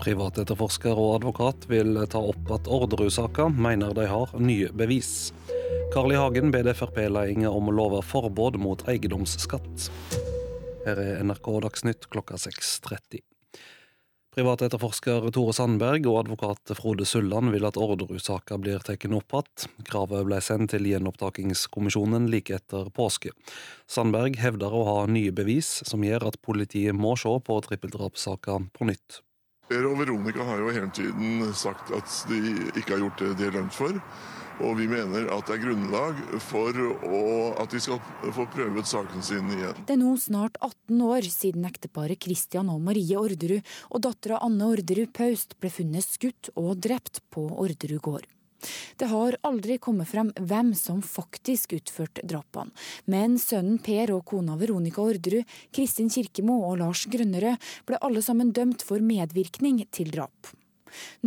Privatetterforsker 0.00 0.96
og 0.96 1.18
advokat 1.18 1.66
vil 1.68 1.98
ta 2.08 2.22
opp 2.24 2.48
at 2.54 2.68
Orderud-saka 2.72 3.50
mener 3.52 3.92
de 3.92 4.06
har 4.08 4.32
nye 4.40 4.70
bevis. 4.72 5.28
Carl 5.92 6.14
I. 6.14 6.16
Hagen 6.16 6.52
ber 6.54 6.70
Frp-ledelsen 6.72 7.44
om 7.50 7.68
å 7.68 7.74
love 7.76 8.00
forbud 8.08 8.56
mot 8.62 8.86
eiendomsskatt. 8.88 9.90
Her 10.86 11.02
er 11.04 11.20
NRK 11.26 11.52
Dagsnytt 11.66 12.08
klokka 12.08 12.40
6.30. 12.40 13.20
Privatetterforsker 14.30 15.28
Tore 15.34 15.52
Sandberg 15.52 16.04
og 16.08 16.20
advokat 16.22 16.72
Frode 16.78 17.04
Sulland 17.04 17.52
vil 17.52 17.68
at 17.68 17.76
Orderud-saka 17.76 18.56
blir 18.62 18.80
tatt 18.80 19.04
opp 19.04 19.34
igjen. 19.36 19.72
Kravet 19.84 20.28
ble 20.30 20.38
sendt 20.40 20.72
til 20.72 20.86
gjenopptakingskommisjonen 20.88 22.30
like 22.32 22.56
etter 22.56 22.88
påske. 22.96 23.36
Sandberg 23.90 24.40
hevder 24.40 24.72
å 24.72 24.86
ha 24.88 25.00
nye 25.10 25.34
bevis 25.34 25.80
som 25.84 26.06
gjør 26.06 26.30
at 26.30 26.40
politiet 26.46 26.96
må 26.96 27.18
se 27.20 27.34
på 27.44 27.64
trippeldrapssaka 27.66 28.62
på 28.72 28.88
nytt. 28.88 29.26
Per 29.70 29.86
og 29.86 30.00
Veronica 30.00 30.42
har 30.42 30.58
jo 30.58 30.72
hele 30.74 30.90
tiden 30.90 31.44
sagt 31.54 31.92
at 31.94 32.14
de 32.26 32.40
ikke 32.74 32.96
har 32.96 33.04
gjort 33.04 33.20
det 33.22 33.34
de 33.38 33.44
er 33.46 33.54
dømt 33.54 33.76
for. 33.76 34.00
Og 34.60 34.74
vi 34.76 34.88
mener 34.90 35.28
at 35.32 35.46
det 35.46 35.54
er 35.54 35.62
grunnlag 35.62 36.18
for 36.44 36.76
å, 37.06 37.20
at 37.62 37.70
de 37.72 37.80
skal 37.80 38.00
få 38.34 38.48
prøvet 38.52 38.90
saken 38.90 39.22
sin 39.24 39.46
igjen. 39.54 39.78
Det 39.86 39.94
er 39.94 40.02
nå 40.02 40.16
snart 40.20 40.58
18 40.60 41.06
år 41.06 41.30
siden 41.30 41.70
ekteparet 41.70 42.20
Christian 42.26 42.68
og 42.72 42.82
Marie 42.84 43.16
Orderud 43.16 43.72
og 43.88 44.04
dattera 44.04 44.42
Anne 44.44 44.68
Orderud 44.74 45.14
Paust 45.16 45.56
ble 45.62 45.72
funnet 45.72 46.04
skutt 46.04 46.52
og 46.56 46.74
drept 46.82 47.22
på 47.32 47.46
Orderud 47.62 48.02
gård. 48.04 48.28
Det 49.00 49.10
har 49.10 49.38
aldri 49.46 49.78
kommet 49.82 50.10
frem 50.10 50.32
hvem 50.36 50.72
som 50.78 51.02
faktisk 51.04 51.74
utførte 51.78 52.24
drapene, 52.26 52.72
men 53.10 53.38
sønnen 53.40 53.80
Per 53.82 54.14
og 54.16 54.24
kona 54.30 54.56
Veronica 54.60 55.02
Orderud, 55.02 55.46
Kristin 55.74 56.10
Kirkemo 56.12 56.60
og 56.68 56.80
Lars 56.82 57.06
Grønnerød 57.10 57.70
ble 57.88 58.00
alle 58.00 58.22
sammen 58.24 58.54
dømt 58.56 58.84
for 58.86 59.02
medvirkning 59.04 59.84
til 59.94 60.12
drap. 60.14 60.54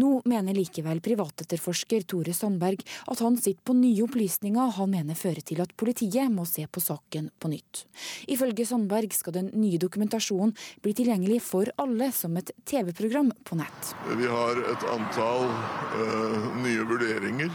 Nå 0.01 0.21
mener 0.29 0.57
likevel 0.57 1.01
privatetterforsker 1.03 2.05
Tore 2.09 2.33
Sandberg 2.35 2.83
at 3.11 3.23
han 3.23 3.37
sitter 3.39 3.63
på 3.63 3.75
nye 3.77 4.05
opplysninger 4.05 4.75
han 4.77 4.91
mener 4.91 5.17
fører 5.17 5.43
til 5.45 5.61
at 5.63 5.73
politiet 5.79 6.31
må 6.33 6.45
se 6.49 6.65
på 6.67 6.83
saken 6.83 7.29
på 7.39 7.51
nytt. 7.53 7.85
Ifølge 8.31 8.65
Sandberg 8.67 9.13
skal 9.15 9.37
den 9.37 9.51
nye 9.57 9.81
dokumentasjonen 9.81 10.55
bli 10.83 10.95
tilgjengelig 10.97 11.41
for 11.45 11.69
alle 11.81 12.11
som 12.15 12.37
et 12.39 12.51
TV-program 12.69 13.31
på 13.47 13.57
nett. 13.59 13.93
Vi 14.17 14.29
har 14.29 14.61
et 14.73 14.87
antall 14.93 15.47
uh, 15.47 16.49
nye 16.63 16.85
vurderinger 16.89 17.51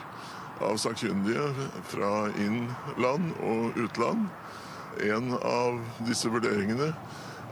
av 0.65 0.79
sakkyndige 0.81 1.47
fra 1.93 2.13
innland 2.43 3.33
og 3.47 3.79
utland. 3.79 4.27
En 5.07 5.35
av 5.37 5.79
disse 6.09 6.31
vurderingene 6.33 6.93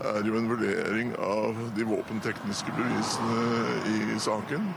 er 0.04 0.26
jo 0.26 0.36
en 0.38 0.48
vurdering 0.50 1.12
av 1.22 1.56
de 1.76 1.86
våpentekniske 1.88 2.74
bevisene 2.76 3.40
i 3.94 4.18
saken, 4.20 4.68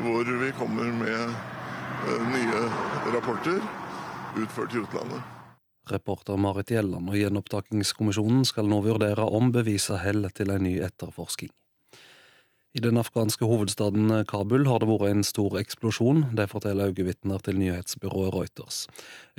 hvor 0.00 0.30
vi 0.40 0.52
kommer 0.56 0.92
med 0.96 1.20
eh, 1.20 2.28
nye 2.32 2.62
rapporter 3.14 3.60
utført 4.36 4.74
i 4.74 4.82
utlandet. 4.84 5.20
Reporter 5.86 6.36
Marit 6.40 6.72
Gjelland 6.74 7.12
og 7.12 7.14
Gjenopptakingskommisjonen 7.14 8.42
skal 8.48 8.66
nå 8.66 8.80
vurdere 8.82 9.28
om 9.38 9.52
beviset 9.54 10.02
holder 10.02 10.34
til 10.34 10.50
en 10.50 10.66
ny 10.66 10.80
etterforsking. 10.82 11.52
I 12.76 12.80
den 12.80 12.98
afghanske 13.00 13.46
hovedstaden 13.48 14.10
Kabul 14.28 14.66
har 14.68 14.82
det 14.82 14.88
vært 14.90 15.08
en 15.08 15.22
stor 15.24 15.54
eksplosjon. 15.56 16.26
Det 16.36 16.44
forteller 16.50 16.90
øyevitner 16.90 17.40
til 17.40 17.56
nyhetsbyrået 17.56 18.34
Reuters. 18.34 18.82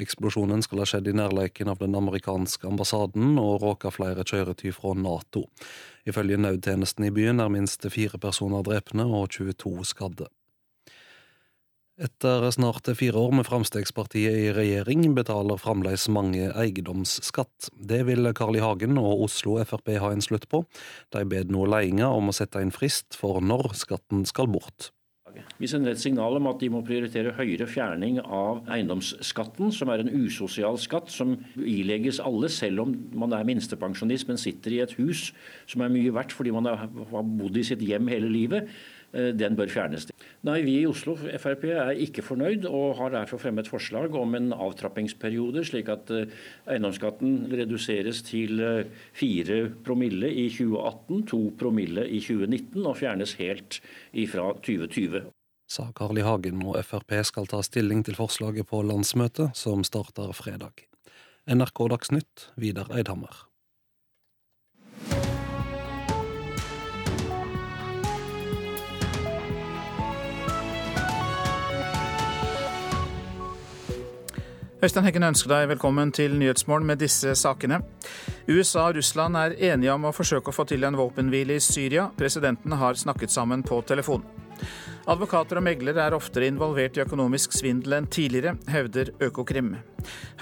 Eksplosjonen 0.01 0.63
skal 0.65 0.81
ha 0.81 0.87
skjedd 0.89 1.11
i 1.11 1.13
nærleiken 1.19 1.69
av 1.69 1.77
den 1.83 1.93
amerikanske 1.99 2.65
ambassaden 2.65 3.37
og 3.37 3.61
råka 3.61 3.91
flere 3.93 4.25
kjøretøy 4.25 4.73
fra 4.73 4.95
Nato. 4.97 5.43
Ifølge 6.09 6.39
nødtjenesten 6.41 7.05
i 7.05 7.13
byen 7.13 7.43
er 7.43 7.53
minst 7.53 7.85
fire 7.93 8.17
personer 8.17 8.65
drepne 8.65 9.05
og 9.05 9.29
22 9.37 9.85
skadde. 9.85 10.31
Etter 11.97 12.43
snart 12.53 12.85
fire 12.93 13.17
år 13.17 13.31
med 13.39 13.47
Fremskrittspartiet 13.47 14.35
i 14.37 14.49
regjering 14.53 15.15
betaler 15.17 15.57
fremdeles 15.57 16.03
mange 16.13 16.51
eiendomsskatt. 16.53 17.71
Det 17.73 18.03
vil 18.05 18.29
Carl 18.37 18.59
I. 18.59 18.61
Hagen 18.61 18.99
og 19.01 19.23
Oslo 19.25 19.55
Frp 19.65 19.95
ha 20.03 20.11
en 20.13 20.21
slutt 20.21 20.45
på. 20.51 20.61
De 21.15 21.23
ber 21.25 21.49
nå 21.49 21.63
ledelsen 21.65 22.05
om 22.05 22.29
å 22.29 22.35
sette 22.37 22.61
en 22.61 22.73
frist 22.75 23.17
for 23.17 23.41
når 23.41 23.73
skatten 23.81 24.27
skal 24.29 24.45
bort. 24.53 24.91
Vi 25.57 25.69
sender 25.69 25.93
et 25.93 26.01
signal 26.01 26.37
om 26.37 26.49
at 26.49 26.61
de 26.61 26.69
må 26.73 26.83
prioritere 26.85 27.33
høyere 27.37 27.67
fjerning 27.69 28.19
av 28.21 28.61
eiendomsskatten, 28.73 29.71
som 29.73 29.89
er 29.93 30.03
en 30.03 30.11
usosial 30.13 30.77
skatt 30.81 31.09
som 31.13 31.35
ilegges 31.57 32.21
alle, 32.23 32.49
selv 32.53 32.85
om 32.85 32.93
man 33.17 33.33
er 33.37 33.45
minstepensjonist, 33.47 34.29
men 34.29 34.41
sitter 34.41 34.75
i 34.75 34.83
et 34.85 34.93
hus 34.99 35.31
som 35.69 35.81
er 35.81 35.93
mye 35.93 36.13
verdt 36.13 36.35
fordi 36.37 36.53
man 36.53 36.69
har 36.69 36.87
bodd 36.93 37.57
i 37.57 37.65
sitt 37.65 37.81
hjem 37.85 38.09
hele 38.13 38.29
livet. 38.33 38.69
Eh, 39.17 39.31
den 39.33 39.55
bør 39.57 39.69
fjernes. 39.71 40.07
Nei, 40.45 40.61
Vi 40.67 40.75
i 40.81 40.87
Oslo 40.87 41.15
Frp 41.17 41.65
er 41.71 41.97
ikke 42.03 42.21
fornøyd, 42.25 42.67
og 42.69 42.97
har 42.99 43.13
derfor 43.15 43.41
fremmet 43.41 43.69
forslag 43.69 44.13
om 44.15 44.35
en 44.37 44.51
avtrappingsperiode, 44.53 45.63
slik 45.65 45.89
at 45.89 46.11
eh, 46.13 46.27
eiendomsskatten 46.69 47.47
reduseres 47.51 48.21
til 48.27 48.61
4 49.17 49.57
eh, 49.57 49.71
promille 49.85 50.29
i 50.29 50.47
2018, 50.53 51.25
2 51.31 51.41
promille 51.57 52.05
i 52.05 52.21
2019 52.21 52.85
og 52.85 52.97
fjernes 52.99 53.33
helt 53.41 53.81
fra 54.27 54.51
2020. 54.61 55.25
Sa 55.67 55.89
Carl 55.95 56.19
I. 56.19 56.23
Hagen, 56.23 56.61
og 56.63 56.77
Frp 56.85 57.17
skal 57.27 57.49
ta 57.49 57.63
stilling 57.65 58.05
til 58.05 58.15
forslaget 58.15 58.69
på 58.69 58.83
landsmøtet, 58.85 59.57
som 59.57 59.83
starter 59.83 60.31
fredag. 60.37 60.85
NRK 61.47 61.87
Dagsnytt, 61.91 62.49
Vidar 62.55 62.91
Eidhammer. 62.95 63.46
Øystein 74.77 75.07
Heggen 75.07 75.25
ønsker 75.25 75.49
deg 75.49 75.71
velkommen 75.71 76.11
til 76.13 76.35
Nyhetsmorgen 76.37 76.85
med 76.85 76.99
disse 77.01 77.31
sakene. 77.33 77.79
USA 78.45 78.83
og 78.91 78.99
Russland 78.99 79.33
er 79.39 79.55
enige 79.71 79.89
om 79.95 80.05
å 80.05 80.11
forsøke 80.13 80.51
å 80.51 80.53
få 80.53 80.67
til 80.69 80.85
en 80.85 80.99
våpenhvile 80.99 81.55
i 81.57 81.63
Syria. 81.65 82.03
Presidentene 82.13 82.77
har 82.77 82.99
snakket 83.01 83.33
sammen 83.33 83.65
på 83.65 83.79
telefon. 83.89 84.21
Advokater 85.09 85.57
og 85.57 85.65
meglere 85.65 86.05
er 86.05 86.13
oftere 86.13 86.51
involvert 86.51 86.93
i 86.93 87.01
økonomisk 87.07 87.57
svindel 87.57 87.97
enn 87.97 88.11
tidligere, 88.13 88.53
hevder 88.69 89.15
Økokrim. 89.17 89.73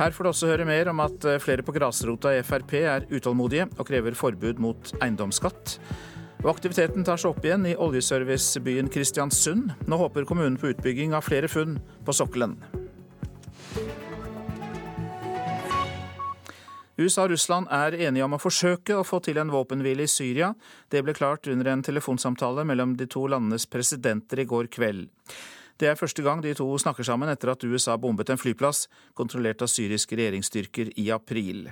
Her 0.02 0.12
får 0.12 0.28
du 0.28 0.34
også 0.34 0.52
høre 0.52 0.68
mer 0.68 0.92
om 0.92 1.00
at 1.08 1.32
flere 1.40 1.64
på 1.64 1.80
grasrota 1.80 2.36
i 2.36 2.44
Frp 2.44 2.76
er 2.84 3.08
utålmodige 3.16 3.70
og 3.78 3.88
krever 3.88 4.20
forbud 4.20 4.60
mot 4.60 4.98
eiendomsskatt. 5.00 5.78
Og 6.44 6.58
aktiviteten 6.58 7.08
tar 7.08 7.24
seg 7.24 7.32
opp 7.32 7.46
igjen 7.48 7.72
i 7.72 7.78
oljeservicebyen 7.80 8.92
Kristiansund. 8.92 9.78
Nå 9.88 10.04
håper 10.04 10.28
kommunen 10.28 10.60
på 10.60 10.76
utbygging 10.76 11.16
av 11.16 11.24
flere 11.24 11.48
funn 11.48 11.80
på 12.04 12.20
sokkelen. 12.20 12.60
USA 16.98 17.26
og 17.26 17.34
Russland 17.34 17.68
er 17.76 17.98
enige 18.08 18.24
om 18.24 18.38
å 18.38 18.40
forsøke 18.40 18.96
å 18.96 19.04
få 19.04 19.20
til 19.24 19.40
en 19.42 19.52
våpenhvile 19.52 20.06
i 20.06 20.12
Syria. 20.12 20.54
Det 20.88 21.02
ble 21.04 21.16
klart 21.18 21.50
under 21.52 21.68
en 21.72 21.84
telefonsamtale 21.84 22.64
mellom 22.68 22.96
de 22.96 23.08
to 23.12 23.26
landenes 23.28 23.68
presidenter 23.68 24.40
i 24.40 24.48
går 24.48 24.72
kveld. 24.72 25.10
Det 25.76 25.90
er 25.92 26.00
første 26.00 26.24
gang 26.24 26.40
de 26.40 26.54
to 26.56 26.70
snakker 26.80 27.04
sammen 27.04 27.28
etter 27.28 27.52
at 27.52 27.64
USA 27.68 27.98
bombet 28.00 28.32
en 28.32 28.40
flyplass 28.40 28.86
kontrollert 29.14 29.66
av 29.66 29.68
syriske 29.68 30.16
regjeringsstyrker 30.16 30.94
i 31.04 31.10
april. 31.12 31.68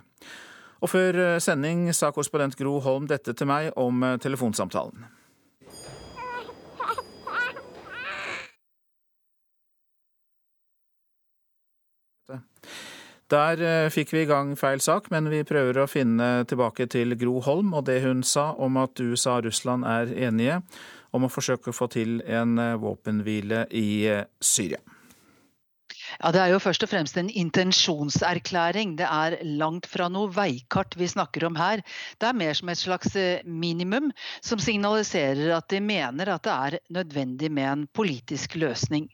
Og 0.84 0.92
før 0.92 1.20
eh, 1.24 1.40
sending 1.40 1.88
sa 1.96 2.12
korrespondent 2.12 2.60
Gro 2.60 2.82
Holm 2.84 3.08
dette 3.08 3.32
til 3.32 3.48
meg 3.48 3.72
om 3.80 4.04
eh, 4.04 4.18
telefonsamtalen. 4.20 5.08
Der 13.32 13.62
eh, 13.64 13.90
fikk 13.94 14.12
vi 14.14 14.24
i 14.24 14.30
gang 14.30 14.54
feil 14.60 14.82
sak, 14.84 15.08
men 15.14 15.30
vi 15.32 15.44
prøver 15.48 15.80
å 15.80 15.90
finne 15.90 16.44
tilbake 16.50 16.90
til 16.92 17.16
Gro 17.20 17.40
Holm 17.46 17.72
og 17.74 17.86
det 17.88 18.02
hun 18.04 18.24
sa 18.28 18.52
om 18.60 18.78
at 18.82 19.00
USA 19.00 19.40
og 19.40 19.48
Russland 19.48 19.88
er 19.88 20.12
enige 20.28 20.60
om 21.14 21.28
å 21.28 21.32
forsøke 21.32 21.72
å 21.72 21.78
få 21.78 21.88
til 21.94 22.20
en 22.26 22.58
eh, 22.60 22.76
våpenhvile 22.82 23.68
i 23.72 23.88
eh, 24.10 24.26
Syria. 24.42 24.82
Ja, 26.20 26.32
Det 26.32 26.42
er 26.42 26.52
jo 26.54 26.62
først 26.62 26.84
og 26.86 26.90
fremst 26.92 27.18
en 27.18 27.30
intensjonserklæring. 27.30 28.96
Det 29.00 29.08
er 29.08 29.38
langt 29.58 29.88
fra 29.90 30.10
noe 30.12 30.30
veikart 30.34 30.96
vi 31.00 31.08
snakker 31.10 31.48
om 31.48 31.58
her. 31.58 31.82
Det 32.20 32.30
er 32.30 32.38
mer 32.38 32.54
som 32.58 32.70
et 32.70 32.82
slags 32.82 33.16
eh, 33.16 33.42
minimum 33.46 34.12
som 34.42 34.62
signaliserer 34.62 35.56
at 35.58 35.70
de 35.72 35.80
mener 35.82 36.30
at 36.30 36.44
det 36.46 36.54
er 36.54 36.78
nødvendig 36.94 37.50
med 37.52 37.70
en 37.70 37.86
politisk 37.88 38.56
løsning. 38.56 39.10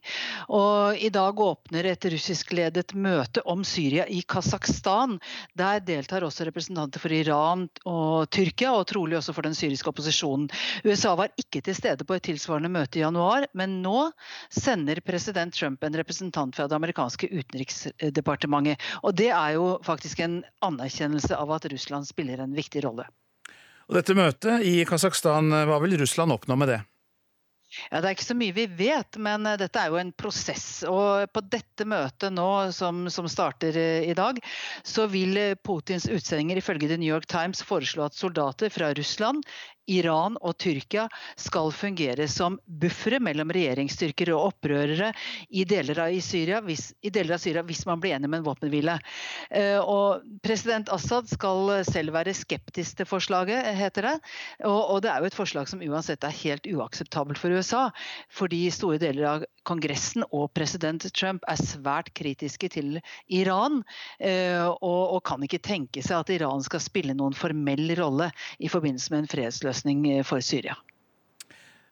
Og 0.50 0.98
I 0.98 1.12
dag 1.13 1.40
åpner 1.40 1.88
et 1.92 2.10
russiskledet 2.12 2.96
møte 2.96 3.44
om 3.46 3.63
Syria 3.63 4.06
i 4.07 4.22
Kasakhstan. 4.22 5.19
Der 5.56 5.80
deltar 5.80 6.25
også 6.28 6.48
representanter 6.50 7.00
for 7.00 7.13
Iran 7.16 7.68
og 7.86 8.30
Tyrkia, 8.34 8.74
og 8.75 8.88
trolig 8.90 9.19
også 9.19 9.36
for 9.36 9.48
den 9.48 9.56
syriske 9.57 9.90
opposisjonen. 9.92 10.50
USA 10.86 11.16
var 11.16 11.31
ikke 11.40 11.62
til 11.63 11.78
stede 11.78 12.06
på 12.07 12.18
et 12.18 12.28
tilsvarende 12.28 12.72
møte 12.72 13.00
i 13.00 13.04
januar, 13.06 13.48
men 13.54 13.80
nå 13.84 14.10
sender 14.54 15.01
president 15.06 15.56
Trump 15.56 15.84
en 15.84 15.96
representant 16.00 16.56
fra 16.56 16.68
det 16.68 16.75
amerikanske 16.75 16.88
amerikanske 16.89 17.30
utenriksdepartementet. 17.30 18.81
Og 19.03 19.15
Det 19.15 19.30
er 19.30 19.56
jo 19.57 19.80
faktisk 19.86 20.19
en 20.19 20.44
anerkjennelse 20.62 21.36
av 21.38 21.51
at 21.51 21.65
Russland 21.71 22.07
spiller 22.07 22.39
en 22.39 22.56
viktig 22.56 22.83
rolle. 22.83 23.06
Og 23.89 23.95
Dette 23.95 24.13
møtet 24.13 24.65
i 24.65 24.86
Kasakhstan, 24.86 25.50
hva 25.50 25.80
vil 25.81 25.97
Russland 25.97 26.31
oppnå 26.31 26.57
med 26.57 26.69
det? 26.69 26.81
Ja, 27.91 28.01
Det 28.01 28.07
er 28.07 28.15
ikke 28.15 28.25
så 28.25 28.38
mye 28.38 28.56
vi 28.56 28.65
vet, 28.65 29.18
men 29.21 29.45
uh, 29.45 29.56
dette 29.59 29.77
er 29.81 29.91
jo 29.94 30.00
en 30.01 30.12
prosess. 30.18 30.81
Og 30.89 31.30
på 31.33 31.44
dette 31.53 31.86
møtet 31.86 32.33
nå, 32.33 32.50
som, 32.74 33.06
som 33.13 33.30
starter 33.30 33.77
uh, 33.77 34.06
i 34.09 34.15
dag, 34.18 34.39
så 34.81 35.06
vil 35.12 35.38
uh, 35.38 35.57
Putins 35.65 36.07
utsendinger 36.09 36.62
ifølge 36.62 36.89
The 36.89 36.97
New 36.97 37.12
York 37.12 37.30
Times 37.30 37.62
foreslå 37.65 38.07
at 38.07 38.18
soldater 38.18 38.74
fra 38.74 38.89
Russland, 38.97 39.45
Iran 39.89 40.38
og 40.45 40.57
Tyrkia 40.62 41.07
skal 41.39 41.71
fungere 41.74 42.27
som 42.30 42.59
buffere 42.65 43.19
mellom 43.24 43.51
regjeringsstyrker 43.56 44.31
og 44.36 44.51
opprørere 44.51 45.12
i 45.50 45.65
deler 45.69 46.03
av 46.06 46.15
Syria 46.24 46.59
hvis, 46.65 46.91
deler 47.01 47.38
av 47.38 47.41
Syria, 47.41 47.63
hvis 47.65 47.86
man 47.89 48.01
blir 48.01 48.15
enig 48.18 48.30
med 48.30 48.41
en 48.41 48.47
våpenhvile. 48.47 48.97
Og 49.81 50.25
president 50.45 50.91
Assad 50.94 51.30
skal 51.31 51.71
selv 51.88 52.13
være 52.15 52.36
skeptisk 52.38 53.00
til 53.00 53.09
forslaget, 53.09 53.71
heter 53.80 54.09
det. 54.09 54.15
Og, 54.68 54.80
og 54.95 55.01
det 55.03 55.12
er 55.12 55.24
jo 55.24 55.30
et 55.30 55.38
forslag 55.38 55.69
som 55.71 55.81
uansett 55.86 56.25
er 56.27 56.38
helt 56.44 56.69
uakseptabelt 56.69 57.41
for 57.41 57.56
USA. 57.56 57.88
Fordi 58.33 58.62
store 58.74 59.00
deler 59.01 59.30
av 59.33 59.47
Kongressen 59.68 60.25
og 60.30 60.50
president 60.57 61.06
Trump 61.15 61.45
er 61.50 61.59
svært 61.62 62.12
kritiske 62.18 62.71
til 62.74 63.00
Iran. 63.27 63.81
Eh, 64.19 64.65
og, 64.65 65.01
og 65.18 65.24
kan 65.27 65.44
ikke 65.45 65.62
tenke 65.63 66.03
seg 66.06 66.21
at 66.21 66.33
Iran 66.33 66.63
skal 66.65 66.83
spille 66.83 67.18
noen 67.18 67.38
formell 67.38 67.88
rolle 68.00 68.30
i 68.59 68.71
forbindelse 68.71 69.13
med 69.13 69.24
en 69.24 69.31
fredsløsning 69.31 69.79
eh, 69.86 70.24
for 70.24 70.42
Syria. 70.42 70.78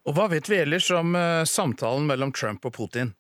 Og 0.07 0.15
Hva 0.15 0.29
vet 0.31 0.49
vi 0.49 0.61
ellers 0.63 0.89
om 0.95 1.15
eh, 1.15 1.43
samtalen 1.43 2.07
mellom 2.07 2.31
Trump 2.31 2.65
og 2.65 2.75
Putin? 2.75 3.13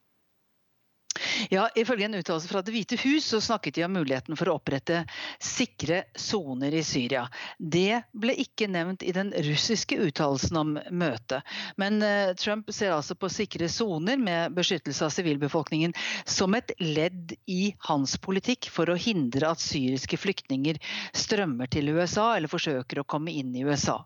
Ja, 1.49 1.69
Ifølge 1.75 2.05
en 2.05 2.15
uttalelse 2.15 2.47
fra 2.47 2.61
Det 2.61 2.71
hvite 2.71 2.97
hus 3.01 3.25
så 3.25 3.41
snakket 3.41 3.75
de 3.75 3.83
om 3.85 3.93
muligheten 3.93 4.37
for 4.37 4.49
å 4.49 4.57
opprette 4.59 5.03
sikre 5.43 6.03
soner 6.15 6.75
i 6.75 6.83
Syria. 6.85 7.27
Det 7.57 8.01
ble 8.13 8.35
ikke 8.41 8.69
nevnt 8.71 9.03
i 9.03 9.13
den 9.15 9.31
russiske 9.47 9.97
uttalelsen 10.07 10.59
om 10.59 10.75
møtet. 10.91 11.45
Men 11.81 12.01
uh, 12.03 12.33
Trump 12.37 12.71
ser 12.73 12.93
altså 12.95 13.17
på 13.17 13.29
sikre 13.33 13.69
soner 13.71 14.19
med 14.21 14.55
beskyttelse 14.57 15.07
av 15.07 15.13
sivilbefolkningen 15.15 15.95
som 16.25 16.55
et 16.57 16.73
ledd 16.81 17.35
i 17.45 17.73
hans 17.89 18.17
politikk 18.21 18.69
for 18.73 18.89
å 18.89 18.99
hindre 18.99 19.51
at 19.51 19.63
syriske 19.63 20.19
flyktninger 20.21 20.81
strømmer 21.15 21.71
til 21.71 21.93
USA 21.95 22.33
eller 22.35 22.51
forsøker 22.51 23.01
å 23.01 23.07
komme 23.07 23.33
inn 23.33 23.55
i 23.55 23.65
USA. 23.67 24.03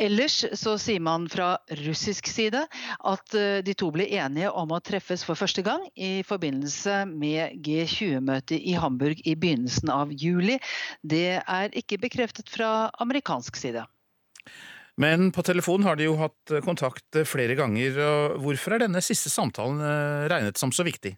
Ellers 0.00 0.38
så 0.58 0.74
sier 0.80 1.02
man 1.04 1.28
fra 1.30 1.54
russisk 1.82 2.28
side 2.30 2.64
at 2.64 3.36
eh, 3.38 3.60
de 3.64 3.74
to 3.78 3.90
ble 3.94 4.06
enige 4.08 4.50
om 4.50 4.72
å 4.72 4.80
treffes 4.84 5.24
for 5.26 5.38
første 5.38 5.64
gang 5.66 5.84
i 5.94 6.22
forbindelse 6.26 7.02
med 7.10 7.58
G20-møtet 7.64 8.58
i 8.58 8.76
Hamburg 8.80 9.20
i 9.28 9.36
begynnelsen 9.36 9.92
av 9.92 10.12
juli. 10.16 10.58
Det 11.02 11.42
er 11.42 11.76
ikke 11.78 12.00
bekreftet 12.02 12.50
fra 12.52 12.90
amerikansk 13.04 13.60
side. 13.60 13.84
Men 15.00 15.30
på 15.32 15.44
telefon 15.46 15.84
har 15.86 15.96
de 15.96 16.08
jo 16.08 16.18
hatt 16.20 16.52
kontakt 16.64 17.22
flere 17.28 17.56
ganger. 17.56 17.96
Hvorfor 18.42 18.76
er 18.76 18.84
denne 18.84 19.00
siste 19.04 19.32
samtalen 19.32 19.80
eh, 19.80 20.24
regnet 20.32 20.60
som 20.60 20.72
så 20.74 20.84
viktig? 20.88 21.14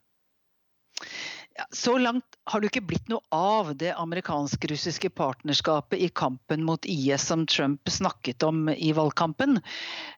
Ja, 1.55 1.67
så 1.71 1.97
langt 1.99 2.34
har 2.45 2.61
det 2.61 2.69
ikke 2.69 2.85
blitt 2.85 3.09
noe 3.09 3.25
av 3.33 3.71
det 3.81 3.95
amerikansk-russiske 3.97 5.09
partnerskapet 5.17 6.01
i 6.05 6.11
kampen 6.13 6.65
mot 6.65 6.85
IS 6.85 7.25
som 7.31 7.47
Trump 7.49 7.89
snakket 7.89 8.43
om 8.45 8.69
i 8.69 8.93
valgkampen. 8.93 9.61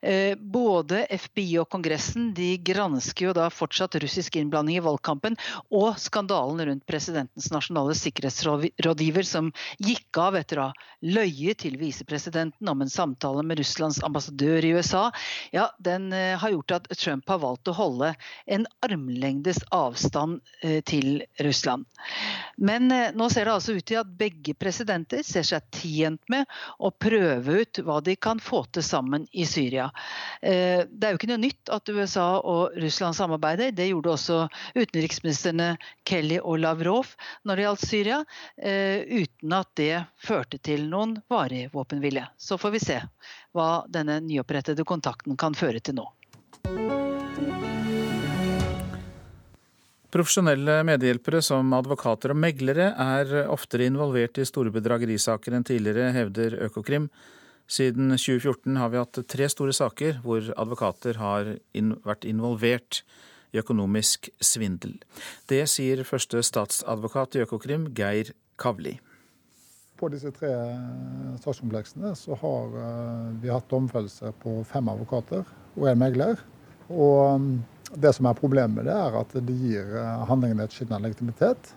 Eh, 0.03 0.35
både 0.35 1.05
FBI 1.07 1.61
og 1.63 1.69
Kongressen 1.71 2.33
de 2.35 2.57
gransker 2.67 3.29
jo 3.29 3.35
da 3.37 3.47
fortsatt 3.53 3.95
russisk 4.03 4.37
innblanding 4.41 4.81
i 4.81 4.83
valgkampen 4.83 5.39
og 5.71 6.01
skandalen 6.03 6.65
rundt 6.67 6.87
presidentens 6.91 7.53
nasjonale 7.55 7.95
sikkerhetsrådgiver 7.95 9.27
som 9.27 9.53
gikk 9.79 10.19
av 10.19 10.41
etter 10.41 10.61
å 10.61 10.69
ha 10.71 10.91
løyet 11.07 11.63
til 11.63 11.79
visepresidenten 11.79 12.73
om 12.73 12.83
en 12.83 12.91
samtale 12.91 13.47
med 13.47 13.63
Russlands 13.63 14.03
ambassadør 14.03 14.67
i 14.67 14.75
USA. 14.75 15.05
Ja, 15.55 15.71
Den 15.79 16.11
eh, 16.13 16.35
har 16.43 16.51
gjort 16.51 16.75
at 16.81 16.91
Trump 16.99 17.31
har 17.31 17.39
valgt 17.45 17.71
å 17.71 17.79
holde 17.79 18.17
en 18.51 18.67
armlengdes 18.83 19.63
avstand 19.71 20.41
eh, 20.67 20.83
til 20.83 21.23
Russland. 21.39 21.87
Men 22.57 22.93
eh, 22.93 23.11
nå 23.15 23.29
ser 23.31 23.45
det 23.45 23.55
altså 23.57 23.77
ut 23.77 23.87
til 23.87 24.01
at 24.01 24.13
begge 24.19 24.55
presidenter 24.59 25.23
ser 25.27 25.45
seg 25.47 25.67
tjent 25.77 26.23
med 26.33 26.49
å 26.79 26.91
prøve 26.91 27.61
ut 27.63 27.81
hva 27.85 28.01
de 28.05 28.17
kan 28.17 28.41
få 28.43 28.63
til 28.73 28.85
sammen 28.87 29.27
i 29.33 29.47
Syria. 29.49 29.91
Eh, 30.41 30.87
det 30.89 31.09
er 31.09 31.15
jo 31.15 31.21
ikke 31.21 31.31
noe 31.33 31.45
nytt 31.45 31.73
at 31.73 31.93
USA 31.93 32.29
og 32.41 32.77
Russland 32.81 33.19
samarbeider. 33.19 33.75
Det 33.77 33.91
gjorde 33.91 34.15
også 34.17 34.41
utenriksministrene 34.77 35.75
Kelly 36.09 36.41
og 36.43 36.61
Lavrov 36.65 37.13
når 37.45 37.57
det 37.57 37.67
gjaldt 37.69 37.87
Syria, 37.87 38.21
eh, 38.57 39.05
uten 39.05 39.57
at 39.57 39.73
det 39.77 40.05
førte 40.17 40.61
til 40.63 40.89
noen 40.91 41.19
varig 41.31 41.67
våpenvilje. 41.75 42.27
Så 42.37 42.59
får 42.61 42.77
vi 42.77 42.85
se 42.87 43.01
hva 43.57 43.71
denne 43.93 44.21
nyopprettede 44.25 44.85
kontakten 44.89 45.37
kan 45.41 45.57
føre 45.57 45.81
til 45.81 46.01
nå. 46.01 46.09
Profesjonelle 50.15 50.85
medhjelpere 50.87 51.41
som 51.43 51.73
advokater 51.75 52.31
og 52.31 52.39
meglere 52.39 52.93
er 52.95 53.33
oftere 53.51 53.89
involvert 53.91 54.39
i 54.39 54.47
store 54.47 54.71
bedragerisaker 54.75 55.57
enn 55.57 55.67
tidligere, 55.67 56.13
hevder 56.15 56.55
Økokrim. 56.69 57.09
Siden 57.67 58.13
2014 58.15 58.79
har 58.79 58.93
vi 58.93 59.01
hatt 59.01 59.19
tre 59.27 59.49
store 59.51 59.75
saker 59.75 60.21
hvor 60.23 60.47
advokater 60.55 61.19
har 61.19 61.57
vært 62.07 62.29
involvert 62.31 63.03
i 63.51 63.59
økonomisk 63.59 64.31
svindel. 64.39 64.95
Det 65.51 65.65
sier 65.71 66.05
første 66.07 66.43
statsadvokat 66.47 67.35
i 67.35 67.43
Økokrim, 67.43 67.91
Geir 67.97 68.31
Kavli. 68.63 68.97
På 69.97 70.11
disse 70.13 70.31
tre 70.37 70.53
sakskompleksene 71.43 72.13
så 72.21 72.37
har 72.39 72.75
eh, 72.83 73.31
vi 73.43 73.51
hatt 73.51 73.71
domfellelse 73.73 74.35
på 74.43 74.61
fem 74.69 74.91
advokater 74.93 75.47
og 75.75 75.89
en 75.91 76.03
megler. 76.03 76.43
Og 76.93 77.41
det 77.95 78.13
som 78.17 78.27
er 78.27 78.39
problemet 78.39 78.77
med 78.77 78.89
det, 78.89 78.97
er 78.97 79.19
at 79.21 79.35
det 79.37 79.57
gir 79.61 79.97
eh, 79.99 80.25
handlingene 80.29 80.67
et 80.67 80.75
skinn 80.75 80.95
av 80.95 81.05
legitimitet. 81.05 81.73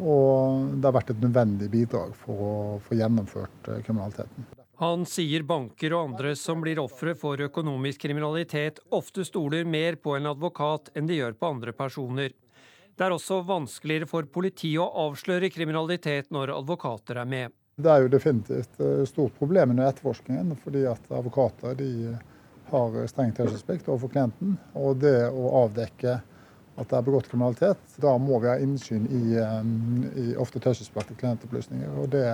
Og 0.00 0.70
det 0.80 0.86
har 0.86 0.96
vært 0.96 1.12
et 1.12 1.20
nødvendig 1.22 1.68
bidrag 1.72 2.14
for 2.16 2.46
å 2.46 2.54
få 2.86 2.96
gjennomført 2.96 3.68
eh, 3.68 3.82
kriminaliteten. 3.86 4.48
Han 4.80 5.04
sier 5.04 5.44
banker 5.44 5.92
og 5.92 6.06
andre 6.06 6.32
som 6.40 6.62
blir 6.64 6.78
ofre 6.80 7.12
for 7.18 7.40
økonomisk 7.44 8.06
kriminalitet, 8.06 8.78
ofte 8.96 9.26
stoler 9.28 9.66
mer 9.68 9.98
på 10.00 10.14
en 10.16 10.30
advokat 10.30 10.88
enn 10.96 11.10
de 11.10 11.18
gjør 11.18 11.36
på 11.36 11.50
andre 11.52 11.74
personer. 11.76 12.32
Det 12.96 13.04
er 13.04 13.12
også 13.12 13.42
vanskeligere 13.48 14.08
for 14.08 14.28
politiet 14.32 14.80
å 14.80 15.08
avsløre 15.08 15.52
kriminalitet 15.52 16.32
når 16.32 16.54
advokater 16.56 17.20
er 17.20 17.28
med. 17.28 17.52
Det 17.80 17.92
er 17.92 18.04
jo 18.04 18.10
definitivt 18.12 18.80
et 18.80 18.82
eh, 18.86 19.06
stort 19.08 19.36
problem 19.36 19.74
under 19.74 19.90
etterforskningen, 19.90 20.56
fordi 20.64 20.86
at 20.88 21.12
advokater 21.12 21.76
de 21.76 21.92
har 22.70 23.06
streng 23.10 23.34
taushetsplikt 23.36 23.88
overfor 23.88 24.12
klienten. 24.14 24.56
Og 24.78 25.00
det 25.02 25.28
å 25.28 25.50
avdekke 25.64 26.20
at 26.80 26.88
det 26.88 26.96
er 26.96 27.04
begått 27.04 27.28
kriminalitet, 27.28 27.82
da 28.00 28.14
må 28.18 28.38
vi 28.40 28.48
ha 28.48 28.56
innsyn 28.62 29.04
i, 29.10 29.36
um, 29.36 30.04
i 30.16 30.32
ofte 30.40 30.62
taushetsbelagte 30.62 31.18
klientopplysninger. 31.20 31.98
og 31.98 32.08
det 32.14 32.24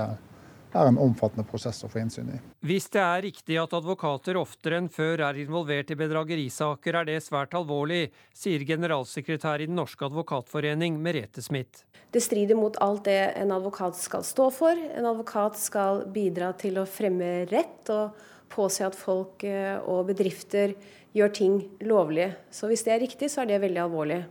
er 0.77 0.91
en 0.91 0.99
omfattende 1.01 1.47
prosess 1.49 1.83
å 1.87 1.89
få 1.91 2.03
innsyn 2.03 2.29
i. 2.35 2.39
Hvis 2.67 2.89
det 2.93 3.01
er 3.03 3.23
riktig 3.25 3.57
at 3.61 3.75
advokater 3.77 4.37
oftere 4.41 4.81
enn 4.81 4.91
før 4.93 5.23
er 5.29 5.41
involvert 5.41 5.91
i 5.93 5.99
bedragerisaker, 5.99 7.01
er 7.01 7.09
det 7.09 7.23
svært 7.25 7.57
alvorlig, 7.57 8.11
sier 8.37 8.65
generalsekretær 8.67 9.65
i 9.65 9.71
Den 9.71 9.79
norske 9.81 10.05
advokatforening, 10.07 11.01
Merete 11.03 11.45
Smith. 11.45 11.87
Det 12.13 12.23
strider 12.23 12.59
mot 12.59 12.77
alt 12.85 13.07
det 13.09 13.19
en 13.41 13.53
advokat 13.57 13.97
skal 13.99 14.25
stå 14.27 14.51
for. 14.55 14.77
En 14.77 15.09
advokat 15.09 15.59
skal 15.61 16.05
bidra 16.13 16.53
til 16.59 16.79
å 16.81 16.87
fremme 16.89 17.47
rett. 17.51 17.91
og 17.91 18.36
påse 18.53 18.87
at 18.87 18.97
folk 18.99 19.45
eh, 19.47 19.77
og 19.83 20.07
bedrifter 20.11 20.75
gjør 21.17 21.33
ting 21.35 21.59
lovlige. 21.87 22.35
Så 22.51 22.71
hvis 22.71 22.85
det 22.87 22.95
er 22.95 23.05
riktig, 23.07 23.31
så 23.33 23.43
er 23.43 23.53
det 23.53 23.63
veldig 23.65 23.83
alvorlig. 23.87 24.23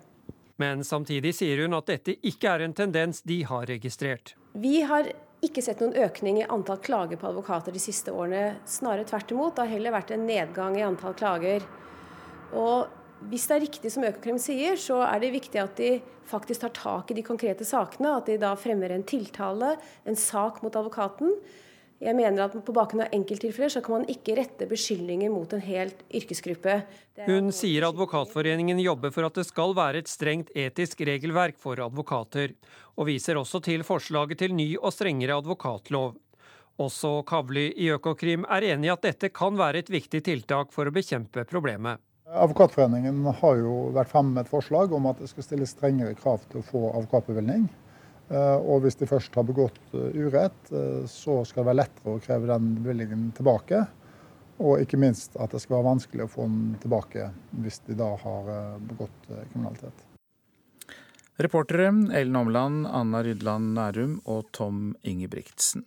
Men 0.61 0.83
samtidig 0.87 1.33
sier 1.35 1.65
hun 1.65 1.75
at 1.75 1.89
dette 1.89 2.15
ikke 2.23 2.53
er 2.53 2.65
en 2.65 2.75
tendens 2.75 3.21
de 3.27 3.41
har 3.47 3.65
registrert. 3.67 4.35
Vi 4.55 4.79
har 4.87 5.09
ikke 5.43 5.61
sett 5.61 5.81
noen 5.83 5.97
økning 6.05 6.39
i 6.39 6.47
antall 6.47 6.79
klager 6.83 7.19
på 7.19 7.27
advokater 7.29 7.75
de 7.75 7.81
siste 7.81 8.13
årene. 8.13 8.61
Snarere 8.69 9.07
tvert 9.09 9.33
imot. 9.33 9.55
Det 9.55 9.65
har 9.65 9.73
heller 9.75 9.95
vært 9.95 10.13
en 10.15 10.23
nedgang 10.27 10.77
i 10.79 10.85
antall 10.85 11.17
klager. 11.17 11.65
Og 12.55 12.87
hvis 13.29 13.47
det 13.49 13.57
er 13.57 13.63
riktig 13.65 13.91
som 13.93 14.05
Økokrim 14.07 14.39
sier, 14.41 14.79
så 14.79 15.01
er 15.05 15.21
det 15.21 15.33
viktig 15.35 15.61
at 15.61 15.77
de 15.79 15.91
faktisk 16.29 16.63
tar 16.63 16.73
tak 16.77 17.11
i 17.11 17.17
de 17.19 17.25
konkrete 17.25 17.67
sakene. 17.67 18.15
At 18.19 18.31
de 18.31 18.39
da 18.41 18.53
fremmer 18.59 18.95
en 18.95 19.05
tiltale, 19.07 19.75
en 20.07 20.19
sak 20.19 20.61
mot 20.63 20.75
advokaten. 20.75 21.35
Jeg 22.05 22.13
mener 22.13 22.43
at 22.45 22.55
På 22.65 22.73
bakgrunn 22.75 23.05
av 23.07 23.13
enkelttilfeller 23.15 23.71
så 23.73 23.81
kan 23.85 23.99
man 23.99 24.09
ikke 24.11 24.35
rette 24.37 24.67
beskyldninger 24.69 25.31
mot 25.33 25.53
en 25.55 25.63
helt 25.65 26.03
yrkesgruppe. 26.13 26.77
Hun 27.25 27.49
sier 27.55 27.87
Advokatforeningen 27.87 28.81
jobber 28.83 29.13
for 29.15 29.25
at 29.25 29.39
det 29.39 29.47
skal 29.47 29.73
være 29.77 30.03
et 30.03 30.11
strengt 30.11 30.51
etisk 30.53 31.01
regelverk 31.07 31.57
for 31.61 31.81
advokater, 31.81 32.53
og 32.95 33.09
viser 33.09 33.39
også 33.41 33.63
til 33.65 33.85
forslaget 33.87 34.43
til 34.43 34.53
ny 34.53 34.75
og 34.77 34.93
strengere 34.93 35.39
advokatlov. 35.41 36.13
Også 36.77 37.21
Kavli 37.25 37.69
i 37.79 37.87
Økokrim 37.95 38.43
er 38.51 38.67
enig 38.73 38.89
i 38.89 38.93
at 38.93 39.05
dette 39.07 39.31
kan 39.33 39.55
være 39.57 39.81
et 39.81 39.89
viktig 39.89 40.21
tiltak 40.27 40.75
for 40.75 40.85
å 40.85 40.93
bekjempe 40.93 41.47
problemet. 41.49 42.03
Advokatforeningen 42.25 43.23
har 43.39 43.57
jo 43.61 43.73
vært 43.95 44.11
fremme 44.11 44.35
med 44.35 44.45
et 44.45 44.51
forslag 44.51 44.93
om 44.93 45.07
at 45.09 45.21
det 45.21 45.29
skal 45.31 45.45
stilles 45.45 45.73
strengere 45.73 46.17
krav 46.19 46.43
til 46.51 46.61
å 46.61 46.67
få 46.67 46.83
advokatbevilgning. 46.91 47.69
Eh, 48.29 48.57
og 48.57 48.81
hvis 48.85 48.97
de 48.97 49.07
først 49.09 49.35
har 49.37 49.45
begått 49.45 49.77
eh, 49.93 50.17
urett, 50.17 50.71
eh, 50.73 51.05
så 51.09 51.43
skal 51.45 51.61
det 51.61 51.69
være 51.69 51.81
lettere 51.83 52.15
å 52.15 52.23
kreve 52.23 52.49
den 52.49 52.71
bevilgningen 52.79 53.29
tilbake. 53.37 53.83
Og 54.65 54.81
ikke 54.81 54.99
minst 55.01 55.35
at 55.37 55.51
det 55.53 55.61
skal 55.61 55.77
være 55.77 55.89
vanskelig 55.91 56.25
å 56.25 56.31
få 56.31 56.47
den 56.47 56.75
tilbake 56.81 57.29
hvis 57.59 57.81
de 57.89 57.97
da 57.99 58.13
har 58.21 58.45
begått 58.87 59.25
kriminalitet. 59.51 60.05
Reportere 61.43 61.89
Ellen 62.15 62.37
Omland, 62.39 62.85
Anna 62.87 63.19
Rydland 63.27 63.73
Nærum 63.75 64.21
og 64.23 64.47
Tom 64.55 64.93
Ingebrigtsen. 65.03 65.83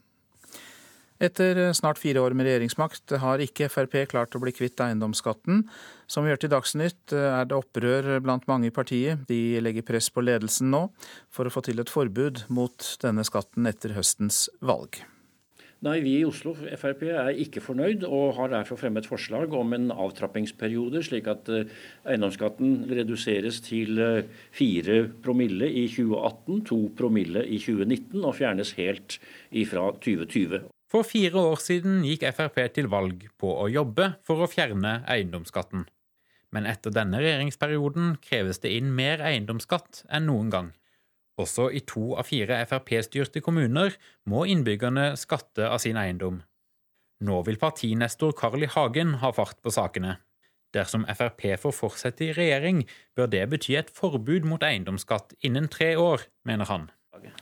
Etter 1.18 1.72
snart 1.74 1.98
fire 1.98 2.22
år 2.22 2.34
med 2.38 2.46
regjeringsmakt 2.46 3.16
har 3.18 3.42
ikke 3.42 3.66
Frp 3.72 3.96
klart 4.12 4.36
å 4.38 4.42
bli 4.42 4.52
kvitt 4.54 4.78
eiendomsskatten. 4.84 5.64
Som 6.06 6.24
vi 6.24 6.30
hørte 6.30 6.46
i 6.46 6.52
Dagsnytt 6.52 7.10
er 7.10 7.48
det 7.50 7.58
opprør 7.58 8.20
blant 8.22 8.46
mange 8.46 8.70
i 8.70 8.74
partiet. 8.74 9.26
De 9.26 9.58
legger 9.58 9.86
press 9.86 10.12
på 10.14 10.22
ledelsen 10.22 10.70
nå 10.70 10.86
for 11.34 11.48
å 11.48 11.52
få 11.52 11.64
til 11.66 11.82
et 11.82 11.90
forbud 11.90 12.44
mot 12.54 12.90
denne 13.02 13.26
skatten 13.26 13.66
etter 13.66 13.98
høstens 13.98 14.46
valg. 14.62 15.00
Nei, 15.86 15.98
vi 16.02 16.16
i 16.18 16.24
Oslo 16.26 16.56
Frp 16.58 17.04
er 17.06 17.36
ikke 17.38 17.62
fornøyd, 17.62 18.02
og 18.06 18.32
har 18.38 18.50
derfor 18.50 18.80
fremmet 18.80 19.06
forslag 19.06 19.52
om 19.54 19.76
en 19.76 19.92
avtrappingsperiode, 19.94 21.04
slik 21.06 21.28
at 21.30 21.50
eh, 21.54 21.70
eiendomsskatten 22.02 22.80
reduseres 22.90 23.60
til 23.62 24.00
4 24.58 24.96
eh, 24.96 25.12
promille 25.22 25.70
i 25.70 25.84
2018, 25.86 26.64
2 26.66 26.80
promille 26.98 27.46
i 27.46 27.60
2019 27.62 28.18
og 28.24 28.34
fjernes 28.40 28.74
helt 28.80 29.20
ifra 29.54 29.92
2020. 30.02 30.66
For 30.88 31.04
fire 31.04 31.36
år 31.36 31.60
siden 31.60 32.00
gikk 32.06 32.24
Frp 32.32 32.62
til 32.72 32.88
valg 32.88 33.26
på 33.40 33.50
å 33.60 33.68
jobbe 33.68 34.14
for 34.24 34.40
å 34.40 34.48
fjerne 34.48 35.02
eiendomsskatten. 35.10 35.84
Men 36.54 36.64
etter 36.64 36.94
denne 36.96 37.20
regjeringsperioden 37.20 38.14
kreves 38.24 38.62
det 38.62 38.72
inn 38.78 38.94
mer 38.96 39.20
eiendomsskatt 39.20 40.06
enn 40.08 40.30
noen 40.30 40.52
gang. 40.54 40.70
Også 41.38 41.68
i 41.70 41.82
to 41.86 42.14
av 42.18 42.26
fire 42.30 42.56
Frp-styrte 42.66 43.42
kommuner 43.44 43.92
må 44.26 44.46
innbyggerne 44.48 45.12
skatte 45.20 45.68
av 45.68 45.78
sin 45.84 46.00
eiendom. 46.00 46.40
Nå 47.20 47.42
vil 47.46 47.60
partinestor 47.60 48.32
Carl 48.38 48.64
I. 48.64 48.70
Hagen 48.72 49.18
ha 49.22 49.30
fart 49.34 49.60
på 49.62 49.74
sakene. 49.74 50.16
Dersom 50.74 51.04
Frp 51.08 51.44
får 51.60 51.74
fortsette 51.74 52.26
i 52.26 52.34
regjering, 52.36 52.82
bør 53.16 53.30
det 53.32 53.44
bety 53.52 53.76
et 53.78 53.92
forbud 53.92 54.48
mot 54.48 54.64
eiendomsskatt 54.64 55.36
innen 55.44 55.68
tre 55.72 55.94
år, 56.00 56.26
mener 56.48 56.68
han. 56.68 56.88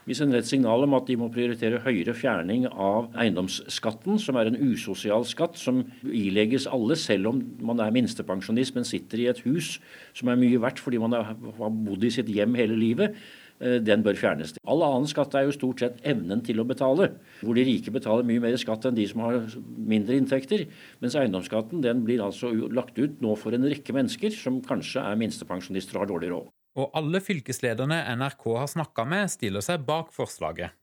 Vi 0.07 0.15
sender 0.17 0.41
et 0.41 0.49
signal 0.49 0.85
om 0.85 0.95
at 0.97 1.07
de 1.09 1.17
må 1.19 1.29
prioritere 1.33 1.81
høyere 1.83 2.15
fjerning 2.17 2.67
av 2.69 3.09
eiendomsskatten, 3.19 4.19
som 4.21 4.39
er 4.39 4.51
en 4.51 4.59
usosial 4.59 5.25
skatt 5.27 5.59
som 5.59 5.81
ilegges 6.03 6.67
alle, 6.71 6.95
selv 6.99 7.33
om 7.33 7.41
man 7.69 7.81
er 7.83 7.95
minstepensjonist, 7.95 8.77
men 8.77 8.87
sitter 8.87 9.23
i 9.23 9.27
et 9.31 9.43
hus 9.47 9.77
som 10.17 10.31
er 10.31 10.39
mye 10.39 10.61
verdt 10.63 10.81
fordi 10.83 11.01
man 11.01 11.17
har 11.17 11.35
bodd 11.35 12.07
i 12.07 12.13
sitt 12.13 12.31
hjem 12.31 12.55
hele 12.59 12.77
livet. 12.79 13.17
Eh, 13.57 13.79
den 13.81 14.03
bør 14.05 14.17
fjernes. 14.17 14.53
All 14.69 14.83
annen 14.85 15.07
skatt 15.09 15.33
er 15.33 15.47
jo 15.47 15.55
stort 15.55 15.81
sett 15.81 16.01
evnen 16.05 16.43
til 16.45 16.61
å 16.61 16.67
betale, 16.67 17.09
hvor 17.41 17.57
de 17.57 17.65
rike 17.65 17.93
betaler 17.93 18.27
mye 18.27 18.43
mer 18.43 18.57
skatt 18.61 18.85
enn 18.85 18.97
de 18.97 19.07
som 19.09 19.23
har 19.25 19.39
mindre 19.77 20.19
inntekter. 20.19 20.67
Mens 21.01 21.17
eiendomsskatten 21.17 21.81
den 21.81 22.03
blir 22.05 22.21
altså 22.25 22.53
lagt 22.53 22.99
ut 23.01 23.17
nå 23.23 23.33
for 23.39 23.57
en 23.57 23.65
rekke 23.65 23.97
mennesker 23.97 24.35
som 24.35 24.61
kanskje 24.65 25.01
er 25.01 25.17
minstepensjonister 25.23 25.97
og 25.97 26.05
har 26.05 26.13
dårlig 26.13 26.31
råd. 26.35 26.53
Og 26.77 26.93
alle 26.97 27.21
fylkeslederne 27.25 28.03
NRK 28.19 28.43
har 28.59 28.69
snakka 28.69 29.05
med, 29.09 29.31
stiller 29.33 29.65
seg 29.65 29.85
bak 29.87 30.11
forslaget. 30.13 30.75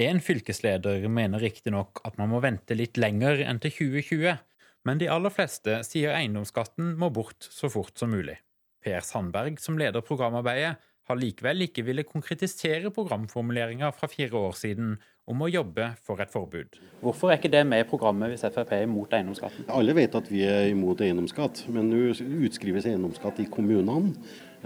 En 0.00 0.20
fylkesleder 0.20 1.06
mener 1.08 1.40
riktignok 1.40 2.02
at 2.08 2.16
man 2.20 2.30
må 2.32 2.40
vente 2.44 2.76
litt 2.76 2.98
lenger 3.00 3.42
enn 3.44 3.60
til 3.60 3.72
2020, 3.78 4.34
men 4.88 5.00
de 5.00 5.08
aller 5.12 5.32
fleste 5.32 5.80
sier 5.88 6.14
eiendomsskatten 6.16 6.94
må 7.00 7.10
bort 7.12 7.48
så 7.52 7.68
fort 7.72 7.96
som 8.00 8.12
mulig. 8.12 8.36
Per 8.84 9.00
Sandberg, 9.04 9.56
som 9.60 9.80
leder 9.80 10.04
programarbeidet, 10.04 10.76
har 11.06 11.18
likevel 11.18 11.66
ikke 11.68 11.84
ville 11.86 12.02
konkretisere 12.06 12.90
programformuleringa 12.94 13.92
fra 13.94 14.08
fire 14.10 14.40
år 14.40 14.56
siden 14.58 14.96
om 15.30 15.42
å 15.42 15.50
jobbe 15.50 15.92
for 16.06 16.22
et 16.22 16.32
forbud. 16.32 16.78
Hvorfor 17.02 17.30
er 17.30 17.38
ikke 17.38 17.52
det 17.52 17.62
med 17.66 17.84
i 17.84 17.86
programmet 17.88 18.32
hvis 18.32 18.46
Frp 18.46 18.72
er 18.74 18.86
imot 18.86 19.14
eiendomsskatten? 19.14 19.68
Alle 19.74 19.94
vet 19.96 20.14
at 20.18 20.30
vi 20.30 20.42
er 20.46 20.70
imot 20.72 21.02
eiendomsskatt, 21.02 21.64
men 21.74 21.90
nå 21.92 22.02
utskrives 22.46 22.88
eiendomsskatt 22.90 23.40
i 23.42 23.48
kommunene. 23.50 24.14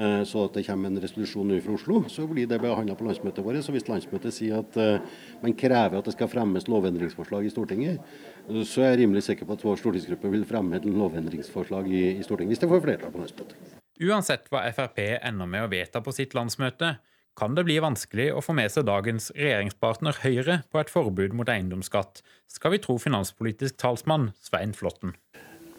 Eh, 0.01 0.23
så 0.25 0.47
at 0.47 0.55
det 0.57 0.65
kommer 0.65 0.89
en 0.89 1.01
resolusjon 1.03 1.53
fra 1.61 1.75
Oslo, 1.77 1.99
så 2.09 2.25
blir 2.31 2.49
det 2.49 2.61
behandla 2.63 2.95
på 2.97 3.05
landsmøtet 3.05 3.45
vårt. 3.45 3.61
Så 3.65 3.75
hvis 3.75 3.89
landsmøtet 3.91 4.33
sier 4.33 4.63
at 4.63 4.79
eh, 4.81 5.03
man 5.43 5.57
krever 5.61 5.99
at 5.99 6.09
det 6.09 6.15
skal 6.15 6.31
fremmes 6.33 6.69
lovendringsforslag 6.73 7.45
i 7.45 7.53
Stortinget, 7.53 8.01
så 8.65 8.85
er 8.87 8.95
jeg 8.95 9.03
rimelig 9.03 9.27
sikker 9.27 9.49
på 9.49 9.59
at 9.59 9.67
vår 9.67 9.77
stortingsgruppe 9.83 10.33
vil 10.33 10.47
fremme 10.49 10.79
et 10.79 10.89
lovendringsforslag 10.89 11.91
i, 11.93 12.03
i 12.17 12.25
Stortinget, 12.25 12.55
hvis 12.55 12.65
det 12.65 12.71
får 12.73 12.83
flertall 12.87 13.13
på 13.13 13.23
landsmøtet. 13.23 13.77
Uansett 14.01 14.49
hva 14.49 14.65
Frp 14.73 15.03
ender 15.21 15.49
med 15.51 15.67
å 15.67 15.71
vedta 15.71 16.01
på 16.01 16.15
sitt 16.17 16.33
landsmøte, 16.33 16.95
kan 17.37 17.55
det 17.57 17.67
bli 17.69 17.77
vanskelig 17.81 18.31
å 18.35 18.41
få 18.45 18.57
med 18.57 18.73
seg 18.73 18.89
dagens 18.89 19.31
regjeringspartner 19.37 20.19
Høyre 20.25 20.63
på 20.73 20.81
et 20.81 20.91
forbud 20.93 21.37
mot 21.37 21.49
eiendomsskatt, 21.49 22.25
skal 22.49 22.75
vi 22.75 22.81
tro 22.83 22.97
finanspolitisk 23.01 23.77
talsmann 23.81 24.31
Svein 24.41 24.73
Flåtten. 24.77 25.15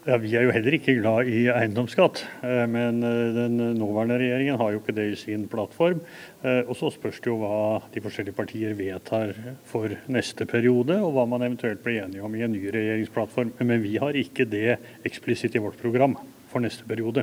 Ja, 0.02 0.16
Vi 0.18 0.32
er 0.34 0.42
jo 0.42 0.50
heller 0.50 0.74
ikke 0.74 0.96
glad 0.98 1.28
i 1.30 1.44
eiendomsskatt, 1.46 2.24
eh, 2.42 2.64
men 2.66 3.04
eh, 3.06 3.28
den 3.36 3.60
nåværende 3.78 4.16
regjeringen 4.18 4.56
har 4.58 4.72
jo 4.74 4.80
ikke 4.80 4.94
det 4.96 5.04
i 5.12 5.18
sin 5.20 5.44
plattform. 5.46 6.00
Eh, 6.42 6.66
og 6.66 6.74
så 6.74 6.90
spørs 6.90 7.20
det 7.22 7.30
jo 7.30 7.36
hva 7.38 7.78
de 7.94 8.02
forskjellige 8.02 8.34
partier 8.34 8.74
vedtar 8.74 9.30
for 9.70 9.94
neste 10.10 10.42
periode, 10.50 10.96
og 10.98 11.14
hva 11.14 11.28
man 11.30 11.46
eventuelt 11.46 11.84
blir 11.86 12.00
enige 12.02 12.26
om 12.26 12.34
i 12.34 12.42
en 12.42 12.50
ny 12.50 12.64
regjeringsplattform. 12.74 13.54
Men 13.62 13.84
vi 13.84 13.94
har 14.02 14.18
ikke 14.18 14.48
det 14.50 14.80
eksplisitt 15.06 15.54
i 15.54 15.62
vårt 15.62 15.78
program 15.78 16.18
for 16.50 16.66
neste 16.66 16.82
periode. 16.82 17.22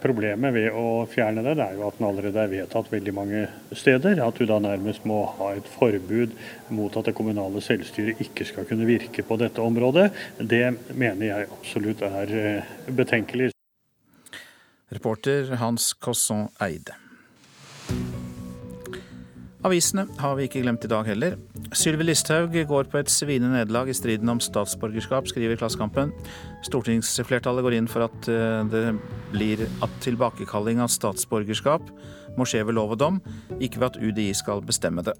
Problemet 0.00 0.54
ved 0.54 0.70
å 0.72 1.04
fjerne 1.10 1.42
den 1.44 1.60
er 1.60 1.74
jo 1.76 1.84
at 1.84 1.98
den 1.98 2.06
allerede 2.08 2.40
er 2.40 2.52
vedtatt 2.52 2.88
veldig 2.88 3.12
mange 3.12 3.42
steder. 3.76 4.22
At 4.24 4.40
du 4.40 4.48
da 4.48 4.56
nærmest 4.62 5.04
må 5.08 5.20
ha 5.36 5.50
et 5.56 5.68
forbud 5.76 6.32
mot 6.72 6.96
at 6.96 7.10
det 7.10 7.16
kommunale 7.18 7.60
selvstyret 7.64 8.22
ikke 8.24 8.48
skal 8.48 8.68
kunne 8.68 8.88
virke 8.88 9.24
på 9.26 9.36
dette 9.40 9.60
området. 9.60 10.08
Det 10.40 10.64
mener 10.96 11.28
jeg 11.28 11.50
absolutt 11.58 12.04
er 12.08 12.36
eh, 12.40 12.76
betenkelig. 12.88 13.52
Reporter 14.96 15.56
Hans 15.60 15.92
Cosson 16.00 16.46
Eide. 16.62 16.96
Avisene 19.64 20.04
har 20.20 20.34
vi 20.36 20.44
ikke 20.46 20.60
glemt 20.62 20.84
i 20.84 20.90
dag 20.90 21.06
heller. 21.08 21.36
Sylvi 21.72 22.04
Listhaug 22.04 22.52
går 22.68 22.90
på 22.92 23.00
et 23.00 23.10
sviende 23.10 23.48
nederlag 23.54 23.88
i 23.88 23.96
striden 23.96 24.28
om 24.28 24.40
statsborgerskap, 24.42 25.28
skriver 25.30 25.56
Klassekampen. 25.56 26.12
Stortingsflertallet 26.66 27.64
går 27.64 27.78
inn 27.78 27.88
for 27.90 28.06
at 28.06 28.28
eh, 28.30 28.60
det 28.70 28.84
blir 29.32 29.64
at 29.84 29.96
tilbakekalling 30.04 30.82
av 30.84 30.92
statsborgerskap 30.92 31.88
må 32.36 32.46
skje 32.46 32.66
ved 32.68 32.76
lov 32.76 32.94
og 32.94 33.00
dom, 33.00 33.20
ikke 33.56 33.80
ved 33.80 33.88
at 33.94 34.00
UDI 34.02 34.30
skal 34.36 34.60
bestemme 34.66 35.04
det. 35.06 35.16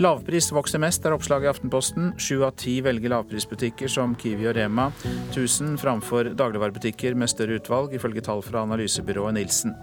Lavpris 0.00 0.46
vokser 0.56 0.80
mest, 0.80 1.04
er 1.04 1.12
oppslaget 1.12 1.44
i 1.44 1.50
Aftenposten. 1.50 2.12
Sju 2.16 2.40
av 2.46 2.54
ti 2.60 2.78
velger 2.80 3.12
lavprisbutikker 3.12 3.90
som 3.92 4.14
Kiwi 4.16 4.48
og 4.48 4.56
Rema 4.56 4.86
1000 5.34 5.76
framfor 5.82 6.32
dagligvarebutikker 6.40 7.18
med 7.20 7.28
større 7.28 7.60
utvalg, 7.60 7.92
ifølge 7.92 8.24
tall 8.24 8.40
fra 8.44 8.64
analysebyrået 8.64 9.36
Nilsen. 9.36 9.76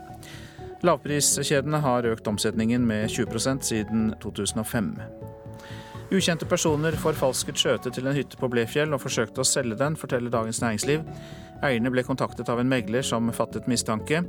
Lavpriskjedene 0.86 1.80
har 1.82 2.06
økt 2.06 2.28
omsetningen 2.30 2.84
med 2.86 3.10
20% 3.10 3.66
siden 3.66 4.12
2005. 4.22 4.92
Ukjente 6.14 6.48
personer 6.48 6.96
forfalsket 6.96 7.60
skjøte 7.60 7.92
til 7.92 8.08
en 8.08 8.16
hytte 8.16 8.38
på 8.40 8.48
Blefjell 8.52 8.94
og 8.96 9.02
forsøkte 9.04 9.44
å 9.44 9.48
selge 9.48 9.76
den, 9.80 9.98
forteller 10.00 10.32
Dagens 10.32 10.62
Næringsliv. 10.64 11.04
Eierne 11.66 11.92
ble 11.92 12.06
kontaktet 12.08 12.48
av 12.54 12.62
en 12.62 12.70
megler 12.70 13.04
som 13.04 13.28
fattet 13.36 13.68
mistanke, 13.68 14.22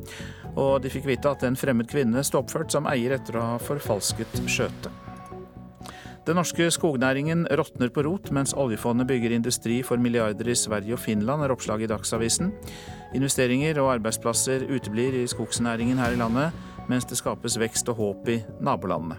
og 0.56 0.80
de 0.82 0.90
fikk 0.90 1.06
vite 1.06 1.30
at 1.30 1.44
en 1.46 1.58
fremmed 1.58 1.90
kvinne 1.90 2.24
sto 2.26 2.40
oppført 2.42 2.74
som 2.74 2.88
eier 2.90 3.14
etter 3.18 3.38
å 3.38 3.44
ha 3.52 3.60
forfalsket 3.62 4.40
skjøtet. 4.48 5.07
Den 6.28 6.36
norske 6.36 6.66
skognæringen 6.68 7.46
råtner 7.56 7.88
på 7.88 8.02
rot, 8.04 8.26
mens 8.36 8.50
oljefondet 8.52 9.06
bygger 9.08 9.32
industri 9.32 9.78
for 9.80 9.96
milliarder 9.96 10.50
i 10.52 10.56
Sverige 10.60 10.92
og 10.92 11.00
Finland, 11.00 11.40
er 11.40 11.54
oppslaget 11.54 11.86
i 11.86 11.88
Dagsavisen. 11.88 12.50
Investeringer 13.16 13.80
og 13.80 13.94
arbeidsplasser 13.94 14.66
uteblir 14.68 15.16
i 15.16 15.24
skogsnæringen 15.24 15.96
her 15.96 16.12
i 16.12 16.20
landet, 16.20 16.52
mens 16.90 17.08
det 17.08 17.16
skapes 17.16 17.56
vekst 17.56 17.88
og 17.88 17.96
håp 18.02 18.28
i 18.28 18.36
nabolandene. 18.60 19.16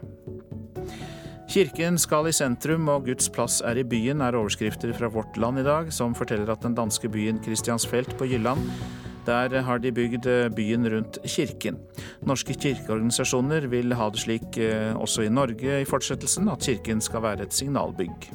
Kirken 1.50 1.98
skal 1.98 2.30
i 2.30 2.36
sentrum 2.36 2.86
og 2.94 3.10
Guds 3.10 3.34
plass 3.34 3.64
er 3.66 3.82
i 3.82 3.88
byen, 3.90 4.22
er 4.22 4.38
overskrifter 4.38 4.94
fra 4.94 5.10
Vårt 5.10 5.42
Land 5.42 5.64
i 5.64 5.66
dag, 5.66 5.90
som 5.90 6.14
forteller 6.14 6.54
at 6.54 6.62
den 6.62 6.78
danske 6.78 7.10
byen 7.10 7.42
Kristiansfelt 7.42 8.14
på 8.22 8.30
Jylland 8.30 8.70
der 9.30 9.62
har 9.66 9.82
de 9.82 9.94
bygd 9.94 10.28
eh, 10.30 10.50
byen 10.54 10.90
rundt 10.90 11.22
kirken. 11.24 11.80
Norske 12.26 12.58
kirkeorganisasjoner 12.58 13.70
vil 13.72 13.96
ha 13.96 14.10
det 14.10 14.26
slik 14.26 14.58
eh, 14.58 14.92
også 14.98 15.28
i 15.28 15.34
Norge 15.34 15.82
i 15.84 15.90
fortsettelsen, 15.90 16.50
at 16.50 16.66
kirken 16.66 17.04
skal 17.06 17.26
være 17.28 17.48
et 17.48 17.56
signalbygg. 17.56 18.32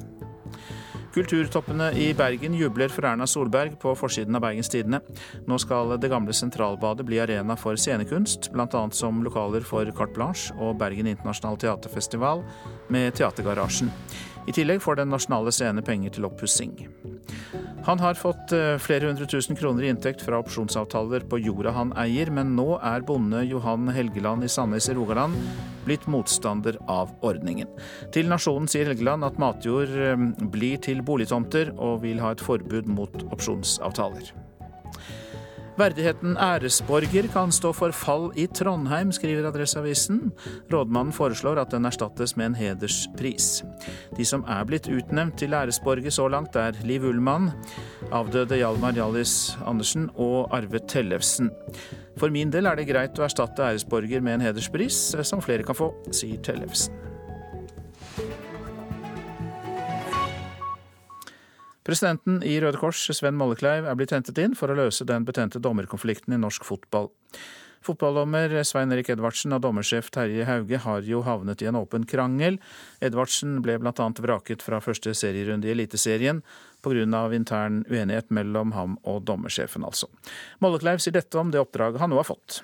Kulturtoppene 1.15 1.93
i 1.95 2.09
Bergen 2.19 2.57
jubler 2.59 2.91
for 2.91 3.07
Erna 3.07 3.27
Solberg 3.31 3.77
på 3.79 3.93
forsiden 3.95 4.35
av 4.35 4.43
Bergens 4.43 4.71
Tidende. 4.73 4.99
Nå 5.47 5.61
skal 5.63 5.95
det 6.03 6.11
gamle 6.11 6.35
Sentralbadet 6.35 7.07
bli 7.07 7.21
arena 7.23 7.55
for 7.55 7.79
scenekunst, 7.79 8.51
bl.a. 8.51 8.83
som 8.91 9.23
lokaler 9.23 9.63
for 9.63 9.87
Carte 9.95 10.17
Blanche 10.17 10.57
og 10.59 10.75
Bergen 10.81 11.07
Internasjonale 11.13 11.63
Teaterfestival 11.63 12.43
med 12.91 13.15
Teatergarasjen. 13.15 13.93
I 14.47 14.53
tillegg 14.53 14.83
får 14.85 15.01
Den 15.01 15.13
nasjonale 15.13 15.53
scene 15.55 15.83
penger 15.85 16.15
til 16.17 16.27
oppussing. 16.29 16.75
Han 17.85 18.01
har 18.01 18.17
fått 18.17 18.53
eh, 18.57 18.79
flere 18.81 19.11
hundre 19.11 19.27
tusen 19.29 19.57
kroner 19.57 19.85
i 19.85 19.91
inntekt 19.93 20.23
fra 20.25 20.39
opsjonsavtaler 20.41 21.27
på 21.29 21.41
jorda 21.45 21.75
han 21.77 21.93
eier, 22.01 22.31
men 22.33 22.55
nå 22.57 22.79
er 22.81 23.05
bonde 23.05 23.43
Johan 23.45 23.91
Helgeland 23.93 24.45
i 24.45 24.49
Sandnes 24.49 24.89
i 24.89 24.97
Rogaland 24.97 25.37
blitt 25.85 26.07
motstander 26.09 26.79
av 26.89 27.13
ordningen. 27.21 27.69
Til 28.15 28.31
Nasjonen 28.33 28.71
sier 28.73 28.89
Helgeland 28.89 29.29
at 29.29 29.37
matjord 29.41 29.93
eh, 29.93 30.17
blir 30.55 30.81
til 30.85 31.05
boligtomter, 31.05 31.75
og 31.77 32.01
vil 32.07 32.25
ha 32.25 32.33
et 32.33 32.45
forbud 32.45 32.89
mot 32.89 33.27
opsjonsavtaler. 33.37 34.33
Verdigheten 35.75 36.37
æresborger 36.39 37.27
kan 37.33 37.51
stå 37.51 37.73
for 37.75 37.91
fall 37.91 38.29
i 38.39 38.45
Trondheim, 38.47 39.11
skriver 39.13 39.49
Adresseavisen. 39.49 40.21
Rådmannen 40.71 41.13
foreslår 41.13 41.59
at 41.59 41.73
den 41.75 41.89
erstattes 41.89 42.37
med 42.39 42.47
en 42.47 42.55
hederspris. 42.55 43.65
De 44.15 44.25
som 44.25 44.45
er 44.47 44.63
blitt 44.69 44.87
utnevnt 44.87 45.35
til 45.43 45.55
æresborger 45.55 46.15
så 46.15 46.29
langt, 46.31 46.55
er 46.55 46.79
Liv 46.87 47.03
Ullmann, 47.11 47.51
avdøde 48.13 48.61
Hjalmar 48.61 48.95
Hjallis 48.95 49.57
Andersen 49.67 50.07
og 50.15 50.55
Arve 50.55 50.79
Tellefsen. 50.79 51.51
For 52.21 52.31
min 52.31 52.55
del 52.55 52.71
er 52.71 52.79
det 52.79 52.87
greit 52.93 53.19
å 53.19 53.27
erstatte 53.27 53.67
æresborger 53.67 54.23
med 54.23 54.39
en 54.39 54.47
hederspris, 54.47 55.01
som 55.27 55.43
flere 55.43 55.67
kan 55.67 55.75
få, 55.75 55.91
sier 56.15 56.39
Tellefsen. 56.39 57.14
Presidenten 61.85 62.41
i 62.47 62.57
Røde 62.63 62.81
Kors, 62.81 63.03
Sven 63.13 63.37
Mollekleiv, 63.37 63.85
er 63.85 63.99
blitt 63.99 64.15
hentet 64.15 64.39
inn 64.41 64.57
for 64.57 64.73
å 64.73 64.79
løse 64.79 65.05
den 65.05 65.27
betente 65.29 65.61
dommerkonflikten 65.61 66.33
i 66.33 66.41
norsk 66.41 66.65
fotball. 66.65 67.11
Fotballdommer 67.85 68.63
Svein 68.65 68.93
Erik 68.95 69.11
Edvardsen 69.13 69.53
og 69.53 69.61
dommersjef 69.67 70.07
Terje 70.15 70.47
Hauge 70.49 70.79
har 70.81 71.05
jo 71.05 71.21
havnet 71.27 71.61
i 71.61 71.69
en 71.69 71.77
åpen 71.77 72.07
krangel. 72.09 72.57
Edvardsen 73.05 73.59
ble 73.65 73.77
bl.a. 73.83 74.07
vraket 74.25 74.65
fra 74.65 74.81
første 74.81 75.13
serierunde 75.13 75.69
i 75.69 75.75
Eliteserien 75.75 76.41
pga. 76.85 77.21
intern 77.37 77.85
uenighet 77.91 78.31
mellom 78.31 78.73
ham 78.73 78.97
og 79.05 79.25
dommersjefen, 79.29 79.85
altså. 79.85 80.09
Mollekleiv 80.65 81.05
sier 81.05 81.13
dette 81.13 81.37
om 81.37 81.53
det 81.53 81.61
oppdraget 81.61 82.01
han 82.01 82.11
nå 82.11 82.17
har 82.17 82.29
fått. 82.33 82.63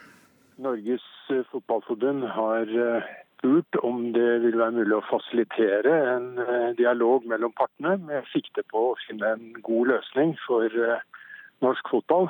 Norges 0.56 1.04
Fotballforbund 1.52 2.24
har 2.24 2.72
eh, 2.72 3.12
spurt 3.40 3.76
om 3.82 4.12
det 4.12 4.28
vil 4.44 4.59
være 4.61 4.76
mulig 4.76 4.97
å 4.99 5.06
fasilitere 5.09 5.97
en 6.12 6.28
eh, 6.44 6.70
dialog 6.76 7.25
mellom 7.28 7.54
partene 7.56 7.97
med 8.04 8.28
sikte 8.35 8.64
på 8.68 8.90
å 8.90 8.97
finne 9.06 9.35
en 9.35 9.50
god 9.64 9.94
løsning 9.94 10.37
for 10.44 10.68
eh, 10.68 11.00
norsk 11.64 11.92
fotball. 11.92 12.28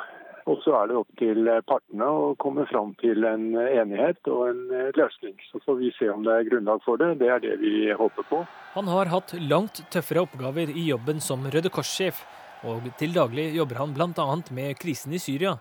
Og 0.48 0.62
så 0.64 0.72
er 0.78 0.88
det 0.88 0.98
opp 1.00 1.10
til 1.20 1.50
eh, 1.50 1.62
partene 1.66 2.06
å 2.06 2.34
komme 2.40 2.66
fram 2.70 2.94
til 3.02 3.26
en 3.26 3.48
enighet 3.58 4.30
og 4.30 4.52
en 4.52 4.62
løsning. 4.96 5.34
Så 5.50 5.62
får 5.66 5.80
vi 5.80 5.90
se 5.98 6.10
om 6.12 6.22
det 6.26 6.36
er 6.36 6.46
grunnlag 6.48 6.84
for 6.86 7.00
det. 7.00 7.16
Det 7.22 7.32
er 7.34 7.42
det 7.42 7.58
vi 7.62 7.90
håper 7.90 8.28
på. 8.30 8.44
Han 8.76 8.90
har 8.90 9.10
hatt 9.10 9.34
langt 9.50 9.82
tøffere 9.90 10.24
oppgaver 10.28 10.70
i 10.70 10.86
jobben 10.92 11.18
som 11.22 11.42
Røde 11.50 11.72
Kors-sjef, 11.74 12.22
og 12.70 12.86
til 13.00 13.16
daglig 13.16 13.50
jobber 13.56 13.82
han 13.82 13.96
bl.a. 13.96 14.30
med 14.54 14.78
krisen 14.78 15.16
i 15.16 15.22
Syria. 15.22 15.56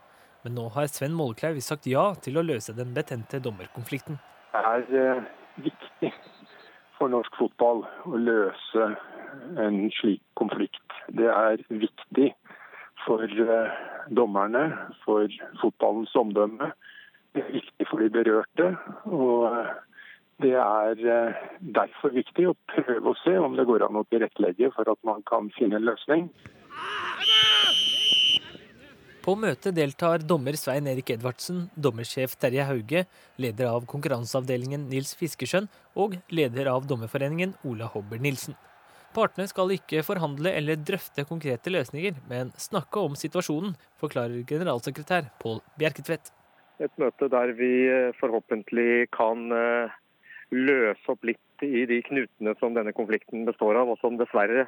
Men 0.46 0.56
nå 0.56 0.70
har 0.78 0.88
Sven 0.88 1.16
Mollekleiv 1.18 1.58
sagt 1.64 1.90
ja 1.90 2.12
til 2.22 2.38
å 2.40 2.46
løse 2.46 2.76
den 2.78 2.94
betente 2.96 3.42
dommerkonflikten. 3.44 4.22
Det 4.54 4.62
er 5.00 5.26
viktig 5.56 6.14
for 6.98 7.12
norsk 7.12 7.36
fotball 7.40 7.86
å 8.06 8.20
løse 8.20 8.90
en 9.58 9.82
slik 10.00 10.22
konflikt. 10.40 10.96
Det 11.16 11.30
er 11.32 11.64
viktig 11.70 12.32
for 13.06 13.24
eh, 13.24 13.78
dommerne, 14.16 14.66
for 15.06 15.28
fotballens 15.62 16.16
omdømme. 16.20 16.72
Det 17.36 17.46
er 17.46 17.54
viktig 17.60 17.88
for 17.90 18.04
de 18.04 18.10
berørte. 18.14 18.74
og 19.06 19.46
eh, 19.52 19.72
det 20.40 20.56
er 20.56 21.02
eh, 21.04 21.40
derfor 21.76 22.14
viktig 22.16 22.48
å 22.48 22.58
prøve 22.72 23.12
å 23.12 23.18
se 23.24 23.36
om 23.40 23.58
det 23.58 23.68
går 23.68 23.84
an 23.88 24.00
å 24.00 24.06
tilrettelegge 24.08 24.72
for 24.76 24.88
at 24.92 25.00
man 25.08 25.24
kan 25.28 25.52
finne 25.58 25.80
en 25.80 25.88
løsning. 25.90 26.30
På 29.30 29.36
møtet 29.38 29.76
deltar 29.78 30.24
dommer 30.26 30.56
Svein 30.58 30.88
Erik 30.90 31.12
Edvardsen, 31.14 31.68
dommersjef 31.78 32.32
Terje 32.42 32.64
Hauge, 32.66 33.04
leder 33.38 33.68
av 33.70 33.84
konkurranseavdelingen 33.92 34.88
Nils 34.90 35.12
Fiskeskjønn 35.20 35.68
og 36.02 36.16
leder 36.34 36.66
av 36.72 36.88
Dommerforeningen 36.90 37.54
Ola 37.70 37.92
Hobber 37.94 38.18
Nilsen. 38.26 38.58
Partene 39.14 39.46
skal 39.52 39.76
ikke 39.76 40.02
forhandle 40.08 40.56
eller 40.58 40.82
drøfte 40.82 41.28
konkrete 41.30 41.70
løsninger, 41.70 42.18
men 42.32 42.50
snakke 42.58 43.06
om 43.06 43.14
situasjonen, 43.14 43.78
forklarer 44.02 44.42
generalsekretær 44.50 45.30
Pål 45.38 45.62
Bjerketvedt. 45.78 46.34
Et 46.82 46.98
møte 46.98 47.30
der 47.30 47.54
vi 47.62 47.74
eh, 47.86 48.10
forhåpentlig 48.18 49.12
kan 49.14 49.46
eh, 49.54 49.98
løse 50.58 51.06
opp 51.14 51.30
litt 51.30 51.70
i 51.70 51.86
de 51.86 52.02
knutene 52.10 52.58
som 52.58 52.74
denne 52.74 52.98
konflikten 52.98 53.46
består 53.46 53.78
av, 53.78 53.94
og 53.94 54.02
som 54.02 54.18
dessverre 54.18 54.66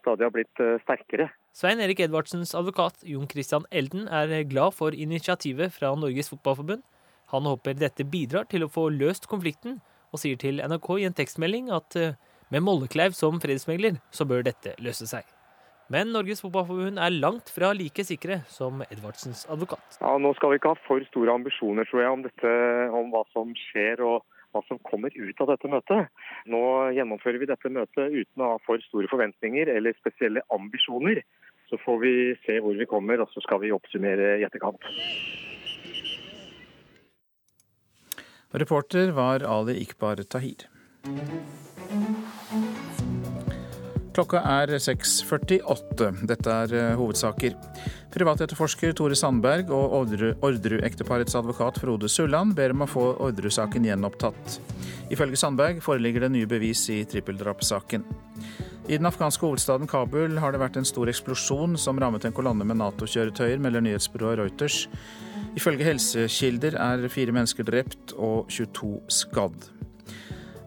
stadig 0.00 0.26
har 0.26 0.34
blitt 0.34 0.62
eh, 0.62 0.78
sterkere. 0.84 1.28
Svein 1.56 1.82
Erik 1.82 2.02
Edvardsens 2.04 2.54
advokat 2.58 3.04
Jon 3.06 3.28
Christian 3.30 3.66
Elden 3.70 4.08
er 4.08 4.32
glad 4.50 4.76
for 4.76 4.96
initiativet 4.96 5.74
fra 5.76 5.92
Norges 5.98 6.32
Fotballforbund. 6.32 6.82
Han 7.30 7.46
håper 7.46 7.78
dette 7.78 8.06
bidrar 8.08 8.48
til 8.50 8.66
å 8.66 8.70
få 8.70 8.88
løst 8.90 9.28
konflikten, 9.30 9.78
og 10.10 10.18
sier 10.22 10.38
til 10.40 10.58
NRK 10.58 10.88
i 10.98 11.06
en 11.06 11.16
tekstmelding 11.16 11.70
at 11.74 11.98
eh, 11.98 12.16
med 12.50 12.64
Mollekleiv 12.66 13.14
som 13.14 13.38
fredsmegler, 13.42 14.00
så 14.10 14.26
bør 14.26 14.42
dette 14.46 14.74
løse 14.82 15.06
seg. 15.06 15.28
Men 15.90 16.12
Norges 16.14 16.42
Fotballforbund 16.42 17.00
er 17.02 17.14
langt 17.14 17.50
fra 17.50 17.72
like 17.74 18.04
sikre 18.06 18.40
som 18.50 18.82
Edvardsens 18.86 19.42
advokat. 19.50 19.98
Ja, 19.98 20.16
Nå 20.22 20.30
skal 20.38 20.52
vi 20.52 20.60
ikke 20.60 20.74
ha 20.74 20.78
for 20.86 21.02
store 21.10 21.34
ambisjoner 21.34 21.86
tror 21.90 22.04
jeg, 22.04 22.12
om, 22.14 22.22
dette, 22.26 22.52
om 22.94 23.10
hva 23.10 23.24
som 23.34 23.50
skjer. 23.58 24.02
og 24.06 24.22
hva 24.52 24.62
som 24.66 24.80
kommer 24.86 25.14
ut 25.14 25.42
av 25.42 25.52
dette 25.52 25.70
møtet. 25.70 26.10
Nå 26.50 26.62
gjennomfører 26.96 27.40
vi 27.42 27.48
dette 27.50 27.72
møtet 27.72 28.14
uten 28.14 28.44
å 28.44 28.54
ha 28.54 28.58
for 28.66 28.82
store 28.88 29.10
forventninger 29.10 29.70
eller 29.72 29.96
spesielle 29.98 30.44
ambisjoner. 30.54 31.22
Så 31.70 31.78
får 31.84 32.00
vi 32.02 32.14
se 32.46 32.58
hvor 32.62 32.74
vi 32.74 32.88
kommer, 32.90 33.22
og 33.22 33.30
så 33.30 33.42
skal 33.44 33.62
vi 33.62 33.70
oppsummere 33.74 34.40
i 34.40 34.46
etterkant. 34.46 34.82
Reporter 38.50 39.12
var 39.14 39.46
Ali 39.46 39.78
Ikbar 39.84 40.24
Tahir. 40.26 40.66
Klokka 44.10 44.40
er 44.42 44.72
6.48. 44.74 46.08
Dette 46.26 46.54
er 46.64 46.72
eh, 46.74 46.94
hovedsaker. 46.98 47.54
Privatetterforsker 48.10 48.94
Tore 48.98 49.14
Sandberg 49.18 49.70
og 49.74 49.94
Orderud-ekteparets 50.42 51.36
advokat 51.38 51.78
Frode 51.78 52.10
Sulland 52.10 52.56
ber 52.58 52.74
om 52.74 52.82
å 52.82 52.90
få 52.90 53.04
Orderud-saken 53.28 53.86
gjenopptatt. 53.86 54.58
Ifølge 55.14 55.38
Sandberg 55.38 55.78
foreligger 55.84 56.26
det 56.26 56.34
nye 56.34 56.50
bevis 56.50 56.82
i 56.90 57.04
trippeldrapssaken. 57.06 58.04
I 58.90 58.98
den 58.98 59.06
afghanske 59.06 59.46
hovedstaden 59.46 59.86
Kabul 59.86 60.40
har 60.42 60.50
det 60.50 60.62
vært 60.64 60.80
en 60.80 60.88
stor 60.88 61.10
eksplosjon 61.12 61.78
som 61.78 61.98
rammet 62.02 62.26
en 62.26 62.34
kolonne 62.34 62.66
med 62.66 62.80
Nato-kjøretøyer, 62.80 63.62
melder 63.62 63.84
nyhetsbyrået 63.86 64.40
Reuters. 64.40 64.86
Ifølge 65.54 65.86
helsekilder 65.86 66.74
er 66.82 67.06
fire 67.12 67.34
mennesker 67.36 67.66
drept 67.68 68.16
og 68.18 68.50
22 68.50 68.96
skadd. 69.20 69.70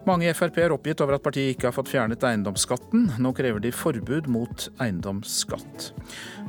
Mange 0.04 0.28
i 0.28 0.34
Frp 0.36 0.58
er 0.60 0.74
oppgitt 0.76 1.00
over 1.00 1.16
at 1.16 1.24
partiet 1.24 1.54
ikke 1.54 1.70
har 1.70 1.76
fått 1.78 1.88
fjernet 1.94 2.24
eiendomsskatten. 2.28 3.06
Nå 3.24 3.30
krever 3.38 3.62
de 3.63 3.70
forbud 3.72 4.26
mot 4.28 4.66
eiendomsskatt. 4.84 5.86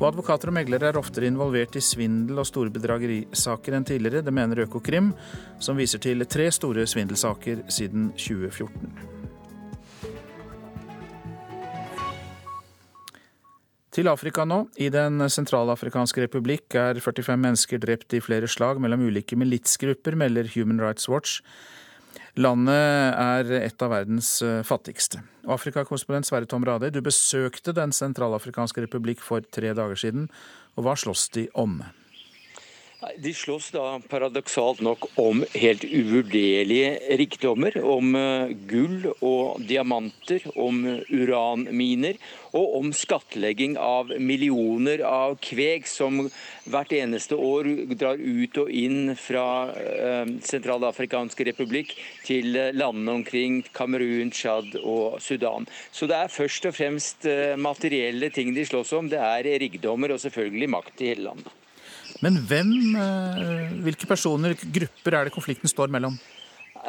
Og 0.00 0.08
advokater 0.08 0.50
og 0.50 0.56
meglere 0.56 0.88
er 0.90 0.98
oftere 0.98 1.28
involvert 1.30 1.78
i 1.78 1.82
svindel 1.84 2.42
og 2.42 2.48
store 2.50 2.72
bedragerisaker 2.74 3.76
enn 3.78 3.86
tidligere. 3.86 4.24
Det 4.26 4.34
mener 4.34 4.64
Økokrim, 4.66 5.12
som 5.62 5.78
viser 5.78 6.02
til 6.02 6.26
tre 6.26 6.48
store 6.50 6.82
svindelsaker 6.90 7.62
siden 7.70 8.10
2014. 8.18 9.14
Til 13.94 14.10
Afrika 14.10 14.42
nå. 14.42 14.64
I 14.82 14.90
Den 14.90 15.22
sentralafrikanske 15.30 16.26
republikk 16.26 16.74
er 16.74 16.98
45 16.98 17.38
mennesker 17.38 17.78
drept 17.78 18.18
i 18.18 18.22
flere 18.24 18.50
slag 18.50 18.82
mellom 18.82 19.06
ulike 19.06 19.38
militsgrupper, 19.38 20.18
melder 20.18 20.50
Human 20.56 20.82
Rights 20.82 21.06
Watch. 21.06 21.38
Landet 22.34 23.14
er 23.14 23.50
et 23.60 23.82
av 23.84 23.92
verdens 23.94 24.28
eh, 24.42 24.62
fattigste. 24.66 25.20
Afrikakorrespondent 25.46 26.26
Sverre 26.26 26.48
Tom 26.50 26.64
Radøy, 26.66 26.88
du 26.90 26.98
besøkte 27.04 27.74
Den 27.76 27.94
sentralafrikanske 27.94 28.82
republikk 28.82 29.22
for 29.22 29.44
tre 29.54 29.70
dager 29.76 30.00
siden. 30.00 30.26
og 30.74 30.88
Hva 30.88 30.96
slåss 30.98 31.28
de 31.36 31.46
om? 31.54 31.78
De 33.18 33.34
slåss 33.34 33.70
da 33.74 34.00
paradoksalt 34.08 34.80
nok 34.84 35.06
om 35.20 35.44
helt 35.54 35.84
uvurderlige 35.84 37.16
rikdommer. 37.18 37.76
Om 37.84 38.14
eh, 38.18 38.52
gull 38.70 39.08
og 39.18 39.62
diamanter, 39.66 40.44
om 40.54 40.82
uranminer 41.08 42.18
og 42.54 42.76
om 42.78 42.92
skattlegging 42.94 43.76
av 43.80 44.12
millioner 44.22 45.02
av 45.08 45.36
kveg 45.42 45.88
som 45.90 46.22
hvert 46.70 46.94
eneste 46.94 47.36
år 47.36 47.68
drar 47.98 48.20
ut 48.20 48.60
og 48.62 48.70
inn 48.70 49.14
fra 49.18 49.46
eh, 49.74 50.36
Sentralafrikanske 50.44 51.48
republikk 51.50 51.96
til 52.26 52.54
landene 52.76 53.18
omkring 53.20 53.60
Kamerun, 53.74 54.32
Tsjad 54.34 54.78
og 54.82 55.20
Sudan. 55.24 55.68
Så 55.92 56.08
det 56.10 56.20
er 56.20 56.32
først 56.32 56.70
og 56.70 56.78
fremst 56.78 57.28
eh, 57.28 57.58
materielle 57.58 58.30
ting 58.34 58.54
de 58.54 58.66
slåss 58.68 58.94
om. 59.00 59.12
Det 59.12 59.20
er 59.20 59.52
rikdommer 59.66 60.14
og 60.14 60.22
selvfølgelig 60.22 60.72
makt 60.78 61.04
i 61.04 61.12
hele 61.12 61.30
landet. 61.32 61.60
Men 62.22 62.38
hvem, 62.48 62.70
eh, 62.96 63.74
hvilke 63.84 64.06
personer, 64.06 64.54
grupper, 64.54 65.16
er 65.18 65.24
det 65.24 65.34
konflikten 65.34 65.68
står 65.70 65.90
mellom? 65.90 66.18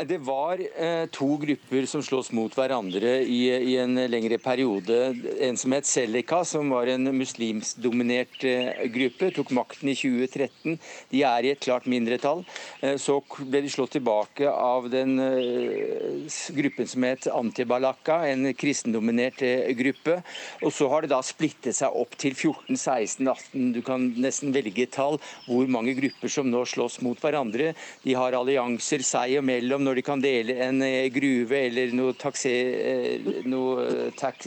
Det 0.03 0.17
var 0.17 0.59
eh, 0.59 1.05
to 1.07 1.37
grupper 1.37 1.85
som 1.87 2.01
slåss 2.03 2.31
mot 2.35 2.51
hverandre 2.51 3.21
i, 3.23 3.47
i, 3.47 3.75
en 3.79 3.95
lengre 4.11 4.35
periode. 4.43 4.97
En 5.39 5.55
som 5.55 5.71
het 5.71 5.87
Selika, 5.87 6.41
som 6.43 6.67
var 6.73 6.89
en 6.91 7.07
muslimsdominert 7.15 8.43
eh, 8.43 8.81
gruppe, 8.91 9.29
tok 9.31 9.53
makten 9.55 9.93
i 9.93 9.95
2013. 9.95 10.75
De 11.13 11.21
er 11.23 11.47
i 11.47 11.51
et 11.53 11.61
klart 11.63 11.87
mindretall. 11.87 12.43
Eh, 12.81 12.97
så 12.99 13.21
ble 13.39 13.61
de 13.63 13.71
slått 13.71 13.93
tilbake 13.95 14.49
av 14.51 14.89
den 14.91 15.15
eh, 15.23 16.27
gruppen 16.57 16.91
som 16.91 17.07
het 17.07 17.29
Antibalaka, 17.31 18.19
en 18.33 18.51
kristendominert 18.51 19.45
eh, 19.47 19.71
gruppe. 19.79 20.17
Og 20.59 20.75
så 20.75 20.91
har 20.91 21.05
det 21.05 21.13
da 21.13 21.21
splittet 21.23 21.79
seg 21.79 21.95
opp 21.95 22.19
til 22.19 22.35
14, 22.35 22.75
16, 22.75 23.31
18, 23.31 23.71
du 23.79 23.79
kan 23.85 24.09
nesten 24.19 24.51
velge 24.55 24.89
tall, 24.91 25.21
hvor 25.47 25.71
mange 25.71 25.95
grupper 25.95 26.35
som 26.35 26.51
nå 26.51 26.67
slåss 26.67 26.99
mot 27.05 27.23
hverandre. 27.23 27.71
De 28.03 28.19
har 28.19 28.35
allianser 28.35 29.07
seg 29.07 29.39
imellom 29.39 29.84
når 29.85 29.99
de 29.99 30.03
kan 30.05 30.21
dele 30.21 30.55
en 30.65 30.81
eh, 30.85 31.07
gruve 31.13 31.59
eller 31.67 31.93
noe, 31.95 32.15
takse, 32.19 32.51
eh, 32.51 33.29
noe 33.49 33.85
eh, 33.85 34.09
tak, 34.17 34.41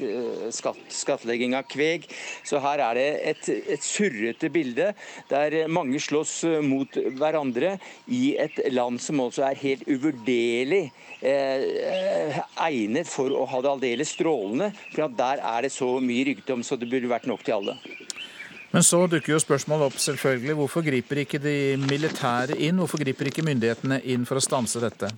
skatt, 0.55 0.81
skattlegging 0.93 1.57
av 1.59 1.69
kveg. 1.71 2.09
Så 2.47 2.61
her 2.65 2.83
er 2.89 2.99
det 2.99 3.07
et, 3.33 3.51
et 3.77 3.85
surrete 3.85 4.51
bilde 4.53 4.91
der 5.31 5.59
mange 5.71 6.01
slåss 6.03 6.41
mot 6.65 6.99
hverandre 7.19 7.77
i 8.15 8.35
et 8.41 8.61
land 8.75 9.01
som 9.03 9.23
også 9.25 9.47
er 9.49 9.63
helt 9.63 9.87
uvurderlig 9.89 10.89
eh, 11.21 12.41
egnet 12.69 13.09
for 13.11 13.33
å 13.35 13.47
ha 13.49 13.63
det 13.63 13.73
aldeles 13.77 14.15
strålende. 14.17 14.73
For 14.93 15.09
der 15.19 15.43
er 15.45 15.67
det 15.67 15.75
så 15.75 15.95
mye 16.03 16.31
rykdom 16.33 16.67
så 16.67 16.79
det 16.79 16.91
burde 16.91 17.11
vært 17.11 17.29
nok 17.31 17.45
til 17.47 17.61
alle. 17.61 17.79
Men 18.71 18.85
så 18.85 19.07
dukker 19.09 19.33
jo 19.33 19.41
spørsmålet 19.41 19.89
opp, 19.89 19.97
selvfølgelig. 20.03 20.55
Hvorfor 20.59 20.85
griper 20.85 21.23
ikke 21.23 21.41
de 21.41 21.55
militære 21.81 22.59
inn? 22.61 22.77
Hvorfor 22.83 23.01
griper 23.01 23.31
ikke 23.31 23.45
myndighetene 23.47 24.03
inn 24.13 24.27
for 24.29 24.37
å 24.37 24.45
stanse 24.45 24.83
dette? 24.83 25.09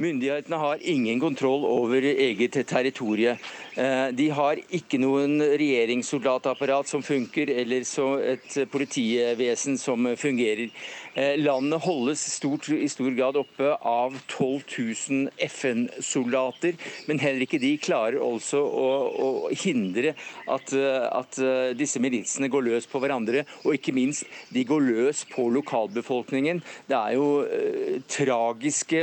Myndighetene 0.00 0.58
har 0.58 0.82
ingen 0.88 1.20
kontroll 1.22 1.62
over 1.68 2.02
eget 2.10 2.56
territorie. 2.66 3.36
Eh, 3.78 4.08
de 4.16 4.26
har 4.34 4.58
ikke 4.74 4.98
noen 4.98 5.38
regjeringssoldatapparat 5.38 6.90
som 6.90 7.04
funker, 7.04 7.52
eller 7.62 7.86
et 8.32 8.58
politivesen 8.72 9.78
som 9.78 10.10
fungerer. 10.16 10.72
Eh, 11.14 11.36
landet 11.42 11.82
holdes 11.82 12.22
stort, 12.34 12.68
i 12.68 12.88
stor 12.88 13.10
grad 13.10 13.36
oppe 13.40 13.72
av 13.74 14.14
12 14.30 14.62
000 15.10 15.28
FN-soldater, 15.48 16.76
men 17.08 17.18
heller 17.18 17.46
ikke 17.46 17.58
de 17.62 17.72
klarer 17.82 18.20
altså 18.22 18.60
å, 18.62 18.88
å 19.10 19.30
hindre 19.50 20.14
at, 20.46 20.74
at, 20.74 21.40
disse 21.74 22.02
militsene 22.02 22.50
går 22.52 22.66
løs 22.68 22.86
på 22.90 23.02
hverandre, 23.02 23.42
og 23.64 23.74
ikke 23.74 23.94
minst, 23.96 24.28
de 24.54 24.62
går 24.66 24.86
løs 24.86 25.24
på 25.32 25.48
lokalbefolkningen. 25.50 26.62
Det 26.86 26.98
er 26.98 27.16
jo 27.18 27.28
eh, 27.46 27.98
tragiske 28.10 29.02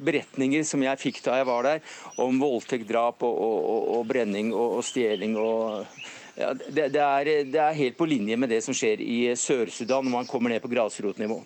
beretninger 0.00 0.64
som 0.64 0.84
jeg 0.84 1.02
fikk 1.02 1.20
da 1.26 1.40
jeg 1.42 1.50
var 1.50 1.68
der, 1.68 1.84
om 2.24 2.40
voldtekt, 2.40 2.88
drap 2.88 3.24
og, 3.26 3.36
og, 3.36 3.90
og 3.98 4.08
brenning 4.08 4.54
og, 4.54 4.78
og 4.80 4.86
stjeling. 4.86 5.36
og 5.36 5.84
ja, 6.38 6.52
det, 6.54 6.88
det, 6.94 7.02
er, 7.02 7.30
det, 7.50 7.58
er, 7.58 7.74
helt 7.74 7.96
på 7.98 8.06
linje 8.06 8.36
med 8.38 8.52
det 8.52 8.60
som 8.62 8.76
skjer 8.76 9.02
i 9.02 9.20
Sør-Sudan, 9.34 10.06
når 10.06 10.20
man 10.20 10.28
kommer 10.28 10.54
ned 10.54 10.62
på 10.62 10.70
grasrotnivå. 10.70 11.40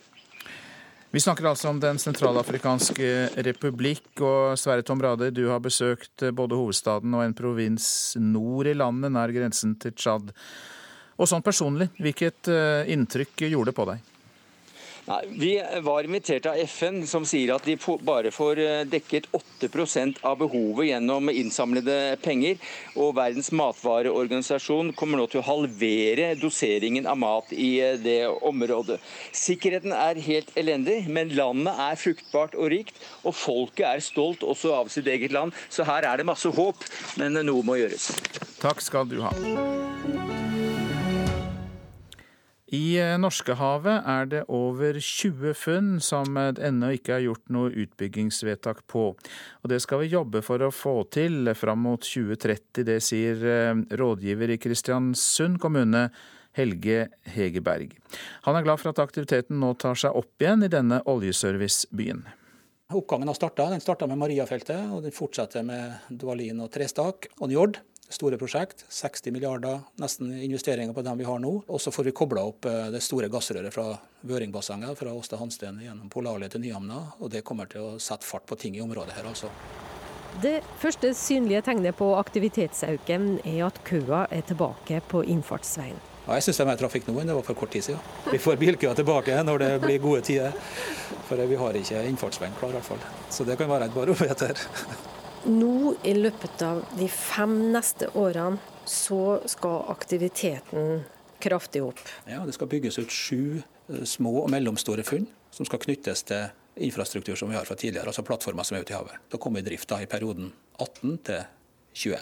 Vi 1.13 1.21
snakker 1.21 1.45
altså 1.51 1.69
om 1.69 1.81
Den 1.81 1.99
sentralafrikanske 2.01 3.09
republikk. 3.45 4.21
og 4.21 4.59
Sverre 4.61 4.85
Tom 4.85 5.01
Rade, 5.03 5.31
du 5.31 5.47
har 5.49 5.61
besøkt 5.61 6.25
både 6.33 6.57
hovedstaden 6.57 7.13
og 7.15 7.25
en 7.25 7.35
provins 7.37 8.17
nord 8.21 8.69
i 8.69 8.77
landet, 8.77 9.13
nær 9.13 9.33
grensen 9.33 9.75
til 9.81 9.93
Tsjad. 9.97 10.33
Og 11.21 11.29
sånn 11.29 11.45
personlig, 11.45 11.91
hvilket 12.01 12.49
eh, 12.49 12.89
inntrykk 12.93 13.45
gjorde 13.49 13.73
det 13.73 13.77
på 13.77 13.89
deg? 13.91 14.12
Vi 15.29 15.63
var 15.83 16.05
invitert 16.05 16.47
av 16.47 16.57
FN, 16.57 17.07
som 17.07 17.25
sier 17.27 17.55
at 17.55 17.67
de 17.67 17.77
bare 18.05 18.31
får 18.35 18.61
eh, 18.63 18.81
dekket 18.89 19.29
8% 19.33 20.23
av 20.27 20.39
behovet 20.43 20.89
gjennom 20.89 21.31
innsamlede 21.33 22.17
penger. 22.23 22.59
Og 22.97 23.15
Verdens 23.17 23.53
matvareorganisasjon 23.57 24.93
kommer 24.99 25.21
nå 25.21 25.29
til 25.33 25.43
å 25.43 25.47
halvere 25.47 26.33
doseringen 26.41 27.09
av 27.11 27.21
mat 27.23 27.53
i 27.55 27.75
eh, 27.83 27.99
det 28.01 28.21
området. 28.31 29.01
Sikkerheten 29.37 29.95
er 29.97 30.23
helt 30.23 30.53
elendig, 30.59 31.03
men 31.09 31.35
landet 31.37 31.83
er 31.87 32.01
fruktbart 32.01 32.57
og 32.59 32.73
rikt. 32.75 33.01
Og 33.23 33.37
folket 33.37 33.87
er 33.89 34.05
stolt 34.05 34.47
også 34.47 34.75
av 34.83 34.93
sitt 34.93 35.11
eget 35.11 35.35
land. 35.35 35.57
Så 35.69 35.87
her 35.89 36.09
er 36.09 36.21
det 36.21 36.29
masse 36.29 36.51
håp, 36.53 36.87
men 37.21 37.41
noe 37.43 37.67
må 37.67 37.79
gjøres. 37.81 38.13
Takk 38.63 38.83
skal 38.85 39.09
du 39.11 39.21
ha. 39.25 39.35
I 42.73 42.97
eh, 42.97 43.19
Norskehavet 43.21 44.07
er 44.09 44.29
det 44.31 44.43
over 44.49 44.97
20 44.97 45.53
funn 45.61 45.89
som 46.01 46.39
ennå 46.41 46.95
ikke 46.97 47.19
er 47.19 47.27
gjort 47.27 47.51
noe 47.53 47.69
utbyggingsvedtak 47.85 48.87
på. 48.89 49.11
Og 49.13 49.67
Det 49.69 49.81
skal 49.85 50.01
vi 50.01 50.15
jobbe 50.15 50.41
for 50.45 50.65
å 50.65 50.73
få 50.73 50.95
til 51.13 51.53
fram 51.59 51.85
mot 51.85 52.01
2030, 52.01 52.87
det 52.89 52.99
sier 53.05 53.45
eh, 53.45 53.83
rådgiver 54.01 54.55
i 54.55 54.61
Kristiansund 54.63 55.61
kommune, 55.61 56.09
Helge 56.57 57.11
Hegerberg. 57.33 57.93
Han 58.49 58.57
er 58.57 58.65
glad 58.65 58.81
for 58.81 58.93
at 58.93 59.05
aktiviteten 59.05 59.61
nå 59.61 59.75
tar 59.81 59.97
seg 59.97 60.17
opp 60.17 60.41
igjen 60.41 60.65
i 60.65 60.73
denne 60.73 61.01
oljeservicebyen. 61.09 62.25
Oppgangen 62.93 63.29
har 63.29 63.37
starta. 63.37 63.69
Den 63.73 63.81
starta 63.81 64.09
med 64.09 64.21
Mariafeltet, 64.21 64.91
og 64.93 65.05
den 65.05 65.17
fortsetter 65.17 65.65
med 65.65 66.13
Dualin 66.13 66.61
og 66.61 66.73
Trestak 66.73 67.29
og 67.39 67.49
Njord 67.53 67.81
store 68.13 68.39
prosjekt. 68.41 68.85
60 68.89 69.33
milliarder 69.35 69.81
nesten 70.01 70.33
investeringer 70.43 70.95
på 70.95 71.05
dem 71.07 71.19
vi 71.19 71.29
har 71.29 71.41
nå. 71.43 71.53
Og 71.67 71.81
så 71.81 71.93
får 71.95 72.09
vi 72.11 72.17
kobla 72.17 72.45
opp 72.53 72.69
eh, 72.69 72.91
det 72.95 73.03
store 73.05 73.31
gassrøret 73.33 73.75
fra 73.75 73.89
Vøringbassenget 74.29 74.99
fra 74.99 75.15
Åsta 75.17 75.41
Hansten 75.41 75.81
gjennom 75.83 76.13
Polarlia 76.13 76.53
til 76.53 76.63
Nyhamna. 76.65 77.01
Og 77.21 77.33
det 77.33 77.45
kommer 77.47 77.71
til 77.71 77.83
å 77.83 77.99
sette 78.03 78.29
fart 78.29 78.47
på 78.47 78.59
ting 78.61 78.77
i 78.79 78.85
området 78.85 79.17
her, 79.19 79.29
altså. 79.33 79.51
Det 80.41 80.63
første 80.81 81.11
synlige 81.15 81.61
tegnet 81.67 81.99
på 81.99 82.07
aktivitetsauken 82.17 83.35
er 83.45 83.67
at 83.67 83.83
køa 83.85 84.25
er 84.33 84.47
tilbake 84.49 85.03
på 85.11 85.21
innfartsveien. 85.29 85.99
Ja, 86.23 86.37
jeg 86.39 86.47
syns 86.47 86.61
det 86.61 86.63
er 86.65 86.69
mer 86.71 86.79
trafikk 86.81 87.09
nå 87.09 87.17
enn 87.19 87.29
det 87.29 87.35
var 87.35 87.45
for 87.45 87.59
kort 87.59 87.73
tid 87.75 87.85
siden. 87.85 88.03
Vi 88.31 88.39
får 88.41 88.61
bilkøa 88.61 88.95
tilbake 88.97 89.41
når 89.45 89.65
det 89.65 89.71
blir 89.83 89.99
gode 90.01 90.23
tider. 90.25 90.55
For 91.29 91.41
vi 91.51 91.59
har 91.59 91.77
ikke 91.77 92.05
innfartsveien 92.09 92.55
klar, 92.61 92.71
i 92.71 92.79
hvert 92.79 92.89
fall. 92.93 93.03
Så 93.29 93.45
det 93.49 93.59
kan 93.61 93.69
være 93.69 93.91
et 93.91 93.97
barometer. 93.97 94.63
Nå 95.47 95.95
i 96.07 96.15
løpet 96.15 96.63
av 96.63 96.85
de 96.95 97.09
fem 97.11 97.55
neste 97.75 98.09
årene 98.19 98.61
så 98.87 99.41
skal 99.51 99.89
aktiviteten 99.91 101.03
kraftig 101.43 101.83
opp. 101.83 102.03
Ja, 102.31 102.45
Det 102.47 102.55
skal 102.55 102.71
bygges 102.71 102.99
ut 102.99 103.11
sju 103.11 103.59
eh, 103.59 104.05
små 104.05 104.45
og 104.45 104.51
mellomstore 104.51 105.03
funn 105.07 105.27
som 105.51 105.67
skal 105.67 105.83
knyttes 105.83 106.23
til 106.29 106.47
infrastruktur 106.77 107.37
som 107.37 107.51
vi 107.51 107.59
har 107.59 107.67
fra 107.69 107.77
tidligere, 107.77 108.09
altså 108.09 108.25
plattformer 108.25 108.65
som 108.65 108.79
er 108.79 108.87
ute 108.87 108.95
i 108.95 108.97
havet. 108.97 109.19
Da 109.29 109.39
kommer 109.39 109.61
vi 109.61 109.67
i 109.67 109.71
drift 109.73 109.91
da, 109.91 109.99
i 110.01 110.09
perioden 110.09 110.53
18 110.79 111.19
til 111.27 111.43
21. 111.93 112.21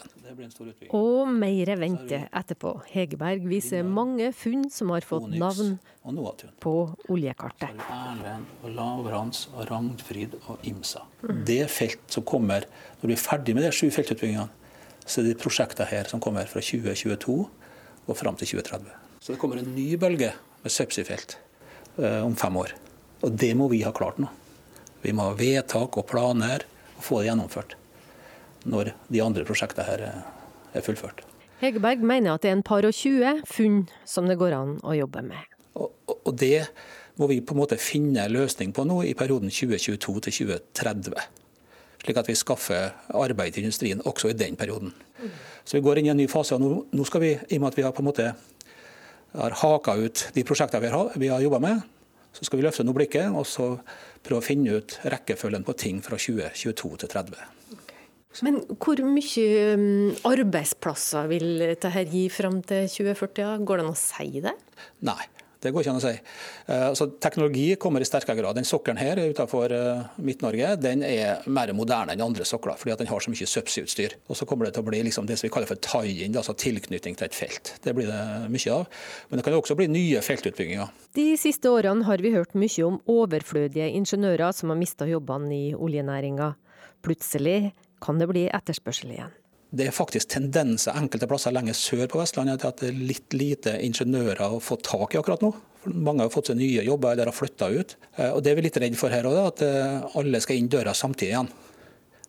Og 0.96 1.28
mer 1.30 1.70
venter 1.78 2.26
etterpå. 2.36 2.72
Hegerberg 2.90 3.46
viser 3.50 3.86
mange 3.86 4.30
funn 4.34 4.66
som 4.72 4.90
har 4.94 5.06
fått 5.06 5.28
navn 5.30 5.76
på 6.62 6.74
oljekartet. 7.12 7.78
Erlend 7.86 8.50
og 8.64 8.74
Lavrans 8.74 9.44
og 9.54 9.68
Ragnfrid 9.70 10.36
og 10.42 10.66
Imsa. 10.66 11.04
Det 11.46 11.62
felt 11.70 12.02
som 12.10 12.26
kommer 12.26 12.66
når 13.00 13.12
vi 13.12 13.16
er 13.16 13.22
ferdig 13.22 13.56
med 13.56 13.66
de 13.68 13.72
sju 13.74 13.88
feltutbyggingene, 13.94 14.50
så 15.06 15.22
er 15.22 15.30
det 15.30 15.40
prosjekter 15.42 15.88
her 15.90 16.10
som 16.10 16.22
kommer 16.22 16.50
fra 16.50 16.62
2022 16.62 17.38
og 17.40 18.18
fram 18.18 18.38
til 18.38 18.56
2030. 18.56 18.90
Så 19.20 19.34
det 19.34 19.40
kommer 19.42 19.60
en 19.60 19.74
ny 19.74 19.94
bølge 20.00 20.32
med 20.62 20.74
subsea-felt 20.74 21.36
eh, 21.98 22.20
om 22.24 22.34
fem 22.38 22.58
år. 22.58 22.74
Og 23.22 23.34
det 23.38 23.52
må 23.58 23.68
vi 23.70 23.84
ha 23.86 23.94
klart 23.94 24.18
nå. 24.22 24.30
Vi 25.02 25.14
må 25.16 25.30
ha 25.30 25.36
vedtak 25.38 25.96
og 25.96 26.08
planer 26.10 26.66
og 26.96 27.04
få 27.04 27.20
det 27.20 27.30
gjennomført 27.30 27.79
når 28.68 28.92
de 29.08 29.22
andre 29.24 29.44
prosjektene 29.48 29.86
her 29.86 30.06
er 30.10 30.84
fullført. 30.84 31.24
Hegerberg 31.60 32.00
mener 32.06 32.34
at 32.34 32.44
det 32.44 32.50
er 32.50 32.56
en 32.56 32.64
par 32.64 32.86
og 32.88 32.94
20 32.96 33.42
funn 33.48 33.82
som 34.08 34.28
det 34.28 34.38
går 34.40 34.56
an 34.56 34.78
å 34.80 34.96
jobbe 34.96 35.22
med. 35.26 35.58
Og, 35.76 35.92
og 36.08 36.32
det 36.40 36.70
må 37.20 37.28
vi 37.28 37.42
på 37.44 37.52
en 37.52 37.60
måte 37.60 37.76
finne 37.80 38.24
løsning 38.32 38.72
på 38.72 38.86
nå 38.88 39.02
i 39.04 39.12
perioden 39.18 39.52
2022 39.52 39.98
til 40.24 40.36
2030. 40.48 41.20
Slik 42.00 42.16
at 42.16 42.30
vi 42.30 42.38
skaffer 42.38 42.94
arbeid 43.12 43.54
til 43.54 43.68
industrien 43.68 44.00
også 44.08 44.32
i 44.32 44.38
den 44.40 44.56
perioden. 44.56 44.94
Så 45.64 45.76
vi 45.76 45.84
går 45.84 46.00
inn 46.00 46.08
i 46.08 46.12
en 46.14 46.20
ny 46.22 46.28
fase. 46.32 46.56
og 46.56 46.64
nå, 46.64 46.84
nå 46.96 47.04
skal 47.04 47.20
vi, 47.20 47.34
I 47.36 47.58
og 47.58 47.60
med 47.60 47.74
at 47.74 47.76
vi 47.76 47.84
har 47.84 47.92
på 47.92 48.00
en 48.00 48.08
måte 48.08 48.30
har 49.36 49.56
haka 49.60 49.94
ut 50.00 50.28
de 50.34 50.44
prosjektene 50.44 50.82
vi 50.82 50.94
har, 50.94 51.12
vi 51.14 51.28
har 51.28 51.44
jobba 51.44 51.60
med, 51.62 51.82
så 52.32 52.46
skal 52.46 52.58
vi 52.58 52.64
løfte 52.64 52.86
noe 52.86 52.96
blikket 52.96 53.34
og 53.36 53.46
så 53.46 53.68
prøve 54.24 54.40
å 54.40 54.46
finne 54.46 54.80
ut 54.80 54.96
rekkefølgen 55.04 55.66
på 55.66 55.76
ting 55.78 56.00
fra 56.02 56.18
2022 56.18 56.72
til 56.72 57.10
2030. 57.10 57.36
Men 58.46 58.60
hvor 58.78 59.00
mye 59.02 59.74
um, 59.74 60.14
arbeidsplasser 60.30 61.26
vil 61.32 61.48
dette 61.64 61.90
gi 62.06 62.28
fram 62.32 62.60
til 62.62 62.86
2040? 62.86 63.66
Går 63.66 63.80
det 63.80 63.86
an 63.86 63.92
å 63.92 63.98
si 63.98 64.42
det? 64.44 64.54
Nei, 65.06 65.24
Det 65.60 65.74
går 65.74 65.82
ikke 65.84 65.92
an 65.92 65.98
å 65.98 66.02
si. 66.02 66.12
Eh, 66.72 66.84
altså, 66.86 67.04
teknologi 67.20 67.66
kommer 67.76 68.00
i 68.00 68.06
sterkere 68.08 68.38
grad. 68.38 68.56
Den 68.56 68.64
sokkelen 68.64 68.96
her 68.96 69.18
utenfor 69.20 69.74
eh, 69.76 70.06
Midt-Norge 70.24 70.70
den 70.80 71.02
er 71.04 71.42
mer 71.52 71.74
moderne 71.76 72.14
enn 72.14 72.22
andre 72.24 72.46
sokler, 72.48 72.78
fordi 72.80 72.96
den 73.02 73.10
har 73.10 73.20
så 73.20 73.32
mye 73.32 73.48
subsea-utstyr. 73.50 74.14
Og 74.32 74.38
Så 74.38 74.48
kommer 74.48 74.64
det 74.64 74.72
til 74.78 74.86
å 74.86 74.88
bli 74.88 75.02
liksom 75.04 75.28
det 75.28 75.36
som 75.36 75.44
vi 75.44 75.52
kaller 75.52 75.68
for 75.68 75.82
tie-in, 75.84 76.38
altså 76.40 76.56
tilknytning 76.56 77.18
til 77.18 77.28
et 77.28 77.36
felt. 77.36 77.74
Det 77.84 77.92
blir 77.92 78.08
det 78.08 78.22
mye 78.54 78.72
av. 78.72 79.02
Men 79.28 79.36
det 79.36 79.44
kan 79.44 79.58
også 79.58 79.76
bli 79.76 79.90
nye 79.92 80.24
feltutbygginger. 80.24 80.96
De 81.18 81.26
siste 81.40 81.68
årene 81.68 82.08
har 82.08 82.24
vi 82.24 82.32
hørt 82.32 82.56
mye 82.56 82.88
om 82.88 82.96
overflødige 83.04 83.92
ingeniører 84.00 84.56
som 84.56 84.72
har 84.72 84.80
mista 84.80 85.10
jobbene 85.10 85.52
i 85.52 85.70
oljenæringa. 85.76 86.54
Plutselig 87.04 87.74
kan 88.02 88.20
det 88.20 88.28
bli 88.30 88.48
etterspørsel 88.48 89.14
igjen. 89.14 89.32
Det 89.70 89.86
er 89.86 89.94
faktisk 89.94 90.32
tendenser 90.32 90.96
enkelte 90.98 91.28
plasser 91.30 91.54
lenger 91.54 91.76
sør 91.78 92.08
på 92.10 92.18
Vestlandet 92.18 92.58
til 92.62 92.72
at 92.72 92.80
det 92.82 92.88
er 92.90 93.02
litt 93.06 93.36
lite 93.36 93.76
ingeniører 93.86 94.56
å 94.56 94.62
få 94.62 94.80
tak 94.82 95.14
i 95.14 95.20
akkurat 95.20 95.44
nå. 95.44 95.52
Mange 95.94 96.26
har 96.26 96.32
fått 96.34 96.50
seg 96.50 96.58
nye 96.58 96.82
jobber 96.84 97.14
eller 97.14 97.30
har 97.30 97.36
flytta 97.36 97.70
ut. 97.70 97.94
Eh, 98.16 98.32
og 98.34 98.42
Det 98.42 98.50
er 98.50 98.58
vi 98.58 98.66
litt 98.66 98.80
redd 98.82 98.98
for 98.98 99.14
her 99.14 99.28
òg, 99.30 99.38
at 99.46 99.62
eh, 99.64 100.16
alle 100.18 100.42
skal 100.42 100.58
inn 100.58 100.68
døra 100.72 100.94
samtidig 100.96 101.30
igjen. 101.30 101.52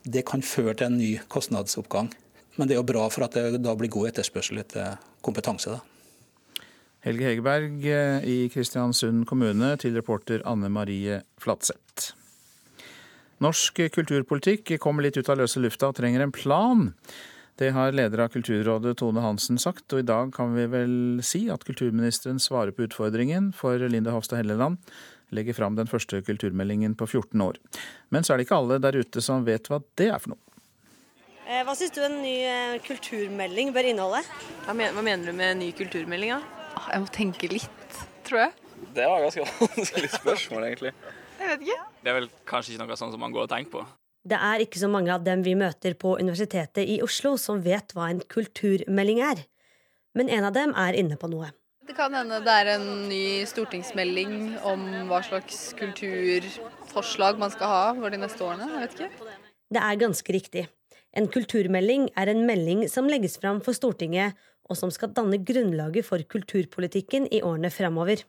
Det 0.06 0.24
kan 0.30 0.46
føre 0.46 0.78
til 0.78 0.92
en 0.92 1.00
ny 1.02 1.16
kostnadsoppgang. 1.34 2.14
Men 2.60 2.70
det 2.70 2.76
er 2.76 2.82
jo 2.82 2.90
bra 2.94 3.08
for 3.10 3.26
at 3.26 3.36
det 3.36 3.64
da 3.64 3.74
blir 3.80 3.92
god 3.92 4.12
etterspørsel 4.12 4.62
etter 4.62 5.02
kompetanse. 5.26 5.74
da. 5.74 5.82
Helge 7.02 7.26
Hegerberg 7.26 7.86
eh, 7.90 8.30
i 8.30 8.38
Kristiansund 8.54 9.26
kommune 9.26 9.74
til 9.82 9.98
reporter 9.98 10.46
Anne 10.46 10.70
Marie 10.70 11.24
Flatseth. 11.42 12.14
Norsk 13.42 13.80
kulturpolitikk 13.96 14.76
kommer 14.82 15.02
litt 15.02 15.18
ut 15.18 15.30
av 15.34 15.40
løse 15.40 15.62
lufta 15.62 15.88
og 15.90 15.96
trenger 15.98 16.22
en 16.22 16.34
plan. 16.36 16.92
Det 17.58 17.72
har 17.74 17.94
leder 17.94 18.22
av 18.22 18.30
Kulturrådet 18.34 19.00
Tone 19.02 19.22
Hansen 19.22 19.58
sagt, 19.62 19.88
og 19.94 20.04
i 20.04 20.06
dag 20.06 20.30
kan 20.36 20.54
vi 20.54 20.68
vel 20.70 20.94
si 21.26 21.48
at 21.54 21.66
kulturministeren 21.66 22.38
svarer 22.42 22.74
på 22.74 22.86
utfordringen, 22.86 23.50
for 23.58 23.82
Linda 23.90 24.14
Hofstad 24.14 24.44
Helleland 24.44 24.78
legger 25.34 25.58
fram 25.58 25.78
den 25.78 25.90
første 25.90 26.22
kulturmeldingen 26.28 26.94
på 27.00 27.08
14 27.08 27.42
år. 27.42 27.58
Men 28.14 28.26
så 28.26 28.34
er 28.34 28.40
det 28.40 28.46
ikke 28.46 28.60
alle 28.62 28.78
der 28.84 29.00
ute 29.02 29.24
som 29.26 29.46
vet 29.48 29.72
hva 29.72 29.82
det 29.98 30.12
er 30.12 30.22
for 30.22 30.36
noe. 30.36 30.42
Eh, 31.48 31.64
hva 31.66 31.74
syns 31.76 31.96
du 31.98 32.02
en 32.06 32.20
ny 32.22 32.36
eh, 32.46 32.78
kulturmelding 32.86 33.74
bør 33.74 33.90
inneholde? 33.90 34.22
Hva 34.68 34.76
mener, 34.78 35.26
du 35.26 35.34
med 35.34 35.56
en 35.56 35.64
ny 35.64 35.72
kulturmelding? 35.76 36.36
da? 36.38 36.68
Ah, 36.78 36.92
jeg 36.94 37.06
må 37.08 37.12
tenke 37.16 37.50
litt, 37.52 37.98
tror 38.28 38.46
jeg. 38.46 38.54
Det 38.94 39.10
var 39.10 39.26
ganske 39.26 39.50
vanskelig 39.66 40.14
spørsmål, 40.20 40.70
egentlig. 40.70 40.94
Jeg 41.52 41.60
vet 41.60 41.68
ikke. 41.68 41.88
Det 42.02 42.12
er 42.12 42.16
vel 42.16 42.30
kanskje 42.48 42.74
ikke 42.74 42.86
noe 42.88 42.98
sånn 43.00 43.12
som 43.12 43.20
man 43.20 43.34
går 43.36 43.44
og 43.44 43.52
tenker 43.52 43.74
på. 43.74 43.82
Det 44.32 44.38
er 44.38 44.62
ikke 44.64 44.80
så 44.80 44.88
mange 44.92 45.12
av 45.12 45.24
dem 45.26 45.42
vi 45.44 45.56
møter 45.58 45.96
på 46.00 46.14
Universitetet 46.22 46.86
i 46.86 47.00
Oslo 47.04 47.34
som 47.42 47.60
vet 47.66 47.92
hva 47.98 48.12
en 48.12 48.22
kulturmelding 48.32 49.20
er. 49.26 49.42
Men 50.16 50.30
en 50.32 50.46
av 50.48 50.54
dem 50.56 50.76
er 50.78 50.96
inne 51.00 51.18
på 51.20 51.28
noe. 51.32 51.50
Det 51.88 51.96
kan 51.98 52.14
hende 52.16 52.38
det 52.46 52.54
er 52.54 52.70
en 52.78 52.86
ny 53.10 53.44
stortingsmelding 53.50 54.36
om 54.70 54.84
hva 55.10 55.20
slags 55.26 55.72
kulturforslag 55.80 57.42
man 57.42 57.52
skal 57.52 57.72
ha 57.74 57.82
for 57.98 58.14
de 58.14 58.22
neste 58.22 58.46
årene. 58.46 58.70
Jeg 58.70 58.86
vet 58.86 58.96
ikke. 58.96 59.40
Det 59.72 59.82
er 59.82 60.00
ganske 60.06 60.36
riktig. 60.38 60.68
En 61.18 61.28
kulturmelding 61.28 62.08
er 62.16 62.32
en 62.32 62.46
melding 62.48 62.86
som 62.88 63.10
legges 63.12 63.36
fram 63.42 63.60
for 63.66 63.76
Stortinget, 63.76 64.38
og 64.72 64.78
som 64.80 64.94
skal 64.94 65.12
danne 65.12 65.42
grunnlaget 65.44 66.08
for 66.08 66.24
kulturpolitikken 66.24 67.26
i 67.34 67.42
årene 67.44 67.74
fremover. 67.74 68.22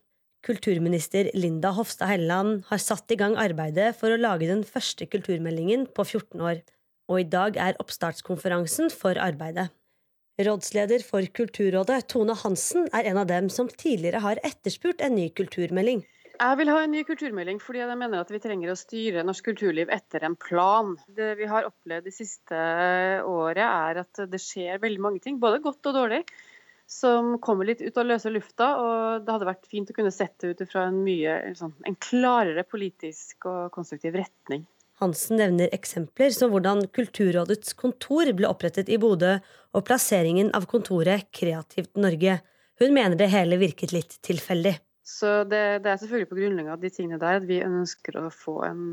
Kulturminister 0.42 1.28
Linda 1.38 1.70
Hofstad 1.70 2.08
Helleland 2.10 2.64
har 2.66 2.80
satt 2.82 3.12
i 3.14 3.16
gang 3.18 3.36
arbeidet 3.38 3.92
for 3.94 4.10
å 4.10 4.18
lage 4.18 4.48
den 4.50 4.64
første 4.66 5.06
kulturmeldingen 5.06 5.84
på 5.94 6.02
14 6.02 6.42
år, 6.42 6.64
og 7.06 7.20
i 7.20 7.28
dag 7.30 7.58
er 7.62 7.78
oppstartskonferansen 7.78 8.90
for 8.90 9.20
arbeidet. 9.22 9.68
Rådsleder 10.42 11.04
for 11.06 11.22
Kulturrådet, 11.38 12.08
Tone 12.10 12.34
Hansen, 12.42 12.88
er 12.90 13.06
en 13.12 13.22
av 13.22 13.30
dem 13.30 13.52
som 13.54 13.70
tidligere 13.70 14.24
har 14.24 14.42
etterspurt 14.42 15.04
en 15.06 15.14
ny 15.14 15.28
kulturmelding. 15.30 16.02
Jeg 16.32 16.58
vil 16.58 16.72
ha 16.72 16.78
en 16.82 16.90
ny 16.90 17.04
kulturmelding 17.06 17.60
fordi 17.62 17.84
jeg 17.84 17.98
mener 18.00 18.24
at 18.24 18.32
vi 18.34 18.40
trenger 18.42 18.72
å 18.72 18.80
styre 18.80 19.22
norsk 19.22 19.52
kulturliv 19.52 19.92
etter 19.94 20.24
en 20.26 20.34
plan. 20.34 20.96
Det 21.06 21.36
vi 21.38 21.46
har 21.46 21.68
opplevd 21.68 22.08
det 22.08 22.16
siste 22.16 22.62
året 23.30 23.62
er 23.62 24.02
at 24.02 24.24
det 24.32 24.42
skjer 24.42 24.82
veldig 24.82 25.04
mange 25.06 25.22
ting, 25.22 25.38
både 25.38 25.62
godt 25.62 25.92
og 25.92 26.00
dårlig 26.00 26.24
som 26.88 27.38
kommer 27.42 27.68
litt 27.68 27.80
ut 27.80 27.96
av 27.98 28.06
løse 28.08 28.30
lufta. 28.32 28.68
og 28.78 29.24
Det 29.24 29.32
hadde 29.34 29.48
vært 29.48 29.70
fint 29.70 29.90
å 29.90 29.96
kunne 29.96 30.12
sett 30.14 30.36
det 30.42 30.52
ut 30.52 30.62
fra 30.70 30.86
en 30.90 31.00
mye 31.04 31.38
sånn, 31.58 31.74
en 31.88 31.98
klarere 32.02 32.64
politisk 32.68 33.48
og 33.50 33.72
konstruktiv 33.74 34.16
retning. 34.20 34.66
Hansen 35.02 35.40
nevner 35.40 35.72
eksempler 35.74 36.30
som 36.34 36.52
hvordan 36.52 36.84
Kulturrådets 36.94 37.74
kontor 37.74 38.28
ble 38.38 38.46
opprettet 38.46 38.92
i 38.92 39.00
Bodø, 39.02 39.38
og 39.72 39.86
plasseringen 39.88 40.52
av 40.54 40.68
kontoret 40.70 41.30
Kreativt 41.34 41.96
Norge. 41.98 42.38
Hun 42.78 42.94
mener 42.94 43.18
det 43.18 43.32
hele 43.32 43.58
virket 43.58 43.94
litt 43.96 44.18
tilfeldig. 44.22 44.76
Så 45.02 45.42
det, 45.50 45.82
det 45.82 45.90
er 45.90 45.98
selvfølgelig 45.98 46.30
på 46.30 46.38
grunnlag 46.38 46.70
av 46.76 46.82
de 46.84 46.92
tingene 46.94 47.18
der 47.18 47.40
at 47.40 47.48
vi 47.48 47.58
ønsker 47.64 48.20
å 48.20 48.28
få 48.30 48.60
en 48.68 48.84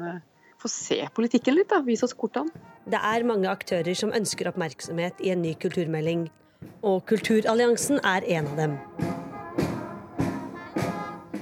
få 0.60 0.68
se 0.72 0.98
politikken 1.16 1.56
litt, 1.56 1.70
da. 1.72 1.80
Vise 1.86 2.08
oss 2.08 2.16
kortene. 2.18 2.52
Det 2.90 3.00
er 3.00 3.28
mange 3.28 3.50
aktører 3.52 3.96
som 3.96 4.12
ønsker 4.16 4.50
oppmerksomhet 4.52 5.22
i 5.24 5.32
en 5.34 5.44
ny 5.44 5.54
kulturmelding. 5.60 6.28
Og 6.80 7.02
Kulturalliansen 7.10 8.00
er 8.08 8.24
en 8.38 8.46
av 8.48 8.60
dem. 8.60 8.76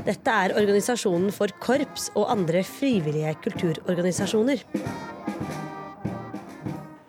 Dette 0.08 0.34
er 0.34 0.54
organisasjonen 0.56 1.34
for 1.36 1.52
korps 1.62 2.08
og 2.16 2.30
andre 2.32 2.64
frivillige 2.66 3.34
kulturorganisasjoner. 3.44 4.64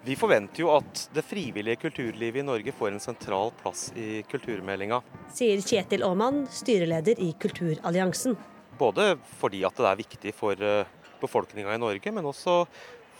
Vi 0.08 0.16
forventer 0.18 0.64
jo 0.64 0.72
at 0.74 1.04
det 1.14 1.22
frivillige 1.24 1.78
kulturlivet 1.84 2.42
i 2.42 2.46
Norge 2.46 2.72
får 2.74 2.90
en 2.90 3.02
sentral 3.02 3.52
plass 3.60 3.90
i 3.96 4.24
kulturmeldinga. 4.28 4.98
Sier 5.36 5.62
Kjetil 5.62 6.04
Aamann, 6.04 6.42
styreleder 6.52 7.20
i 7.22 7.30
Kulturalliansen. 7.40 8.36
Både 8.80 9.12
fordi 9.38 9.62
at 9.68 9.76
det 9.76 9.88
er 9.88 10.00
viktig 10.00 10.34
for 10.36 10.64
eh, 10.64 10.88
befolkninga 11.20 11.76
i 11.76 11.80
Norge, 11.80 12.12
men 12.12 12.28
også 12.28 12.62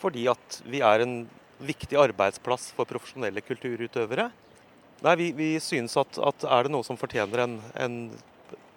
fordi 0.01 0.27
at 0.33 0.61
vi 0.65 0.81
er 0.85 1.05
en 1.05 1.17
viktig 1.61 1.99
arbeidsplass 2.01 2.71
for 2.77 2.89
profesjonelle 2.89 3.45
kulturutøvere. 3.45 4.31
Nei, 5.05 5.15
Vi, 5.17 5.29
vi 5.37 5.49
synes 5.63 5.97
at, 6.01 6.19
at, 6.19 6.45
er 6.45 6.67
det 6.67 6.75
noe 6.75 6.87
som 6.87 6.99
fortjener 6.99 7.45
en, 7.45 7.59
en 7.79 7.99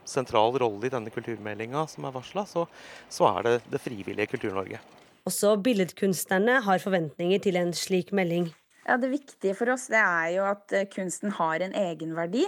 sentral 0.08 0.58
rolle 0.62 0.88
i 0.88 0.94
denne 0.94 1.14
kulturmeldinga 1.14 1.86
som 1.90 2.06
er 2.06 2.16
varsla, 2.16 2.46
så, 2.50 2.66
så, 3.10 3.30
er 3.32 3.48
det 3.48 3.54
det 3.74 3.82
frivillige 3.82 4.34
Kultur-Norge. 4.34 4.82
Også 5.30 5.54
billedkunstnerne 5.62 6.62
har 6.66 6.82
forventninger 6.82 7.42
til 7.44 7.60
en 7.60 7.74
slik 7.78 8.12
melding. 8.16 8.50
Ja, 8.88 8.98
Det 8.98 9.12
viktige 9.12 9.56
for 9.58 9.70
oss 9.74 9.88
det 9.94 10.02
er 10.02 10.30
jo 10.36 10.46
at 10.50 10.74
eh, 10.74 10.90
kunsten 10.90 11.34
har 11.38 11.62
en 11.62 11.76
egenverdi. 11.78 12.48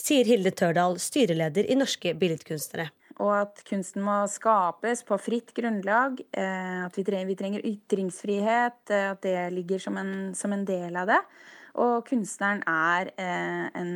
Sier 0.00 0.26
Hilde 0.26 0.50
Tørdal, 0.50 0.96
styreleder 0.98 1.68
i 1.70 1.76
Norske 1.78 2.14
Billedkunstnere. 2.18 2.88
Og 3.22 3.30
at 3.36 3.60
kunsten 3.68 4.02
må 4.02 4.16
skapes 4.26 5.04
på 5.06 5.18
fritt 5.22 5.52
grunnlag. 5.54 6.18
Eh, 6.34 6.80
at 6.86 6.96
vi 6.98 7.04
trenger, 7.06 7.28
vi 7.28 7.36
trenger 7.38 7.68
ytringsfrihet. 7.68 8.80
Eh, 8.88 9.10
at 9.12 9.20
det 9.22 9.36
ligger 9.54 9.84
som 9.84 10.00
en, 10.00 10.32
som 10.34 10.56
en 10.56 10.64
del 10.66 10.96
av 10.98 11.12
det. 11.12 11.20
Og 11.82 12.04
kunstneren 12.06 12.60
er 12.70 13.10
eh, 13.18 13.64
en 13.74 13.94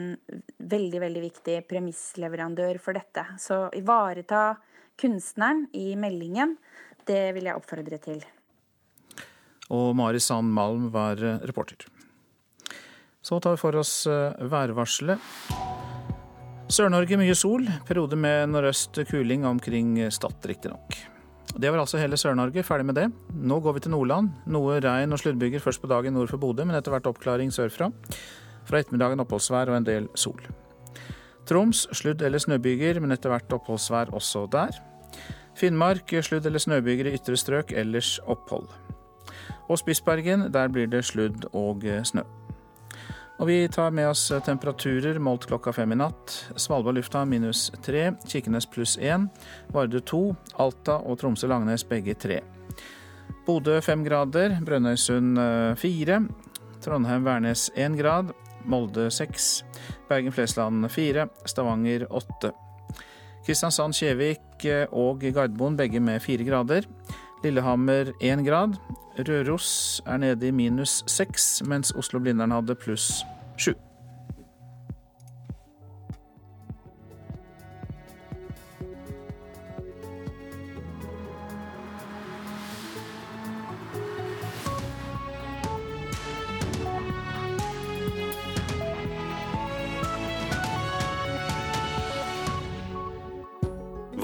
veldig, 0.59 1.03
veldig 1.05 1.21
viktig 1.23 1.61
premissleverandør 1.71 2.81
for 2.83 2.99
dette. 2.99 3.23
Så 3.38 3.69
ivareta 3.79 4.57
kunstneren 4.99 5.69
i 5.79 5.93
meldingen, 5.99 6.57
det 7.07 7.31
vil 7.37 7.47
jeg 7.47 7.59
oppfordre 7.59 8.01
til. 8.03 8.25
Og 9.71 9.93
Mari 9.97 10.19
Sand 10.23 10.51
Malm 10.55 10.88
var 10.95 11.23
eh, 11.23 11.38
reporter. 11.47 11.87
Så 13.23 13.38
tar 13.45 13.55
vi 13.55 13.62
for 13.62 13.79
oss 13.79 14.01
eh, 14.11 14.35
værvarselet. 14.51 15.31
Sør-Norge 16.69 17.17
mye 17.17 17.37
sol, 17.38 17.62
periode 17.88 18.19
med 18.19 18.51
nordøst 18.51 18.99
kuling 19.09 19.47
omkring 19.49 19.95
Stad, 20.12 20.43
riktignok. 20.51 20.99
Det 21.59 21.73
var 21.73 21.81
altså 21.83 21.99
hele 21.99 22.14
Sør-Norge. 22.14 22.62
Ferdig 22.62 22.87
med 22.87 22.94
det. 22.94 23.09
Nå 23.35 23.59
går 23.61 23.75
vi 23.75 23.81
til 23.83 23.90
Nordland. 23.90 24.31
Noe 24.47 24.77
regn 24.79 25.14
og 25.14 25.18
sluddbyger 25.18 25.62
først 25.62 25.83
på 25.83 25.90
dagen 25.90 26.14
nord 26.14 26.31
for 26.31 26.38
Bodø, 26.38 26.62
men 26.62 26.79
etter 26.79 26.94
hvert 26.94 27.09
oppklaring 27.11 27.51
sørfra. 27.51 27.90
Fra 28.68 28.79
ettermiddagen 28.79 29.18
oppholdsvær 29.25 29.73
og 29.73 29.81
en 29.81 29.88
del 29.88 30.07
sol. 30.14 30.38
Troms 31.51 31.88
sludd- 31.99 32.23
eller 32.23 32.38
snøbyger, 32.38 33.01
men 33.03 33.11
etter 33.11 33.33
hvert 33.33 33.57
oppholdsvær 33.59 34.14
også 34.14 34.44
der. 34.53 34.79
Finnmark 35.59 36.14
sludd- 36.23 36.47
eller 36.47 36.62
snøbyger 36.62 37.11
i 37.11 37.16
ytre 37.18 37.37
strøk, 37.37 37.73
ellers 37.75 38.21
opphold. 38.27 38.68
Og 39.68 39.79
Spitsbergen, 39.83 40.53
der 40.53 40.68
blir 40.68 40.87
det 40.87 41.05
sludd 41.05 41.49
og 41.53 41.83
snø. 42.05 42.23
Og 43.38 43.46
vi 43.46 43.68
tar 43.70 43.92
med 43.94 44.09
oss 44.11 44.24
temperaturer 44.42 45.20
målt 45.22 45.44
klokka 45.46 45.70
fem 45.72 45.92
i 45.94 45.98
natt. 46.01 46.33
Svalbard 46.59 46.96
lufthavn 46.98 47.31
minus 47.31 47.68
tre, 47.87 48.09
Kirkenes 48.27 48.66
pluss 48.66 48.96
én, 48.98 49.29
Vardø 49.70 50.01
to, 50.03 50.22
Alta 50.59 50.96
og 51.07 51.20
Tromsø-Langnes 51.20 51.87
begge 51.87 52.16
tre. 52.18 52.40
Bodø 53.46 53.79
fem 53.81 54.03
grader, 54.05 54.59
Brønnøysund 54.66 55.38
eh, 55.38 55.77
fire, 55.79 56.18
Trondheim-Værnes 56.83 57.68
én 57.79 57.94
grad, 57.96 58.35
Molde 58.68 59.07
seks, 59.14 59.62
Bergen-Flesland 60.11 60.90
fire, 60.90 61.29
Stavanger 61.46 62.09
åtte. 62.11 62.51
Kristiansand-Kjevik 63.46 64.66
eh, 64.66 64.90
og 64.90 65.22
Gardermoen 65.22 65.79
begge 65.79 66.03
med 66.03 66.18
fire 66.27 66.44
grader. 66.44 66.90
Lillehammer 67.42 68.12
1 68.20 68.44
grad. 68.46 68.79
Røros 69.18 70.03
er 70.07 70.16
nede 70.16 70.48
i 70.48 70.51
minus 70.51 71.05
6, 71.07 71.62
mens 71.66 71.92
Oslo-Blindern 71.92 72.55
hadde 72.55 72.74
pluss 72.74 73.24
sju. 73.59 73.74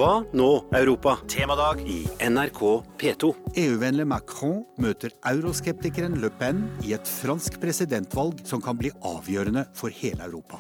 Hva 0.05 0.19
nå, 0.37 0.67
Europa? 0.77 1.15
Temadag 1.33 1.79
i 1.89 2.03
NRK 2.21 2.59
P2. 3.01 3.29
EU-vennlig 3.57 4.05
Macron 4.05 4.59
møter 4.77 5.15
euroskeptikeren 5.31 6.19
Le 6.21 6.29
Pen 6.29 6.59
i 6.85 6.91
et 6.93 7.09
fransk 7.09 7.55
presidentvalg 7.63 8.43
som 8.45 8.61
kan 8.61 8.77
bli 8.77 8.91
avgjørende 9.01 9.63
for 9.73 9.95
hele 9.97 10.27
Europa. 10.27 10.59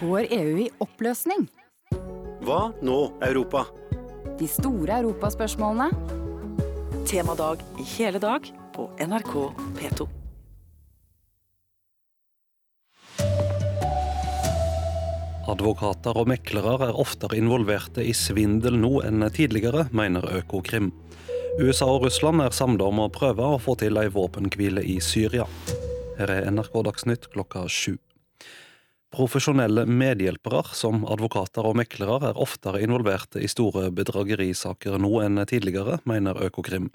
Går 0.00 0.32
EU 0.38 0.54
i 0.64 0.70
oppløsning? 0.86 1.44
Hva 2.48 2.62
nå, 2.80 2.96
Europa? 3.28 3.66
De 4.40 4.48
store 4.48 5.02
europaspørsmålene. 5.02 5.90
Temadag 7.10 7.66
i 7.76 7.84
hele 7.98 8.22
dag 8.24 8.48
på 8.72 8.88
NRK 8.96 9.36
P2. 9.76 10.08
Advokater 15.48 16.18
og 16.20 16.28
meklere 16.28 16.74
er 16.90 16.98
oftere 17.00 17.38
involverte 17.40 18.04
i 18.04 18.12
svindel 18.12 18.76
nå 18.76 19.00
enn 19.06 19.24
tidligere, 19.32 19.86
mener 19.96 20.26
Økokrim. 20.36 20.90
USA 21.60 21.88
og 21.88 22.04
Russland 22.04 22.44
er 22.44 22.52
samlet 22.52 22.84
om 22.84 23.00
å 23.00 23.08
prøve 23.12 23.48
å 23.54 23.60
få 23.60 23.78
til 23.80 23.96
ei 23.96 24.10
våpenhvile 24.12 24.84
i 24.84 24.98
Syria. 25.00 25.46
Her 26.20 26.34
er 26.36 26.50
NRK 26.52 26.76
Dagsnytt 26.86 27.30
klokka 27.32 27.64
sju. 27.72 27.96
Profesjonelle 29.10 29.88
medhjelpere, 29.90 30.60
som 30.76 31.02
advokater 31.10 31.66
og 31.66 31.74
meklere, 31.80 32.20
er 32.28 32.38
oftere 32.38 32.84
involverte 32.84 33.40
i 33.42 33.48
store 33.50 33.88
bedragerisaker 33.90 35.00
nå 35.02 35.24
enn 35.24 35.40
tidligere, 35.50 35.98
mener 36.06 36.38
Økokrim. 36.46 36.92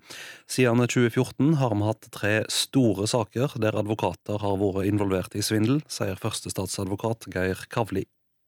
Siden 0.48 0.86
2014 0.86 1.58
har 1.60 1.76
vi 1.76 1.90
hatt 1.90 2.08
tre 2.16 2.36
store 2.48 3.10
saker 3.12 3.58
der 3.60 3.76
advokater 3.82 4.40
har 4.40 4.62
vært 4.62 4.88
involvert 4.88 5.36
i 5.36 5.44
svindel, 5.44 5.82
sier 5.92 6.16
førstestatsadvokat 6.22 7.28
Geir 7.36 7.68
Kavli. 7.74 8.06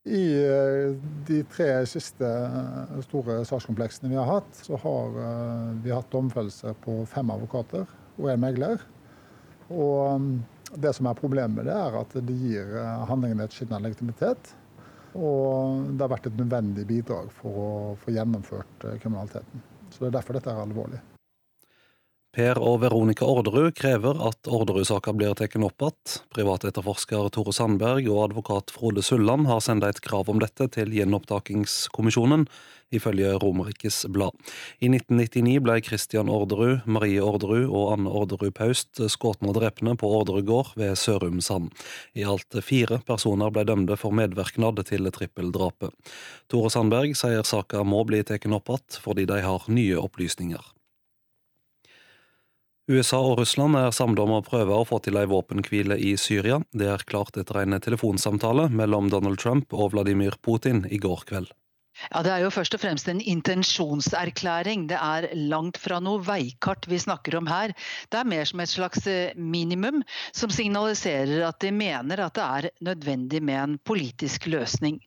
I 0.07 0.27
eh, 0.45 0.95
de 1.27 1.41
tre 1.51 1.71
siste 1.89 2.27
eh, 2.27 2.99
store 3.03 3.41
sakskompleksene 3.45 4.11
vi 4.11 4.19
har 4.19 4.29
hatt, 4.29 4.61
så 4.63 4.79
har 4.79 5.17
eh, 5.23 5.73
vi 5.83 5.91
hatt 5.91 6.11
domfellelse 6.13 6.71
på 6.85 7.01
fem 7.11 7.33
advokater 7.33 7.83
og 8.15 8.29
en 8.31 8.39
megler. 8.39 8.85
Og 9.67 10.21
mm, 10.23 10.31
det 10.79 10.93
som 10.95 11.09
er 11.09 11.19
problemet 11.19 11.59
med 11.59 11.67
det, 11.67 11.75
er 11.75 11.99
at 11.99 12.15
det 12.29 12.37
gir 12.39 12.71
handlingene 13.09 13.47
et 13.47 13.55
skinn 13.55 13.75
av 13.75 13.83
legitimitet. 13.83 14.53
Og 15.17 15.91
det 15.91 16.03
har 16.03 16.13
vært 16.15 16.31
et 16.31 16.39
nødvendig 16.39 16.87
bidrag 16.87 17.29
for 17.35 17.61
å 17.63 17.69
få 17.99 18.15
gjennomført 18.15 18.89
kriminaliteten. 19.03 19.63
Så 19.91 20.03
det 20.03 20.11
er 20.11 20.19
derfor 20.19 20.39
dette 20.39 20.51
er 20.53 20.63
alvorlig. 20.63 21.03
Per 22.37 22.59
og 22.61 22.83
Veronica 22.83 23.25
Orderud 23.25 23.71
krever 23.73 24.19
at 24.21 24.45
Orderud-saka 24.45 25.09
blir 25.17 25.33
tatt 25.33 25.55
opp 25.57 25.81
igjen. 25.81 26.17
Privatetterforsker 26.35 27.31
Tore 27.33 27.53
Sandberg 27.55 28.05
og 28.13 28.27
advokat 28.27 28.69
Frode 28.75 29.01
Sulland 29.01 29.49
har 29.49 29.63
sendt 29.65 29.87
et 29.87 30.03
krav 30.05 30.29
om 30.29 30.37
dette 30.43 30.67
til 30.75 30.93
Gjenopptakingskommisjonen, 30.93 32.45
ifølge 32.93 33.33
Romerikes 33.41 34.03
Blad. 34.13 34.37
I 34.77 34.91
1999 34.93 35.57
ble 35.65 35.79
Christian 35.89 36.29
Orderud, 36.29 36.85
Marie 36.85 37.25
Orderud 37.25 37.65
og 37.65 37.95
Anne 37.95 38.13
Orderud 38.13 38.53
Paust 38.53 39.01
skutt 39.09 39.41
og 39.41 39.57
drepne 39.57 39.97
på 39.97 40.13
Orderud 40.19 40.45
gård 40.45 40.71
ved 40.77 40.93
Sørumsand. 40.93 41.73
I 42.13 42.29
alt 42.29 42.61
fire 42.61 43.01
personer 43.09 43.49
ble 43.49 43.65
dømte 43.65 43.97
for 43.97 44.13
medvirknad 44.13 44.85
til 44.85 45.09
trippeldrapet. 45.09 45.89
Tore 46.53 46.69
Sandberg 46.69 47.17
sier 47.17 47.41
saka 47.49 47.81
må 47.81 48.05
bli 48.05 48.21
tatt 48.21 48.45
opp 48.45 48.75
igjen 48.77 49.01
fordi 49.01 49.25
de 49.25 49.41
har 49.41 49.71
nye 49.73 49.97
opplysninger. 49.97 50.76
USA 52.87 53.17
og 53.19 53.41
Russland 53.41 53.75
er 53.75 53.91
samlet 53.91 54.21
om 54.23 54.31
å 54.37 54.43
prøve 54.45 54.71
å 54.71 54.85
få 54.87 55.01
til 55.03 55.17
ei 55.19 55.25
våpenhvile 55.27 55.97
i 55.99 56.13
Syria. 56.15 56.61
Det 56.71 56.87
er 56.87 57.03
klart 57.09 57.35
etter 57.35 57.59
en 57.59 57.75
telefonsamtale 57.83 58.69
mellom 58.71 59.09
Donald 59.11 59.41
Trump 59.43 59.75
og 59.75 59.91
Vladimir 59.91 60.39
Putin 60.39 60.85
i 60.87 60.99
går 61.03 61.25
kveld. 61.27 61.51
Ja, 62.11 62.21
Det 62.23 62.31
er 62.31 62.43
jo 62.45 62.51
først 62.53 62.75
og 62.77 62.81
fremst 62.81 63.07
en 63.09 63.21
intensjonserklæring. 63.21 64.87
Det 64.89 64.97
er 64.97 65.27
langt 65.49 65.79
fra 65.81 65.99
noe 66.03 66.21
veikart 66.23 66.85
vi 66.89 66.99
snakker 67.01 67.37
om 67.39 67.47
her. 67.49 67.73
Det 68.11 68.19
er 68.19 68.29
mer 68.29 68.45
som 68.45 68.61
et 68.61 68.71
slags 68.71 69.07
eh, 69.07 69.33
minimum 69.35 70.03
som 70.31 70.51
signaliserer 70.53 71.47
at 71.47 71.59
de 71.63 71.71
mener 71.73 72.21
at 72.23 72.37
det 72.37 72.45
er 72.45 72.69
nødvendig 72.85 73.41
med 73.43 73.61
en 73.63 73.77
politisk 73.79 74.45
løsning. 74.47 74.99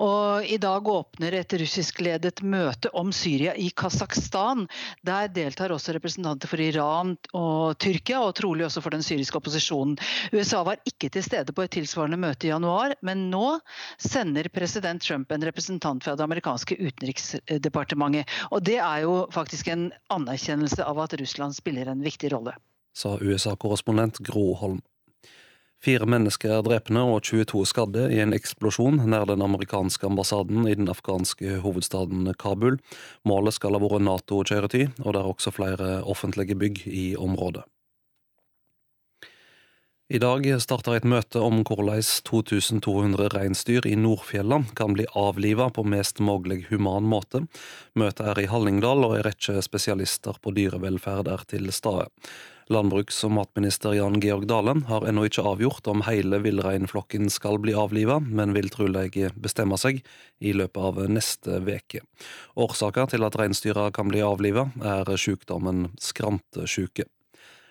Og 0.00 0.46
I 0.46 0.56
dag 0.62 0.88
åpner 0.88 1.36
et 1.40 1.56
russiskledet 1.60 2.42
møte 2.42 2.90
om 2.96 3.12
Syria 3.12 3.54
i 3.54 3.70
Kasakhstan. 3.70 4.66
Der 5.06 5.28
deltar 5.28 5.74
også 5.74 5.94
representanter 5.96 6.50
for 6.50 6.62
Iran 6.62 7.16
og 7.36 7.76
Tyrkia, 7.80 8.22
og 8.24 8.34
trolig 8.38 8.66
også 8.66 8.82
for 8.84 8.94
den 8.94 9.04
syriske 9.04 9.36
opposisjonen. 9.36 9.98
USA 10.32 10.62
var 10.66 10.80
ikke 10.88 11.10
til 11.12 11.24
stede 11.24 11.52
på 11.52 11.66
et 11.66 11.74
tilsvarende 11.76 12.20
møte 12.20 12.48
i 12.48 12.52
januar, 12.54 12.96
men 13.06 13.28
nå 13.30 13.58
sender 14.00 14.48
president 14.52 15.02
Trump 15.04 15.30
en 15.32 15.44
representant 15.44 16.04
fra 16.04 16.16
det 16.16 16.29
amerikanske 16.30 16.78
utenriksdepartementet. 16.78 18.30
Og 18.50 18.62
Det 18.64 18.78
er 18.78 19.02
jo 19.04 19.26
faktisk 19.34 19.68
en 19.68 19.90
anerkjennelse 20.14 20.86
av 20.86 21.02
at 21.02 21.18
Russland 21.20 21.58
spiller 21.58 21.90
en 21.90 22.06
viktig 22.06 22.32
rolle. 22.32 22.54
Sa 22.94 23.18
USA-korrespondent 23.18 24.22
Gro 24.26 24.54
Holm. 24.54 24.80
Fire 25.80 26.04
mennesker 26.04 26.52
er 26.52 26.64
drepne 26.66 27.00
og 27.08 27.22
22 27.24 27.62
skadde 27.64 28.02
i 28.12 28.18
en 28.20 28.34
eksplosjon 28.36 28.98
nær 29.08 29.24
den 29.30 29.40
amerikanske 29.40 30.04
ambassaden 30.10 30.68
i 30.68 30.74
den 30.76 30.90
afghanske 30.92 31.56
hovedstaden 31.64 32.28
Kabul. 32.36 32.76
Målet 33.24 33.56
skal 33.56 33.72
ha 33.72 33.80
vært 33.80 34.04
Nato-kjøretøy, 34.04 34.90
og 35.00 35.14
det 35.16 35.22
er 35.22 35.30
også 35.30 35.54
flere 35.56 35.88
offentlige 36.04 36.58
bygg 36.60 36.84
i 36.84 37.06
området. 37.16 37.64
I 40.10 40.18
dag 40.18 40.42
starter 40.58 40.96
et 40.98 41.04
møte 41.06 41.38
om 41.38 41.60
hvordan 41.62 42.00
2200 42.26 43.28
reinsdyr 43.30 43.84
i 43.86 43.92
Nordfjella 43.94 44.56
kan 44.74 44.96
bli 44.96 45.04
avlivet 45.14 45.76
på 45.76 45.84
mest 45.86 46.18
mulig 46.18 46.64
human 46.66 47.06
måte. 47.06 47.44
Møtet 47.94 48.32
er 48.32 48.40
i 48.42 48.48
Hallingdal, 48.50 49.04
og 49.06 49.14
en 49.14 49.22
rekke 49.28 49.62
spesialister 49.62 50.42
på 50.42 50.50
dyrevelferd 50.56 51.30
er 51.30 51.46
til 51.46 51.70
stede. 51.70 52.08
Landbruks- 52.74 53.22
og 53.28 53.36
matminister 53.38 53.94
Jan 53.94 54.18
Georg 54.18 54.50
Dale 54.50 54.74
har 54.90 55.06
ennå 55.06 55.28
ikke 55.30 55.46
avgjort 55.46 55.86
om 55.94 56.02
hele 56.08 56.42
villreinflokken 56.42 57.30
skal 57.30 57.62
bli 57.62 57.78
avlivet, 57.78 58.26
men 58.26 58.58
vil 58.58 58.74
trolig 58.74 59.30
bestemme 59.38 59.78
seg 59.78 60.02
i 60.42 60.50
løpet 60.58 60.90
av 60.90 61.02
neste 61.06 61.62
uke. 61.62 62.02
Årsaken 62.58 63.14
til 63.14 63.30
at 63.30 63.38
reinsdyra 63.38 63.92
kan 63.94 64.10
bli 64.10 64.26
avlivet, 64.26 64.74
er 64.82 65.06
sykdommen 65.14 65.92
skrantesjuke. 66.02 67.06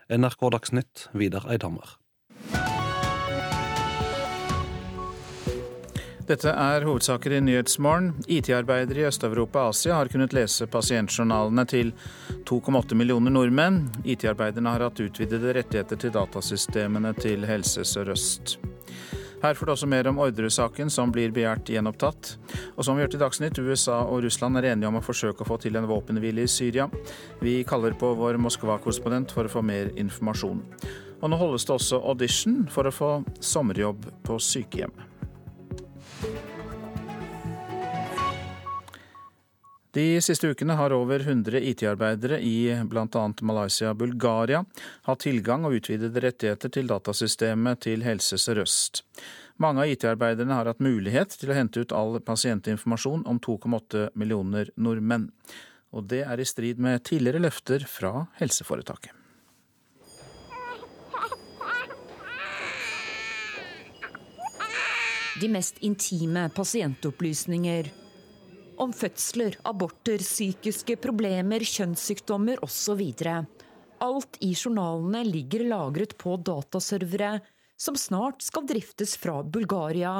NRK 0.07 0.53
Dagsnytt, 0.55 1.09
Vidar 1.11 1.43
Eidhammer. 1.51 1.98
Dette 6.29 6.51
er 6.53 6.83
hovedsaker 6.85 7.33
i 7.33 7.37
Nyhetsmorgen. 7.41 8.11
IT-arbeidere 8.29 9.01
i 9.01 9.05
Øst-Europa 9.09 9.63
og 9.63 9.71
Asia 9.71 9.95
har 9.97 10.11
kunnet 10.13 10.35
lese 10.37 10.67
pasientjournalene 10.69 11.65
til 11.65 11.89
2,8 12.45 12.93
millioner 12.93 13.33
nordmenn. 13.33 13.79
IT-arbeiderne 14.05 14.75
har 14.75 14.85
hatt 14.85 15.01
utvidede 15.01 15.55
rettigheter 15.57 15.97
til 15.97 16.13
datasystemene 16.13 17.15
til 17.17 17.49
Helse 17.49 17.81
Sør-Øst. 17.81 18.59
Her 19.41 19.57
får 19.57 19.65
du 19.65 19.73
også 19.73 19.89
mer 19.89 20.11
om 20.11 20.21
Orderud-saken, 20.21 20.93
som 20.93 21.09
blir 21.09 21.33
begjært 21.33 21.73
gjenopptatt. 21.73 22.35
Og 22.77 22.85
som 22.85 22.93
vi 22.93 23.07
hørte 23.07 23.17
i 23.17 23.25
Dagsnytt, 23.25 23.57
USA 23.57 24.03
og 24.03 24.21
Russland 24.27 24.61
er 24.61 24.69
enige 24.75 24.93
om 24.93 25.01
å 25.01 25.05
forsøke 25.09 25.41
å 25.41 25.49
få 25.49 25.57
til 25.65 25.81
en 25.81 25.89
våpenhvile 25.89 26.45
i 26.45 26.51
Syria. 26.59 26.91
Vi 27.41 27.63
kaller 27.65 27.97
på 27.97 28.13
vår 28.21 28.37
Moskva-korrespondent 28.37 29.33
for 29.33 29.49
å 29.49 29.57
få 29.57 29.65
mer 29.65 29.95
informasjon. 29.97 30.61
Og 31.23 31.29
nå 31.31 31.41
holdes 31.41 31.65
det 31.65 31.79
også 31.79 32.05
audition 32.05 32.67
for 32.69 32.85
å 32.85 32.93
få 32.93 33.15
sommerjobb 33.41 34.11
på 34.29 34.37
sykehjem. 34.37 35.08
De 39.91 40.21
siste 40.21 40.47
ukene 40.47 40.75
har 40.77 40.93
over 40.93 41.19
100 41.19 41.59
IT-arbeidere 41.65 42.37
i 42.45 42.69
bl.a. 42.85 43.21
Malaysia 43.41 43.89
og 43.89 43.97
Bulgaria 44.03 44.59
hatt 45.07 45.23
tilgang 45.25 45.63
og 45.65 45.79
utvidede 45.79 46.21
rettigheter 46.21 46.69
til 46.75 46.89
datasystemet 46.91 47.79
til 47.87 48.03
Helse 48.05 48.37
Sør-Øst. 48.37 49.01
Mange 49.57 49.81
av 49.81 49.89
IT-arbeiderne 49.89 50.53
har 50.53 50.69
hatt 50.69 50.83
mulighet 50.85 51.33
til 51.33 51.49
å 51.49 51.57
hente 51.57 51.81
ut 51.81 51.95
all 51.95 52.19
pasientinformasjon 52.21 53.23
om 53.25 53.39
2,8 53.41 54.11
millioner 54.13 54.69
nordmenn. 54.77 55.31
Og 55.89 56.05
det 56.11 56.21
er 56.21 56.37
i 56.37 56.45
strid 56.45 56.77
med 56.77 57.01
tidligere 57.09 57.41
løfter 57.41 57.81
fra 57.89 58.27
helseforetaket. 58.37 59.15
De 65.39 65.49
mest 65.49 65.81
intime 65.87 66.45
pasientopplysninger 66.53 67.89
om 68.79 68.93
fødsler, 68.95 69.57
aborter, 69.67 70.21
psykiske 70.23 70.97
problemer, 71.03 71.63
kjønnssykdommer 71.63 72.61
osv. 72.65 73.01
Alt 73.99 74.39
i 74.45 74.53
journalene 74.55 75.23
ligger 75.27 75.65
lagret 75.67 76.15
på 76.17 76.37
dataservere 76.39 77.39
som 77.79 77.95
snart 77.95 78.43
skal 78.43 78.67
driftes 78.67 79.15
fra 79.19 79.41
Bulgaria 79.43 80.13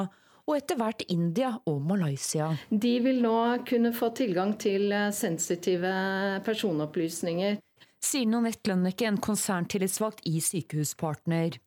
og 0.48 0.56
etter 0.56 0.78
hvert 0.80 1.04
India 1.12 1.52
og 1.68 1.80
Malaysia. 1.86 2.50
De 2.70 2.94
vil 3.04 3.20
nå 3.22 3.36
kunne 3.68 3.92
få 3.96 4.10
tilgang 4.16 4.56
til 4.60 4.90
eh, 4.92 5.10
sensitive 5.14 5.92
personopplysninger. 6.46 7.60
Sier 8.00 8.28
Nanette 8.28 8.70
Lønneke, 8.70 9.06
en 9.06 9.20
konserntillitsvalgt 9.20 10.24
i 10.28 10.40
Sykehuspartner. 10.42 11.60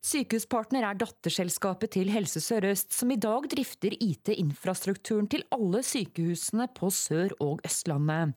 Sykehuspartner 0.00 0.86
er 0.88 0.96
datterselskapet 0.96 1.92
til 1.92 2.08
Helse 2.08 2.40
Sør-Øst, 2.40 2.94
som 2.96 3.10
i 3.12 3.18
dag 3.20 3.44
drifter 3.52 3.92
IT-infrastrukturen 4.00 5.28
til 5.28 5.44
alle 5.52 5.82
sykehusene 5.84 6.70
på 6.72 6.88
Sør- 6.88 7.36
og 7.44 7.60
Østlandet. 7.68 8.32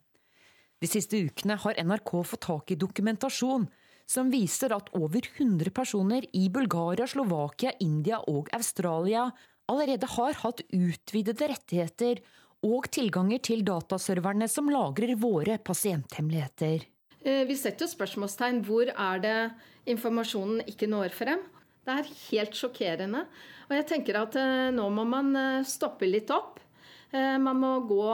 De 0.83 0.89
siste 0.91 1.21
ukene 1.23 1.55
har 1.55 1.79
NRK 1.79 2.11
fått 2.27 2.43
tak 2.43 2.73
i 2.75 2.75
dokumentasjon 2.75 3.69
som 4.09 4.31
viser 4.33 4.75
at 4.75 4.91
over 4.99 5.23
100 5.23 5.71
personer 5.71 6.27
i 6.35 6.49
Bulgaria, 6.51 7.07
Slovakia, 7.07 7.71
India 7.79 8.19
og 8.27 8.51
Australia 8.51 9.29
allerede 9.71 10.09
har 10.17 10.35
hatt 10.43 10.65
utvidede 10.67 11.47
rettigheter 11.47 12.19
og 12.67 12.91
tilganger 12.91 13.39
til 13.39 13.63
dataserverne 13.63 14.49
som 14.51 14.67
lagrer 14.67 15.15
våre 15.15 15.55
pasienthemmeligheter. 15.63 16.83
Eh, 17.23 17.43
vi 17.47 17.55
setter 17.55 17.87
spørsmålstegn 17.87 18.61
hvor 18.67 18.91
er 18.91 19.23
det 19.23 19.37
informasjonen 19.87 20.65
ikke 20.67 20.91
når 20.91 21.15
frem. 21.15 21.39
Det 21.83 21.95
er 21.99 22.11
helt 22.29 22.57
sjokkerende. 22.57 23.25
Og 23.69 23.75
jeg 23.77 23.87
tenker 23.89 24.19
at 24.21 24.37
eh, 24.39 24.69
nå 24.75 24.87
må 24.93 25.05
man 25.07 25.33
eh, 25.35 25.65
stoppe 25.67 26.09
litt 26.09 26.31
opp. 26.33 26.59
Man 27.13 27.59
må 27.61 27.67
gå 27.85 28.05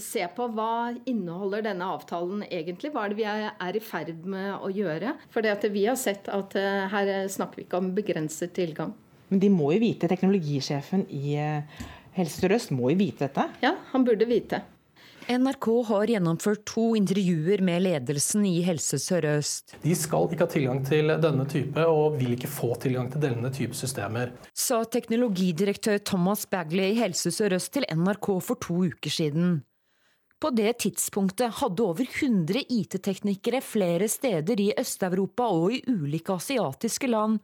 se 0.00 0.22
på 0.32 0.46
hva 0.56 0.88
inneholder 1.10 1.66
denne 1.66 1.84
avtalen 1.92 2.46
egentlig. 2.46 2.94
Hva 2.94 3.02
er 3.04 3.12
det 3.12 3.18
vi 3.18 3.26
er 3.28 3.76
i 3.76 3.82
ferd 3.84 4.22
med 4.24 4.54
å 4.56 4.70
gjøre? 4.72 5.12
For 5.28 5.44
vi 5.68 5.82
har 5.84 5.98
sett 6.00 6.30
at 6.32 6.56
her 6.56 7.12
snakker 7.28 7.60
vi 7.60 7.66
ikke 7.66 7.82
om 7.82 7.92
begrenset 7.92 8.56
tilgang. 8.56 8.96
Men 9.28 9.44
de 9.44 9.52
må 9.52 9.74
jo 9.74 9.84
vite, 9.84 10.08
teknologisjefen 10.08 11.04
i 11.12 11.36
Helse 12.16 12.40
Sør-Øst 12.40 12.72
må 12.72 12.88
jo 12.94 13.02
vite 13.04 13.28
dette? 13.28 13.50
Ja, 13.68 13.76
han 13.92 14.08
burde 14.08 14.32
vite. 14.32 14.64
NRK 15.30 15.66
har 15.86 16.10
gjennomført 16.10 16.64
to 16.66 16.88
intervjuer 16.98 17.60
med 17.62 17.84
ledelsen 17.84 18.42
i 18.48 18.56
Helse 18.66 18.98
Sør-Øst. 18.98 19.76
De 19.84 19.92
skal 19.94 20.26
ikke 20.26 20.42
ha 20.42 20.50
tilgang 20.50 20.80
til 20.88 21.12
denne 21.22 21.44
type, 21.46 21.84
og 21.86 22.16
vil 22.18 22.34
ikke 22.34 22.50
få 22.50 22.72
tilgang 22.82 23.12
til 23.12 23.22
denne 23.22 23.52
type 23.54 23.78
systemer. 23.78 24.32
Sa 24.50 24.80
teknologidirektør 24.90 26.00
Thomas 26.02 26.42
Bagley 26.50 26.96
i 26.96 26.98
Helse 26.98 27.30
Sør-Øst 27.36 27.76
til 27.76 27.86
NRK 27.94 28.30
for 28.42 28.58
to 28.58 28.80
uker 28.90 29.14
siden. 29.20 29.60
På 30.42 30.50
det 30.56 30.80
tidspunktet 30.82 31.60
hadde 31.60 31.84
over 31.84 32.02
100 32.02 32.64
IT-teknikere 32.66 33.60
flere 33.62 34.08
steder 34.10 34.58
i 34.58 34.72
Øst-Europa 34.82 35.46
og 35.46 35.76
i 35.76 35.82
ulike 35.86 36.34
asiatiske 36.40 37.06
land 37.12 37.38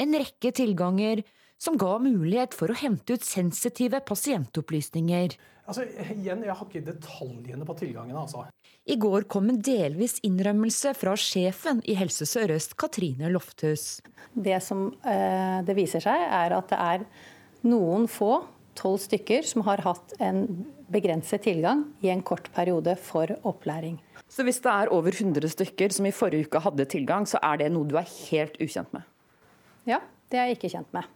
en 0.00 0.16
rekke 0.20 0.52
tilganger 0.56 1.22
som 1.62 1.78
ga 1.78 1.94
mulighet 2.02 2.56
for 2.58 2.72
å 2.72 2.78
hente 2.78 3.14
ut 3.14 3.24
sensitive 3.26 4.00
pasientopplysninger. 4.08 5.36
Altså, 5.70 5.84
igjen, 6.10 6.42
Jeg 6.42 6.56
har 6.58 6.66
ikke 6.66 6.84
detaljene 6.84 7.64
på 7.64 7.76
tilgangen. 7.78 8.16
altså. 8.16 8.46
I 8.84 8.96
går 8.98 9.28
kom 9.30 9.48
en 9.48 9.60
delvis 9.62 10.18
innrømmelse 10.26 10.94
fra 10.98 11.14
sjefen 11.14 11.80
i 11.86 11.94
Helse 11.94 12.26
Sør-Øst, 12.26 12.74
Katrine 12.76 13.30
Lofthus. 13.30 14.00
Det 14.34 14.58
som 14.62 14.88
eh, 15.06 15.62
det 15.62 15.76
viser 15.78 16.02
seg, 16.02 16.18
er 16.18 16.56
at 16.56 16.68
det 16.68 16.80
er 16.80 17.06
noen 17.62 18.08
få, 18.10 18.42
tolv 18.74 18.98
stykker, 18.98 19.46
som 19.46 19.62
har 19.68 19.84
hatt 19.84 20.16
en 20.18 20.66
begrenset 20.90 21.44
tilgang 21.44 21.84
i 22.02 22.10
en 22.10 22.24
kort 22.26 22.50
periode 22.56 22.96
for 22.98 23.30
opplæring. 23.46 24.00
Så 24.26 24.42
hvis 24.42 24.58
det 24.64 24.72
er 24.72 24.90
over 24.90 25.12
100 25.12 25.46
stykker 25.52 25.92
som 25.94 26.08
i 26.08 26.14
forrige 26.16 26.48
uke 26.48 26.64
hadde 26.64 26.88
tilgang, 26.90 27.28
så 27.28 27.38
er 27.38 27.62
det 27.62 27.70
noe 27.70 27.86
du 27.86 27.98
er 28.00 28.08
helt 28.32 28.58
ukjent 28.58 28.90
med? 28.96 29.06
Ja, 29.86 30.00
det 30.32 30.40
er 30.40 30.48
jeg 30.50 30.58
ikke 30.58 30.72
kjent 30.74 30.90
med. 30.96 31.06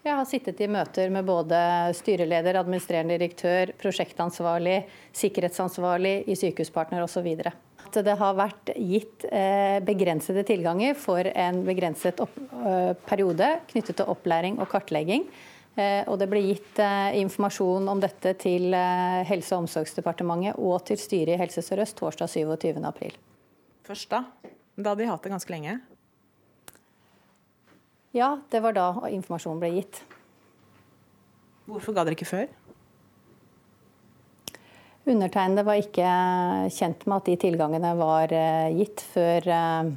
Jeg 0.00 0.16
har 0.16 0.24
sittet 0.24 0.60
i 0.64 0.68
møter 0.70 1.10
med 1.12 1.26
både 1.28 1.58
styreleder, 1.98 2.56
administrerende 2.56 3.18
direktør, 3.20 3.74
prosjektansvarlig, 3.82 4.78
sikkerhetsansvarlig 5.12 6.14
i 6.24 6.36
Sykehuspartner 6.40 7.04
osv. 7.04 7.28
At 7.44 7.98
det 8.06 8.14
har 8.16 8.38
vært 8.38 8.72
gitt 8.80 9.26
eh, 9.28 9.76
begrensede 9.84 10.46
tilganger 10.48 10.96
for 10.96 11.28
en 11.28 11.60
begrenset 11.68 12.24
eh, 12.24 12.94
periode 13.10 13.50
knyttet 13.74 14.00
til 14.00 14.08
opplæring 14.08 14.56
og 14.64 14.70
kartlegging. 14.72 15.28
Eh, 15.76 16.08
og 16.08 16.16
det 16.22 16.30
ble 16.32 16.46
gitt 16.48 16.80
informasjon 17.20 17.92
om 17.92 18.00
dette 18.00 18.32
til 18.40 18.72
Helse- 18.72 19.52
og 19.52 19.66
omsorgsdepartementet 19.66 20.56
og 20.56 20.80
til 20.88 21.02
styret 21.02 21.36
i 21.36 21.40
Helse 21.44 21.60
Sør-Øst 21.66 22.00
torsdag 22.00 22.32
27.4. 22.32 23.12
Først 23.84 24.16
da? 24.16 24.24
Da 24.80 24.94
hadde 24.94 25.04
de 25.04 25.12
hatt 25.12 25.28
det 25.28 25.36
ganske 25.36 25.52
lenge? 25.52 25.76
Ja, 28.10 28.40
det 28.50 28.58
var 28.64 28.74
da 28.74 28.88
informasjonen 29.06 29.60
ble 29.62 29.70
gitt. 29.76 30.00
Hvorfor 31.70 31.94
ga 31.94 32.02
dere 32.02 32.16
ikke 32.18 32.26
før? 32.26 32.48
Undertegnede 35.10 35.64
var 35.66 35.78
ikke 35.78 36.10
kjent 36.74 37.06
med 37.06 37.16
at 37.20 37.30
de 37.30 37.36
tilgangene 37.40 37.92
var 37.98 38.34
eh, 38.34 38.74
gitt 38.80 39.04
før 39.14 39.46
eh, 39.54 39.92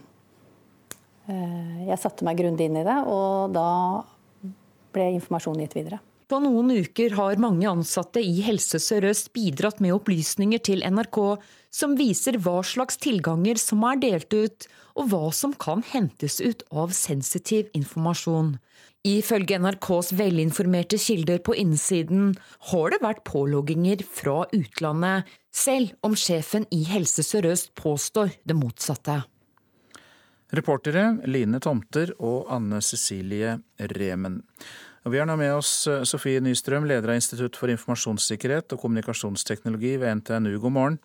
eh, 1.33 1.81
jeg 1.89 2.01
satte 2.01 2.25
meg 2.25 2.37
grundig 2.39 2.69
inn 2.69 2.79
i 2.79 2.85
det, 2.85 2.99
og 3.09 3.53
da 3.57 3.67
ble 4.93 5.09
informasjonen 5.17 5.65
gitt 5.65 5.77
videre. 5.81 5.99
På 6.33 6.39
noen 6.41 6.71
uker 6.73 7.13
har 7.13 7.37
mange 7.37 7.67
ansatte 7.69 8.17
i 8.25 8.39
Helse 8.41 8.79
Sør-Øst 8.81 9.27
bidratt 9.35 9.77
med 9.83 9.93
opplysninger 9.93 10.63
til 10.65 10.79
NRK 10.81 11.17
som 11.69 11.91
viser 11.93 12.39
hva 12.41 12.55
slags 12.65 12.95
tilganger 13.03 13.59
som 13.61 13.83
er 13.85 13.99
delt 14.01 14.33
ut, 14.33 14.65
og 14.97 15.11
hva 15.11 15.27
som 15.29 15.51
kan 15.53 15.83
hentes 15.91 16.39
ut 16.41 16.63
av 16.73 16.89
sensitiv 16.97 17.67
informasjon. 17.77 18.55
Ifølge 19.05 19.59
NRKs 19.61 20.09
velinformerte 20.17 20.97
kilder 21.03 21.37
på 21.45 21.53
innsiden 21.61 22.31
har 22.71 22.95
det 22.95 23.03
vært 23.03 23.21
pålogginger 23.29 24.01
fra 24.01 24.47
utlandet, 24.57 25.29
selv 25.53 25.93
om 26.01 26.15
sjefen 26.17 26.65
i 26.73 26.81
Helse 26.89 27.21
Sør-Øst 27.27 27.75
påstår 27.77 28.33
det 28.41 28.57
motsatte. 28.57 29.19
Reportere 30.49 31.11
Line 31.29 31.61
Tomter 31.61 32.15
og 32.17 32.49
Anne 32.57 32.81
Cecilie 32.81 33.59
Remen. 33.93 34.41
Og 35.03 35.11
vi 35.11 35.19
har 35.19 35.27
nå 35.27 35.35
med 35.35 35.51
oss 35.51 35.71
eh, 35.91 36.05
Sofie 36.07 36.39
Nystrøm, 36.43 36.85
leder 36.87 37.11
av 37.11 37.17
Institutt 37.19 37.57
for 37.59 37.71
informasjonssikkerhet 37.73 38.71
og 38.71 38.79
kommunikasjonsteknologi 38.85 39.97
ved 39.99 40.21
NTNU. 40.21 40.53
God 40.63 40.75
morgen. 40.77 40.99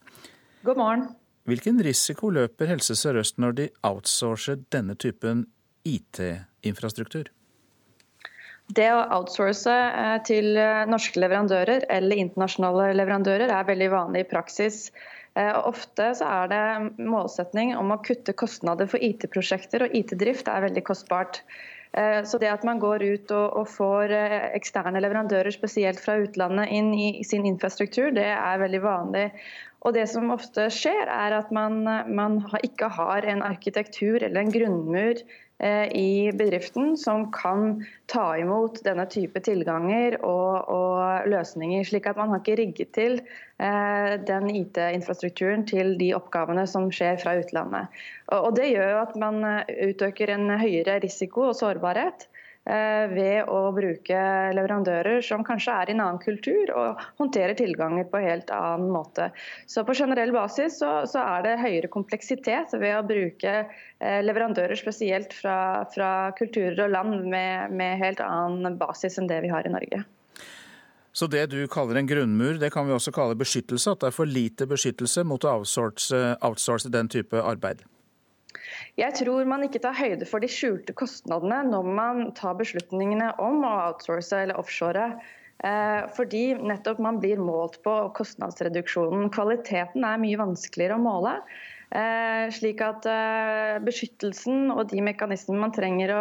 God 0.66 0.78
morgen. 0.78 1.08
Hvilken 1.50 1.80
risiko 1.82 2.30
løper 2.30 2.70
Helse 2.70 2.94
Sør-Øst 2.98 3.40
når 3.42 3.56
de 3.58 3.66
outsourcer 3.88 4.60
denne 4.70 4.94
typen 4.94 5.48
IT-infrastruktur? 5.88 7.32
Det 8.70 8.86
å 8.92 9.00
outsource 9.16 9.72
eh, 9.72 10.16
til 10.28 10.52
eh, 10.60 10.84
norske 10.86 11.18
leverandører 11.18 11.88
eller 11.90 12.22
internasjonale 12.22 12.92
leverandører 13.00 13.50
er 13.50 13.66
veldig 13.66 13.88
vanlig 13.96 14.26
i 14.26 14.28
praksis. 14.30 14.84
Ofte 15.38 16.08
så 16.18 16.26
er 16.26 16.48
det 16.50 17.02
målsetning 17.06 17.70
om 17.78 17.92
å 17.94 18.00
kutte 18.02 18.32
kostnader 18.34 18.88
for 18.90 18.98
IT-prosjekter, 19.06 19.84
og 19.84 19.92
IT-drift 19.94 20.48
er 20.50 20.64
veldig 20.64 20.82
kostbart. 20.88 21.44
Eh, 21.92 22.20
så 22.28 22.40
det 22.40 22.50
at 22.52 22.66
man 22.68 22.80
går 22.82 23.04
ut 23.04 23.32
og, 23.32 23.64
får 23.72 24.12
eh, 24.12 24.36
eksterne 24.58 25.00
leverandører, 25.00 25.50
spesielt 25.54 26.02
fra 26.04 26.18
utlandet, 26.22 26.68
inn 26.74 26.92
i 26.94 27.24
sin 27.24 27.46
infrastruktur, 27.48 28.10
det 28.16 28.28
er 28.34 28.62
veldig 28.62 28.82
vanlig. 28.84 29.26
Og 29.86 29.94
det 29.94 30.08
som 30.10 30.32
ofte 30.34 30.66
skjer, 30.74 31.06
er 31.08 31.36
at 31.38 31.52
man, 31.54 31.84
man 32.10 32.40
ikke 32.66 32.90
har 32.92 33.24
en 33.30 33.44
arkitektur 33.46 34.18
eller 34.18 34.42
en 34.42 34.54
grunnmur 34.54 35.22
Eh, 35.22 35.47
i 35.58 36.30
bedriften 36.38 36.92
som 36.96 37.24
kan 37.34 37.80
ta 38.06 38.36
imot 38.38 38.78
denne 38.86 39.08
type 39.10 39.40
tilganger 39.42 40.14
og, 40.22 40.68
og 40.70 41.26
løsninger. 41.26 41.82
slik 41.84 42.06
at 42.06 42.16
man 42.20 42.30
har 42.30 42.42
ikke 42.42 42.58
rigget 42.60 42.92
til 42.94 43.18
eh, 43.18 44.14
den 44.28 44.50
IT-infrastrukturen 44.54 45.66
til 45.66 45.96
de 45.98 46.12
oppgavene 46.14 46.66
som 46.70 46.86
skjer 46.94 47.18
fra 47.22 47.34
utlandet. 47.40 47.90
Og, 48.30 48.54
Det 48.54 48.70
gjør 48.70 49.02
at 49.02 49.16
man 49.18 49.42
eh, 49.44 49.90
utøker 49.90 50.30
en 50.36 50.50
høyere 50.60 51.00
risiko 51.02 51.50
og 51.50 51.58
sårbarhet. 51.58 52.28
Eh, 52.68 53.06
ved 53.08 53.48
å 53.48 53.70
bruke 53.72 54.16
leverandører 54.52 55.22
som 55.24 55.40
kanskje 55.46 55.72
er 55.72 55.88
i 55.88 55.94
en 55.94 56.02
annen 56.04 56.20
kultur 56.20 56.68
og 56.76 57.00
håndterer 57.16 57.56
tilganger 57.56 58.04
på 58.10 58.20
en 58.20 58.26
helt 58.28 58.52
annen 58.52 58.90
måte. 58.92 59.30
Så 59.64 59.86
På 59.88 59.96
generell 59.96 60.34
basis 60.36 60.76
så, 60.82 60.90
så 61.08 61.22
er 61.22 61.46
det 61.46 61.54
høyere 61.62 61.88
kompleksitet 61.88 62.76
ved 62.76 62.98
å 62.98 63.06
bruke 63.08 63.54
eh, 63.62 64.20
leverandører 64.20 64.76
spesielt 64.76 65.32
fra, 65.32 65.88
fra 65.94 66.12
kulturer 66.36 66.84
og 66.84 66.92
land 66.92 67.24
med, 67.24 67.72
med 67.72 67.96
helt 68.04 68.20
annen 68.20 68.76
basis 68.76 69.16
enn 69.16 69.32
det 69.32 69.40
vi 69.46 69.52
har 69.54 69.64
i 69.64 69.72
Norge. 69.72 70.04
Så 71.16 71.26
det 71.26 71.48
du 71.48 71.62
kaller 71.72 71.96
en 71.96 72.10
grunnmur, 72.10 72.60
det 72.60 72.68
kan 72.74 72.84
vi 72.86 72.92
også 72.92 73.16
kalle 73.16 73.38
beskyttelse? 73.38 73.96
At 73.96 74.04
det 74.04 74.12
er 74.12 74.18
for 74.20 74.28
lite 74.28 74.68
beskyttelse 74.68 75.24
mot 75.24 75.40
å 75.40 75.56
outsource, 75.56 76.36
outsource 76.44 76.92
den 76.92 77.08
type 77.08 77.40
arbeid? 77.40 77.80
Jeg 78.98 79.14
tror 79.14 79.46
man 79.46 79.62
ikke 79.62 79.78
tar 79.84 79.94
høyde 79.94 80.26
for 80.26 80.42
de 80.42 80.48
skjulte 80.50 80.94
kostnadene 80.98 81.60
når 81.70 81.90
man 81.94 82.22
tar 82.34 82.56
beslutningene 82.58 83.30
om 83.38 83.62
å 83.62 83.74
outsource 83.88 84.40
eller 84.42 84.58
offshore. 84.58 85.12
Eh, 85.62 86.02
fordi 86.16 86.42
nettopp 86.58 86.98
man 87.02 87.20
blir 87.22 87.38
målt 87.38 87.78
på 87.84 87.94
kostnadsreduksjonen. 88.18 89.30
Kvaliteten 89.34 90.06
er 90.06 90.18
mye 90.22 90.38
vanskeligere 90.38 90.98
å 90.98 91.04
måle. 91.04 91.36
Eh, 91.88 92.50
slik 92.52 92.82
at 92.84 93.06
eh, 93.08 93.78
beskyttelsen 93.80 94.68
og 94.74 94.90
de 94.90 95.00
mekanismene 95.00 95.62
man 95.62 95.72
trenger 95.72 96.10
å, 96.12 96.18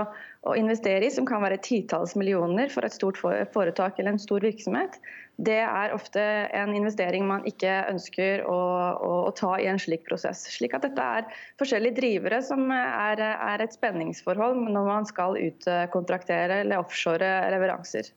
å, 0.47 0.53
investere 0.55 1.03
i, 1.03 1.11
som 1.11 1.27
kan 1.27 1.43
være 1.43 1.57
titalls 1.59 2.13
millioner 2.15 2.71
for 2.71 2.87
et 2.87 2.95
stort 2.95 3.19
foretak 3.19 3.99
eller 3.99 4.13
en 4.13 4.21
stor 4.21 4.45
virksomhet, 4.47 4.95
det 5.43 5.59
er 5.65 5.91
ofte 5.91 6.23
en 6.55 6.71
investering 6.71 7.27
man 7.27 7.43
ikke 7.51 7.81
ønsker 7.91 8.45
å, 8.47 8.55
å, 8.95 9.11
å 9.27 9.35
ta 9.35 9.57
i 9.59 9.67
en 9.67 9.81
slik 9.81 10.07
prosess. 10.07 10.45
Slik 10.55 10.73
at 10.77 10.87
dette 10.87 11.11
er 11.19 11.27
forskjellige 11.59 11.99
drivere 11.99 12.39
som 12.47 12.71
er, 12.71 13.19
er 13.19 13.65
et 13.67 13.75
spenningsforhold 13.75 14.63
når 14.71 14.87
man 14.87 15.09
skal 15.09 15.35
utkontraktere 15.35 16.63
eller 16.63 16.79
offshore 16.79 17.33
leveranser. 17.51 18.13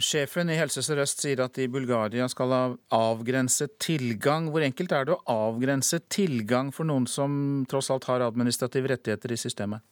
Sjefen 0.00 0.48
i 0.48 0.56
Helse 0.56 0.80
Sør-Øst 0.80 1.20
sier 1.20 1.42
at 1.44 1.58
i 1.60 1.66
Bulgaria 1.68 2.24
skal 2.32 2.78
avgrense 2.96 3.66
tilgang. 3.82 4.48
Hvor 4.48 4.64
enkelt 4.64 4.92
er 4.96 5.04
det 5.04 5.16
å 5.18 5.24
avgrense 5.28 6.00
tilgang 6.08 6.70
for 6.72 6.88
noen 6.88 7.04
som 7.10 7.66
tross 7.68 7.90
alt 7.92 8.08
har 8.08 8.24
administrative 8.24 8.88
rettigheter 8.94 9.34
i 9.34 9.40
systemet? 9.40 9.84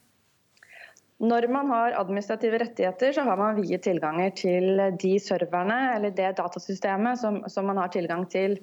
Når 1.20 1.50
man 1.52 1.68
har 1.68 1.98
administrative 2.00 2.62
rettigheter, 2.62 3.12
så 3.12 3.26
har 3.26 3.36
man 3.36 3.58
vide 3.60 3.76
tilganger 3.84 4.32
til 4.32 4.80
de 5.02 5.18
serverne 5.20 5.76
eller 5.98 6.14
det 6.16 6.30
datasystemet 6.38 7.20
som, 7.20 7.42
som 7.52 7.68
man 7.68 7.82
har 7.82 7.92
tilgang 7.92 8.24
til. 8.32 8.56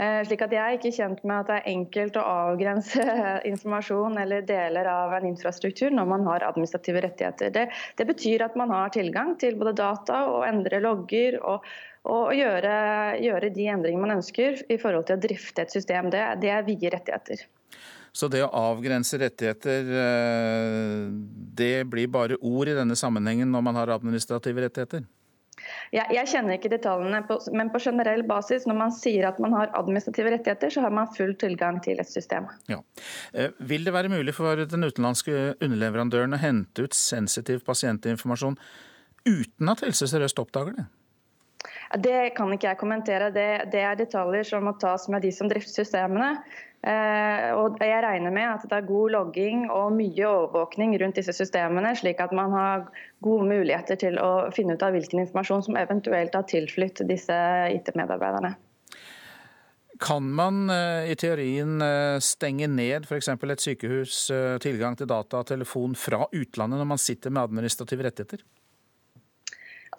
Eh, 0.00 0.22
slik 0.24 0.40
at 0.46 0.54
Jeg 0.54 0.62
er 0.64 0.78
ikke 0.78 0.94
kjent 0.96 1.20
med 1.28 1.42
at 1.42 1.48
det 1.50 1.56
er 1.58 1.70
enkelt 1.74 2.16
å 2.16 2.24
avgrense 2.24 3.04
informasjon 3.50 4.16
eller 4.22 4.46
deler 4.48 4.88
av 4.88 5.12
en 5.18 5.28
infrastruktur 5.28 5.92
når 5.92 6.08
man 6.08 6.24
har 6.30 6.46
administrative 6.46 7.02
rettigheter. 7.04 7.52
Det, 7.52 7.66
det 7.98 8.08
betyr 8.08 8.46
at 8.46 8.56
man 8.56 8.72
har 8.72 8.94
tilgang 8.94 9.34
til 9.40 9.58
både 9.60 9.76
data 9.82 10.24
og 10.32 10.46
endre 10.48 10.80
logger. 10.80 11.40
og, 11.44 11.68
og 12.08 12.30
gjøre, 12.32 12.74
gjøre, 13.20 13.50
de 13.52 13.66
endringene 13.68 14.06
man 14.06 14.16
ønsker 14.16 14.62
i 14.72 14.78
forhold 14.80 15.04
til 15.10 15.18
å 15.18 15.20
drifte 15.20 15.66
et 15.66 15.74
system. 15.74 16.08
Det, 16.08 16.22
det 16.40 16.48
er 16.54 16.64
vide 16.64 16.94
rettigheter. 16.94 17.44
Så 18.16 18.30
det 18.32 18.40
å 18.42 18.48
avgrense 18.56 19.20
rettigheter, 19.20 19.90
eh, 20.00 21.02
det 21.60 21.74
blir 21.92 22.08
bare 22.08 22.40
ord 22.40 22.72
i 22.72 22.78
denne 22.78 22.96
sammenhengen 22.96 23.52
når 23.52 23.68
man 23.68 23.76
har 23.82 23.92
administrative 24.00 24.64
rettigheter? 24.64 25.04
Jeg, 25.90 26.06
jeg, 26.14 26.28
kjenner 26.30 26.54
ikke 26.54 26.70
detaljene, 26.70 27.18
på, 27.26 27.36
men 27.56 27.72
på 27.74 27.80
generell 27.82 28.22
basis, 28.28 28.62
når 28.68 28.76
man 28.78 28.92
sier 28.94 29.26
at 29.26 29.40
man 29.42 29.56
har 29.56 29.72
administrative 29.74 30.30
rettigheter, 30.36 30.70
så 30.70 30.84
har 30.84 30.94
man 30.94 31.10
full 31.16 31.32
tilgang 31.40 31.80
til 31.82 31.98
et 31.98 32.10
system. 32.10 32.46
Ja. 32.70 32.78
Eh, 33.34 33.50
vil 33.58 33.88
det 33.88 33.94
være 33.96 34.12
mulig 34.12 34.36
for 34.36 34.62
den 34.70 34.86
utenlandske 34.86 35.56
underleverandøren 35.58 36.38
å 36.38 36.40
hente 36.42 36.86
ut 36.86 36.94
sensitiv 36.94 37.64
pasientinformasjon 37.66 38.58
uten 39.26 39.72
at 39.72 39.82
Helse 39.82 40.06
Sør-Øst 40.08 40.38
oppdager 40.40 40.78
det? 40.78 40.86
Det 41.98 42.34
kan 42.36 42.52
ikke 42.54 42.68
jeg 42.68 42.78
kommentere. 42.78 43.30
Det, 43.34 43.46
det, 43.72 43.80
er 43.82 43.96
detaljer 43.98 44.46
som 44.46 44.62
må 44.68 44.76
tas 44.78 45.08
med 45.10 45.24
de 45.26 45.32
som 45.34 45.48
drifter 45.50 45.82
systemene. 45.82 46.36
Eh, 46.86 47.50
og 47.58 47.80
jeg 47.82 48.00
regner 48.04 48.32
med 48.32 48.46
at 48.46 48.62
det 48.70 48.76
er 48.78 48.86
god 48.88 49.10
logging 49.12 49.66
og 49.68 49.90
mye 49.98 50.28
overvåkning 50.28 50.94
rundt 51.02 51.18
disse 51.18 51.34
systemene, 51.36 51.90
slik 51.98 52.22
at 52.22 52.32
man 52.32 52.54
har 52.54 52.86
gode 53.26 53.48
muligheter 53.50 53.98
til 54.00 54.16
å 54.22 54.48
finne 54.54 54.78
ut 54.78 54.86
av 54.86 54.94
hvilken 54.94 55.24
informasjon 55.24 55.66
som 55.66 55.80
eventuelt 55.80 56.38
har 56.38 56.46
tilflytt 56.48 57.02
disse 57.10 57.36
IT-medarbeiderne. 57.74 58.54
Kan 60.00 60.30
man 60.32 60.70
eh, 60.72 61.10
i 61.10 61.18
teorien 61.18 61.82
eh, 61.84 62.22
stenge 62.22 62.70
ned 62.70 63.10
f.eks. 63.10 63.34
et 63.34 63.66
sykehus 63.66 64.22
tilgang 64.62 64.94
til 64.96 65.10
data 65.10 65.42
og 65.42 65.50
telefon 65.50 65.98
fra 65.98 66.22
utlandet 66.30 66.80
når 66.80 66.92
man 66.94 67.02
sitter 67.02 67.34
med 67.34 67.50
administrative 67.50 68.06
rettigheter? 68.06 68.46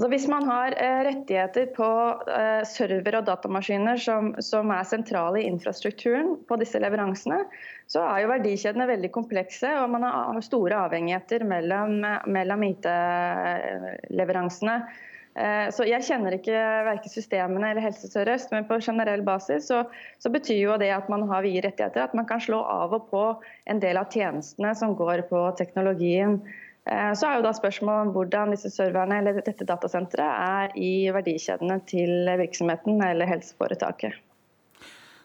Altså 0.02 0.16
hvis 0.16 0.24
man 0.34 0.48
har 0.50 0.74
eh, 0.82 1.04
rettigheter 1.06 1.68
på 1.76 1.86
eh, 2.26 2.64
server- 2.66 3.20
og 3.20 3.26
datamaskiner 3.28 4.00
som, 4.02 4.32
som, 4.42 4.72
er 4.74 4.82
sentrale 4.90 5.38
i 5.38 5.46
infrastrukturen 5.46 6.42
på 6.50 6.58
disse 6.58 6.82
leveransene, 6.82 7.46
så 7.86 8.02
er 8.08 8.24
jo 8.24 8.32
verdikjedene 8.32 8.88
veldig 8.90 9.12
komplekse, 9.14 9.70
og 9.78 9.94
man 9.94 10.02
har 10.08 10.42
store 10.42 10.74
avhengigheter 10.88 11.46
mellom, 11.46 12.02
mellom 12.34 12.66
IT-leveransene. 12.72 14.90
Eh, 15.38 15.70
så 15.70 15.86
Jeg 15.86 16.02
kjenner 16.10 16.34
ikke 16.40 16.58
verken 16.90 17.14
systemene 17.14 17.70
eller 17.70 17.86
Helse 17.86 18.10
Sør-Øst, 18.10 18.50
men 18.56 18.66
på 18.66 18.82
generell 18.82 19.22
basis 19.22 19.70
så, 19.70 19.86
så, 20.18 20.34
betyr 20.34 20.66
jo 20.66 20.82
det 20.82 20.90
at 20.98 21.14
man 21.14 21.30
har 21.30 21.46
vide 21.46 21.62
rettigheter, 21.68 22.10
at 22.10 22.18
man 22.18 22.26
kan 22.26 22.42
slå 22.42 22.66
av 22.66 22.90
og 22.98 23.06
på 23.14 23.38
en 23.70 23.78
del 23.86 24.02
av 24.02 24.10
tjenestene 24.10 24.74
som 24.82 24.98
går 24.98 25.30
på 25.30 25.46
teknologien. 25.62 26.42
Eh, 26.90 27.14
så 27.14 27.28
er 27.28 27.38
jo 27.38 27.46
da 27.46 27.54
spørsmålet 27.54 28.08
om 28.08 28.12
hvordan 28.16 28.56
disse 28.56 28.72
serverne 28.74 29.20
eller 29.22 29.42
dette 29.46 29.68
datasenteret 29.68 30.34
er 30.34 30.76
i 30.80 30.94
verdikjedene 31.14 31.78
til 31.90 32.32
virksomheten 32.42 33.04
eller 33.06 33.30
helseforetaket. 33.30 34.18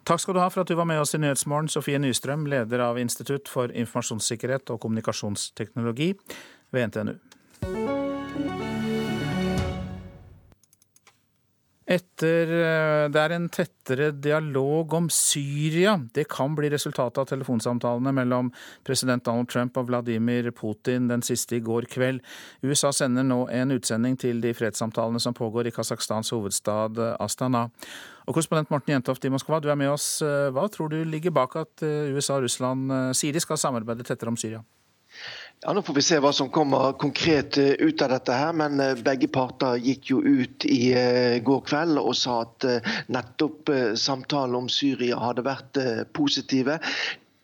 Takk 0.06 0.22
skal 0.22 0.36
du 0.36 0.38
ha 0.38 0.46
for 0.52 0.62
at 0.62 0.70
du 0.70 0.76
var 0.78 0.86
med 0.86 1.00
oss 1.02 1.16
i 1.16 1.18
Nyhetsmorgen, 1.18 1.68
Sofie 1.72 1.98
Nystrøm, 1.98 2.44
leder 2.46 2.84
av 2.84 3.00
Institutt 3.02 3.50
for 3.50 3.72
informasjonssikkerhet 3.74 4.70
og 4.70 4.78
kommunikasjonsteknologi 4.84 6.12
ved 6.70 6.92
NTNU. 6.92 7.16
Etter 11.86 12.50
eh, 12.50 13.04
Det 13.14 13.20
er 13.20 13.32
en 13.36 13.46
tettere 13.52 14.08
dialog 14.10 14.90
om 14.98 15.06
Syria. 15.12 15.94
Det 16.14 16.24
kan 16.32 16.56
bli 16.58 16.70
resultatet 16.72 17.20
av 17.22 17.28
telefonsamtalene 17.30 18.10
mellom 18.16 18.50
president 18.86 19.22
Donald 19.24 19.46
Trump 19.52 19.78
og 19.78 19.86
Vladimir 19.92 20.50
Putin, 20.50 21.06
den 21.06 21.22
siste 21.22 21.60
i 21.60 21.62
går 21.62 21.86
kveld. 21.92 22.18
USA 22.66 22.90
sender 22.90 23.22
nå 23.22 23.44
en 23.54 23.76
utsending 23.76 24.18
til 24.18 24.42
de 24.42 24.50
fredssamtalene 24.58 25.22
som 25.22 25.36
pågår 25.36 25.70
i 25.70 25.74
Kasakhstans 25.76 26.34
hovedstad 26.34 26.98
Astana. 27.22 27.68
Og 28.26 28.34
Korrespondent 28.34 28.72
Morten 28.74 28.96
Jentoft 28.96 29.24
i 29.24 29.30
Moskva, 29.30 29.62
du 29.62 29.70
er 29.70 29.78
med 29.78 29.94
oss. 29.94 30.08
Hva 30.26 30.66
tror 30.66 30.90
du 30.90 31.04
ligger 31.06 31.34
bak 31.38 31.54
at 31.62 31.86
eh, 31.86 32.10
USA 32.10 32.40
og 32.40 32.48
Russland 32.48 32.90
sier 33.14 33.36
de 33.36 33.46
skal 33.46 33.62
samarbeide 33.62 34.06
tettere 34.08 34.34
om 34.34 34.40
Syria? 34.40 34.64
Ja, 35.62 35.72
Nå 35.72 35.82
får 35.82 35.94
vi 35.94 36.02
se 36.04 36.18
hva 36.20 36.30
som 36.36 36.50
kommer 36.52 36.92
konkret 37.00 37.56
eh, 37.58 37.70
ut 37.80 38.02
av 38.04 38.10
dette. 38.12 38.32
her, 38.32 38.52
men 38.52 38.80
eh, 38.80 38.98
Begge 39.00 39.28
parter 39.32 39.78
gikk 39.80 40.10
jo 40.10 40.18
ut 40.20 40.66
i 40.68 40.92
eh, 40.92 41.38
går 41.42 41.62
kveld 41.64 42.00
og 42.02 42.12
sa 42.16 42.42
at 42.42 42.66
nettopp 43.08 43.72
samtalen 43.96 44.58
om 44.58 44.68
Syria 44.68 45.16
hadde 45.22 45.46
vært 45.46 45.80
positive. 46.12 46.76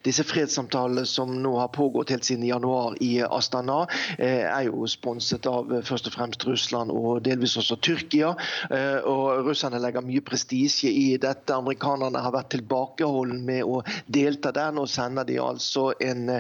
Disse 0.03 0.25
fredssamtalene 0.27 1.05
som 1.07 1.31
nå 1.43 1.53
har 1.59 1.69
pågått 1.69 2.11
helt 2.11 2.25
siden 2.25 2.47
januar 2.47 2.97
i 3.03 3.23
Astana, 3.23 3.87
eh, 4.19 4.43
er 4.43 4.67
jo 4.67 4.87
sponset 4.91 5.47
av 5.47 5.71
eh, 5.73 5.83
først 5.87 6.09
og 6.11 6.17
fremst 6.17 6.47
Russland 6.47 6.91
og 6.91 7.23
delvis 7.23 7.55
også 7.61 7.79
Tyrkia. 7.83 8.33
Eh, 8.71 8.99
og 9.07 9.47
Russerne 9.47 9.79
legger 9.83 10.03
mye 10.03 10.25
prestisje 10.27 10.91
i 10.91 11.17
dette. 11.23 11.55
Amerikanerne 11.55 12.23
har 12.23 12.35
vært 12.35 12.51
tilbakeholden 12.57 13.45
med 13.47 13.63
å 13.63 13.83
delta 14.11 14.51
der. 14.55 14.75
Nå 14.75 14.89
sender 14.91 15.27
de 15.29 15.39
altså 15.43 15.93
en 16.03 16.31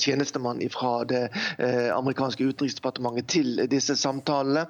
tjenestemann 0.00 0.62
fra 0.72 1.04
det 1.08 1.22
amerikanske 1.92 2.44
utenriksdepartementet 2.46 3.28
til 3.30 3.60
disse 3.70 3.96
samtalene. 3.98 4.66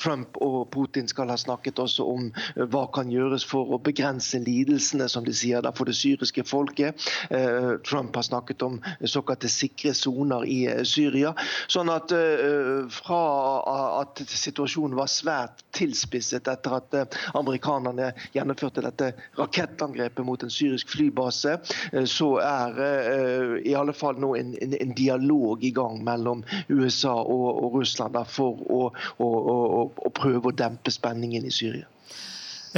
Trump 0.00 0.38
og 0.44 0.70
Putin 0.74 1.08
skal 1.10 1.30
ha 1.32 1.36
snakket 1.40 1.80
også 1.82 2.06
om 2.08 2.28
hva 2.56 2.84
kan 2.94 3.12
gjøres 3.12 3.46
for 3.48 3.74
å 3.74 3.80
begrense 3.82 4.40
lidelsene, 4.42 5.08
som 5.10 5.26
de 5.26 5.34
sier, 5.36 5.62
da 5.64 5.72
for 5.74 5.88
det 5.88 5.96
syriske 5.98 6.44
folket. 6.48 6.87
Eh, 7.30 7.70
Trump 7.88 8.16
har 8.16 8.22
snakket 8.22 8.62
om 8.62 8.78
såkalte 9.04 9.48
sikre 9.48 9.94
soner 9.94 10.44
i 10.44 10.58
eh, 10.66 10.82
Syria. 10.88 11.34
Sånn 11.70 11.90
at 11.92 12.12
eh, 12.14 12.86
fra 12.92 13.22
at 14.00 14.22
situasjonen 14.28 14.96
var 14.98 15.10
svært 15.10 15.64
tilspisset 15.76 16.48
etter 16.50 16.76
at 16.78 17.18
amerikanerne 17.38 18.12
gjennomførte 18.34 18.84
dette 18.84 19.12
rakettangrepet 19.38 20.26
mot 20.26 20.42
en 20.42 20.52
syrisk 20.52 20.90
flybase, 20.94 21.58
så 22.08 22.28
er 22.42 22.78
i 23.66 23.74
alle 23.76 23.94
fall 23.96 24.18
nå 24.20 24.32
en, 24.38 24.54
en, 24.62 24.74
en 24.80 24.94
dialog 24.96 25.64
i 25.64 25.72
gang 25.74 26.00
mellom 26.04 26.44
USA 26.68 27.14
og, 27.20 27.46
og 27.64 27.78
Russland 27.80 28.18
for 28.30 28.62
å, 28.72 28.80
å, 29.18 29.28
å, 29.28 29.58
å 30.08 30.12
prøve 30.14 30.50
å 30.50 30.56
dempe 30.56 30.92
spenningen 30.94 31.46
i 31.46 31.54
Syria. 31.54 31.86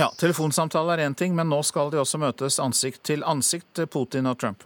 Ja, 0.00 0.06
Telefonsamtale 0.16 0.94
er 0.94 0.98
én 1.10 1.14
ting, 1.14 1.34
men 1.36 1.50
nå 1.52 1.58
skal 1.62 1.90
de 1.92 1.98
også 2.00 2.16
møtes 2.22 2.56
ansikt 2.62 3.02
til 3.04 3.20
ansikt, 3.28 3.82
Putin 3.92 4.30
og 4.30 4.38
Trump. 4.40 4.62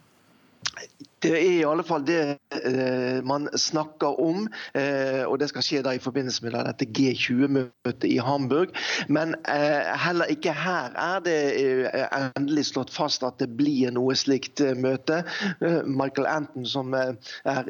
Det 1.25 1.33
er 1.33 1.45
i 1.45 1.65
alle 1.65 1.85
fall 1.87 2.03
det 2.05 2.19
eh, 2.53 3.21
man 3.25 3.47
snakker 3.57 4.19
om, 4.21 4.45
eh, 4.77 5.23
og 5.25 5.39
det 5.41 5.49
skal 5.49 5.65
skje 5.65 5.81
da 5.87 5.95
i 5.97 6.03
forbindelse 6.03 6.45
med 6.45 6.53
dette 6.53 6.85
G20-møtet 6.99 8.05
i 8.11 8.19
Hamburg. 8.21 8.75
Men 9.09 9.33
eh, 9.49 9.89
heller 10.05 10.29
ikke 10.35 10.53
her 10.53 10.93
er 11.01 11.23
det 11.25 11.37
eh, 11.63 12.19
endelig 12.37 12.67
slått 12.69 12.93
fast 12.93 13.25
at 13.25 13.39
det 13.41 13.49
blir 13.57 13.95
noe 13.97 14.13
slikt 14.21 14.61
eh, 14.61 14.75
møte. 14.77 15.23
Eh, 15.65 15.81
Michael 15.89 16.29
Anton, 16.29 16.67
som 16.69 16.93
er 16.93 17.17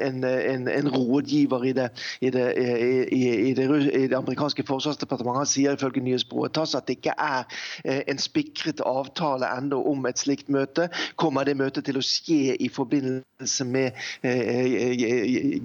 en, 0.03 0.19
en, 0.25 0.67
en 0.67 0.91
rådgiver 0.91 1.63
i 1.69 1.73
det, 1.79 1.87
i, 2.19 2.33
det, 2.35 2.45
i, 2.59 3.53
det, 3.55 3.69
i 3.71 4.03
det, 4.09 4.19
amerikanske 4.19 4.67
forsvarsdepartementet, 4.67 5.45
han 5.45 5.53
sier 5.53 5.79
ifølge 5.79 6.03
nyhetsbyrået 6.03 6.57
TASS 6.59 6.75
at 6.75 6.89
det 6.89 6.99
ikke 6.99 7.15
er 7.21 7.47
en 7.85 8.19
spikret 8.19 8.83
avtale 8.83 9.47
ennå 9.55 9.79
om 9.87 10.05
et 10.09 10.19
slikt 10.19 10.51
møte. 10.51 10.89
Kommer 11.15 11.47
det 11.47 11.55
møtet 11.59 11.87
til 11.87 11.99
å 11.99 12.03
skje 12.03 12.57
i 12.59 12.69
forbindelse 12.71 13.44
forbindelse 13.45 13.65
med 13.65 13.91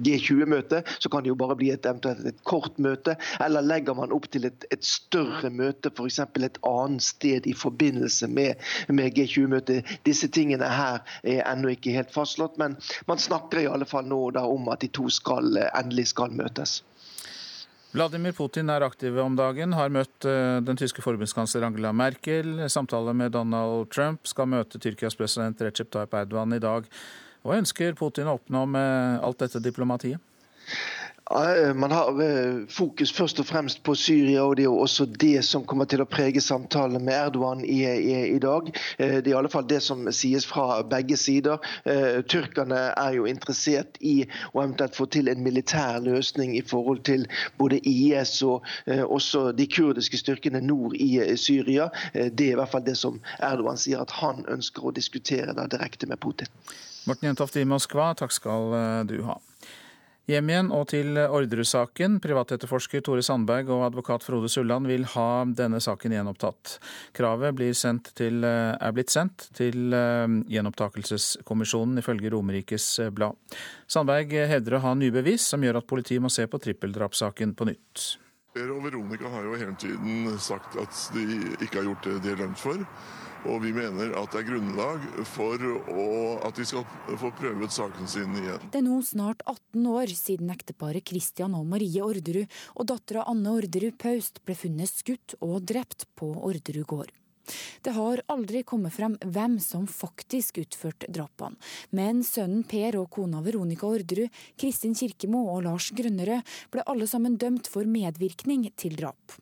G20-møtet, 0.05 0.87
så 0.99 1.09
kan 1.09 1.23
det 1.23 1.29
jo 1.29 1.35
bare 1.35 1.55
bli 1.55 1.71
et, 1.71 1.85
et 1.85 2.43
kort 2.43 2.77
møte. 2.77 3.15
Eller 3.39 3.61
legger 3.61 3.95
man 3.95 4.11
opp 4.11 4.29
til 4.31 4.45
et, 4.45 4.65
et 4.71 4.83
større 4.83 5.49
møte, 5.49 5.89
f.eks. 5.89 6.19
et 6.19 6.57
annet 6.63 7.01
sted 7.01 7.47
i 7.47 7.53
forbindelse 7.53 8.27
med, 8.27 8.55
med 8.89 9.13
G20-møtet. 9.17 9.85
Disse 10.05 10.27
tingene 10.27 10.67
her 10.67 11.01
er 11.23 11.43
ennå 11.51 11.73
ikke 11.75 11.95
helt 11.95 12.13
fastslått, 12.13 12.57
men 12.57 12.77
man 13.07 13.17
snakker 13.17 13.61
i 13.61 13.67
alle 13.67 13.85
fall 13.85 14.05
nå 14.07 14.21
om 14.41 14.69
at 14.71 14.81
de 14.81 14.87
to 14.87 15.09
skal, 15.09 15.57
endelig 15.73 16.11
skal 16.13 16.31
møtes. 16.31 16.81
Vladimir 17.91 18.31
Putin 18.31 18.69
er 18.71 18.85
aktiv 18.85 19.17
om 19.19 19.33
dagen, 19.35 19.73
har 19.75 19.91
møtt 19.91 20.23
eh, 20.23 20.61
den 20.63 20.77
tyske 20.79 21.03
forbundskansler 21.03 21.65
Angela 21.67 21.91
Merkel. 21.91 22.61
Samtale 22.71 23.11
med 23.11 23.33
Donald 23.35 23.89
Trump 23.91 24.29
skal 24.31 24.47
møte 24.47 24.79
Tyrkias 24.79 25.17
president 25.19 25.59
Recep 25.59 25.91
Tayyip 25.91 26.15
Erdogan 26.15 26.55
i 26.55 26.61
dag. 26.63 26.87
Hva 27.41 27.57
ønsker 27.57 27.95
Putin 27.97 28.29
å 28.29 28.37
oppnå 28.37 28.67
med 28.69 29.23
alt 29.25 29.41
dette 29.41 29.61
diplomatiet? 29.63 30.21
Man 31.75 31.91
har 31.91 32.21
eh, 32.21 32.67
fokus 32.67 33.13
først 33.15 33.39
og 33.39 33.45
fremst 33.47 33.83
på 33.87 33.93
Syria, 33.95 34.41
og 34.43 34.57
det 34.57 34.65
er 34.65 34.67
jo 34.67 34.81
også 34.83 35.05
det 35.05 35.45
som 35.47 35.63
kommer 35.63 35.87
til 35.87 36.03
å 36.03 36.07
prege 36.09 36.41
samtalene 36.43 36.99
med 36.99 37.15
Erdogan 37.15 37.61
i, 37.63 37.77
i, 37.85 38.17
i, 38.33 38.39
dag. 38.43 38.67
Eh, 38.97 39.21
det 39.21 39.31
er 39.31 39.35
i 39.35 39.37
alle 39.39 39.51
fall 39.53 39.67
det 39.69 39.79
som 39.85 40.03
sies 40.11 40.47
fra 40.49 40.81
begge 40.83 41.15
sider. 41.17 41.63
Eh, 41.85 42.19
tyrkerne 42.27 42.81
er 42.89 43.15
jo 43.15 43.29
interessert 43.31 43.95
i 44.01 44.25
å 44.51 44.65
eventuelt 44.65 44.97
få 44.97 45.07
til 45.13 45.31
en 45.31 45.43
militær 45.45 46.01
løsning 46.03 46.51
i 46.57 46.65
forhold 46.67 47.05
til 47.07 47.23
både 47.61 47.79
IS 47.87 48.41
og 48.43 48.67
også 48.87 49.51
de 49.55 49.69
kurdiske 49.71 50.19
styrkene 50.19 50.59
nord 50.65 50.97
i 50.99 51.15
Syria. 51.39 51.87
Det 52.13 52.49
er 52.49 52.55
i 52.55 52.59
hvert 52.59 52.75
fall 52.75 52.85
det 52.85 52.97
som 52.99 53.21
Erdogan 53.39 53.79
sier 53.79 54.03
at 54.03 54.19
han 54.19 54.43
ønsker 54.51 54.83
å 54.83 54.95
diskutere 54.95 55.55
da 55.55 55.69
direkte 55.71 56.11
med 56.11 56.19
Putin. 56.19 56.51
Morten 57.09 57.31
Jentoft 57.31 57.55
i 57.57 57.65
Moskva, 57.65 58.11
takk 58.17 58.33
skal 58.35 58.75
du 59.09 59.21
ha. 59.25 59.39
Hjem 60.29 60.51
igjen 60.51 60.67
og 60.71 60.85
til 60.91 61.17
Orderud-saken. 61.17 62.19
Privatetterforsker 62.21 63.01
Tore 63.03 63.23
Sandberg 63.25 63.71
og 63.73 63.87
advokat 63.87 64.23
Frode 64.23 64.51
Sulland 64.53 64.85
vil 64.87 65.03
ha 65.15 65.43
denne 65.49 65.81
saken 65.81 66.13
gjenopptatt. 66.13 66.77
Kravet 67.17 67.57
til, 68.15 68.43
eh, 68.45 68.77
er 68.79 68.91
blitt 68.93 69.09
sendt 69.09 69.49
til 69.53 69.91
eh, 69.91 70.27
gjenopptakelseskommisjonen, 70.47 71.97
ifølge 71.97 72.31
Romerikes 72.31 72.99
Blad. 73.11 73.35
Sandberg 73.87 74.29
hevder 74.31 74.77
å 74.77 74.83
ha 74.85 74.93
nye 74.93 75.11
bevis 75.11 75.41
som 75.41 75.61
gjør 75.61 75.81
at 75.81 75.87
politiet 75.87 76.21
må 76.21 76.29
se 76.29 76.45
på 76.45 76.61
trippeldrapssaken 76.61 77.55
på 77.55 77.65
nytt. 77.65 78.17
Per 78.53 78.71
og 78.71 78.83
Veronica 78.83 79.27
har 79.31 79.43
jo 79.43 79.57
hele 79.57 79.75
tiden 79.75 80.37
sagt 80.37 80.77
at 80.77 80.95
de 81.15 81.23
ikke 81.63 81.81
har 81.81 81.89
gjort 81.89 82.03
det 82.03 82.21
de 82.21 82.31
er 82.31 82.41
dømt 82.45 82.59
for. 82.59 82.77
Og 83.49 83.63
vi 83.63 83.71
mener 83.73 84.13
at 84.19 84.33
det 84.33 84.43
er 84.43 84.49
grunnlag 84.51 85.05
for 85.25 85.63
å, 85.65 86.03
at 86.45 86.59
de 86.59 86.65
skal 86.67 86.85
få 87.17 87.31
prøvet 87.39 87.73
saken 87.73 88.09
sin 88.09 88.35
igjen. 88.37 88.67
Det 88.69 88.81
er 88.81 88.85
nå 88.85 88.99
snart 89.05 89.41
18 89.49 89.87
år 89.89 90.13
siden 90.13 90.51
ekteparet 90.53 91.07
Christian 91.09 91.55
og 91.57 91.65
Marie 91.71 92.03
Orderud 92.05 92.45
og 92.75 92.91
dattera 92.91 93.25
Anne 93.31 93.55
Orderud 93.57 93.97
Paust 94.01 94.43
ble 94.45 94.57
funnet 94.57 94.93
skutt 94.93 95.35
og 95.41 95.65
drept 95.71 96.05
på 96.19 96.29
Orderud 96.37 96.85
gård. 96.89 97.17
Det 97.81 97.93
har 97.95 98.21
aldri 98.31 98.61
kommet 98.63 98.93
frem 98.93 99.17
hvem 99.25 99.57
som 99.63 99.87
faktisk 99.89 100.61
utførte 100.61 101.09
drapene, 101.09 101.57
men 101.97 102.21
sønnen 102.25 102.63
Per 102.69 102.99
og 103.01 103.09
kona 103.15 103.41
Veronica 103.41 103.89
Orderud, 103.89 104.29
Kristin 104.61 104.93
Kirkemo 104.97 105.47
og 105.55 105.63
Lars 105.65 105.89
Grønnerød 105.97 106.45
ble 106.73 106.85
alle 106.85 107.09
sammen 107.09 107.39
dømt 107.41 107.71
for 107.71 107.89
medvirkning 107.89 108.69
til 108.77 108.99
drap. 109.01 109.41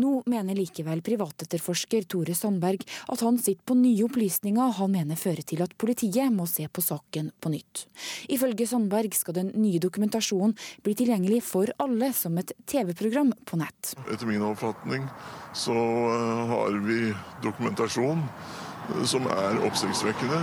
Nå 0.00 0.20
mener 0.30 0.58
likevel 0.58 1.02
privatetterforsker 1.04 2.06
Tore 2.10 2.34
Sandberg 2.36 2.84
at 3.12 3.24
han 3.24 3.38
sitter 3.40 3.64
på 3.66 3.76
nye 3.78 4.06
opplysninger 4.06 4.76
han 4.78 4.92
mener 4.94 5.18
fører 5.20 5.44
til 5.46 5.62
at 5.64 5.74
politiet 5.80 6.32
må 6.34 6.46
se 6.50 6.66
på 6.68 6.84
saken 6.84 7.30
på 7.40 7.52
nytt. 7.52 7.84
Ifølge 8.32 8.66
Sandberg 8.70 9.14
skal 9.16 9.36
den 9.40 9.52
nye 9.60 9.82
dokumentasjonen 9.82 10.56
bli 10.84 10.96
tilgjengelig 10.98 11.42
for 11.46 11.70
alle 11.82 12.12
som 12.16 12.38
et 12.40 12.52
TV-program 12.70 13.34
på 13.46 13.60
nett. 13.60 13.94
Etter 14.10 14.28
min 14.28 14.44
oppfatning 14.46 15.06
så 15.56 15.74
eh, 15.74 16.44
har 16.52 16.78
vi 16.86 17.00
dokumentasjon 17.44 18.22
eh, 18.22 19.04
som 19.08 19.26
er 19.30 19.60
oppsiktsvekkende. 19.66 20.40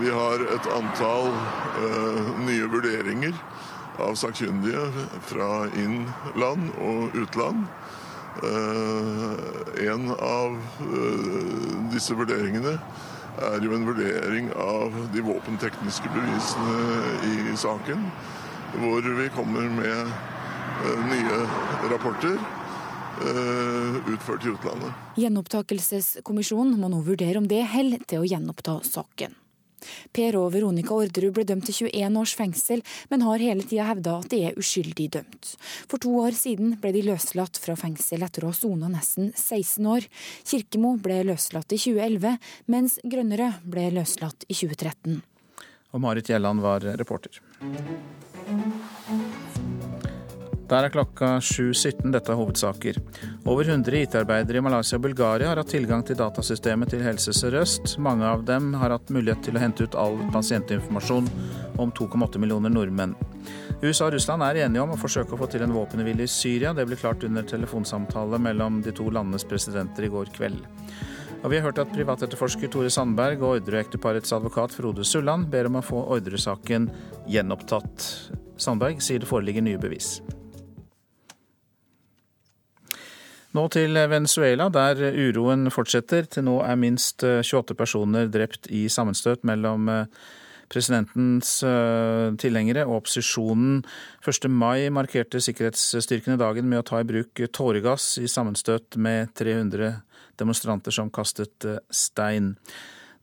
Vi 0.00 0.08
har 0.08 0.40
et 0.48 0.66
antall 0.72 1.26
uh, 1.28 2.28
nye 2.46 2.64
vurderinger 2.72 3.34
av 4.00 4.16
sakkyndige 4.16 4.86
fra 5.28 5.66
innland 5.76 6.70
og 6.80 7.18
utland. 7.20 7.66
Eh, 8.42 9.90
en 9.92 10.10
av 10.10 10.56
eh, 10.80 11.90
disse 11.92 12.16
vurderingene 12.18 12.72
er 13.46 13.62
jo 13.62 13.76
en 13.76 13.86
vurdering 13.86 14.48
av 14.58 14.96
de 15.14 15.22
våpentekniske 15.22 16.10
bevisene 16.14 16.74
i 17.30 17.54
saken, 17.58 18.02
hvor 18.82 19.06
vi 19.20 19.28
kommer 19.36 19.70
med 19.76 19.94
eh, 20.02 21.06
nye 21.12 21.40
rapporter 21.92 22.38
utført 24.10 24.42
i 24.42 24.50
utlandet. 24.50 25.02
Gjenopptakelseskommisjonen 25.22 26.74
må 26.82 26.88
nå 26.90 26.98
vurdere 27.06 27.38
om 27.38 27.46
det 27.46 27.60
holder 27.70 28.02
til 28.10 28.24
å 28.24 28.26
gjenoppta 28.26 28.80
saken. 28.82 29.36
Per 30.14 30.38
og 30.40 30.50
Veronica 30.54 30.94
Orderud 30.96 31.34
ble 31.36 31.46
dømt 31.48 31.68
til 31.68 31.88
21 31.90 32.20
års 32.20 32.34
fengsel, 32.38 32.84
men 33.10 33.24
har 33.26 33.42
hele 33.42 33.66
tida 33.66 33.88
hevda 33.88 34.18
at 34.22 34.30
de 34.32 34.42
er 34.48 34.58
uskyldig 34.60 35.08
dømt. 35.18 35.54
For 35.90 36.02
to 36.02 36.14
år 36.24 36.36
siden 36.38 36.76
ble 36.82 36.94
de 36.96 37.04
løslatt 37.08 37.60
fra 37.60 37.76
fengsel 37.78 38.24
etter 38.26 38.44
å 38.44 38.52
ha 38.52 38.58
sona 38.58 38.90
nesten 38.92 39.32
16 39.32 39.90
år. 39.90 40.08
Kirkemo 40.46 40.96
ble 41.02 41.22
løslatt 41.30 41.74
i 41.74 41.80
2011, 41.80 42.38
mens 42.72 42.98
Grønnere 43.04 43.54
ble 43.64 43.90
løslatt 43.98 44.46
i 44.48 44.56
2013. 44.56 45.22
Og 45.94 46.02
Marit 46.02 46.28
Gjelland 46.30 46.64
var 46.64 46.86
reporter. 46.98 47.40
Der 50.74 50.88
er 50.88 50.90
klokka 50.90 51.26
7.17. 51.38 52.08
Dette 52.10 52.32
er 52.32 52.38
hovedsaker. 52.40 52.96
Over 53.46 53.68
100 53.68 53.94
IT-arbeidere 53.94 54.58
i 54.58 54.62
Malaysia 54.64 54.98
og 54.98 55.04
Bulgaria 55.04 55.52
har 55.52 55.60
hatt 55.60 55.70
tilgang 55.70 56.02
til 56.02 56.18
datasystemet 56.18 56.90
til 56.90 57.04
Helse 57.06 57.30
Sør-Øst. 57.30 57.92
Mange 58.02 58.26
av 58.26 58.42
dem 58.48 58.72
har 58.80 58.90
hatt 58.90 59.12
mulighet 59.14 59.44
til 59.46 59.54
å 59.54 59.62
hente 59.62 59.86
ut 59.86 59.94
all 59.94 60.18
pasientinformasjon 60.34 61.30
om 61.78 61.94
2,8 61.94 62.42
millioner 62.42 62.74
nordmenn. 62.74 63.14
USA 63.84 64.08
og 64.08 64.16
Russland 64.16 64.42
er 64.48 64.64
enige 64.64 64.82
om 64.82 64.96
å 64.96 64.98
forsøke 64.98 65.36
å 65.36 65.42
få 65.44 65.52
til 65.54 65.62
en 65.62 65.78
våpenhvile 65.78 66.26
i 66.26 66.34
Syria. 66.40 66.74
Det 66.74 66.90
ble 66.90 66.98
klart 66.98 67.22
under 67.22 67.46
telefonsamtale 67.46 68.42
mellom 68.42 68.82
de 68.82 68.98
to 68.98 69.06
landenes 69.14 69.46
presidenter 69.46 70.08
i 70.08 70.10
går 70.10 70.34
kveld. 70.34 70.58
Og 71.44 71.50
vi 71.52 71.60
har 71.60 71.68
hørt 71.68 71.84
at 71.86 71.94
privatetterforsker 71.94 72.74
Tore 72.74 72.90
Sandberg 72.90 73.44
og 73.44 73.60
Orderud-ekteparets 73.60 74.34
advokat 74.34 74.74
Frode 74.74 75.06
Sulland 75.06 75.52
ber 75.54 75.70
om 75.70 75.78
å 75.78 75.86
få 75.86 76.02
Orderud-saken 76.16 76.90
gjenopptatt. 77.30 78.14
Sandberg 78.58 79.04
sier 79.04 79.22
det 79.22 79.30
foreligger 79.30 79.62
nye 79.62 79.78
bevis. 79.78 80.16
Nå 83.54 83.68
til 83.70 83.94
Venezuela, 84.10 84.66
der 84.66 84.98
uroen 85.14 85.68
fortsetter. 85.70 86.26
Til 86.26 86.42
nå 86.48 86.56
er 86.66 86.78
minst 86.80 87.22
28 87.22 87.60
eh, 87.70 87.76
personer 87.78 88.30
drept 88.32 88.66
i 88.66 88.88
sammenstøt 88.90 89.44
mellom 89.46 89.86
eh, 89.92 90.24
presidentens 90.72 91.60
eh, 91.62 92.34
tilhengere 92.42 92.82
og 92.88 93.04
opposisjonen. 93.04 93.84
1. 94.26 94.48
mai 94.50 94.90
markerte 94.90 95.38
sikkerhetsstyrkene 95.38 96.34
dagen 96.40 96.66
med 96.66 96.82
å 96.82 96.88
ta 96.88 96.98
i 96.98 97.06
bruk 97.06 97.44
tåregass 97.54 98.16
i 98.18 98.26
sammenstøt 98.26 98.98
med 98.98 99.30
300 99.38 99.92
demonstranter 100.42 100.98
som 100.98 101.14
kastet 101.14 101.68
stein. 101.94 102.56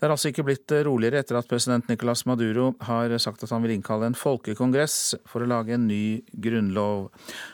Det 0.01 0.07
er 0.07 0.13
altså 0.15 0.31
ikke 0.31 0.47
blitt 0.47 0.73
roligere 0.87 1.19
etter 1.21 1.37
at 1.37 1.45
president 1.45 1.85
Nicolas 1.85 2.23
Maduro 2.25 2.71
har 2.87 3.13
sagt 3.21 3.43
at 3.45 3.51
han 3.53 3.61
vil 3.61 3.75
innkalle 3.75 4.07
en 4.09 4.17
folkekongress 4.17 4.95
for 5.29 5.45
å 5.45 5.49
lage 5.51 5.75
en 5.75 5.85
ny 5.85 6.23
grunnlov. 6.41 7.11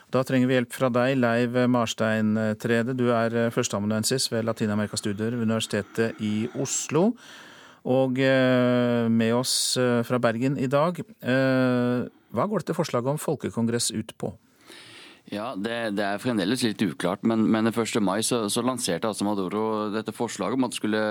Da 0.08 0.22
trenger 0.24 0.48
vi 0.48 0.56
hjelp 0.56 0.72
fra 0.72 0.88
deg, 0.88 1.18
Leiv 1.20 1.58
Marstein 1.68 2.32
Trede. 2.56 2.96
Du 2.96 3.10
er 3.12 3.52
førsteamanuensis 3.52 4.30
ved 4.32 4.48
Latin-Amerikastudier 4.48 5.36
ved 5.36 5.44
Universitetet 5.44 6.24
i 6.24 6.48
Oslo. 6.56 7.10
Og 7.88 8.18
eh, 8.20 9.06
med 9.12 9.36
oss 9.36 9.76
eh, 9.80 10.00
fra 10.08 10.18
Bergen 10.20 10.56
i 10.56 10.68
dag. 10.72 10.98
Eh, 11.04 12.08
hva 12.08 12.48
går 12.48 12.64
dette 12.64 12.76
forslaget 12.76 13.12
om 13.12 13.20
folkekongress 13.20 13.92
ut 13.92 14.16
på? 14.20 14.32
Ja, 15.28 15.50
det, 15.52 15.74
det, 15.98 16.04
er 16.04 16.20
fremdeles 16.22 16.62
litt 16.64 16.80
uklart, 16.80 17.20
men, 17.28 17.42
men 17.52 17.66
den 17.68 17.74
1. 17.76 17.98
mai 18.00 18.22
så, 18.24 18.46
så, 18.48 18.62
lanserte 18.64 19.10
altså 19.10 19.26
Maduro 19.26 19.90
dette 19.92 20.14
forslaget 20.16 20.56
om 20.56 20.64
at 20.64 20.72
det 20.72 20.78
skulle, 20.78 21.02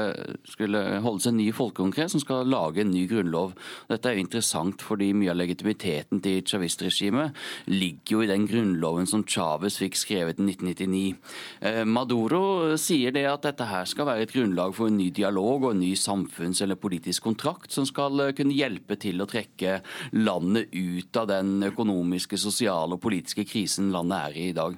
skulle 0.50 0.82
holdes 1.06 1.28
en 1.30 1.38
ny 1.38 1.52
folkekongress 1.54 2.16
som 2.16 2.24
skal 2.24 2.50
lage 2.50 2.82
en 2.82 2.90
ny 2.90 3.04
grunnlov. 3.10 3.54
Dette 3.92 4.10
er 4.10 4.18
jo 4.18 4.24
interessant 4.24 4.82
fordi 4.82 5.12
mye 5.14 5.30
av 5.36 5.38
legitimiteten 5.38 6.24
til 6.26 6.42
chavistregimet 6.50 7.38
ligger 7.70 8.16
jo 8.16 8.24
i 8.26 8.30
den 8.32 8.48
grunnloven 8.50 9.06
som 9.10 9.26
Chávez 9.28 9.78
fikk 9.84 10.00
skrevet 10.02 10.42
i 10.42 10.48
1999. 10.48 11.04
Eh, 11.62 11.84
Maduro 11.86 12.74
sier 12.82 13.14
det 13.14 13.28
at 13.30 13.46
dette 13.46 13.70
her 13.70 13.86
skal 13.86 14.10
være 14.10 14.26
et 14.26 14.34
grunnlag 14.34 14.74
for 14.80 14.90
en 14.90 14.98
ny 14.98 15.12
dialog 15.14 15.68
og 15.68 15.76
en 15.76 15.84
ny 15.84 15.92
samfunns- 15.94 16.64
eller 16.66 16.82
politisk 16.82 17.28
kontrakt 17.30 17.70
som 17.76 17.86
skal 17.86 18.26
eh, 18.26 18.34
kunne 18.38 18.58
hjelpe 18.58 18.98
til 18.98 19.22
å 19.22 19.30
trekke 19.30 19.78
landet 20.18 20.74
ut 20.74 21.22
av 21.22 21.30
den 21.36 21.70
økonomiske, 21.70 22.42
sosiale 22.42 22.98
og 22.98 23.06
politiske 23.06 23.46
krisen 23.46 23.94
landet 23.94 24.07
landet 24.08 24.38
er 24.38 24.38
i 24.38 24.50
i 24.50 24.56
dag. 24.56 24.78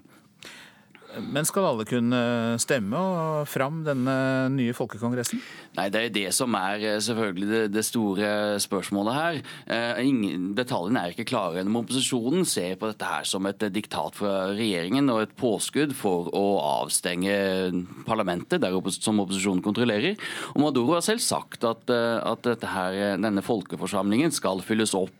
Men 1.17 1.45
skal 1.47 1.65
alle 1.65 1.85
kunne 1.89 2.19
stemme 2.61 2.99
og 2.99 3.47
fram 3.49 3.79
denne 3.81 4.13
nye 4.53 4.75
folkekongressen? 4.77 5.39
Nei, 5.73 5.87
Det 5.89 6.01
er 6.03 6.11
det 6.13 6.25
som 6.37 6.53
er 6.53 6.83
eh, 6.85 6.99
selvfølgelig 7.01 7.71
det, 7.73 7.83
store 7.85 8.59
spørsmålet 8.61 9.17
her. 9.17 9.39
Eh, 9.65 10.01
ingen, 10.05 10.51
detaljene 10.53 11.01
er 11.01 11.15
ikke 11.15 11.25
klare. 11.31 11.63
Men 11.63 11.81
opposisjonen 11.81 12.45
ser 12.45 12.77
på 12.77 12.91
dette 12.91 13.09
her 13.09 13.25
som 13.25 13.47
et 13.49 13.65
diktat 13.73 14.19
fra 14.21 14.51
regjeringen 14.53 15.09
og 15.09 15.23
et 15.23 15.33
påskudd 15.39 15.95
for 15.97 16.29
å 16.29 16.45
avstenge 16.83 17.33
parlamentet, 18.05 18.61
der, 18.61 18.77
som 19.01 19.23
opposisjonen 19.25 19.65
kontrollerer. 19.65 20.19
Og 20.53 20.61
Maduro 20.61 20.93
har 20.93 21.05
selv 21.05 21.25
sagt 21.25 21.65
at, 21.65 21.89
eh, 21.89 22.19
at 22.21 22.69
her, 22.69 23.17
denne 23.17 23.45
folkeforsamlingen 23.45 24.35
skal 24.35 24.61
fylles 24.61 24.93
opp 24.93 25.18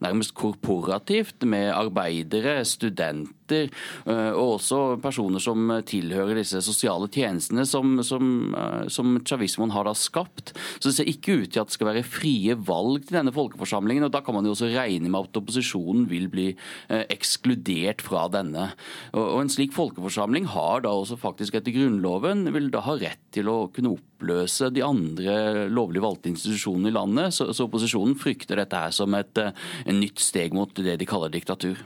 nærmest 0.00 0.34
korporativt 0.34 1.42
med 1.42 1.70
arbeidere, 1.74 2.64
studenter 2.64 3.32
eh, 3.52 4.32
og 4.32 4.58
også 4.58 4.80
personer 5.02 5.42
som 5.42 5.70
tilhører 5.88 6.38
disse 6.38 6.62
sosiale 6.64 7.08
tjenestene 7.12 7.64
som, 7.68 7.98
som, 8.06 8.54
eh, 8.54 8.88
som 8.92 9.16
chavismoen 9.26 9.74
har 9.74 9.88
da 9.88 9.94
skapt. 9.98 10.54
Så 10.78 10.88
det 10.88 10.94
ser 10.98 11.10
ikke 11.10 11.38
ut 11.42 11.52
til 11.52 11.62
at 11.62 11.70
det 11.70 11.76
skal 11.76 11.90
være 11.90 12.06
frie 12.06 12.56
valg 12.56 13.06
til 13.06 13.18
denne 13.18 13.34
folkeforsamlingen. 13.34 14.06
og 14.06 14.14
Da 14.14 14.22
kan 14.24 14.36
man 14.36 14.46
jo 14.46 14.54
også 14.54 14.70
regne 14.72 15.10
med 15.10 15.28
at 15.28 15.40
opposisjonen 15.42 16.06
vil 16.10 16.28
bli 16.32 16.48
ekskludert 16.88 18.02
fra 18.04 18.26
denne. 18.32 18.70
Og 19.16 19.40
En 19.42 19.50
slik 19.50 19.72
folkeforsamling 19.74 20.46
har 20.52 20.84
da 20.84 20.92
også 20.94 21.18
faktisk 21.18 21.56
etter 21.58 21.74
Grunnloven 21.74 22.46
vil 22.54 22.70
da 22.72 22.82
ha 22.86 22.96
rett 23.00 23.22
til 23.34 23.48
å 23.50 23.70
kunne 23.74 23.94
oppløse 23.96 24.70
de 24.74 24.84
andre 24.84 25.66
lovlig 25.72 26.02
valgte 26.04 26.30
institusjonene 26.30 26.92
i 26.92 26.96
landet. 26.96 27.34
Så, 27.34 27.50
så 27.56 27.66
opposisjonen 27.66 28.18
frykter 28.18 28.60
dette 28.60 28.84
her 28.84 28.94
som 28.94 29.14
et 29.18 29.40
nytt 29.88 30.22
steg 30.22 30.54
mot 30.56 30.70
det 30.76 30.98
de 31.00 31.08
kaller 31.08 31.32
diktatur. 31.32 31.80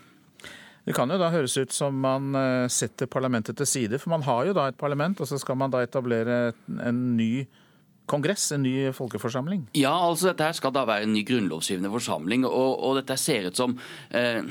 Det 0.87 0.95
kan 0.95 1.11
jo 1.11 1.19
da 1.19 1.33
høres 1.35 1.57
ut 1.59 1.75
som 1.75 1.97
man 1.99 2.31
eh, 2.39 2.69
setter 2.71 3.11
parlamentet 3.11 3.59
til 3.59 3.67
side, 3.67 3.99
for 3.99 4.15
man 4.15 4.23
har 4.27 4.47
jo 4.47 4.55
da 4.55 4.69
et 4.71 4.79
parlament, 4.79 5.19
og 5.21 5.27
så 5.27 5.39
skal 5.43 5.59
man 5.59 5.73
da 5.73 5.83
etablere 5.83 6.53
en 6.79 7.01
ny 7.19 7.47
kongress, 8.07 8.53
en 8.55 8.63
ny 8.63 8.93
folkeforsamling? 8.95 9.65
Ja, 9.75 9.97
altså 10.07 10.31
dette 10.31 10.47
her 10.47 10.55
skal 10.55 10.75
da 10.77 10.85
være 10.87 11.09
en 11.09 11.15
ny 11.17 11.25
grunnlovsgivende 11.27 11.91
forsamling, 11.91 12.47
og, 12.47 12.79
og 12.87 13.01
dette 13.01 13.19
ser 13.19 13.51
ut 13.51 13.59
som 13.59 13.75
eh, 14.15 14.47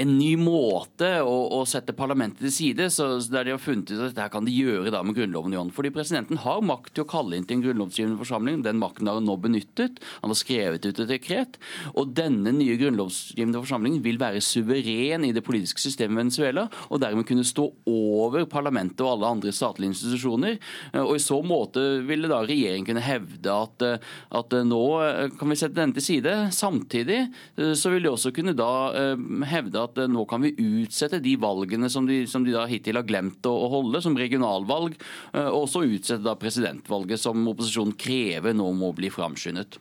en 0.00 0.14
ny 0.18 0.32
måte 0.40 1.08
å, 1.22 1.34
å, 1.54 1.60
sette 1.68 1.94
parlamentet 1.96 2.42
til 2.42 2.52
side, 2.54 2.88
så 2.90 3.06
der 3.30 3.46
de 3.46 3.54
har 3.54 3.62
funnet 3.62 3.92
ut 3.92 4.00
at 4.00 4.14
dette 4.16 4.26
kan 4.32 4.46
de 4.46 4.54
gjøre 4.54 4.90
da 4.90 5.02
med 5.06 5.14
Grunnloven 5.14 5.54
i 5.54 5.58
hånd. 5.60 5.70
Fordi 5.76 5.92
presidenten 5.94 6.40
har 6.42 6.64
makt 6.66 6.96
til 6.96 7.04
å 7.04 7.10
kalle 7.10 7.38
inn 7.38 7.46
til 7.46 7.58
en 7.58 7.64
grunnlovsgivende 7.64 8.18
forsamling. 8.18 8.62
Den 8.66 8.80
makten 8.82 9.10
har 9.10 9.20
han 9.20 9.28
nå 9.28 9.36
benyttet. 9.42 10.00
Han 10.24 10.32
har 10.32 10.40
skrevet 10.40 10.88
ut 10.88 11.02
et 11.04 11.12
dekret. 11.12 11.58
Og 11.94 12.10
denne 12.16 12.52
nye 12.56 12.78
grunnlovsgivende 12.80 13.62
forsamlingen 13.62 14.02
vil 14.04 14.18
være 14.22 14.42
suveren 14.44 15.28
i 15.28 15.32
det 15.36 15.44
politiske 15.46 15.82
systemet 15.84 16.18
i 16.18 16.22
Venezuela, 16.24 16.66
og 16.90 17.02
dermed 17.02 17.28
kunne 17.28 17.46
stå 17.46 17.68
over 17.90 18.48
parlamentet 18.50 19.04
og 19.04 19.12
alle 19.14 19.30
andre 19.36 19.54
statlige 19.54 19.94
institusjoner. 19.94 20.58
Og 21.04 21.14
i 21.16 21.22
så 21.22 21.38
måte 21.46 21.82
ville 22.08 22.30
da 22.30 22.42
regjeringen 22.42 22.88
kunne 22.90 23.04
hevde 23.04 23.54
at, 23.54 23.86
at 24.34 24.58
nå 24.66 24.82
kan 25.38 25.50
vi 25.50 25.60
sette 25.60 25.78
denne 25.78 25.94
til 25.96 26.08
side. 26.08 26.34
Samtidig 26.54 27.20
så 27.78 27.94
vil 27.94 28.06
de 28.06 28.12
også 28.12 28.34
kunne 28.34 28.56
da 28.58 28.72
eh, 28.98 29.24
hevde 29.50 29.83
at 29.84 30.00
eh, 30.00 30.10
nå 30.10 30.24
kan 30.30 30.44
vi 30.44 30.54
utsette 30.58 31.22
de 31.24 31.34
valgene 31.40 31.90
som 31.92 32.08
de, 32.08 32.22
som 32.30 32.44
de 32.46 32.54
da 32.54 32.66
hittil 32.70 32.98
har 32.98 33.06
glemt 33.08 33.46
å, 33.48 33.54
holde, 33.72 34.02
som 34.04 34.16
regionalvalg, 34.18 34.96
eh, 35.32 35.48
og 35.48 35.64
også 35.64 35.84
utsette 35.86 36.24
da 36.24 36.36
presidentvalget, 36.40 37.22
som 37.22 37.44
opposisjonen 37.52 37.96
krever 37.98 38.56
nå 38.56 38.70
må 38.76 38.92
bli 38.96 39.12
framskyndet. 39.12 39.80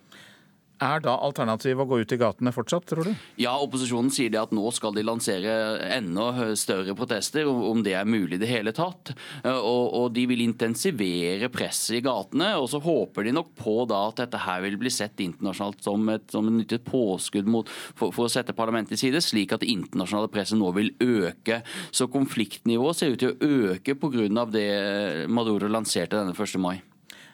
Er 0.81 1.03
da 1.03 1.13
alternativet 1.21 1.83
å 1.83 1.87
gå 1.87 1.99
ut 2.01 2.13
i 2.15 2.17
gatene 2.19 2.51
fortsatt, 2.53 2.87
tror 2.89 3.07
du? 3.07 3.11
Ja, 3.39 3.53
opposisjonen 3.61 4.09
sier 4.13 4.31
det 4.33 4.41
at 4.41 4.53
nå 4.55 4.65
skal 4.73 4.95
de 4.95 5.03
lansere 5.05 5.53
enda 5.93 6.49
større 6.59 6.95
protester, 6.97 7.47
om 7.47 7.83
det 7.85 7.93
er 7.99 8.09
mulig 8.09 8.39
i 8.39 8.41
det 8.41 8.49
hele 8.49 8.73
tatt. 8.75 9.13
Og, 9.45 9.85
og, 9.93 10.07
de 10.15 10.25
vil 10.29 10.43
intensivere 10.43 11.49
presset 11.53 11.99
i 11.99 12.03
gatene. 12.05 12.53
Og 12.59 12.67
så 12.73 12.81
håper 12.83 13.27
de 13.27 13.35
nok 13.37 13.53
på 13.59 13.75
da 13.89 14.01
at 14.09 14.23
dette 14.25 14.43
her 14.43 14.63
vil 14.65 14.79
bli 14.81 14.91
sett 14.93 15.21
internasjonalt 15.23 15.83
som 15.85 16.09
et, 16.13 16.25
som 16.33 16.49
et 16.49 16.57
nyttig 16.61 16.81
påskudd 16.89 17.49
mot, 17.49 17.69
for, 17.69 18.09
for, 18.09 18.27
å 18.27 18.33
sette 18.33 18.55
parlamentet 18.57 18.97
i 18.97 19.03
side, 19.05 19.21
slik 19.23 19.53
at 19.55 19.63
det 19.63 19.71
internasjonale 19.73 20.31
presset 20.33 20.59
nå 20.59 20.73
vil 20.75 20.93
øke. 21.03 21.61
Så 21.93 22.09
konfliktnivået 22.11 22.99
ser 22.99 23.13
ut 23.13 23.21
til 23.23 23.35
å 23.35 23.53
øke 23.73 23.95
pga. 23.99 24.47
det 24.51 25.27
Maduro 25.29 25.69
lanserte 25.69 26.19
denne 26.19 26.35
1. 26.35 26.59
mai. 26.59 26.81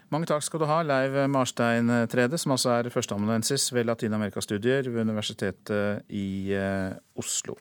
Mange 0.09 0.25
takk 0.25 0.41
skal 0.41 0.63
du 0.63 0.65
ha, 0.65 0.81
Leiv 0.81 1.15
Marstein 1.29 1.89
Trede, 2.09 2.37
som 2.41 2.55
altså 2.55 2.73
er 2.79 2.89
førsteamanuensis 2.89 3.67
ved 3.75 3.85
latinamerikastudier 3.91 4.89
ved 4.89 5.03
Universitetet 5.05 6.07
i 6.09 6.49
eh, 6.57 6.95
Oslo. 7.19 7.59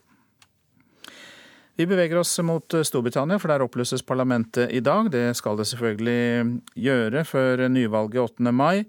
Vi 1.79 1.85
beveger 1.87 2.17
oss 2.19 2.33
mot 2.43 2.73
Storbritannia, 2.83 3.37
for 3.39 3.47
der 3.47 3.61
oppløses 3.63 4.01
parlamentet 4.03 4.73
i 4.75 4.81
dag. 4.83 5.07
Det 5.13 5.29
skal 5.39 5.55
det 5.55 5.67
selvfølgelig 5.69 6.57
gjøre 6.75 7.21
før 7.23 7.63
nyvalget 7.71 8.19
8. 8.19 8.51
mai. 8.51 8.81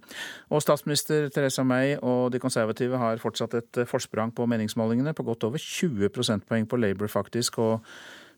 Og 0.51 0.65
statsminister 0.65 1.29
Teresa 1.31 1.63
May 1.63 1.95
og 2.03 2.33
de 2.35 2.41
konservative 2.43 2.99
har 2.99 3.23
fortsatt 3.23 3.55
et 3.61 3.83
forsprang 3.87 4.35
på 4.35 4.49
meningsmålingene 4.51 5.15
på 5.15 5.23
godt 5.29 5.47
over 5.47 5.63
20 5.63 6.11
prosentpoeng 6.11 6.67
på 6.67 6.81
Labour, 6.83 7.07
faktisk. 7.07 7.59
og 7.59 7.85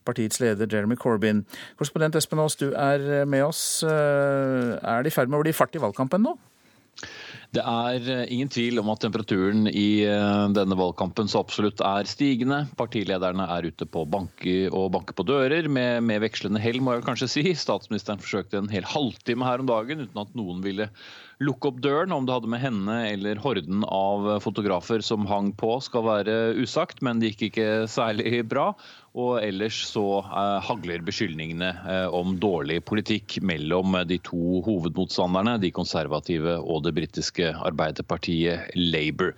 partiets 0.07 0.41
leder 0.43 0.71
Jeremy 0.71 0.97
Corbyn. 1.01 1.45
Korrespondent 1.79 2.17
Espen 2.19 2.43
Aas, 2.43 2.59
du 2.61 2.71
er 2.73 3.27
med 3.29 3.45
oss. 3.47 3.83
Eh, 3.87 4.73
er 4.79 5.03
det 5.03 5.13
i 5.13 5.17
ferd 5.17 5.33
med 5.33 5.41
å 5.41 5.45
bli 5.47 5.57
fart 5.57 5.77
i 5.79 5.83
valgkampen 5.83 6.25
nå? 6.27 6.37
Det 7.53 7.61
er 7.69 8.07
eh, 8.09 8.31
ingen 8.33 8.49
tvil 8.49 8.81
om 8.81 8.89
at 8.95 9.03
temperaturen 9.05 9.67
i 9.69 10.05
eh, 10.09 10.45
denne 10.57 10.77
valgkampen 10.79 11.29
så 11.29 11.43
absolutt 11.43 11.83
er 11.85 12.09
stigende. 12.09 12.63
Partilederne 12.79 13.45
er 13.57 13.69
ute 13.69 13.85
på 13.85 14.07
banke 14.09 14.55
og 14.71 14.89
banke 14.95 15.13
på 15.17 15.27
dører, 15.29 15.69
med, 15.69 16.01
med 16.09 16.23
vekslende 16.25 16.63
hell, 16.65 16.81
må 16.81 16.97
jeg 16.97 17.05
kanskje 17.05 17.29
si. 17.29 17.45
Statsministeren 17.59 18.23
forsøkte 18.25 18.63
en 18.63 18.73
hel 18.73 18.89
halvtime 18.89 19.45
her 19.45 19.61
om 19.61 19.69
dagen 19.69 20.07
uten 20.07 20.23
at 20.25 20.33
noen 20.39 20.65
ville 20.65 20.89
lukke 21.45 21.75
opp 21.75 21.85
døren. 21.85 22.17
Om 22.17 22.25
det 22.25 22.39
hadde 22.39 22.55
med 22.55 22.65
henne 22.65 22.99
eller 23.11 23.45
horden 23.45 23.85
av 23.85 24.31
fotografer 24.45 25.05
som 25.05 25.29
hang 25.29 25.53
på, 25.53 25.77
skal 25.85 26.09
være 26.09 26.39
usagt, 26.57 27.05
men 27.05 27.21
det 27.21 27.35
gikk 27.35 27.51
ikke 27.51 27.71
særlig 27.91 28.47
bra. 28.49 28.71
Og 29.13 29.43
ellers 29.45 29.77
så 29.91 30.23
eh, 30.25 30.59
hagler 30.65 31.03
beskyldningene 31.05 31.69
eh, 31.85 32.07
om 32.17 32.39
dårlig 32.41 32.79
politikk 32.89 33.37
mellom 33.45 33.99
de 34.09 34.17
to 34.25 34.63
hovedmotstanderne, 34.65 35.59
de 35.61 35.73
konservative 35.75 36.57
og 36.63 36.87
det 36.87 36.95
britiske 36.97 37.51
arbeiderpartiet 37.61 38.73
Labour. 38.79 39.35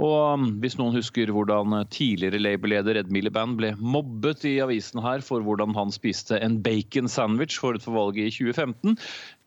Og 0.00 0.14
um, 0.34 0.46
hvis 0.62 0.78
noen 0.80 0.96
husker 0.96 1.30
hvordan 1.34 1.74
tidligere 1.92 2.40
Labour-leder 2.40 3.02
Ed 3.02 3.10
Miliband 3.12 3.58
ble 3.58 3.74
mobbet 3.76 4.46
i 4.48 4.56
avisen 4.64 5.02
her 5.04 5.20
for 5.24 5.44
hvordan 5.44 5.74
han 5.76 5.92
spiste 5.92 6.38
en 6.40 6.58
bacon 6.64 7.10
sandwich 7.10 7.60
forut 7.60 7.84
for 7.84 7.98
valget 7.98 8.30
i 8.30 8.32
2015, 8.32 8.96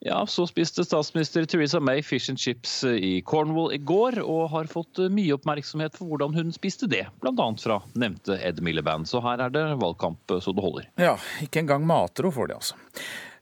ja, 0.05 0.19
så 0.27 0.45
spiste 0.49 0.83
statsminister 0.85 1.47
Theresa 1.49 1.79
May 1.79 2.03
fish 2.05 2.29
and 2.29 2.41
chips 2.41 2.81
i 2.83 3.21
Cornwall 3.25 3.73
i 3.73 3.79
går, 3.79 4.19
og 4.19 4.51
har 4.51 4.69
fått 4.71 4.99
mye 5.13 5.33
oppmerksomhet 5.37 5.97
for 5.97 6.11
hvordan 6.11 6.35
hun 6.37 6.53
spiste 6.55 6.89
det, 6.91 7.05
bl.a. 7.23 7.49
fra 7.63 7.79
nevnte 7.95 8.37
Ed 8.43 8.61
Miliband. 8.65 9.07
Så 9.09 9.23
her 9.23 9.41
er 9.47 9.53
det 9.53 9.65
valgkamp 9.81 10.37
så 10.43 10.53
det 10.53 10.65
holder. 10.65 10.89
Ja, 10.99 11.15
ikke 11.45 11.63
engang 11.63 11.87
matro 11.87 12.33
får 12.35 12.51
de, 12.51 12.59
altså. 12.59 12.79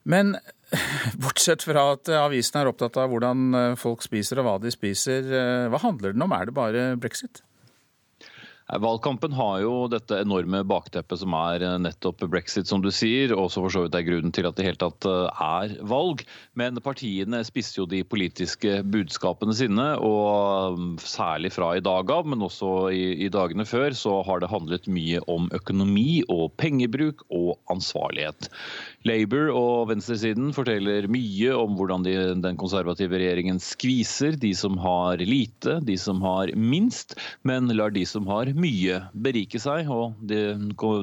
Men 0.08 0.36
Bortsett 1.22 1.64
fra 1.66 1.92
at 1.96 2.12
avisen 2.16 2.62
er 2.62 2.72
opptatt 2.72 3.00
av 3.02 3.12
hvordan 3.12 3.56
eh, 3.58 3.78
folk 3.80 4.04
spiser 4.06 4.42
og 4.42 4.48
hva 4.48 4.58
de 4.64 4.74
spiser, 4.74 5.28
eh, 5.28 5.70
hva 5.72 5.82
handler 5.84 6.16
den 6.16 6.28
om? 6.28 6.36
Er 6.36 6.48
det 6.48 6.58
bare 6.58 6.92
brexit? 7.00 7.44
Valgkampen 8.72 9.34
har 9.36 9.58
jo 9.66 9.72
dette 9.92 10.22
enorme 10.24 10.62
bakteppet 10.64 11.20
som 11.20 11.34
er 11.36 11.64
eh, 11.66 11.80
nettopp 11.84 12.24
brexit, 12.32 12.70
som 12.70 12.80
du 12.84 12.88
sier, 12.94 13.34
og 13.36 13.50
så 13.52 13.66
for 13.66 13.74
så 13.74 13.84
vidt 13.84 13.98
er 14.00 14.06
grunnen 14.08 14.32
til 14.32 14.48
at 14.48 14.56
det 14.56 14.70
helt 14.70 14.80
tatt 14.80 15.08
er 15.10 15.74
valg. 15.92 16.24
Men 16.56 16.80
partiene 16.84 17.42
spisser 17.44 17.82
jo 17.82 17.90
de 17.92 18.06
politiske 18.08 18.80
budskapene 18.94 19.56
sine, 19.58 19.90
og 20.00 21.04
særlig 21.04 21.52
fra 21.58 21.74
i 21.76 21.84
dag 21.84 22.16
av, 22.16 22.30
men 22.32 22.48
også 22.48 22.72
i, 22.96 23.04
i 23.26 23.32
dagene 23.34 23.68
før, 23.68 23.92
så 23.98 24.22
har 24.28 24.40
det 24.40 24.54
handlet 24.54 24.88
mye 24.88 25.20
om 25.28 25.52
økonomi 25.58 26.22
og 26.32 26.54
pengebruk 26.62 27.26
og 27.28 27.58
ansvarlighet. 27.74 28.48
Labour 29.08 29.50
og 29.58 29.88
venstresiden 29.90 30.52
forteller 30.54 31.08
mye 31.10 31.56
om 31.58 31.74
hvordan 31.78 32.04
de, 32.06 32.14
den 32.44 32.58
konservative 32.60 33.18
regjeringen 33.18 33.58
skviser 33.62 34.38
de 34.38 34.52
som 34.58 34.78
har 34.82 35.24
lite, 35.26 35.80
de 35.88 35.96
som 35.98 36.22
har 36.22 36.52
minst, 36.54 37.16
men 37.48 37.72
lar 37.74 37.94
de 37.96 38.06
som 38.06 38.30
har 38.30 38.52
mye 38.54 39.00
berike 39.26 39.62
seg. 39.62 39.90
Og 39.90 40.20
de, 40.22 40.42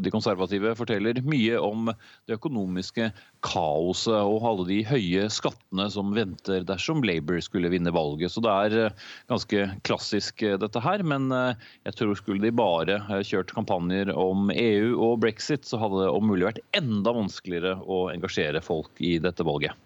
de 0.05 0.15
konservative 0.15 0.77
forteller 0.79 1.19
mye 1.27 1.59
om 1.59 1.91
det 1.91 2.39
økonomiske 2.39 3.11
kaoset 3.45 4.15
og 4.17 4.45
alle 4.47 4.67
de 4.69 4.79
høye 4.89 5.27
skattene 5.33 5.87
som 5.93 6.11
venter 6.17 6.65
dersom 6.67 7.03
Labour 7.07 7.41
skulle 7.45 7.71
vinne 7.73 7.93
valget. 7.95 8.33
Så 8.35 8.43
det 8.45 8.53
er 8.53 8.77
eh, 8.87 9.05
ganske 9.31 9.67
klassisk 9.87 10.43
eh, 10.43 10.59
dette 10.61 10.83
her. 10.83 11.05
Men 11.07 11.31
eh, 11.35 11.69
jeg 11.89 11.99
tror 12.01 12.19
skulle 12.19 12.45
de 12.45 12.55
bare 12.55 13.01
kjørt 13.27 13.55
kampanjer 13.57 14.13
om 14.15 14.53
EU 14.55 14.97
og 14.97 15.21
brexit, 15.25 15.69
så 15.69 15.81
hadde 15.83 16.05
det 16.05 16.15
om 16.15 16.27
mulig 16.31 16.49
vært 16.49 16.65
enda 16.77 17.15
vanskeligere 17.15 17.79
å 17.85 18.09
engasjere 18.13 18.65
folk 18.65 18.91
i 18.99 19.17
dette 19.23 19.47
valget. 19.47 19.77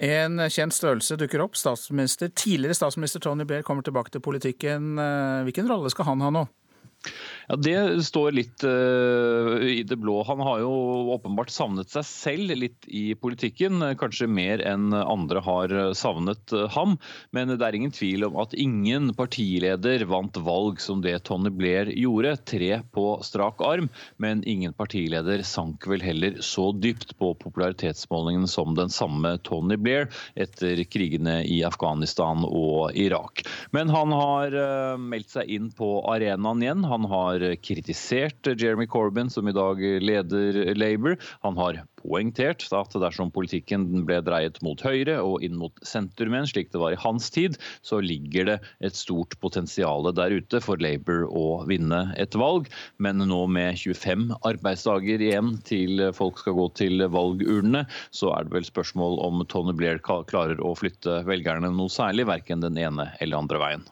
En 0.00 0.40
kjent 0.48 0.72
størrelse 0.72 1.18
dukker 1.20 1.42
opp. 1.44 1.58
Statsminister, 1.60 2.30
tidligere 2.32 2.78
statsminister 2.78 3.20
Tony 3.20 3.44
Blair 3.44 3.66
kommer 3.66 3.84
tilbake 3.84 4.14
til 4.14 4.24
politikken. 4.24 4.94
Hvilken 5.44 5.68
rolle 5.68 5.92
skal 5.92 6.08
han 6.08 6.24
ha 6.24 6.30
nå? 6.32 6.46
Ja, 7.50 7.56
Det 7.56 8.04
står 8.06 8.32
litt 8.36 8.62
uh, 8.62 9.58
i 9.66 9.82
det 9.82 9.96
blå. 9.98 10.20
Han 10.22 10.38
har 10.46 10.60
jo 10.62 10.70
åpenbart 11.16 11.50
savnet 11.50 11.90
seg 11.90 12.04
selv 12.06 12.54
litt 12.54 12.86
i 12.86 13.16
politikken. 13.18 13.82
Kanskje 13.98 14.28
mer 14.30 14.62
enn 14.62 14.94
andre 14.94 15.42
har 15.42 15.74
savnet 15.98 16.54
uh, 16.54 16.68
ham. 16.70 16.94
Men 17.34 17.50
det 17.50 17.66
er 17.66 17.74
ingen 17.74 17.94
tvil 17.94 18.28
om 18.28 18.38
at 18.38 18.54
ingen 18.54 19.10
partileder 19.18 20.04
vant 20.06 20.38
valg 20.38 20.78
som 20.78 21.02
det 21.02 21.16
Tony 21.26 21.50
Blair 21.50 21.90
gjorde. 21.90 22.36
Tre 22.46 22.70
på 22.94 23.06
strak 23.26 23.64
arm. 23.66 23.90
Men 24.22 24.44
ingen 24.46 24.76
partileder 24.78 25.42
sank 25.42 25.88
vel 25.90 26.06
heller 26.06 26.38
så 26.46 26.68
dypt 26.70 27.16
på 27.18 27.32
popularitetsmålingen 27.42 28.46
som 28.46 28.78
den 28.78 28.94
samme 28.94 29.34
Tony 29.42 29.74
Blair 29.74 30.06
etter 30.38 30.84
krigene 30.86 31.40
i 31.50 31.64
Afghanistan 31.66 32.46
og 32.46 32.94
Irak. 32.94 33.42
Men 33.74 33.90
han 33.90 34.14
har 34.14 34.54
uh, 34.54 34.94
meldt 35.02 35.34
seg 35.34 35.50
inn 35.50 35.72
på 35.74 35.96
arenaen 36.14 36.62
igjen. 36.62 36.86
Han 36.86 37.10
har 37.10 37.39
kritisert 37.64 38.48
Jeremy 38.54 38.86
Corbyn, 38.90 39.30
som 39.30 39.48
i 39.48 39.54
dag 39.56 39.80
leder 40.02 40.60
Labour. 40.76 41.16
Han 41.44 41.58
har 41.60 41.82
poengtert 42.00 42.64
at 42.74 42.94
dersom 43.02 43.30
politikken 43.34 43.86
ble 44.08 44.20
dreiet 44.24 44.60
mot 44.64 44.80
høyre 44.84 45.18
og 45.24 45.44
inn 45.44 45.58
mot 45.60 45.74
sentrumen, 45.86 46.48
slik 46.48 46.72
det 46.72 46.80
var 46.80 46.94
i 46.94 47.00
hans 47.00 47.28
tid, 47.34 47.58
så 47.86 48.00
ligger 48.04 48.48
det 48.48 48.56
et 48.86 48.96
stort 48.96 49.36
potensial 49.44 50.08
der 50.16 50.34
ute 50.34 50.62
for 50.64 50.80
Labour 50.80 51.26
å 51.28 51.46
vinne 51.68 52.02
et 52.20 52.36
valg. 52.38 52.70
Men 52.98 53.20
nå 53.20 53.42
med 53.52 53.78
25 53.80 54.30
arbeidsdager 54.40 55.22
igjen 55.24 55.56
til 55.68 56.08
folk 56.16 56.40
skal 56.40 56.56
gå 56.58 56.68
til 56.80 57.06
valgurnene, 57.12 57.86
så 58.16 58.34
er 58.36 58.46
det 58.46 58.56
vel 58.56 58.68
spørsmål 58.68 59.20
om 59.26 59.44
Tony 59.50 59.76
Blair 59.76 60.00
klarer 60.00 60.60
å 60.64 60.74
flytte 60.78 61.22
velgerne 61.28 61.72
noe 61.74 61.92
særlig, 61.92 62.28
verken 62.30 62.64
den 62.64 62.78
ene 62.80 63.10
eller 63.20 63.44
andre 63.44 63.62
veien. 63.62 63.88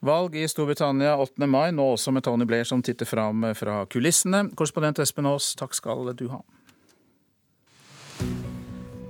Valg 0.00 0.36
i 0.38 0.44
Storbritannia 0.46 1.16
8. 1.18 1.46
mai, 1.50 1.72
nå 1.74 1.82
også 1.96 2.12
med 2.14 2.22
Tony 2.22 2.46
Blair 2.46 2.66
som 2.68 2.82
titter 2.86 3.08
fram 3.08 3.42
fra 3.58 3.80
kulissene. 3.90 4.44
Korrespondent 4.54 5.00
Espen 5.02 5.26
Aas, 5.26 5.56
takk 5.58 5.74
skal 5.74 6.12
du 6.14 6.28
ha. 6.30 6.38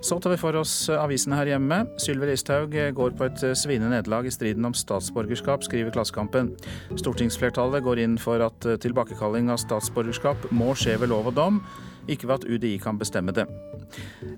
Så 0.00 0.16
tar 0.22 0.32
vi 0.32 0.38
for 0.40 0.56
oss 0.56 0.72
avisene 0.94 1.36
her 1.36 1.50
hjemme. 1.50 1.82
Sylvi 2.00 2.30
Listhaug 2.30 2.72
går 2.96 3.16
på 3.18 3.26
et 3.26 3.44
sviende 3.58 3.90
nederlag 3.92 4.30
i 4.30 4.32
striden 4.32 4.64
om 4.64 4.72
statsborgerskap, 4.72 5.66
skriver 5.66 5.92
Klassekampen. 5.92 6.54
Stortingsflertallet 6.96 7.84
går 7.84 8.00
inn 8.06 8.16
for 8.22 8.40
at 8.46 8.70
tilbakekalling 8.80 9.52
av 9.52 9.60
statsborgerskap 9.60 10.48
må 10.54 10.72
skje 10.78 10.96
ved 11.02 11.12
lov 11.12 11.28
og 11.32 11.36
dom, 11.36 11.60
ikke 12.08 12.28
ved 12.28 12.40
at 12.40 12.46
UDI 12.48 12.76
kan 12.82 12.98
bestemme 13.00 13.34
det. 13.36 13.46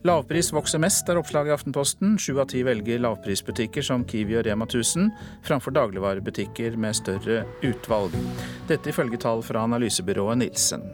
Lavpris 0.07 0.53
vokser 0.55 0.83
mest, 0.83 1.09
er 1.09 1.19
oppslaget 1.21 1.53
i 1.53 1.57
Aftenposten. 1.57 2.17
Sju 2.21 2.39
av 2.39 2.49
ti 2.53 2.63
velger 2.67 3.03
lavprisbutikker 3.03 3.85
som 3.85 4.05
Kiwi 4.09 4.39
og 4.41 4.47
Rema 4.47 4.69
1000 4.69 5.11
framfor 5.47 5.75
dagligvarebutikker 5.77 6.79
med 6.81 6.99
større 6.99 7.45
utvalg. 7.67 8.15
Dette 8.71 8.93
ifølge 8.93 9.21
tall 9.21 9.45
fra 9.47 9.67
analysebyrået 9.67 10.43
Nilsen. 10.45 10.85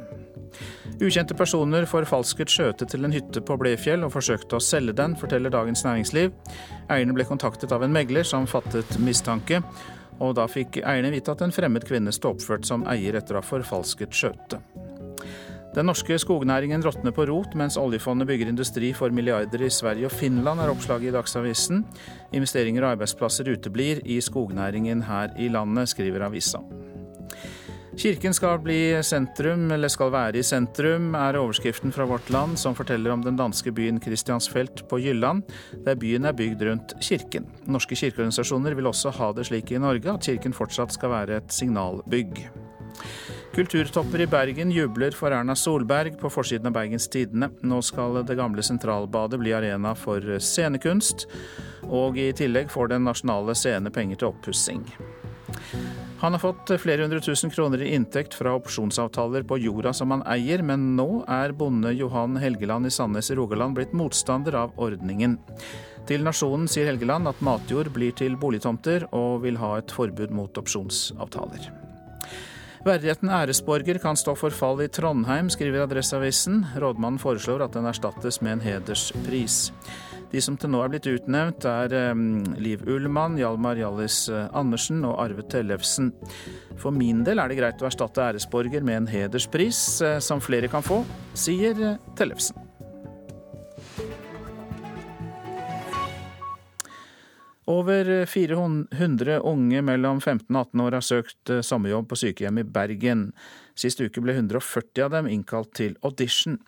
Ukjente 0.97 1.37
personer 1.37 1.85
forfalsket 1.85 2.49
skjøte 2.49 2.87
til 2.89 3.05
en 3.05 3.13
hytte 3.13 3.43
på 3.45 3.59
Blefjell 3.61 4.07
og 4.07 4.15
forsøkte 4.15 4.57
å 4.57 4.65
selge 4.65 4.95
den, 4.97 5.17
forteller 5.21 5.53
Dagens 5.53 5.85
Næringsliv. 5.85 6.33
Eierne 6.89 7.17
ble 7.17 7.27
kontaktet 7.29 7.75
av 7.77 7.85
en 7.85 7.93
megler 7.93 8.25
som 8.25 8.49
fattet 8.49 8.97
mistanke, 9.05 9.61
og 10.25 10.37
da 10.39 10.47
fikk 10.49 10.81
eierne 10.81 11.13
vite 11.13 11.35
at 11.35 11.45
en 11.45 11.53
fremmed 11.53 11.85
kvinne 11.85 12.15
sto 12.17 12.33
oppført 12.33 12.65
som 12.69 12.87
eier 12.89 13.19
etter 13.19 13.37
å 13.37 13.43
ha 13.43 13.45
forfalsket 13.45 14.17
skjøte. 14.17 14.63
Den 15.77 15.91
norske 15.91 16.17
skognæringen 16.17 16.81
råtner 16.81 17.13
på 17.13 17.27
rot, 17.29 17.53
mens 17.53 17.77
oljefondet 17.77 18.25
bygger 18.31 18.49
industri 18.49 18.95
for 18.97 19.13
milliarder 19.13 19.61
i 19.67 19.69
Sverige 19.69 20.09
og 20.09 20.15
Finland, 20.17 20.63
er 20.63 20.71
oppslaget 20.73 21.11
i 21.11 21.13
Dagsavisen. 21.13 21.83
Investeringer 22.33 22.87
og 22.87 22.95
arbeidsplasser 22.95 23.51
uteblir 23.53 24.01
i 24.09 24.17
skognæringen 24.25 25.03
her 25.05 25.35
i 25.37 25.51
landet, 25.53 25.93
skriver 25.93 26.25
avisa. 26.25 26.63
Kirken 27.97 28.33
skal 28.37 28.59
bli 28.65 28.79
sentrum, 29.05 29.71
eller 29.73 29.93
skal 29.93 30.11
være 30.13 30.41
i 30.41 30.45
sentrum, 30.45 31.15
er 31.17 31.37
overskriften 31.43 31.93
fra 31.93 32.09
Vårt 32.09 32.33
Land, 32.33 32.57
som 32.61 32.77
forteller 32.77 33.13
om 33.13 33.25
den 33.25 33.37
danske 33.37 33.73
byen 33.73 34.01
Kristiansfelt 34.01 34.87
på 34.89 35.01
Jylland, 35.01 35.45
der 35.85 36.01
byen 36.01 36.25
er 36.25 36.37
bygd 36.37 36.65
rundt 36.71 36.97
kirken. 37.05 37.49
Norske 37.69 37.97
kirkeorganisasjoner 37.97 38.77
vil 38.77 38.89
også 38.89 39.13
ha 39.21 39.33
det 39.37 39.49
slik 39.49 39.73
i 39.73 39.81
Norge, 39.81 40.09
at 40.13 40.25
kirken 40.25 40.57
fortsatt 40.57 40.97
skal 40.97 41.13
være 41.13 41.41
et 41.43 41.53
signalbygg. 41.53 42.47
Kulturtopper 43.57 44.21
i 44.21 44.27
Bergen 44.27 44.71
jubler 44.71 45.15
for 45.17 45.33
Erna 45.33 45.55
Solberg 45.57 46.19
på 46.21 46.29
forsiden 46.29 46.69
av 46.69 46.75
Bergens 46.77 47.09
Tidende. 47.09 47.49
Nå 47.65 47.79
skal 47.81 48.19
det 48.29 48.35
gamle 48.37 48.61
Sentralbadet 48.61 49.39
bli 49.41 49.55
arena 49.57 49.95
for 49.97 50.21
scenekunst, 50.45 51.25
og 51.89 52.19
i 52.21 52.27
tillegg 52.37 52.69
får 52.69 52.91
Den 52.93 53.09
nasjonale 53.09 53.55
scene 53.57 53.89
penger 53.89 54.21
til 54.21 54.29
oppussing. 54.29 54.85
Han 56.21 56.37
har 56.37 56.43
fått 56.43 56.75
flere 56.83 57.07
hundre 57.07 57.23
tusen 57.25 57.49
kroner 57.49 57.81
i 57.81 57.95
inntekt 57.97 58.37
fra 58.37 58.53
opsjonsavtaler 58.61 59.49
på 59.49 59.57
jorda 59.65 59.95
som 59.97 60.13
han 60.13 60.27
eier, 60.29 60.61
men 60.61 60.93
nå 61.01 61.25
er 61.25 61.57
bonde 61.57 61.95
Johan 61.97 62.37
Helgeland 62.37 62.91
i 62.91 62.93
Sandnes 62.93 63.33
i 63.33 63.39
Rogaland 63.41 63.81
blitt 63.81 63.97
motstander 63.97 64.61
av 64.67 64.77
ordningen. 64.77 65.41
Til 66.05 66.29
Nasjonen 66.29 66.69
sier 66.69 66.93
Helgeland 66.93 67.33
at 67.33 67.41
matjord 67.41 67.89
blir 67.97 68.13
til 68.21 68.37
boligtomter, 68.37 69.09
og 69.17 69.47
vil 69.49 69.57
ha 69.65 69.79
et 69.81 69.97
forbud 69.97 70.37
mot 70.45 70.61
opsjonsavtaler. 70.61 71.86
Verdigheten 72.85 73.31
æresborger 73.33 73.99
kan 74.03 74.19
stå 74.19 74.35
for 74.37 74.55
fall 74.55 74.83
i 74.85 74.91
Trondheim, 74.93 75.49
skriver 75.53 75.87
Adresseavisen. 75.87 76.65
Rådmannen 76.77 77.23
foreslår 77.23 77.65
at 77.65 77.79
den 77.79 77.89
erstattes 77.89 78.43
med 78.45 78.59
en 78.59 78.67
hederspris. 78.67 79.71
De 80.33 80.43
som 80.43 80.57
til 80.59 80.73
nå 80.73 80.83
er 80.83 80.91
blitt 80.93 81.07
utnevnt, 81.09 81.65
er 81.65 81.95
Liv 82.61 82.83
Ullmann, 82.91 83.39
Hjalmar 83.39 83.79
Hjallis 83.79 84.25
eh, 84.29 84.49
Andersen 84.59 85.05
og 85.07 85.21
Arve 85.23 85.47
Tellefsen. 85.47 86.11
For 86.81 86.95
min 86.95 87.23
del 87.27 87.41
er 87.41 87.49
det 87.49 87.61
greit 87.61 87.83
å 87.83 87.89
erstatte 87.89 88.25
æresborger 88.27 88.85
med 88.85 89.05
en 89.05 89.11
hederspris, 89.11 89.83
eh, 90.03 90.19
som 90.21 90.43
flere 90.43 90.71
kan 90.73 90.85
få, 90.85 91.05
sier 91.39 91.79
eh, 91.79 92.01
Tellefsen. 92.19 92.66
Over 97.67 98.27
400 98.31 99.41
unge 99.43 99.81
mellom 99.83 100.21
15 100.21 100.47
og 100.55 100.69
18 100.69 100.85
år 100.85 100.95
har 100.95 101.03
søkt 101.03 101.53
sommerjobb 101.67 102.07
på 102.13 102.19
sykehjem 102.21 102.61
i 102.63 102.67
Bergen. 102.77 103.25
Sist 103.75 103.99
uke 103.99 104.23
ble 104.23 104.37
140 104.37 105.03
av 105.03 105.17
dem 105.17 105.31
innkalt 105.33 105.73
til 105.75 105.97
audition. 106.07 106.61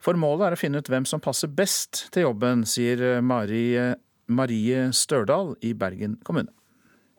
Formålet 0.00 0.46
er 0.46 0.56
å 0.56 0.60
finne 0.60 0.80
ut 0.80 0.92
hvem 0.92 1.08
som 1.08 1.24
passer 1.24 1.48
best 1.48 2.06
til 2.12 2.28
jobben, 2.28 2.66
sier 2.68 3.20
Marie, 3.24 3.94
Marie 4.28 4.88
Størdal 4.96 5.54
i 5.64 5.72
Bergen 5.76 6.18
kommune. 6.24 6.52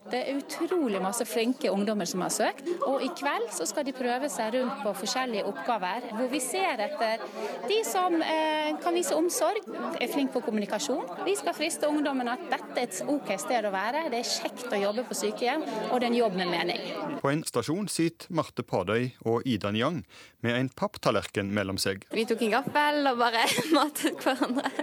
Det 0.10 0.18
er 0.18 0.38
utrolig 0.40 0.98
masse 1.02 1.26
flinke 1.30 1.70
ungdommer 1.70 2.08
som 2.10 2.24
har 2.26 2.32
søkt, 2.34 2.66
og 2.88 3.04
i 3.06 3.10
kveld 3.14 3.52
så 3.54 3.68
skal 3.70 3.86
de 3.86 3.94
prøve 3.94 4.30
seg 4.34 4.56
rundt 4.56 4.80
på 4.82 4.94
forskjellige 4.98 5.46
oppgaver. 5.46 6.08
Hvor 6.18 6.32
vi 6.32 6.40
ser 6.42 6.82
etter 6.88 7.22
de 7.70 7.78
som 7.86 8.18
eh, 8.26 8.72
kan 8.82 8.98
vise 8.98 9.14
omsorg, 9.16 9.68
er 10.02 10.10
flinke 10.10 10.34
på 10.34 10.42
kommunikasjon. 10.48 11.06
Vi 11.28 11.36
skal 11.38 11.54
friste 11.54 11.90
ungdommen 11.90 12.32
at 12.34 12.48
dette 12.50 12.82
er 12.82 12.88
et 12.90 13.12
OK 13.14 13.30
sted 13.44 13.68
å 13.70 13.74
være. 13.76 14.08
Det 14.10 14.24
er 14.24 14.32
kjekt 14.32 14.74
å 14.74 14.82
jobbe 14.82 15.06
på 15.06 15.20
sykehjem, 15.22 15.68
og 15.92 16.02
det 16.02 16.10
er 16.10 16.10
en 16.10 16.18
jobb 16.18 16.40
med 16.42 16.52
mening. 16.56 16.82
På 17.22 17.30
en 17.30 17.46
stasjon 17.46 17.86
sitter 17.92 18.34
Marte 18.34 18.66
Padøy 18.66 19.12
og 19.30 19.46
Ida 19.46 19.70
Nyang 19.76 20.02
med 20.42 20.58
en 20.58 20.74
papptallerken 20.82 21.54
mellom 21.54 21.78
seg. 21.82 22.08
Vi 22.10 22.26
tok 22.26 22.42
en 22.48 22.56
gaffel 22.58 23.14
og 23.14 23.22
bare 23.22 23.46
matet 23.78 24.18
hverandre. 24.26 24.74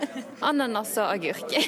Ananas 0.46 0.94
og 1.02 1.10
agurk. 1.10 1.58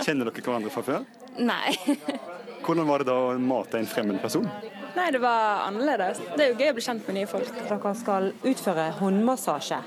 Kjenner 0.00 0.32
dere 0.32 0.40
hverandre 0.40 0.72
fra 0.72 0.86
før? 0.88 1.08
Nei. 1.38 1.76
Hvordan 2.68 2.84
var 2.84 3.00
det 3.00 3.08
da 3.08 3.14
å 3.16 3.36
mate 3.40 3.78
en 3.80 3.86
fremmed 3.88 4.18
person? 4.20 4.44
Nei, 4.92 5.06
Det 5.12 5.20
var 5.22 5.62
annerledes. 5.70 6.18
Det 6.36 6.42
er 6.44 6.50
jo 6.50 6.58
gøy 6.58 6.68
å 6.68 6.74
bli 6.76 6.82
kjent 6.84 7.06
med 7.08 7.16
nye 7.16 7.28
folk. 7.30 7.48
Dere 7.56 7.92
skal 7.96 8.26
utføre 8.50 8.84
håndmassasje 8.98 9.78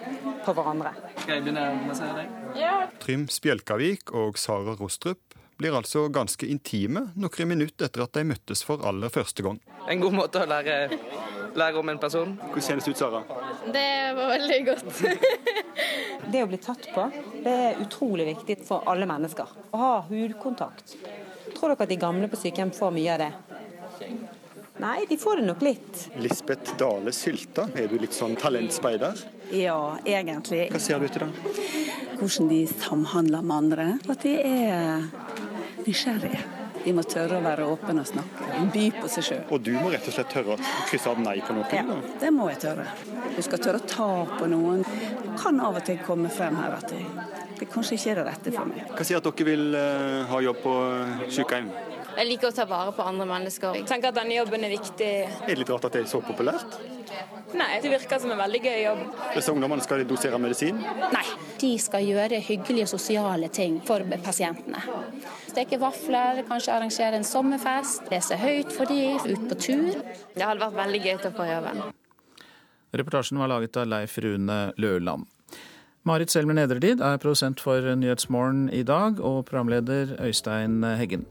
på 0.42 0.56
hverandre. 0.58 0.96
Skal 1.20 1.36
jeg 1.36 1.44
begynne 1.46 1.68
å 1.68 1.76
massere 1.86 2.24
deg? 2.24 2.40
Ja. 2.58 2.74
Trym 3.04 3.28
Spjelkavik 3.30 4.10
og 4.18 4.42
Sara 4.42 4.74
Rostrup 4.80 5.38
blir 5.62 5.78
altså 5.78 6.08
ganske 6.10 6.50
intime 6.50 7.12
noen 7.14 7.52
minutter 7.54 7.86
etter 7.86 8.08
at 8.08 8.18
de 8.18 8.26
møttes 8.32 8.66
for 8.66 8.82
aller 8.90 9.14
første 9.14 9.46
gang. 9.46 9.62
En 9.86 10.02
god 10.02 10.18
måte 10.18 10.42
å 10.42 10.50
lære, 10.50 10.98
lære 11.54 11.84
om 11.84 11.94
en 11.94 12.02
person. 12.02 12.34
Hvordan 12.48 12.66
kjennes 12.66 12.90
det 12.90 12.96
ut, 12.96 13.04
Sara? 13.04 13.22
Det 13.78 13.90
var 14.18 14.34
veldig 14.40 14.62
godt. 14.72 15.04
det 16.34 16.42
å 16.42 16.50
bli 16.50 16.66
tatt 16.66 16.90
på, 16.96 17.12
det 17.46 17.58
er 17.68 17.84
utrolig 17.86 18.32
viktig 18.34 18.64
for 18.66 18.90
alle 18.90 19.06
mennesker. 19.06 19.54
Å 19.70 19.84
ha 19.86 19.98
hudkontakt. 20.10 20.98
Tror 21.58 21.74
dere 21.74 21.86
at 21.86 21.92
de 21.92 22.00
gamle 22.02 22.30
på 22.32 22.40
sykehjem 22.40 22.72
får 22.76 22.94
mye 22.96 23.16
av 23.16 23.26
det? 23.26 23.32
Nei, 24.82 25.06
de 25.10 25.18
får 25.18 25.38
det 25.38 25.46
nok 25.46 25.62
litt. 25.62 26.00
Lisbeth 26.18 26.78
Dale 26.80 27.12
Sylta, 27.14 27.68
er 27.78 27.92
du 27.92 28.00
litt 28.02 28.16
sånn 28.18 28.34
talentspeider? 28.40 29.20
Ja, 29.54 29.98
egentlig. 30.08 30.64
Hva 30.74 30.82
ser 30.82 31.04
du 31.04 31.12
til 31.12 31.28
da? 31.28 31.52
Hvordan 32.18 32.50
de 32.50 32.64
samhandler 32.72 33.46
med 33.46 33.58
andre. 33.58 33.86
At 34.10 34.26
de 34.26 34.34
er 34.42 35.06
nysgjerrige. 35.86 36.42
De 36.82 36.94
må 36.98 37.04
tørre 37.06 37.38
å 37.38 37.44
være 37.46 37.66
åpne 37.70 38.02
og 38.02 38.10
snakke. 38.10 38.48
By 38.74 38.88
på 38.96 39.10
seg 39.14 39.28
sjøl. 39.28 39.44
Og 39.54 39.62
du 39.62 39.72
må 39.78 39.92
rett 39.94 40.08
og 40.10 40.16
slett 40.16 40.32
tørre 40.34 40.56
å 40.56 40.72
krysse 40.90 41.12
av 41.12 41.22
nei 41.22 41.36
på 41.46 41.54
noe? 41.54 41.68
Ja, 41.78 42.00
det 42.24 42.32
må 42.34 42.50
jeg 42.50 42.62
tørre. 42.64 42.88
Du 43.36 43.42
skal 43.46 43.62
tørre 43.62 43.82
å 43.84 43.90
ta 43.92 44.10
på 44.40 44.50
noen. 44.50 44.82
Det 44.82 45.36
kan 45.44 45.62
av 45.62 45.78
og 45.78 45.86
til 45.86 46.02
komme 46.08 46.32
frem 46.34 46.58
her 46.58 46.80
at 46.80 46.90
det, 46.90 47.04
det 47.62 47.70
kanskje 47.70 47.98
ikke 47.98 48.12
er 48.12 48.20
det 48.20 48.28
rette 48.28 48.54
for 48.56 48.70
meg. 48.70 48.86
Hva 48.98 49.06
sier 49.06 49.22
at 49.22 49.28
dere 49.30 49.48
vil 49.48 49.66
uh, 49.78 50.28
ha 50.32 50.44
jobb 50.50 50.62
på 50.64 50.76
sykehjem? 51.30 51.70
Jeg 52.12 52.28
liker 52.28 52.50
å 52.50 52.56
ta 52.56 52.66
vare 52.68 52.92
på 52.96 53.04
andre 53.08 53.26
mennesker. 53.30 53.78
Jeg 53.78 53.86
tenker 53.88 54.12
at 54.12 54.18
denne 54.18 54.36
jobben 54.36 54.66
er 54.68 54.74
viktig. 54.74 55.12
Er 55.30 55.46
det 55.48 55.62
litt 55.62 55.70
rart 55.72 55.86
at 55.88 55.96
det 55.96 56.04
er 56.04 56.10
så 56.12 56.20
populært? 56.26 56.76
Nei, 57.56 57.70
det 57.84 57.92
virker 57.92 58.20
som 58.24 58.32
en 58.34 58.40
veldig 58.40 58.62
gøy 58.64 58.78
jobb. 58.84 59.00
Disse 59.36 59.54
ungdommene 59.54 59.84
skal 59.84 60.02
de 60.02 60.08
dosere 60.10 60.40
medisin? 60.42 60.80
Nei, 61.14 61.24
de 61.62 61.72
skal 61.84 62.06
gjøre 62.08 62.40
hyggelige 62.44 62.90
sosiale 62.92 63.52
ting 63.54 63.80
for 63.88 64.04
pasientene. 64.26 64.84
Steke 65.52 65.80
vafler, 65.80 66.44
kanskje 66.48 66.76
arrangere 66.76 67.20
en 67.20 67.28
sommerfest, 67.28 68.08
lese 68.12 68.38
høyt 68.40 68.72
for 68.76 68.92
de, 68.92 69.02
ut 69.28 69.50
på 69.52 69.60
tur. 69.68 70.00
Det 70.36 70.46
hadde 70.46 70.64
vært 70.64 70.80
veldig 70.80 71.04
gøy 71.04 71.18
til 71.18 71.32
å 71.32 71.36
få 71.36 71.50
jobben. 71.50 71.84
Reportasjen 73.02 73.40
var 73.40 73.52
laget 73.52 73.80
av 73.80 73.88
Leif 73.88 74.18
Rune 74.24 74.62
Løland. 74.80 75.28
Marit 76.02 76.32
Selmer 76.34 76.56
Nedredid 76.58 76.98
er 77.06 77.20
produsent 77.22 77.60
for 77.62 77.86
Nyhetsmorgen 77.94 78.64
i 78.74 78.82
dag, 78.82 79.20
og 79.22 79.44
programleder 79.46 80.16
Øystein 80.26 80.82
Heggen. 80.98 81.28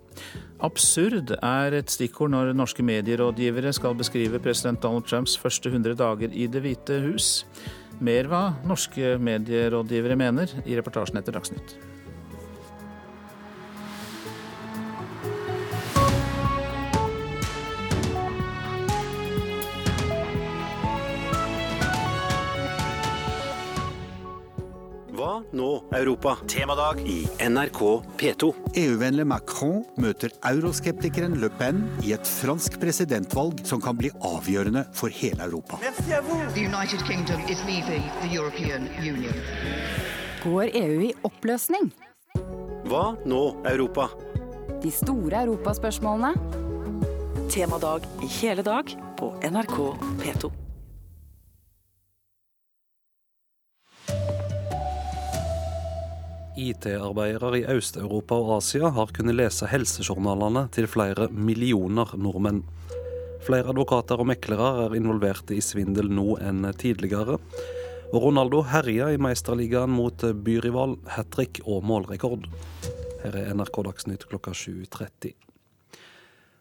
Absurd 0.62 1.32
er 1.42 1.74
et 1.74 1.90
stikkord 1.90 2.30
når 2.30 2.52
norske 2.54 2.84
medierådgivere 2.86 3.72
skal 3.74 3.98
beskrive 3.98 4.38
president 4.38 4.78
Donald 4.82 5.10
Trumps 5.10 5.34
første 5.38 5.74
100 5.74 5.98
dager 5.98 6.30
i 6.30 6.46
Det 6.46 6.62
hvite 6.62 7.02
hus. 7.02 7.46
Mer 7.98 8.30
hva 8.30 8.44
norske 8.62 9.16
medierådgivere 9.18 10.16
mener, 10.16 10.54
i 10.62 10.78
reportasjen 10.78 11.18
etter 11.18 11.34
Dagsnytt. 11.34 11.89
Europa? 26.20 26.46
Temadag 26.46 27.00
i 27.08 27.28
NRK 27.48 28.02
P2. 28.18 28.52
EU-vennlig 28.76 29.24
Macron 29.24 29.84
møter 29.96 30.28
euroskeptikeren 30.44 31.38
Le 31.40 31.48
Pen 31.48 31.80
i 32.04 32.12
et 32.12 32.26
fransk 32.28 32.76
presidentvalg 32.80 33.62
som 33.64 33.80
kan 33.80 33.96
bli 33.96 34.10
avgjørende 34.20 34.84
for 34.92 35.08
hele 35.08 35.40
Europa. 35.48 35.78
Går 40.44 40.76
EU 40.82 41.00
i 41.08 41.12
oppløsning? 41.24 41.90
Hva 42.90 43.04
nå, 43.24 43.42
Europa? 43.64 44.10
De 44.82 44.92
store 44.92 45.46
europaspørsmålene. 45.46 46.34
Temadag 47.48 48.04
i 48.20 48.28
hele 48.42 48.62
dag 48.66 48.92
på 49.16 49.32
NRK 49.40 49.78
P2. 50.20 50.52
IT-arbeidere 56.60 57.60
i 57.60 57.66
Øst-Europa 57.72 58.36
og 58.36 58.58
Asia 58.58 58.90
har 58.92 59.12
kunnet 59.16 59.38
lese 59.38 59.68
helsejournalene 59.70 60.66
til 60.74 60.88
flere 60.90 61.30
millioner 61.32 62.12
nordmenn. 62.20 62.62
Flere 63.46 63.72
advokater 63.72 64.20
og 64.20 64.28
meklere 64.28 64.84
er 64.84 64.96
involvert 64.98 65.50
i 65.56 65.62
svindel 65.64 66.10
nå 66.12 66.36
enn 66.44 66.66
tidligere. 66.76 67.38
Og 68.10 68.26
Ronaldo 68.26 68.60
herja 68.68 69.08
i 69.14 69.20
Meisterligaen 69.22 69.92
mot 69.94 70.24
byrival, 70.44 70.98
hat 71.16 71.30
trick 71.32 71.62
og 71.64 71.86
målrekord. 71.88 72.48
Her 73.24 73.38
er 73.40 73.54
NRK 73.54 73.84
Dagsnytt 73.86 74.28
klokka 74.28 74.52
7.30. 74.56 75.49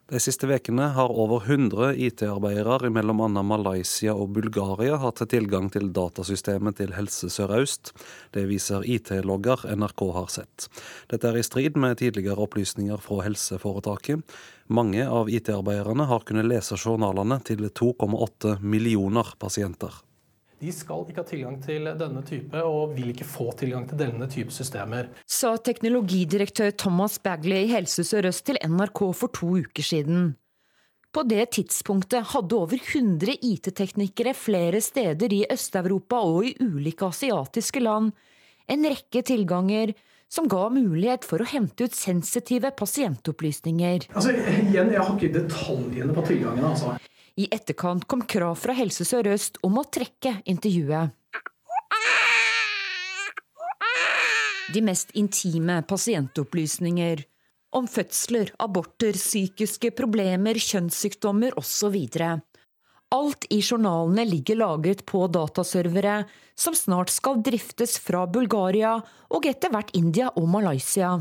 De 0.10 0.18
siste 0.18 0.48
ukene 0.50 0.88
har 0.96 1.12
over 1.14 1.44
100 1.46 1.92
IT-arbeidere 2.02 2.88
i 2.88 2.94
bl.a. 2.96 3.44
Malaysia 3.46 4.16
og 4.18 4.32
Bulgaria 4.34 4.98
hatt 4.98 5.22
tilgang 5.30 5.68
til 5.70 5.92
datasystemet 5.94 6.80
til 6.80 6.96
Helse 6.98 7.30
Sør-Øst. 7.30 7.92
Det 8.34 8.48
viser 8.50 8.88
IT-logger 8.90 9.68
NRK 9.70 10.06
har 10.18 10.34
sett. 10.34 10.66
Dette 11.14 11.30
er 11.30 11.38
i 11.38 11.46
strid 11.46 11.78
med 11.78 12.02
tidligere 12.02 12.42
opplysninger 12.42 12.98
fra 13.06 13.22
helseforetaket. 13.28 14.26
Mange 14.74 15.06
av 15.06 15.30
IT-arbeiderne 15.30 16.10
har 16.10 16.26
kunnet 16.26 16.50
lese 16.50 16.80
journalene 16.82 17.38
til 17.46 17.70
2,8 17.70 18.58
millioner 18.66 19.36
pasienter. 19.38 19.94
De 20.60 20.72
skal 20.76 21.06
ikke 21.08 21.22
ha 21.24 21.28
tilgang 21.28 21.56
til 21.64 21.88
denne 22.00 22.22
type, 22.28 22.64
og 22.68 22.96
vil 22.98 23.14
ikke 23.14 23.28
få 23.28 23.52
tilgang 23.60 23.86
til 23.88 24.00
denne 24.02 24.28
type 24.32 24.52
systemer. 24.52 25.08
Sa 25.24 25.54
teknologidirektør 25.56 26.74
Thomas 26.76 27.16
Bagley 27.24 27.64
i 27.64 27.72
Helse 27.72 28.04
Sør-Øst 28.04 28.44
til 28.50 28.60
NRK 28.68 29.02
for 29.16 29.32
to 29.32 29.54
uker 29.62 29.86
siden. 29.86 30.34
På 31.16 31.24
det 31.26 31.48
tidspunktet 31.56 32.36
hadde 32.36 32.58
over 32.60 32.76
100 32.78 33.40
IT-teknikere 33.42 34.36
flere 34.38 34.82
steder 34.84 35.32
i 35.34 35.46
Øst-Europa 35.50 36.20
og 36.22 36.46
i 36.46 36.54
ulike 36.62 37.08
asiatiske 37.08 37.82
land 37.82 38.12
en 38.70 38.86
rekke 38.86 39.24
tilganger 39.26 39.96
som 40.30 40.46
ga 40.46 40.68
mulighet 40.70 41.26
for 41.26 41.42
å 41.42 41.48
hente 41.50 41.88
ut 41.88 41.96
sensitive 41.98 42.70
pasientopplysninger. 42.78 44.06
Altså, 44.14 44.36
igjen, 44.36 44.92
Jeg 44.94 45.02
har 45.02 45.16
ikke 45.16 45.34
detaljene 45.34 46.14
på 46.14 46.26
tilgangene. 46.28 46.70
altså. 46.70 47.00
I 47.40 47.48
etterkant 47.56 48.04
kom 48.04 48.26
krav 48.28 48.58
fra 48.60 48.74
Helse 48.76 49.06
Sør-Øst 49.08 49.62
om 49.64 49.78
å 49.80 49.86
trekke 49.88 50.42
intervjuet. 50.50 51.16
De 54.74 54.82
mest 54.84 55.14
intime 55.18 55.80
pasientopplysninger 55.88 57.24
om 57.80 57.88
fødsler, 57.88 58.52
aborter, 58.60 59.16
psykiske 59.16 59.94
problemer, 59.96 60.60
kjønnssykdommer 60.60 61.56
osv. 61.58 61.96
Alt 63.16 63.48
i 63.50 63.62
journalene 63.64 64.28
ligger 64.28 64.60
lagret 64.60 65.06
på 65.08 65.24
dataservere 65.32 66.20
som 66.60 66.76
snart 66.76 67.14
skal 67.14 67.40
driftes 67.46 67.96
fra 68.04 68.26
Bulgaria 68.28 68.98
og 69.32 69.48
etter 69.50 69.72
hvert 69.74 69.96
India 69.98 70.28
og 70.36 70.52
Malaysia. 70.52 71.16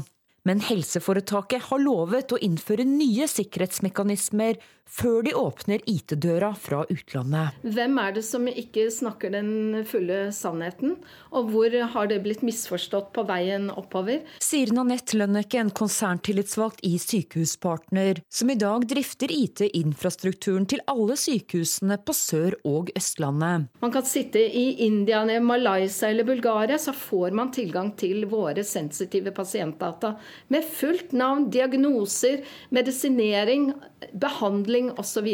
Men 0.49 0.61
helseforetaket 0.64 1.69
har 1.69 1.81
lovet 1.83 2.33
å 2.33 2.41
innføre 2.43 2.85
nye 2.89 3.27
sikkerhetsmekanismer 3.29 4.59
før 4.89 5.22
de 5.26 5.34
åpner 5.36 5.82
IT-døra 5.86 6.55
fra 6.59 6.82
utlandet. 6.89 7.57
Hvem 7.62 7.99
er 8.01 8.14
det 8.16 8.24
som 8.26 8.49
ikke 8.49 8.89
snakker 8.93 9.32
den 9.34 9.82
fulle 9.89 10.32
sannheten? 10.34 10.97
Og 11.30 11.51
hvor 11.53 11.74
har 11.93 12.09
det 12.11 12.22
blitt 12.24 12.45
misforstått 12.47 13.12
på 13.16 13.24
veien 13.28 13.68
oppover? 13.70 14.24
Sier 14.43 14.72
Nanette 14.74 15.18
Lønneke, 15.18 15.61
konserntillitsvalgt 15.76 16.80
i 16.86 16.95
Sykehuspartner, 17.03 18.22
som 18.32 18.51
i 18.51 18.59
dag 18.59 18.86
drifter 18.89 19.32
IT-infrastrukturen 19.34 20.66
til 20.70 20.82
alle 20.89 21.18
sykehusene 21.18 21.99
på 22.01 22.16
Sør- 22.16 22.59
og 22.68 22.93
Østlandet. 22.99 23.68
Man 23.82 23.93
kan 23.95 24.07
sitte 24.09 24.41
i 24.41 24.86
India, 24.86 25.22
Malaysia 25.41 26.09
eller 26.09 26.24
Bulgaria, 26.24 26.78
så 26.78 26.95
får 26.97 27.36
man 27.36 27.53
tilgang 27.55 27.93
til 27.99 28.24
våre 28.30 28.64
sensitive 28.64 29.32
pasientdata. 29.36 30.14
Med 30.49 30.64
fullt 30.64 31.12
navn, 31.12 31.51
diagnoser, 31.53 32.43
medisinering, 32.74 33.72
behandling 34.12 34.90
osv. 34.99 35.28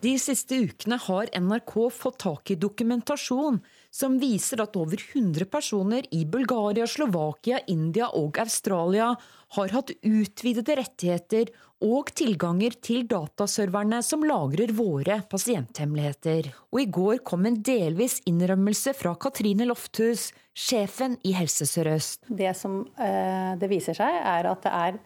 De 0.00 0.14
siste 0.18 0.58
ukene 0.66 0.98
har 1.06 1.30
NRK 1.36 1.74
fått 1.92 2.18
tak 2.24 2.50
i 2.50 2.58
dokumentasjon 2.60 3.60
som 3.96 4.18
viser 4.20 4.60
at 4.64 4.76
over 4.76 5.00
100 5.00 5.48
personer 5.50 6.06
i 6.14 6.24
Bulgaria, 6.28 6.86
Slovakia, 6.86 7.60
India 7.66 8.10
og 8.16 8.38
Australia 8.42 9.12
har 9.56 9.72
hatt 9.72 9.92
utvidede 10.02 10.76
rettigheter 10.80 11.52
og 11.84 12.08
tilganger 12.16 12.78
til 12.80 13.04
dataserverne 13.08 14.00
som 14.04 14.24
lagrer 14.24 14.72
våre 14.76 15.20
pasienthemmeligheter. 15.28 16.48
Og 16.72 16.80
i 16.82 16.88
går 16.88 17.20
kom 17.26 17.44
en 17.48 17.60
delvis 17.60 18.22
innrømmelse 18.28 18.94
fra 18.96 19.12
Katrine 19.20 19.68
Lofthus, 19.68 20.30
sjefen 20.56 21.18
i 21.24 21.34
Helse 21.36 21.68
Sør-Øst. 21.68 22.24
Det 22.32 22.54
som 22.56 22.80
eh, 22.96 23.52
det 23.60 23.68
viser 23.72 23.96
seg, 23.98 24.20
er 24.24 24.48
at 24.48 24.64
det 24.64 24.72
er 24.72 25.00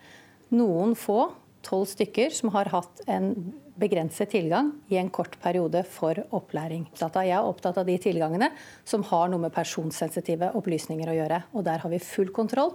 noen 0.55 0.95
få, 0.99 1.29
tolv 1.67 1.89
stykker, 1.91 2.33
som 2.35 2.53
har 2.55 2.71
hatt 2.73 3.03
en 3.11 3.33
begrenset 3.81 4.33
tilgang 4.35 4.73
i 4.93 4.99
en 5.01 5.11
kort 5.13 5.37
periode 5.43 5.83
for 5.89 6.19
opplæring. 6.37 6.87
Jeg 6.99 7.31
er 7.31 7.41
opptatt 7.41 7.81
av 7.81 7.89
de 7.89 7.97
tilgangene 8.01 8.51
som 8.85 9.05
har 9.09 9.31
noe 9.33 9.47
med 9.47 9.55
personsensitive 9.55 10.53
opplysninger 10.59 11.11
å 11.11 11.17
gjøre. 11.17 11.43
Og 11.57 11.67
der 11.67 11.83
har 11.83 11.93
vi 11.93 12.01
full 12.05 12.33
kontroll. 12.37 12.75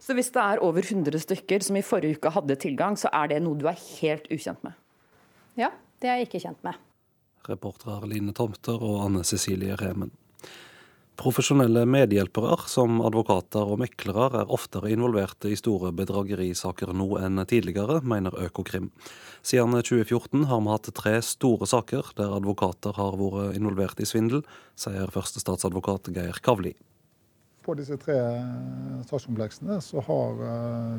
Så 0.00 0.16
hvis 0.16 0.32
det 0.34 0.42
er 0.42 0.62
over 0.64 0.84
100 0.84 1.22
stykker 1.26 1.64
som 1.64 1.78
i 1.78 1.84
forrige 1.84 2.18
uke 2.18 2.32
hadde 2.34 2.58
tilgang, 2.60 2.98
så 2.98 3.10
er 3.12 3.34
det 3.34 3.42
noe 3.44 3.58
du 3.58 3.68
er 3.70 3.78
helt 4.00 4.28
ukjent 4.32 4.62
med? 4.66 4.76
Ja, 5.60 5.70
det 6.02 6.10
er 6.10 6.20
jeg 6.20 6.30
ikke 6.30 6.44
kjent 6.46 6.66
med. 6.66 6.78
Reportere 7.48 8.08
Line 8.08 8.32
Tomter 8.36 8.80
og 8.80 9.02
Anne 9.04 9.24
Cecilie 9.26 9.76
Remen. 9.80 10.12
Profesjonelle 11.14 11.84
medhjelpere, 11.86 12.56
som 12.66 12.96
advokater 13.06 13.68
og 13.70 13.78
meklere, 13.84 14.40
er 14.40 14.50
oftere 14.50 14.90
involverte 14.90 15.46
i 15.52 15.58
store 15.58 15.92
bedragerisaker 15.94 16.90
nå 16.90 17.06
enn 17.22 17.38
tidligere, 17.46 18.00
mener 18.02 18.34
Økokrim. 18.42 18.88
Siden 19.46 19.76
2014 19.78 20.48
har 20.50 20.64
vi 20.64 20.72
hatt 20.72 20.90
tre 20.98 21.12
store 21.22 21.68
saker 21.70 22.10
der 22.18 22.34
advokater 22.34 22.98
har 22.98 23.14
vært 23.20 23.54
involvert 23.60 24.02
i 24.02 24.08
svindel, 24.10 24.42
sier 24.74 25.12
førstestatsadvokat 25.14 26.10
Geir 26.16 26.42
Kavli. 26.42 26.74
På 27.62 27.78
disse 27.78 27.94
tre 28.02 28.18
sakskompleksene 29.06 29.78
så 29.86 30.02
har 30.08 30.42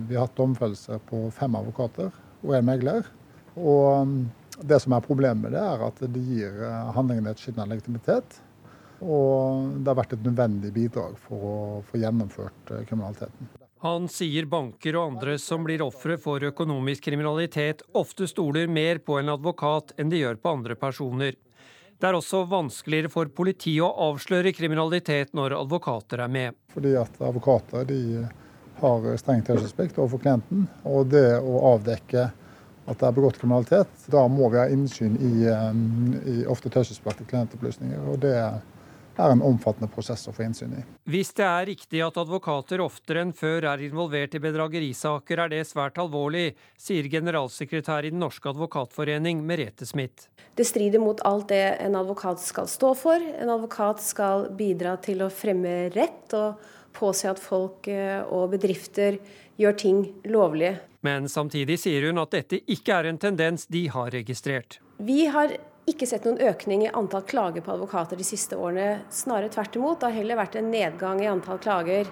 vi 0.08 0.16
hatt 0.16 0.40
domfellelse 0.40 1.02
på 1.12 1.26
fem 1.36 1.60
advokater 1.60 2.16
og 2.40 2.56
en 2.56 2.72
megler. 2.72 3.12
Og 3.60 4.16
det 4.64 4.80
som 4.80 4.96
er 4.96 5.04
problemet 5.04 5.44
med 5.44 5.58
det, 5.60 5.62
er 5.62 5.88
at 5.92 6.00
det 6.08 6.24
gir 6.24 6.60
handlingene 6.96 7.36
et 7.36 7.60
av 7.60 7.68
legitimitet. 7.68 8.40
Og 9.04 9.76
det 9.82 9.92
har 9.92 10.00
vært 10.00 10.16
et 10.16 10.26
nødvendig 10.26 10.72
bidrag 10.76 11.16
for 11.28 11.46
å 11.50 11.56
få 11.90 12.00
gjennomført 12.02 12.76
kriminaliteten. 12.88 13.50
Han 13.86 14.08
sier 14.10 14.48
banker 14.50 14.96
og 14.98 15.12
andre 15.12 15.36
som 15.38 15.66
blir 15.66 15.84
ofre 15.86 16.16
for 16.18 16.42
økonomisk 16.48 17.04
kriminalitet, 17.06 17.84
ofte 17.94 18.26
stoler 18.26 18.72
mer 18.72 18.98
på 19.04 19.20
en 19.20 19.30
advokat 19.36 19.94
enn 20.00 20.10
de 20.10 20.24
gjør 20.24 20.40
på 20.42 20.54
andre 20.58 20.78
personer. 20.80 21.36
Det 22.00 22.08
er 22.10 22.18
også 22.18 22.42
vanskeligere 22.50 23.12
for 23.14 23.30
politiet 23.32 23.84
å 23.86 24.10
avsløre 24.10 24.56
kriminalitet 24.56 25.36
når 25.38 25.56
advokater 25.60 26.24
er 26.26 26.32
med. 26.32 26.58
Fordi 26.74 26.96
at 27.00 27.22
advokater 27.22 27.86
de 27.88 28.00
har 28.82 29.06
streng 29.22 29.46
taushetsplikt 29.46 30.00
overfor 30.02 30.24
klienten. 30.24 30.66
Og 30.84 31.08
det 31.14 31.38
å 31.40 31.62
avdekke 31.76 32.26
at 32.86 33.00
det 33.00 33.08
er 33.08 33.16
begått 33.16 33.40
kriminalitet, 33.42 33.94
da 34.12 34.26
må 34.30 34.50
vi 34.54 34.60
ha 34.60 34.68
innsyn 34.70 35.16
i, 35.18 35.34
i 36.34 36.36
ofte 36.52 36.74
taushetsbelagte 36.74 37.30
klientopplysninger. 37.30 38.02
Og 38.12 38.20
det 38.26 38.34
er 38.42 38.60
en 39.18 39.42
omfattende 39.46 39.90
prosess 39.92 40.28
å 40.28 40.34
få 40.36 40.46
innsyn 40.46 40.76
i. 40.78 40.84
Hvis 41.10 41.32
det 41.38 41.46
er 41.48 41.68
riktig 41.70 42.02
at 42.04 42.18
advokater 42.20 42.84
oftere 42.84 43.24
enn 43.24 43.34
før 43.36 43.68
er 43.72 43.84
involvert 43.86 44.36
i 44.36 44.42
bedragerisaker, 44.44 45.42
er 45.46 45.54
det 45.54 45.64
svært 45.70 46.00
alvorlig, 46.02 46.54
sier 46.78 47.08
generalsekretær 47.12 48.08
i 48.08 48.14
Den 48.14 48.24
norske 48.24 48.50
advokatforening, 48.52 49.44
Merete 49.46 49.88
Smith. 49.88 50.30
Det 50.56 50.68
strider 50.68 51.04
mot 51.04 51.22
alt 51.28 51.50
det 51.52 51.64
en 51.84 51.96
advokat 52.00 52.40
skal 52.44 52.68
stå 52.72 52.94
for. 52.96 53.20
En 53.20 53.52
advokat 53.52 54.04
skal 54.04 54.50
bidra 54.56 54.96
til 55.04 55.24
å 55.26 55.32
fremme 55.34 55.90
rett 55.96 56.36
og 56.38 56.60
påse 56.96 57.28
at 57.28 57.42
folk 57.42 57.90
eh, 57.92 58.22
og 58.24 58.54
bedrifter 58.56 59.20
gjør 59.60 59.80
ting 59.80 60.04
lovlige. 60.32 60.78
Men 61.06 61.30
samtidig 61.30 61.78
sier 61.84 62.08
hun 62.08 62.20
at 62.24 62.34
dette 62.34 62.62
ikke 62.72 62.96
er 62.98 63.12
en 63.12 63.20
tendens 63.22 63.68
de 63.72 63.86
har 63.94 64.10
registrert. 64.16 64.80
Vi 64.98 65.26
har 65.30 65.54
ikke 65.86 66.08
sett 66.10 66.26
noen 66.26 66.42
økning 66.42 66.86
i 66.86 66.92
antall 66.98 67.26
klager 67.30 67.62
på 67.66 67.74
advokater 67.76 68.18
de 68.18 68.26
siste 68.26 68.58
årene. 68.58 69.04
Snarere 69.14 69.52
tvert 69.54 69.78
imot. 69.78 70.00
Det 70.02 70.10
har 70.10 70.18
heller 70.18 70.40
vært 70.40 70.58
en 70.58 70.72
nedgang 70.74 71.22
i 71.22 71.30
antall 71.30 71.62
klager. 71.62 72.10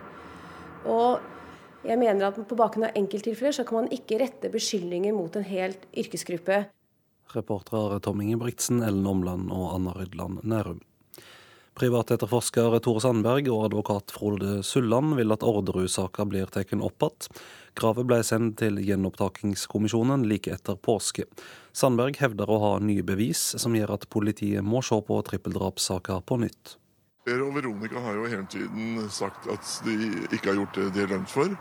Og 0.86 1.20
jeg 1.84 2.00
mener 2.00 2.30
at 2.30 2.38
på 2.38 2.58
bakgrunn 2.60 2.88
av 2.88 2.98
enkelttilfeller 3.00 3.58
så 3.58 3.66
kan 3.68 3.82
man 3.82 3.92
ikke 3.96 4.22
rette 4.22 4.52
beskyldninger 4.54 5.16
mot 5.16 5.36
en 5.36 5.48
helt 5.48 5.88
yrkesgruppe. 5.90 6.64
Reportere 7.34 8.00
Tom 8.04 8.22
Ingebrigtsen, 8.22 8.84
Ellen 8.86 9.08
Omland 9.10 9.50
og 9.52 9.72
Anna 9.74 9.96
Rydland 9.98 10.44
Nærum. 10.46 10.84
Privatetterforsker 11.74 12.76
Tore 12.86 13.02
Sandberg 13.02 13.48
og 13.50 13.64
advokat 13.66 14.14
Frode 14.14 14.60
Sulland 14.62 15.16
vil 15.18 15.34
at 15.34 15.42
Orderud-saka 15.42 16.28
blir 16.30 16.52
tatt 16.54 16.70
opp 16.78 17.06
igjen. 17.08 17.40
Kravet 17.74 18.06
ble 18.06 18.20
sendt 18.22 18.60
til 18.62 18.78
gjenopptakingskommisjonen 18.86 20.28
like 20.30 20.54
etter 20.54 20.78
påske. 20.78 21.26
Sandberg 21.74 22.20
hevder 22.22 22.52
å 22.54 22.60
ha 22.62 22.72
nye 22.78 23.02
bevis 23.02 23.42
som 23.58 23.74
gjør 23.74 23.96
at 23.96 24.06
politiet 24.14 24.62
må 24.62 24.84
se 24.86 25.00
på 25.02 25.18
trippeldrapssaka 25.26 26.20
på 26.22 26.38
nytt. 26.46 26.76
Per 27.26 27.42
og 27.42 27.56
Veronica 27.58 28.04
har 28.06 28.20
jo 28.20 28.30
hele 28.30 28.46
tiden 28.52 29.10
sagt 29.10 29.50
at 29.50 29.66
de 29.88 29.96
ikke 30.30 30.52
har 30.52 30.60
gjort 30.60 30.78
det 30.78 30.90
de 30.94 31.06
er 31.08 31.14
dømt 31.16 31.34
for. 31.34 31.58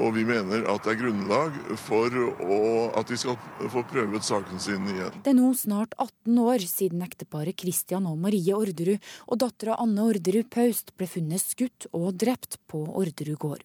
Og 0.00 0.14
vi 0.16 0.24
mener 0.26 0.64
at 0.70 0.86
det 0.86 0.94
er 0.94 1.00
grunnlag 1.04 1.58
for 1.78 2.16
å, 2.18 2.60
at 2.98 3.10
de 3.10 3.18
skal 3.20 3.36
få 3.70 3.84
prøvet 3.90 4.26
saken 4.26 4.62
sin 4.62 4.88
igjen. 4.90 5.20
Det 5.22 5.34
er 5.34 5.38
nå 5.38 5.52
snart 5.58 5.94
18 5.98 6.40
år 6.42 6.64
siden 6.66 7.04
ekteparet 7.06 7.60
Christian 7.60 8.08
og 8.10 8.18
Marie 8.24 8.56
Orderud 8.56 8.98
og 9.28 9.38
dattera 9.44 9.78
Anne 9.82 10.08
Orderud 10.08 10.50
Paust 10.50 10.90
ble 10.98 11.08
funnet 11.10 11.42
skutt 11.44 11.88
og 11.92 12.10
drept 12.18 12.58
på 12.70 12.82
Orderud 12.90 13.38
gård. 13.38 13.62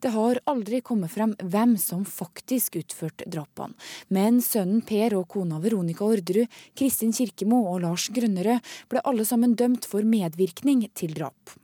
Det 0.00 0.08
har 0.14 0.40
aldri 0.48 0.80
kommet 0.80 1.12
frem 1.12 1.34
hvem 1.36 1.76
som 1.80 2.06
faktisk 2.08 2.78
utførte 2.80 3.28
drapene, 3.28 3.76
men 4.08 4.40
sønnen 4.44 4.80
Per 4.88 5.18
og 5.18 5.28
kona 5.34 5.60
Veronica 5.60 6.06
Orderud, 6.08 6.48
Kristin 6.72 7.12
Kirkemo 7.12 7.66
og 7.74 7.82
Lars 7.84 8.08
Grønnerød 8.14 8.64
ble 8.88 9.04
alle 9.04 9.28
sammen 9.28 9.56
dømt 9.60 9.88
for 9.88 10.06
medvirkning 10.06 10.86
til 10.96 11.12
drap. 11.18 11.59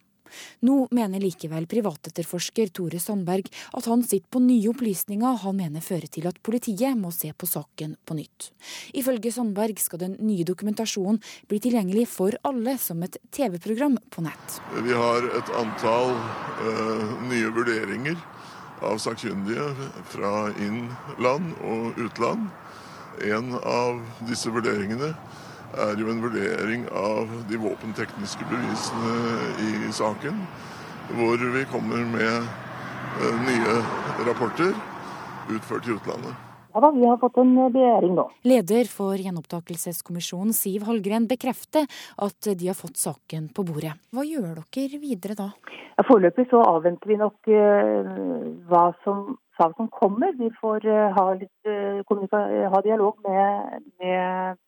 Nå 0.67 0.79
mener 0.95 1.23
likevel 1.23 1.69
privatetterforsker 1.71 2.73
Tore 2.77 3.01
Sandberg 3.03 3.51
at 3.77 3.89
han 3.91 4.05
sitter 4.07 4.29
på 4.33 4.43
nye 4.45 4.71
opplysninger 4.73 5.41
han 5.43 5.59
mener 5.59 5.85
fører 5.85 6.11
til 6.13 6.29
at 6.31 6.41
politiet 6.45 6.97
må 6.99 7.13
se 7.15 7.33
på 7.33 7.49
saken 7.49 7.97
på 8.07 8.17
nytt. 8.19 8.51
Ifølge 8.97 9.33
Sandberg 9.35 9.81
skal 9.83 10.03
den 10.03 10.17
nye 10.27 10.47
dokumentasjonen 10.49 11.21
bli 11.51 11.61
tilgjengelig 11.63 12.07
for 12.13 12.37
alle 12.47 12.77
som 12.83 13.03
et 13.07 13.19
TV-program 13.35 13.99
på 14.11 14.25
nett. 14.27 14.61
Vi 14.87 14.95
har 14.97 15.27
et 15.39 15.53
antall 15.59 16.15
uh, 16.17 17.17
nye 17.31 17.53
vurderinger 17.55 18.19
av 18.85 19.01
sakkyndige 19.01 19.71
fra 20.13 20.51
innland 20.61 21.55
og 21.65 21.99
utland. 22.01 22.49
En 23.25 23.55
av 23.57 24.03
disse 24.29 24.53
vurderingene 24.53 25.15
er 25.75 25.99
jo 26.01 26.11
en 26.13 26.23
vurdering 26.23 26.87
av 26.95 27.31
de 27.51 27.59
våpentekniske 27.61 28.47
bevisene 28.51 29.15
i 29.67 29.93
saken. 29.93 30.41
Hvor 31.17 31.43
vi 31.55 31.65
kommer 31.71 32.03
med 32.11 32.35
eh, 32.37 33.39
nye 33.47 33.79
rapporter 34.27 34.75
utført 35.51 35.89
i 35.89 35.95
utlandet. 35.95 36.43
Ja 36.77 36.81
da, 36.81 36.91
Vi 36.93 37.07
har 37.07 37.17
fått 37.17 37.39
en 37.41 37.55
begjæring 37.73 38.13
nå. 38.19 38.27
Leder 38.45 38.89
for 38.91 39.17
gjenopptakelseskommisjonen 39.17 40.53
Siv 40.53 40.85
Hallgren 40.85 41.25
bekrefter 41.31 41.87
at 42.21 42.49
de 42.51 42.69
har 42.69 42.77
fått 42.77 43.01
saken 43.01 43.47
på 43.57 43.65
bordet. 43.65 43.95
Hva 44.13 44.27
gjør 44.29 44.61
dere 44.77 45.01
videre 45.01 45.39
da? 45.39 45.47
Ja, 45.97 46.05
Foreløpig 46.05 46.51
så 46.51 46.61
avventer 46.61 47.09
vi 47.09 47.17
nok 47.17 47.49
uh, 47.49 48.11
hva 48.69 48.91
som 49.07 49.39
saken 49.57 49.89
kommer. 49.89 50.37
Vi 50.37 50.51
får 50.61 50.85
uh, 50.85 51.17
ha, 51.17 51.25
litt, 51.41 51.55
uh, 51.65 52.69
ha 52.75 52.83
dialog 52.85 53.25
med, 53.25 53.81
med 54.03 54.61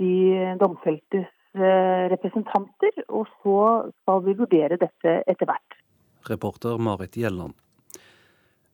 de 0.00 0.56
domfeltes 0.60 1.28
eh, 1.54 2.04
representanter, 2.12 3.04
og 3.08 3.28
så 3.42 3.58
skal 4.00 4.24
vi 4.26 4.36
vurdere 4.40 4.80
dette 4.80 5.20
etter 5.28 5.50
hvert. 5.50 5.80
Reporter 6.28 6.80
Marit 6.80 7.16
Gjelland. 7.16 7.56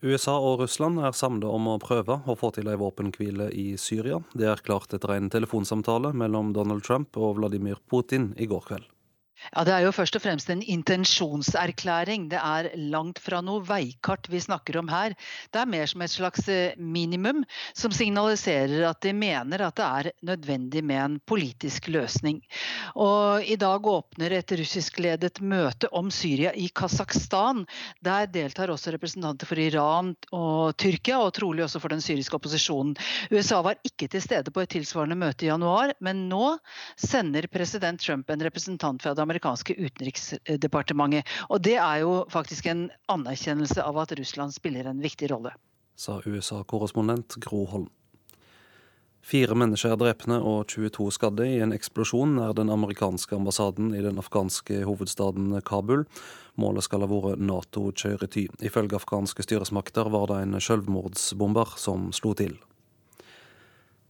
USA 0.04 0.34
og 0.38 0.60
Russland 0.60 1.00
er 1.00 1.14
samlet 1.16 1.48
om 1.48 1.70
å 1.72 1.78
prøve 1.82 2.18
å 2.28 2.36
få 2.38 2.50
til 2.54 2.68
ei 2.68 2.76
våpenhvile 2.78 3.48
i 3.56 3.68
Syria. 3.80 4.20
Det 4.36 4.46
er 4.50 4.62
klart 4.62 4.92
etter 4.94 5.14
en 5.14 5.30
telefonsamtale 5.32 6.12
mellom 6.12 6.52
Donald 6.54 6.84
Trump 6.84 7.16
og 7.16 7.38
Vladimir 7.40 7.80
Putin 7.90 8.34
i 8.36 8.46
går 8.50 8.68
kveld. 8.68 8.90
Ja, 9.52 9.64
Det 9.64 9.72
er 9.74 9.84
jo 9.84 9.92
først 9.94 10.16
og 10.16 10.22
fremst 10.24 10.50
en 10.50 10.62
intensjonserklæring. 10.62 12.28
Det 12.32 12.40
er 12.40 12.70
langt 12.90 13.20
fra 13.22 13.42
noe 13.44 13.62
veikart 13.64 14.28
vi 14.32 14.40
snakker 14.40 14.78
om 14.80 14.88
her. 14.88 15.14
Det 15.52 15.60
er 15.60 15.70
mer 15.70 15.86
som 15.90 16.02
et 16.02 16.12
slags 16.12 16.48
eh, 16.48 16.76
minimum 16.78 17.44
som 17.76 17.92
signaliserer 17.94 18.86
at 18.88 19.00
de 19.04 19.12
mener 19.16 19.62
at 19.66 19.76
det 19.76 19.86
er 19.86 20.10
nødvendig 20.26 20.82
med 20.84 21.02
en 21.02 21.18
politisk 21.20 21.88
løsning. 21.92 22.40
Og 22.96 23.44
I 23.44 23.58
dag 23.60 23.86
åpner 23.86 24.38
et 24.38 24.56
russiskledet 24.58 25.40
møte 25.40 25.90
om 25.92 26.10
Syria 26.10 26.52
i 26.56 26.68
Kasakhstan. 26.68 27.66
Der 28.04 28.26
deltar 28.32 28.72
også 28.72 28.94
representanter 28.96 29.46
for 29.46 29.60
Iran 29.60 30.14
og 30.32 30.76
Tyrkia, 30.80 31.20
og 31.20 31.34
trolig 31.36 31.66
også 31.66 31.82
for 31.82 31.92
den 31.92 32.02
syriske 32.04 32.36
opposisjonen. 32.36 32.96
USA 33.30 33.60
var 33.62 33.78
ikke 33.84 34.08
til 34.08 34.24
stede 34.24 34.50
på 34.50 34.64
et 34.64 34.72
tilsvarende 34.74 35.18
møte 35.18 35.46
i 35.46 35.52
januar, 35.52 35.92
men 36.00 36.26
nå 36.30 36.56
sender 36.96 37.46
president 37.52 38.00
Trump 38.00 38.30
en 38.30 38.42
representant 38.46 39.02
fra 39.02 39.14
det 39.14 39.25
amerikanske 39.26 39.76
utenriksdepartementet. 39.76 41.26
Og 41.50 41.62
det 41.66 41.76
er 41.82 42.02
jo 42.04 42.22
faktisk 42.32 42.70
en 42.70 42.86
anerkjennelse 43.12 43.82
av 43.84 43.98
at 44.06 44.16
Russland 44.18 44.54
spiller 44.56 44.88
en 44.88 45.02
viktig 45.02 45.30
rolle. 45.34 45.52
Sa 45.96 46.20
USA-korrespondent 46.24 47.38
Gro 47.42 47.64
Holm. 47.70 47.90
Fire 49.26 49.56
mennesker 49.58 49.90
er 49.90 49.98
drepne 49.98 50.36
og 50.38 50.68
22 50.70 51.08
skadde 51.16 51.48
i 51.50 51.56
en 51.58 51.74
eksplosjon 51.74 52.36
nær 52.36 52.52
den 52.54 52.70
amerikanske 52.70 53.34
ambassaden 53.34 53.88
i 53.96 54.02
den 54.04 54.20
afghanske 54.22 54.84
hovedstaden 54.86 55.56
Kabul. 55.66 56.04
Målet 56.54 56.86
skal 56.86 57.02
ha 57.02 57.08
vært 57.10 57.42
Nato-kjøretøy. 57.42 58.46
Ifølge 58.62 59.00
afghanske 59.00 59.42
styresmakter 59.42 60.12
var 60.14 60.30
det 60.30 60.38
en 60.44 60.60
selvmordsbomber 60.62 61.74
som 61.74 62.12
slo 62.14 62.36
til. 62.38 62.54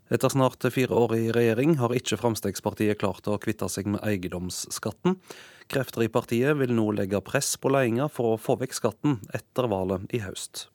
Etter 0.06 0.30
snart 0.30 0.62
fire 0.70 0.94
år 0.94 1.16
i 1.16 1.24
regjering 1.34 1.76
har 1.80 1.90
ikke 1.96 2.18
Fremskrittspartiet 2.20 3.00
klart 3.00 3.26
å 3.26 3.40
kvitte 3.42 3.66
seg 3.72 3.88
med 3.90 4.04
eiendomsskatten. 4.06 5.16
Krefter 5.66 6.04
i 6.06 6.10
partiet 6.12 6.54
vil 6.60 6.74
nå 6.76 6.92
legge 6.94 7.18
press 7.26 7.56
på 7.58 7.72
ledelsen 7.74 8.12
for 8.14 8.36
å 8.36 8.38
få 8.38 8.54
vekk 8.60 8.76
skatten 8.78 9.18
etter 9.34 9.66
valget 9.66 10.14
i 10.14 10.22
høst. 10.22 10.68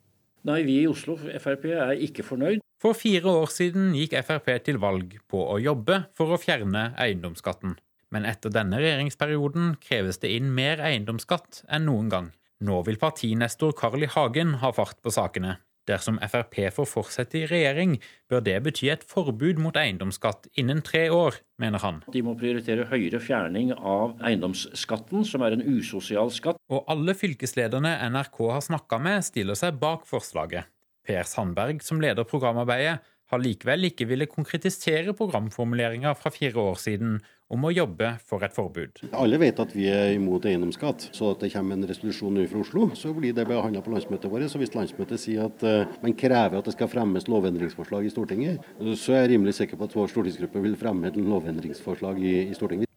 Nei, 0.44 0.64
vi 0.68 0.82
i 0.82 0.90
Oslo 0.90 1.16
Frp 1.16 1.70
er 1.72 1.96
ikke 2.02 2.26
fornøyd. 2.28 2.60
For 2.82 2.98
fire 2.98 3.32
år 3.44 3.52
siden 3.54 3.94
gikk 3.96 4.18
Frp 4.26 4.52
til 4.66 4.82
valg 4.82 5.16
på 5.32 5.46
å 5.54 5.60
jobbe 5.62 6.02
for 6.18 6.34
å 6.34 6.42
fjerne 6.42 6.90
eiendomsskatten. 7.00 7.78
Men 8.12 8.28
etter 8.28 8.52
denne 8.52 8.82
regjeringsperioden 8.82 9.76
kreves 9.80 10.20
det 10.20 10.34
inn 10.36 10.52
mer 10.52 10.82
eiendomsskatt 10.84 11.64
enn 11.72 11.88
noen 11.88 12.12
gang. 12.12 12.32
Nå 12.60 12.82
vil 12.86 13.00
partinestor 13.00 13.72
Carl 13.78 14.04
I. 14.04 14.10
Hagen 14.12 14.58
ha 14.60 14.74
fart 14.76 15.00
på 15.00 15.14
sakene. 15.14 15.62
Dersom 15.90 16.20
Frp 16.22 16.58
får 16.76 16.88
fortsette 16.90 17.40
i 17.40 17.48
regjering, 17.50 17.96
bør 18.30 18.44
det 18.46 18.58
bety 18.68 18.90
et 18.94 19.06
forbud 19.08 19.62
mot 19.62 19.78
eiendomsskatt 19.78 20.46
innen 20.62 20.84
tre 20.86 21.08
år, 21.14 21.40
mener 21.62 21.82
han. 21.82 22.02
De 22.14 22.22
må 22.26 22.36
prioritere 22.38 22.86
høyere 22.92 23.22
fjerning 23.24 23.74
av 23.76 24.20
eiendomsskatten, 24.22 25.26
som 25.26 25.42
er 25.46 25.58
en 25.58 25.66
usosial 25.66 26.30
skatt. 26.34 26.62
Og 26.70 26.86
alle 26.92 27.16
fylkeslederne 27.18 27.96
NRK 28.14 28.44
har 28.54 28.68
snakka 28.68 29.02
med, 29.02 29.26
stiller 29.26 29.58
seg 29.58 29.82
bak 29.82 30.06
forslaget. 30.10 30.70
Per 31.08 31.26
Sandberg, 31.26 31.82
som 31.82 32.02
leder 32.04 32.30
programarbeidet, 32.30 33.00
har 33.32 33.40
likevel 33.40 33.88
ikke 33.88 34.06
ville 34.10 34.28
konkretisere 34.30 35.16
programformuleringa 35.18 36.12
fra 36.20 36.30
fire 36.36 36.62
år 36.62 36.78
siden, 36.84 37.22
om 37.52 37.68
å 37.68 37.72
jobbe 37.74 38.14
for 38.28 38.44
et 38.46 38.56
forbud. 38.56 39.02
Alle 39.18 39.40
vet 39.42 39.60
at 39.60 39.74
vi 39.76 39.88
er 39.92 40.14
imot 40.16 40.46
eiendomsskatt, 40.48 41.10
så 41.16 41.34
at 41.34 41.44
det 41.44 41.52
kommer 41.54 41.76
en 41.78 41.88
resolusjon 41.90 42.34
nå 42.38 42.46
fra 42.52 42.64
Oslo, 42.64 42.88
så 42.98 43.12
blir 43.16 43.36
det 43.36 43.48
behandla 43.50 43.84
på 43.84 43.94
landsmøtet 43.94 44.32
vårt. 44.32 44.48
Så 44.52 44.62
hvis 44.62 44.76
landsmøtet 44.76 45.22
sier 45.22 45.50
at 45.50 45.66
uh, 45.68 45.98
man 46.04 46.16
krever 46.18 46.62
at 46.62 46.70
det 46.70 46.76
skal 46.78 46.92
fremmes 46.92 47.28
lovendringsforslag 47.32 48.08
i 48.08 48.14
Stortinget, 48.14 48.72
så 48.96 49.18
er 49.18 49.26
jeg 49.26 49.34
rimelig 49.36 49.58
sikker 49.60 49.80
på 49.80 49.90
at 49.90 49.98
vår 49.98 50.14
stortingsgruppe 50.14 50.64
vil 50.64 50.80
fremme 50.80 51.12
et 51.12 51.20
lovendringsforslag 51.20 52.24
i, 52.24 52.38
i 52.48 52.58
Stortinget. 52.58 52.88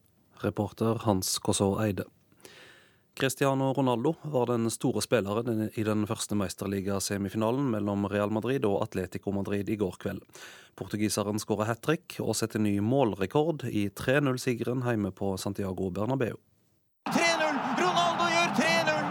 Reporter 0.45 1.03
Hans 1.07 1.39
Kåsså 1.43 1.75
Eide. 1.83 2.07
Cristiano 3.17 3.73
Ronaldo 3.73 4.15
var 4.23 4.47
den 4.47 4.71
store 4.71 4.99
spilleren 5.03 5.69
i 5.75 5.83
den 5.87 6.03
første 6.07 6.35
mesterligasemifinalen 6.35 7.69
mellom 7.71 8.09
Real 8.11 8.33
Madrid 8.35 8.65
og 8.67 8.81
Atletico 8.83 9.31
Madrid 9.31 9.71
i 9.71 9.77
går 9.79 9.95
kveld. 10.03 10.19
Portugiseren 10.75 11.39
skåra 11.39 11.69
hat 11.69 11.85
trick 11.87 12.17
og 12.19 12.35
setter 12.35 12.59
ny 12.59 12.81
målrekord 12.83 13.69
i 13.71 13.87
3-0-sigeren 13.95 14.83
hjemme 14.83 15.13
på 15.15 15.37
Santiago 15.39 15.93
Bernabeu. 15.95 16.41
3-0! 17.15 17.61
Ronaldo 17.85 18.27
gjør 18.33 18.51
3-0! 18.59 19.07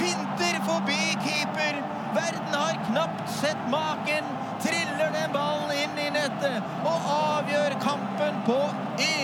Finter 0.00 0.56
forbi 0.70 1.00
keeper! 1.20 1.82
Verden 2.16 2.56
har 2.56 2.80
knapt 2.88 3.28
sett 3.36 3.68
maken! 3.68 4.32
Triller 4.64 5.12
den 5.12 5.36
ballen 5.36 5.76
inn 5.76 6.00
i 6.00 6.08
nettet 6.14 6.88
og 6.88 7.12
avgjør 7.18 7.76
kampen 7.84 8.40
på 8.48 8.58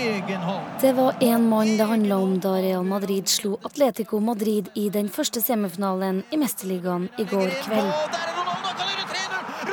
egen 0.08 0.40
hånd. 0.40 0.66
Det 0.80 0.92
var 0.96 1.12
én 1.20 1.48
mann 1.48 1.76
det 1.76 1.84
handla 1.84 2.16
om 2.16 2.40
da 2.40 2.56
Real 2.62 2.84
Madrid 2.84 3.28
slo 3.28 3.58
Atletico 3.62 4.20
Madrid 4.20 4.68
i 4.74 4.88
den 4.90 5.08
første 5.08 5.42
semifinalen 5.44 6.22
i 6.30 6.36
Mesterligaen 6.40 7.08
i 7.18 7.24
går 7.24 7.50
kveld. 7.64 7.92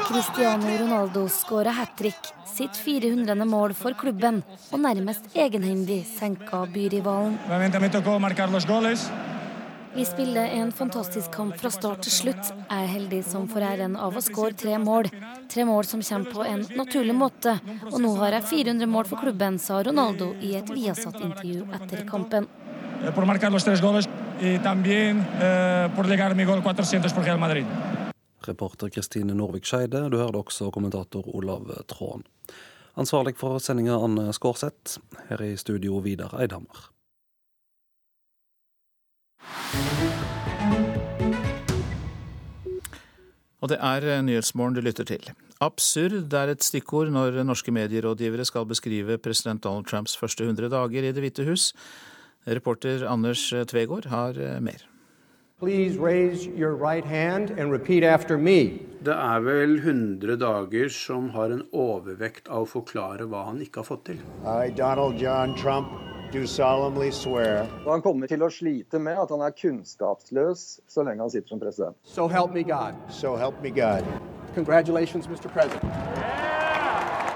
Cristiano 0.05 0.77
Ronaldo 0.79 1.27
skåra 1.29 1.71
hat 1.71 1.97
trick, 1.97 2.31
sitt 2.45 2.77
400. 2.77 3.45
mål 3.45 3.73
for 3.73 3.93
klubben, 3.97 4.43
og 4.71 4.79
nærmest 4.79 5.25
egenhendig 5.35 6.05
senka 6.05 6.65
byrivalen. 6.73 7.39
Vi 9.95 10.05
spiller 10.05 10.45
en 10.45 10.71
fantastisk 10.71 11.31
kamp 11.31 11.55
fra 11.55 11.69
start 11.71 12.01
til 12.03 12.11
slutt. 12.11 12.49
Jeg 12.51 12.83
er 12.83 12.89
heldig 12.91 13.21
som 13.23 13.45
får 13.47 13.63
æren 13.63 13.93
av 13.95 14.17
å 14.17 14.23
skåre 14.23 14.51
tre 14.59 14.75
mål. 14.75 15.07
Tre 15.47 15.63
mål 15.63 15.87
som 15.87 16.01
kommer 16.03 16.33
på 16.33 16.43
en 16.43 16.65
naturlig 16.75 17.15
måte. 17.15 17.53
Og 17.93 17.95
nå 18.03 18.11
har 18.19 18.35
jeg 18.35 18.43
400 18.49 18.89
mål 18.91 19.07
for 19.07 19.23
klubben, 19.23 19.55
sa 19.55 19.79
Ronaldo 19.87 20.33
i 20.43 20.51
et 20.59 20.67
Viasat-intervju 20.67 21.67
etter 21.79 22.03
kampen. 22.09 22.47
Eh, 22.99 23.07
eh, 23.07 23.11
Reporter 28.47 28.89
Kristine 28.89 29.33
Norvik 29.33 29.65
Skeide. 29.65 30.09
Du 30.11 30.17
hørte 30.17 30.43
også 30.43 30.71
kommentator 30.75 31.23
Olav 31.35 31.71
Tråen. 31.87 32.27
Ansvarlig 32.99 33.37
for 33.39 33.59
sendinga 33.63 33.95
Anne 34.03 34.33
Skårseth. 34.35 34.99
Her 35.29 35.41
i 35.41 35.55
studio 35.55 35.99
Vidar 36.03 36.35
Eidhammer. 36.39 36.94
Og 43.65 43.71
det 43.71 43.79
er 43.81 44.05
eh, 44.05 44.21
Nyhetsmorgen 44.21 44.75
du 44.77 44.81
lytter 44.85 45.07
til. 45.09 45.31
Absurd 45.63 46.33
er 46.35 46.51
et 46.51 46.63
stikkord 46.63 47.09
når 47.15 47.39
norske 47.47 47.71
medierådgivere 47.73 48.45
skal 48.45 48.67
beskrive 48.69 49.17
president 49.17 49.63
Donald 49.63 49.87
Trumps 49.89 50.17
første 50.17 50.43
100 50.43 50.69
dager 50.69 51.03
i 51.03 51.13
Det 51.15 51.23
hvite 51.23 51.45
hus. 51.47 51.71
Reporter 52.45 53.07
Anders 53.09 53.53
Tvegård 53.67 54.05
har 54.05 54.37
eh, 54.37 54.59
mer. 54.61 54.85
Right 55.61 57.05
det 59.05 59.13
er 59.13 59.39
vel 59.39 59.77
100 59.77 60.35
dager 60.41 60.89
som 60.89 61.29
har 61.29 61.53
en 61.55 61.63
overvekt 61.71 62.49
av 62.49 62.65
å 62.65 62.69
forklare 62.69 63.25
hva 63.31 63.45
han 63.47 63.61
ikke 63.63 63.79
har 63.81 63.87
fått 63.87 64.05
til. 64.11 64.19
I, 64.43 64.73
Donald 64.75 65.21
John 65.21 65.55
Trump. 65.55 66.14
Og 66.33 67.91
han 67.91 68.01
kommer 68.01 68.27
til 68.27 68.43
å 68.43 68.49
slite 68.51 68.99
med 68.99 69.19
at 69.21 69.31
han 69.31 69.43
er 69.45 69.53
kunnskapsløs 69.55 70.63
så 70.87 71.05
lenge 71.05 71.23
han 71.23 71.31
sitter 71.31 71.53
som 71.53 71.61
president. 71.61 71.97
So 72.03 72.27
help 72.27 72.55
me 72.55 72.63
God. 72.63 72.97
So 73.09 73.35
help 73.39 73.61
me 73.63 73.69
God. 73.69 74.07
Congratulations, 74.55 75.27
Mr. 75.27 75.49
President. 75.53 75.83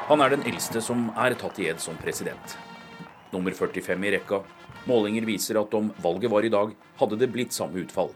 Han 0.10 0.22
er 0.26 0.34
den 0.34 0.46
eldste 0.50 0.82
som 0.82 1.12
er 1.14 1.36
tatt 1.38 1.60
i 1.62 1.68
ed 1.70 1.82
som 1.84 1.98
president. 2.02 2.56
Nummer 3.30 3.54
45 3.54 4.08
i 4.08 4.16
rekka. 4.16 4.42
Målinger 4.90 5.28
viser 5.28 5.60
at 5.62 5.74
om 5.78 5.92
valget 6.02 6.32
var 6.32 6.48
i 6.48 6.50
dag, 6.50 6.72
hadde 6.98 7.20
det 7.20 7.30
blitt 7.30 7.54
samme 7.54 7.84
utfall. 7.84 8.10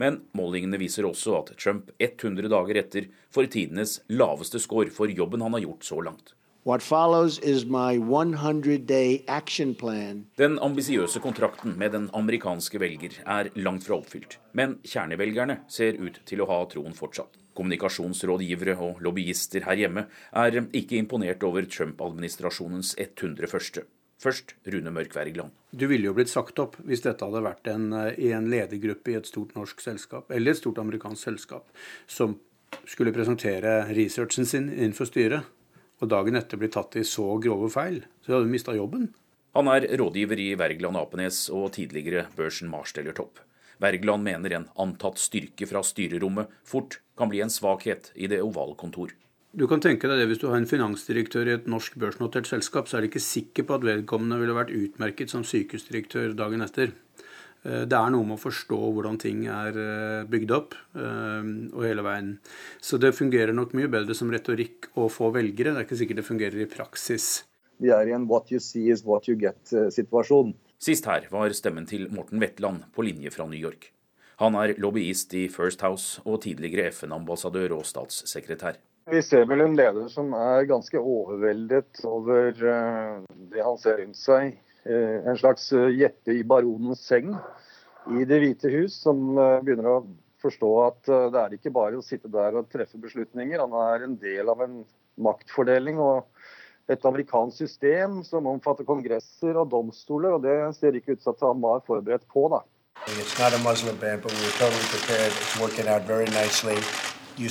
Men 0.00 0.22
målingene 0.34 0.78
viser 0.80 1.06
også 1.06 1.36
at 1.42 1.52
Trump 1.60 1.90
100 2.02 2.48
dager 2.50 2.80
etter 2.80 3.10
får 3.34 3.50
tidenes 3.52 3.98
laveste 4.10 4.58
score 4.62 4.90
for 4.94 5.12
jobben 5.12 5.44
han 5.44 5.54
har 5.54 5.66
gjort 5.66 5.86
så 5.86 6.00
langt. 6.02 6.32
What 6.66 6.80
follows 6.80 7.38
is 7.40 7.66
my 7.66 7.98
100-day 7.98 9.24
action 9.28 9.74
plan. 9.74 10.22
Den 10.38 10.54
ambisiøse 10.64 11.20
kontrakten 11.20 11.74
med 11.76 11.92
den 11.92 12.06
amerikanske 12.16 12.78
velger 12.80 13.18
er 13.20 13.50
langt 13.60 13.84
fra 13.84 13.98
oppfylt. 13.98 14.38
Men 14.56 14.78
kjernevelgerne 14.80 15.58
ser 15.68 15.98
ut 16.00 16.22
til 16.24 16.40
å 16.40 16.46
ha 16.48 16.62
troen 16.72 16.94
fortsatt. 16.96 17.36
Kommunikasjonsrådgivere 17.60 18.78
og 18.80 19.02
lobbyister 19.04 19.66
her 19.66 19.76
hjemme 19.82 20.06
er 20.32 20.56
ikke 20.64 20.96
imponert 20.96 21.44
over 21.44 21.68
Trump-administrasjonens 21.68 22.94
100 22.96 23.50
første. 23.52 23.82
Først 24.24 24.54
Rune 24.72 24.92
Mørk 24.94 25.12
Wergeland. 25.18 25.52
Du 25.68 25.84
ville 25.90 26.08
jo 26.08 26.14
blitt 26.16 26.32
sagt 26.32 26.62
opp 26.64 26.78
hvis 26.88 27.04
dette 27.04 27.28
hadde 27.28 27.42
vært 27.44 27.68
en, 27.74 27.90
i 28.16 28.30
en 28.32 28.48
ledergruppe 28.48 29.12
i 29.12 29.18
et 29.18 29.28
stort 29.28 29.52
norsk 29.58 29.84
selskap, 29.84 30.32
eller 30.32 30.56
et 30.56 30.62
stort 30.62 30.80
amerikansk 30.80 31.28
selskap, 31.28 31.68
som 32.08 32.38
skulle 32.88 33.12
presentere 33.12 33.82
researchen 33.92 34.48
sin 34.48 34.72
innenfor 34.72 35.12
styret 35.12 35.52
og 36.04 36.12
dagen 36.12 36.36
etter 36.38 36.60
blir 36.60 36.72
tatt 36.72 36.96
i 37.00 37.06
så 37.08 37.26
grove 37.42 37.70
feil, 37.72 38.02
så 38.22 38.36
hadde 38.36 38.48
du 38.48 38.54
mista 38.54 38.76
jobben. 38.76 39.08
Han 39.54 39.70
er 39.70 39.86
rådgiver 39.98 40.40
i 40.42 40.52
Wergeland 40.58 40.98
Apenes 40.98 41.46
og 41.54 41.72
tidligere 41.76 42.26
børsen 42.36 42.70
Marsteller 42.70 43.14
Topp. 43.16 43.40
Wergeland 43.82 44.26
mener 44.26 44.54
en 44.54 44.70
antatt 44.80 45.18
styrke 45.22 45.66
fra 45.70 45.82
styrerommet 45.86 46.50
fort 46.66 47.00
kan 47.18 47.30
bli 47.30 47.42
en 47.42 47.52
svakhet 47.52 48.10
i 48.14 48.28
det 48.30 48.42
ovale 48.42 48.74
kontor. 48.78 49.12
Du 49.54 49.68
kan 49.70 49.78
tenke 49.78 50.08
deg 50.10 50.18
det 50.18 50.26
Hvis 50.32 50.40
du 50.42 50.48
har 50.48 50.58
en 50.58 50.66
finansdirektør 50.66 51.46
i 51.46 51.54
et 51.54 51.68
norsk 51.70 51.94
børsnotert 52.02 52.48
selskap, 52.50 52.88
så 52.90 52.98
er 52.98 53.04
du 53.04 53.12
ikke 53.12 53.22
sikker 53.22 53.66
på 53.68 53.76
at 53.76 53.86
vedkommende 53.86 54.40
ville 54.40 54.56
vært 54.56 54.74
utmerket 54.74 55.30
som 55.30 55.44
sykehusdirektør 55.46 56.34
dagen 56.34 56.64
etter. 56.66 56.90
Eh, 57.64 57.84
det 57.88 57.96
er 57.96 58.12
noe 58.12 58.26
med 58.28 58.36
å 58.36 58.42
forstå 58.42 58.78
hvordan 58.96 59.16
ting 59.20 59.46
er 59.48 59.78
eh, 59.80 60.26
bygd 60.28 60.52
opp, 60.56 60.76
eh, 60.98 61.48
og 61.72 61.86
hele 61.86 62.04
veien. 62.04 62.34
Så 62.84 63.00
det 63.00 63.14
fungerer 63.16 63.56
nok 63.56 63.72
mye 63.76 63.90
bedre 63.92 64.16
som 64.16 64.32
retorikk 64.32 64.90
å 65.00 65.08
få 65.12 65.32
velgere. 65.34 65.72
Det 65.72 65.82
er 65.82 65.88
ikke 65.88 66.00
sikkert 66.02 66.20
det 66.20 66.28
fungerer 66.28 66.60
i 66.64 66.70
praksis. 66.70 67.32
Vi 67.82 67.90
er 67.90 68.08
i 68.08 68.14
en 68.14 68.28
what 68.30 68.52
you 68.52 68.60
see 68.62 68.90
is 68.92 69.02
what 69.04 69.26
you 69.28 69.36
get-situasjon. 69.40 70.54
Sist 70.84 71.08
her 71.08 71.26
var 71.32 71.52
stemmen 71.56 71.88
til 71.88 72.06
Morten 72.12 72.42
Wetland 72.42 72.84
på 72.94 73.06
linje 73.06 73.32
fra 73.34 73.48
New 73.48 73.58
York. 73.58 73.90
Han 74.42 74.56
er 74.58 74.74
lobbyist 74.82 75.32
i 75.38 75.46
First 75.48 75.82
House 75.86 76.20
og 76.26 76.42
tidligere 76.44 76.90
FN-ambassadør 76.90 77.78
og 77.78 77.86
statssekretær. 77.88 78.76
Vi 79.10 79.20
ser 79.22 79.44
vel 79.48 79.62
en 79.62 79.76
leder 79.76 80.08
som 80.12 80.32
er 80.36 80.66
ganske 80.68 80.98
overveldet 80.98 82.00
over 82.08 82.52
det 82.56 83.64
han 83.64 83.80
ser 83.80 84.00
rundt 84.00 84.18
seg 84.18 84.54
en 84.84 85.38
slags 85.40 85.70
eh, 85.72 85.92
jeppe 85.98 86.34
i 86.36 86.44
baronens 86.44 87.04
seng 87.06 87.34
i 88.12 88.26
Det 88.28 88.40
hvite 88.42 88.68
hus, 88.68 88.98
som 89.00 89.38
eh, 89.38 89.60
begynner 89.64 89.88
å 89.88 90.02
forstå 90.44 90.70
at 90.84 91.06
det 91.32 91.40
er 91.40 91.54
ikke 91.56 91.72
bare 91.72 91.96
å 91.96 92.04
sitte 92.04 92.28
der 92.28 92.58
og 92.58 92.66
treffe 92.68 92.98
beslutninger. 93.00 93.62
Han 93.62 93.72
er 93.80 94.02
en 94.04 94.18
del 94.20 94.50
av 94.52 94.60
en 94.60 94.82
maktfordeling 95.16 95.96
og 96.04 96.26
et 96.92 97.06
amerikansk 97.08 97.62
system 97.62 98.18
som 98.28 98.50
omfatter 98.50 98.84
kongresser 98.84 99.56
og 99.56 99.70
domstoler, 99.72 100.36
og 100.36 100.44
det 100.44 100.58
ser 100.76 101.00
ikke 101.00 101.16
ut 101.16 101.24
til 101.24 101.32
at 101.32 101.46
han 101.48 101.64
var 101.64 101.80
forberedt 101.88 102.28
på. 102.28 102.44
da. 102.52 102.60
It's 103.06 103.38
not 103.38 103.52
a 103.52 103.58
Muslim 103.64 103.96
ban, 103.96 104.20
but 104.20 104.32
we're 104.32 104.58
totally 104.60 104.84
prepared. 104.92 105.32
It's 105.32 105.58
working 105.58 105.88
out 105.88 106.02
very 106.02 106.26
nicely. 106.26 106.76
Om 107.34 107.42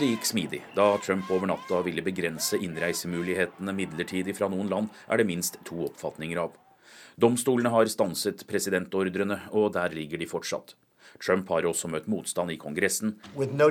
det 0.00 0.06
gikk 0.06 0.22
smidig 0.24 0.62
da 0.72 0.96
Trump 1.04 1.28
over 1.28 1.50
natta 1.50 1.82
ville 1.84 2.00
begrense 2.00 2.56
innreisemulighetene 2.56 3.74
midlertidig 3.76 4.32
fra 4.38 4.48
noen 4.48 4.72
land, 4.72 4.88
er 5.12 5.20
det 5.20 5.28
minst 5.28 5.60
to 5.68 5.84
oppfatninger 5.90 6.40
av. 6.40 6.56
Domstolene 7.20 7.68
har 7.74 7.84
stanset 7.92 8.46
presidentordrene, 8.48 9.36
og 9.52 9.76
der 9.76 9.92
ligger 9.92 10.16
de 10.16 10.24
fortsatt. 10.30 10.72
Trump 11.20 11.44
har 11.52 11.68
også 11.68 11.92
møtt 11.92 12.08
motstand 12.08 12.48
i 12.54 12.56
Kongressen, 12.56 13.20
no 13.36 13.68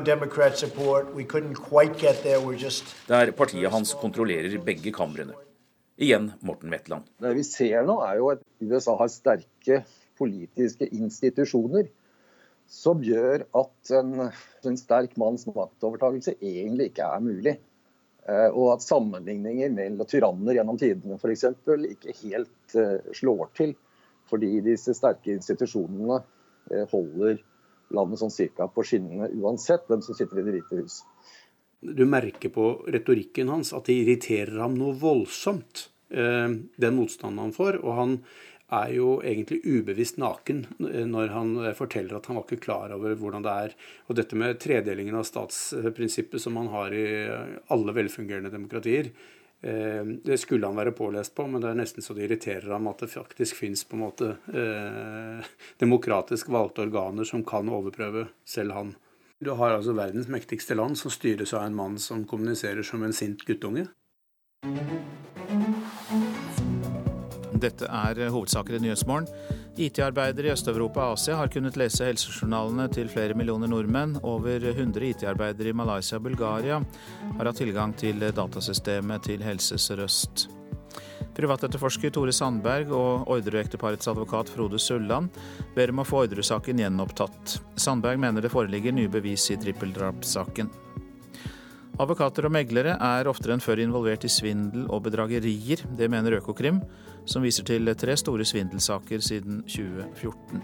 just... 2.53 2.85
der 3.07 3.31
partiet 3.31 3.71
hans 3.73 3.95
kontrollerer 3.97 4.61
begge 4.61 4.91
kamrene. 4.93 5.33
Igjen 5.97 6.37
Morten 6.45 6.69
Wetland. 6.69 7.09
Det 7.17 7.33
vi 7.33 7.43
ser 7.43 7.81
nå, 7.89 7.97
er 8.05 8.21
jo 8.21 8.29
at 8.35 8.45
USA 8.61 8.93
har 9.01 9.09
sterke 9.09 9.81
politiske 10.19 10.85
institusjoner 10.93 11.89
som 12.69 13.01
gjør 13.03 13.47
at 13.57 13.91
en, 13.97 14.29
en 14.29 14.77
sterk 14.77 15.15
manns 15.19 15.47
maktovertakelse 15.49 16.35
egentlig 16.37 16.91
ikke 16.91 17.09
er 17.09 17.25
mulig. 17.25 17.55
Eh, 18.29 18.47
og 18.53 18.75
at 18.75 18.85
sammenligninger 18.85 19.71
mellom 19.73 20.09
tyranner 20.09 20.59
gjennom 20.59 20.77
tidene 20.79 21.17
f.eks. 21.17 21.47
ikke 21.89 22.17
helt 22.23 22.75
uh, 22.77 23.13
slår 23.15 23.49
til. 23.57 23.73
Fordi 24.29 24.59
disse 24.61 24.93
sterke 24.93 25.33
institusjonene 25.33 26.19
uh, 26.21 26.85
holder 26.91 27.39
landet 27.95 28.21
sånn 28.21 28.33
cirka 28.33 28.67
på 28.69 28.85
skinnene 28.85 29.31
uansett 29.41 29.87
hvem 29.89 30.03
som 30.05 30.17
sitter 30.17 30.41
i 30.41 30.45
Det 30.45 30.57
hvite 30.59 30.81
hus. 30.83 30.99
Du 31.79 32.03
merker 32.05 32.51
på 32.53 32.67
retorikken 32.91 33.49
hans 33.49 33.71
at 33.73 33.87
det 33.87 34.01
irriterer 34.01 34.59
ham 34.59 34.75
noe 34.77 34.97
voldsomt, 34.99 35.87
eh, 36.11 36.51
den 36.51 36.97
motstanden 36.97 37.39
han 37.39 37.55
får. 37.55 37.79
Og 37.81 37.95
han 37.95 38.15
er 38.75 38.93
jo 38.93 39.15
egentlig 39.25 39.61
ubevisst 39.65 40.19
naken 40.21 40.65
eh, 40.91 41.05
når 41.09 41.33
han 41.35 41.57
forteller 41.77 42.19
at 42.19 42.29
han 42.29 42.39
var 42.39 42.45
ikke 42.47 42.65
klar 42.67 42.93
over 42.95 43.17
hvordan 43.17 43.45
det 43.45 43.57
er. 43.65 43.75
Og 44.07 44.19
dette 44.19 44.37
med 44.39 44.61
tredelingen 44.61 45.17
av 45.19 45.27
statsprinsippet 45.29 46.41
som 46.43 46.57
man 46.59 46.71
har 46.73 46.95
i 46.95 47.09
alle 47.73 47.97
velfungerende 47.97 48.53
demokratier, 48.53 49.13
Eh, 49.61 50.03
det 50.23 50.37
skulle 50.37 50.67
han 50.67 50.75
være 50.75 50.91
pålest 50.91 51.35
på, 51.35 51.43
men 51.47 51.61
det 51.61 51.69
er 51.69 51.79
nesten 51.81 52.03
så 52.03 52.15
det 52.15 52.29
irriterer 52.29 52.71
ham 52.71 52.87
at 52.87 53.03
det 53.03 53.11
faktisk 53.11 53.57
fins 53.59 53.83
eh, 53.91 55.49
demokratisk 55.83 56.49
valgte 56.49 56.85
organer 56.87 57.27
som 57.27 57.43
kan 57.43 57.67
overprøve 57.69 58.27
selv 58.45 58.71
han. 58.71 58.95
Du 59.39 59.51
har 59.51 59.71
altså 59.71 59.93
verdens 59.95 60.27
mektigste 60.27 60.75
land 60.75 60.97
som 60.97 61.11
styres 61.11 61.53
av 61.53 61.65
en 61.65 61.75
mann 61.75 61.99
som 61.99 62.25
kommuniserer 62.27 62.83
som 62.83 63.03
en 63.03 63.13
sint 63.13 63.43
guttunge. 63.47 63.87
Dette 67.59 67.87
er 67.87 68.29
hovedsaker 68.31 68.77
i 68.77 68.83
Nyhetsmorgen. 68.83 69.27
IT-arbeidere 69.79 70.49
i 70.49 70.53
Øst-Europa 70.53 71.05
og 71.07 71.17
Asia 71.17 71.37
har 71.39 71.51
kunnet 71.51 71.77
lese 71.79 72.07
helsejournalene 72.07 72.87
til 72.91 73.11
flere 73.11 73.35
millioner 73.37 73.71
nordmenn. 73.71 74.17
Over 74.23 74.63
100 74.71 75.09
IT-arbeidere 75.13 75.71
i 75.71 75.75
Malaysia 75.75 76.19
og 76.19 76.27
Bulgaria 76.27 76.79
har 77.37 77.45
hatt 77.45 77.59
tilgang 77.59 77.95
til 77.99 78.19
datasystemet 78.19 79.27
til 79.27 79.43
Helse 79.43 79.79
Sør-Øst. 79.79 80.49
Privatetterforsker 81.39 82.11
Tore 82.11 82.33
Sandberg 82.35 82.91
og 82.91 83.29
Orderud-ekteparets 83.31 84.09
advokat 84.11 84.51
Frode 84.51 84.79
Sulland 84.81 85.29
ber 85.75 85.93
om 85.93 86.01
å 86.03 86.07
få 86.07 86.25
Orderud-saken 86.25 86.81
gjenopptatt. 86.83 87.59
Sandberg 87.79 88.19
mener 88.19 88.43
det 88.43 88.51
foreligger 88.51 88.95
nye 88.95 89.11
bevis 89.11 89.47
i 89.53 89.59
trippeldrapssaken. 89.61 90.71
Advokater 91.99 92.47
og 92.47 92.53
meglere 92.55 92.93
er 92.95 93.27
oftere 93.27 93.55
enn 93.55 93.63
før 93.63 93.81
involvert 93.83 94.23
i 94.23 94.31
svindel 94.31 94.85
og 94.87 95.03
bedragerier. 95.09 95.81
Det 95.99 96.07
mener 96.11 96.37
Økokrim 96.37 96.79
som 97.25 97.43
viser 97.43 97.67
til 97.67 97.91
tre 97.95 98.15
store 98.17 98.45
svindelsaker 98.45 99.23
siden 99.23 99.63
2014. 99.67 100.63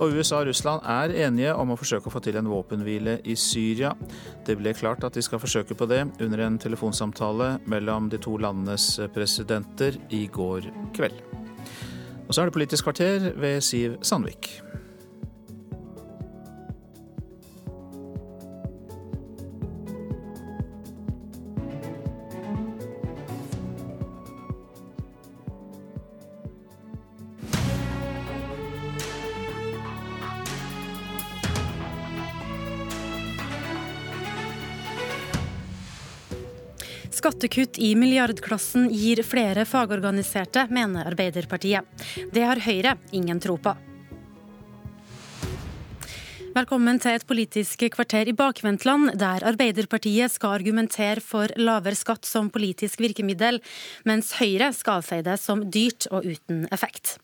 Og 0.00 0.14
USA 0.16 0.38
og 0.40 0.48
Russland 0.48 0.80
er 0.88 1.12
enige 1.26 1.52
om 1.52 1.74
å 1.74 1.76
forsøke 1.76 2.08
å 2.08 2.12
få 2.14 2.22
til 2.24 2.38
en 2.40 2.48
våpenhvile 2.48 3.18
i 3.28 3.34
Syria. 3.36 3.92
Det 4.46 4.56
ble 4.56 4.72
klart 4.72 5.04
at 5.04 5.16
de 5.16 5.24
skal 5.24 5.42
forsøke 5.42 5.76
på 5.76 5.88
det 5.90 6.06
under 6.24 6.46
en 6.46 6.56
telefonsamtale 6.60 7.58
mellom 7.68 8.08
de 8.08 8.20
to 8.22 8.38
landenes 8.40 8.94
presidenter 9.12 10.00
i 10.16 10.24
går 10.32 10.70
kveld. 10.96 11.20
Og 12.24 12.32
så 12.32 12.40
er 12.40 12.48
det 12.48 12.56
Politisk 12.56 12.88
kvarter 12.88 13.32
ved 13.36 13.60
Siv 13.66 13.98
Sandvik. 14.06 14.54
Skattekutt 37.20 37.76
i 37.78 37.90
milliardklassen 38.00 38.86
gir 38.88 39.20
flere 39.28 39.66
fagorganiserte, 39.68 40.64
mener 40.72 41.04
Arbeiderpartiet. 41.10 41.84
Det 42.32 42.46
har 42.48 42.64
Høyre 42.64 42.96
ingen 43.12 43.42
tro 43.44 43.58
på. 43.60 43.74
Velkommen 46.50 46.98
til 46.98 47.14
et 47.14 47.22
politisk 47.30 47.84
kvarter 47.94 48.26
i 48.26 48.32
bakvendtland, 48.34 49.12
der 49.20 49.44
Arbeiderpartiet 49.46 50.32
skal 50.34 50.56
argumentere 50.56 51.22
for 51.22 51.52
lavere 51.54 51.94
skatt 51.94 52.26
som 52.26 52.48
politisk 52.50 52.98
virkemiddel, 53.04 53.60
mens 54.02 54.32
Høyre 54.40 54.72
skal 54.74 54.98
avfeie 54.98 55.22
det 55.28 55.36
som 55.38 55.62
dyrt 55.70 56.08
og 56.10 56.26
uten 56.26 56.64
effekt. 56.74 57.20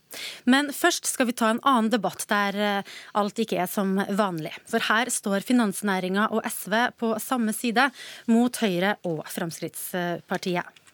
Men 0.46 0.70
først 0.70 1.10
skal 1.10 1.26
vi 1.26 1.34
ta 1.34 1.50
en 1.50 1.62
annen 1.66 1.90
debatt 1.90 2.22
der 2.30 2.62
eh, 2.68 2.94
alt 3.18 3.42
ikke 3.42 3.58
er 3.64 3.70
som 3.70 3.96
vanlig. 3.98 4.54
For 4.70 4.86
her 4.92 5.10
står 5.10 5.42
finansnæringa 5.50 6.30
og 6.30 6.46
SV 6.46 6.78
på 6.94 7.16
samme 7.18 7.56
side 7.56 7.90
mot 8.30 8.62
Høyre 8.62 8.94
og 9.10 9.24
Fremskrittspartiet. 9.26 10.85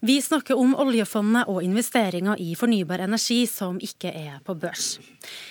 Vi 0.00 0.14
snakker 0.22 0.56
om 0.56 0.70
oljefondet 0.80 1.48
og 1.52 1.60
investeringer 1.60 2.40
i 2.40 2.54
fornybar 2.56 3.02
energi 3.04 3.42
som 3.44 3.76
ikke 3.84 4.08
er 4.16 4.38
på 4.46 4.54
børs. 4.56 4.94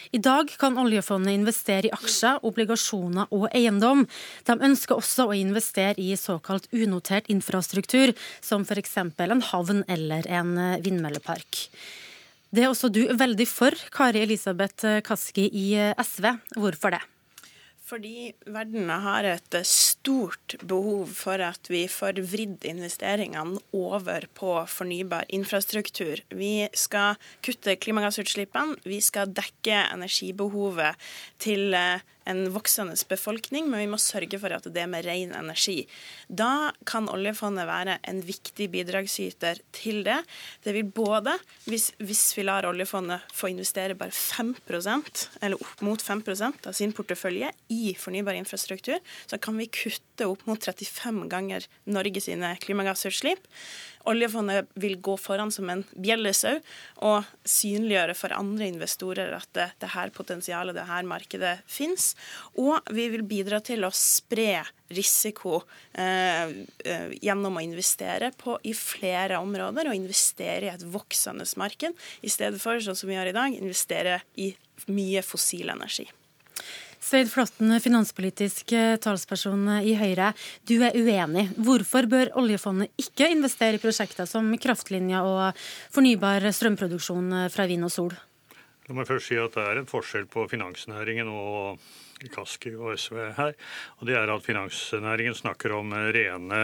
I 0.09 0.17
dag 0.26 0.49
kan 0.57 0.80
oljefondet 0.81 1.35
investere 1.38 1.85
i 1.85 1.91
aksjer, 1.93 2.41
obligasjoner 2.49 3.30
og 3.30 3.45
eiendom. 3.53 4.07
De 4.49 4.55
ønsker 4.57 4.97
også 4.97 5.27
å 5.30 5.38
investere 5.38 6.01
i 6.01 6.17
såkalt 6.17 6.65
unotert 6.73 7.30
infrastruktur, 7.30 8.15
som 8.41 8.65
f.eks. 8.65 8.97
en 8.97 9.45
havn 9.51 9.84
eller 9.85 10.26
en 10.26 10.57
vindmøllepark. 10.81 11.61
Det 12.49 12.65
er 12.65 12.73
også 12.73 12.89
du 12.89 13.03
veldig 13.13 13.45
for, 13.45 13.77
Kari 13.93 14.26
Elisabeth 14.26 14.97
Kaski 15.05 15.45
i 15.53 15.69
SV. 16.01 16.26
Hvorfor 16.57 16.97
det? 16.97 17.05
Fordi 17.90 18.34
verden 18.45 18.90
har 18.90 19.26
et 19.26 19.56
stort 19.66 20.53
behov 20.61 21.10
for 21.18 21.41
at 21.41 21.70
vi 21.72 21.88
får 21.90 22.22
vridd 22.30 22.68
investeringene 22.70 23.57
over 23.74 24.28
på 24.38 24.52
fornybar 24.70 25.26
infrastruktur. 25.34 26.22
Vi 26.30 26.68
skal 26.78 27.18
kutte 27.45 27.78
klimagassutslippene, 27.82 28.78
vi 28.86 29.02
skal 29.02 29.34
dekke 29.34 29.88
energibehovet 29.95 31.10
til 31.41 31.74
eh, 31.74 32.06
en 32.30 32.41
voksende 32.54 32.96
befolkning, 33.10 33.70
men 33.70 33.84
vi 33.84 33.90
må 33.91 34.00
sørge 34.02 34.40
for 34.41 34.54
at 34.54 34.68
det 34.70 34.84
er 34.84 34.90
med 34.91 35.06
ren 35.08 35.34
energi. 35.38 35.84
Da 36.28 36.72
kan 36.90 37.10
oljefondet 37.12 37.68
være 37.70 37.98
en 38.10 38.22
viktig 38.26 38.70
bidragsyter 38.74 39.62
til 39.76 40.04
det. 40.08 40.20
Det 40.66 40.76
vil 40.76 40.90
både, 40.94 41.38
hvis, 41.70 41.90
hvis 42.04 42.24
vi 42.38 42.46
lar 42.48 42.68
oljefondet 42.70 43.26
få 43.34 43.52
investere 43.54 43.98
bare 44.00 44.14
5% 44.16 45.26
eller 45.41 45.60
opp 45.60 45.86
mot 45.86 46.04
5% 46.04 46.70
av 46.70 46.78
sin 46.78 46.94
portefølje 46.96 47.52
i 47.74 47.96
fornybar 47.98 48.38
infrastruktur, 48.40 49.00
så 49.26 49.40
kan 49.41 49.58
vi 49.60 49.72
kutte 49.72 50.30
opp 50.30 50.46
mot 50.50 50.60
35 50.60 51.26
ganger 51.32 51.66
Norge 51.90 52.24
sine 52.24 52.56
klimagassutslipp. 52.62 53.46
Oljefondet 54.07 54.69
vil 54.80 54.95
gå 55.03 55.15
foran 55.19 55.51
som 55.51 55.69
en 55.71 55.84
bjellesau 55.91 56.59
og 57.05 57.27
synliggjøre 57.47 58.15
for 58.17 58.35
andre 58.35 58.69
investorer 58.71 59.34
at 59.35 59.49
det, 59.57 59.67
det 59.81 59.91
her 59.95 60.13
potensialet, 60.15 60.77
det 60.77 60.88
her 60.88 61.07
markedet 61.07 61.55
fins. 61.69 62.13
Og 62.55 62.80
vi 62.95 63.09
vil 63.11 63.26
bidra 63.27 63.59
til 63.65 63.84
å 63.88 63.91
spre 63.95 64.63
risiko 64.95 65.59
eh, 65.93 66.55
eh, 66.85 67.11
gjennom 67.21 67.59
å 67.59 67.63
investere 67.63 68.31
på, 68.38 68.57
i 68.63 68.73
flere 68.77 69.41
områder 69.43 69.91
og 69.91 69.97
investere 69.97 70.69
i 70.69 70.73
et 70.73 70.85
voksende 70.88 71.45
marked, 71.59 71.93
i 72.21 72.31
stedet 72.31 72.61
for, 72.61 72.80
sånn 72.81 72.97
som 72.97 73.11
vi 73.11 73.17
gjør 73.17 73.34
i 73.34 73.35
dag, 73.35 73.59
investere 73.59 74.21
i 74.39 74.53
mye 74.89 75.21
fossil 75.26 75.69
energi. 75.76 76.07
Svein 76.99 77.30
Flåtten, 77.31 77.71
finanspolitisk 77.80 78.73
eh, 78.76 78.97
talsperson 78.99 79.63
i 79.80 79.93
Høyre. 79.95 80.34
Du 80.67 80.76
er 80.84 80.97
uenig. 80.99 81.45
Hvorfor 81.55 82.09
bør 82.11 82.34
oljefondet 82.41 82.91
ikke 82.99 83.30
investere 83.31 83.80
i 83.80 83.81
prosjekter 83.81 84.27
som 84.27 84.51
kraftlinjer 84.59 85.23
og 85.23 85.61
fornybar 85.95 86.43
strømproduksjon 86.51 87.31
eh, 87.45 87.47
fra 87.53 87.69
vind 87.71 87.88
og 87.88 87.93
sol? 87.93 88.17
La 88.89 88.97
meg 88.97 89.07
først 89.07 89.31
si 89.31 89.39
at 89.39 89.55
det 89.55 89.63
er 89.63 89.80
en 89.80 89.88
forskjell 89.89 90.27
på 90.30 90.43
finansnæringen 90.51 91.31
og 91.31 91.80
Kaski 92.28 92.74
og 92.76 92.98
SV 93.00 93.18
her. 93.38 93.54
og 94.00 94.08
Det 94.08 94.16
er 94.18 94.32
at 94.32 94.44
finansnæringen 94.44 95.36
snakker 95.36 95.74
om 95.78 95.94
eh, 95.94 96.10
rene 96.16 96.60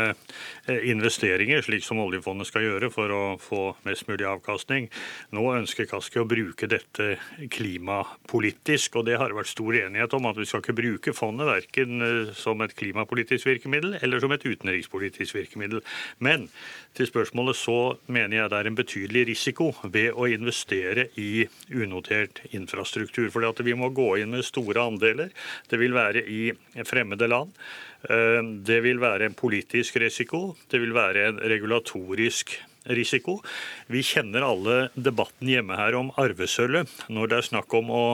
eh, 0.68 0.90
investeringer, 0.92 1.64
slik 1.64 1.86
som 1.86 2.02
oljefondet 2.04 2.50
skal 2.50 2.66
gjøre 2.66 2.92
for 2.92 3.14
å 3.16 3.24
få 3.40 3.62
mest 3.88 4.10
mulig 4.10 4.28
avkastning. 4.28 4.90
Nå 5.36 5.46
ønsker 5.56 5.88
Kaski 5.90 6.20
å 6.20 6.28
bruke 6.28 6.68
dette 6.68 7.16
klimapolitisk, 7.52 9.00
og 9.00 9.08
det 9.08 9.20
har 9.22 9.36
vært 9.36 9.54
stor 9.54 9.78
enighet 9.80 10.18
om. 10.18 10.28
At 10.30 10.42
vi 10.42 10.48
skal 10.50 10.64
ikke 10.64 10.78
bruke 10.78 11.16
fondet 11.16 11.48
verken 11.50 12.06
eh, 12.06 12.34
som 12.36 12.62
et 12.66 12.76
klimapolitisk 12.76 13.48
virkemiddel 13.48 14.00
eller 14.02 14.20
som 14.24 14.36
et 14.36 14.46
utenrikspolitisk 14.46 15.40
virkemiddel. 15.40 15.84
Men 16.20 16.50
til 16.96 17.08
spørsmålet 17.10 17.58
så 17.60 17.80
mener 18.08 18.42
jeg 18.42 18.52
det 18.52 18.60
er 18.60 18.70
en 18.70 18.78
betydelig 18.78 19.26
risiko 19.32 19.72
ved 19.84 20.12
å 20.16 20.28
investere 20.32 21.10
i 21.20 21.46
unotert 21.72 22.42
infrastruktur. 22.52 23.30
For 23.32 23.64
vi 23.66 23.76
må 23.78 23.90
gå 23.96 24.16
inn 24.22 24.32
med 24.34 24.46
store 24.48 24.84
andeler. 24.84 25.32
Det 25.72 25.80
vil 25.82 25.96
være 25.96 26.24
i 26.28 26.52
fremmede 26.88 27.30
land. 27.32 27.52
Eh, 28.10 28.42
det 28.68 28.82
vil 28.86 29.02
være 29.02 29.30
en 29.30 29.38
politisk 29.38 30.00
risiko. 30.02 30.56
Det 30.72 30.82
vil 30.82 30.96
være 30.96 31.28
en 31.30 31.44
regulatorisk 31.44 32.58
risiko. 32.94 33.40
Vi 33.90 34.04
kjenner 34.06 34.46
alle 34.46 34.78
debatten 34.96 35.50
hjemme 35.50 35.78
her 35.80 35.98
om 35.98 36.12
arvesølvet 36.22 36.92
når 37.10 37.32
det 37.32 37.40
er 37.40 37.48
snakk 37.50 37.74
om 37.78 37.90
å 37.90 38.06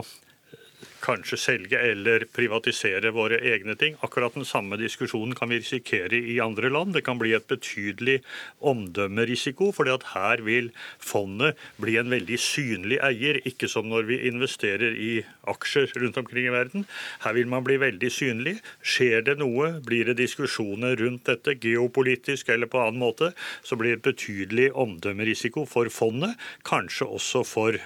kanskje 1.02 1.40
selge 1.40 1.80
eller 1.80 2.26
privatisere 2.34 3.12
våre 3.16 3.40
egne 3.52 3.76
ting. 3.80 3.98
Akkurat 4.06 4.36
den 4.38 4.48
samme 4.48 4.78
diskusjonen 4.80 5.36
kan 5.38 5.52
vi 5.52 5.60
risikere 5.62 6.18
i 6.18 6.40
andre 6.44 6.70
land. 6.70 6.94
Det 6.96 7.04
kan 7.06 7.20
bli 7.22 7.34
et 7.36 7.48
betydelig 7.50 8.20
omdømmerisiko, 8.60 9.72
at 9.92 10.06
her 10.14 10.44
vil 10.46 10.70
fondet 11.02 11.58
bli 11.82 11.98
en 12.00 12.12
veldig 12.14 12.38
synlig 12.40 13.02
eier. 13.04 13.42
Ikke 13.48 13.68
som 13.72 13.90
når 13.90 14.08
vi 14.10 14.20
investerer 14.30 14.96
i 14.96 15.12
aksjer 15.50 15.92
rundt 16.02 16.20
omkring 16.22 16.48
i 16.48 16.54
verden. 16.54 16.86
Her 17.26 17.34
vil 17.38 17.50
man 17.52 17.66
bli 17.66 17.80
veldig 17.82 18.12
synlig. 18.14 18.58
Skjer 18.82 19.26
det 19.26 19.38
noe, 19.42 19.74
blir 19.86 20.08
det 20.10 20.20
diskusjoner 20.22 20.96
rundt 21.02 21.26
dette, 21.30 21.58
geopolitisk 21.62 22.50
eller 22.54 22.70
på 22.72 22.82
annen 22.82 23.02
måte, 23.02 23.32
så 23.64 23.78
blir 23.80 23.98
det 23.98 24.06
betydelig 24.06 24.72
omdømmerisiko 24.78 25.66
for 25.70 25.90
fondet, 25.94 26.38
kanskje 26.68 27.10
også 27.18 27.44
for 27.48 27.78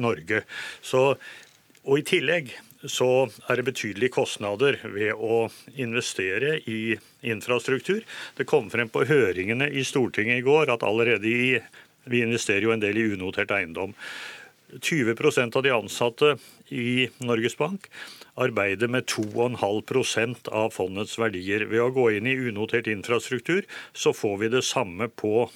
Norge. 0.00 0.44
Så 0.82 1.16
og 1.90 1.98
i 1.98 2.06
tillegg 2.06 2.52
så 2.88 3.26
er 3.50 3.58
det 3.58 3.66
betydelige 3.66 4.14
kostnader 4.14 4.78
ved 4.94 5.10
å 5.18 5.48
investere 5.74 6.60
i 6.70 6.94
infrastruktur. 7.26 8.04
Det 8.38 8.46
kom 8.48 8.70
frem 8.72 8.88
på 8.88 9.02
høringene 9.08 9.68
i 9.74 9.82
Stortinget 9.84 10.40
i 10.40 10.46
går 10.46 10.70
at 10.76 10.86
allerede 10.86 11.28
i 11.28 11.58
Vi 12.10 12.22
investerer 12.24 12.64
jo 12.64 12.70
en 12.72 12.80
del 12.80 12.96
i 12.96 13.10
unotert 13.12 13.50
eiendom. 13.52 13.92
20% 14.72 15.56
av 15.56 15.62
de 15.62 15.70
ansatte 15.74 16.30
i 16.72 17.10
Norges 17.20 17.58
Bank 17.58 17.90
arbeider 18.40 18.88
med 18.88 19.04
2,5% 19.04 20.48
av 20.48 20.70
fondets 20.72 21.18
verdier. 21.20 21.66
Ved 21.68 21.82
å 21.84 21.90
gå 21.92 22.06
inn 22.16 22.26
i 22.26 22.38
unotert 22.48 22.88
infrastruktur 22.88 23.68
så 23.92 24.14
får 24.16 24.38
vi 24.40 24.52
det 24.56 24.64
samme 24.64 25.10
på 25.12 25.50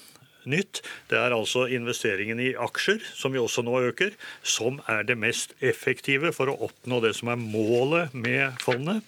nytt. 0.50 0.82
Det 1.10 1.18
er 1.20 1.34
altså 1.36 1.66
investeringen 1.72 2.40
i 2.42 2.52
aksjer, 2.54 3.02
som 3.14 3.34
vi 3.34 3.42
også 3.42 3.64
nå 3.66 3.78
øker, 3.90 4.14
som 4.42 4.80
er 4.90 5.06
det 5.08 5.18
mest 5.20 5.56
effektive 5.64 6.34
for 6.36 6.52
å 6.52 6.58
oppnå 6.68 7.00
det 7.04 7.14
som 7.18 7.32
er 7.32 7.40
målet 7.40 8.14
med 8.16 8.60
fondet. 8.64 9.02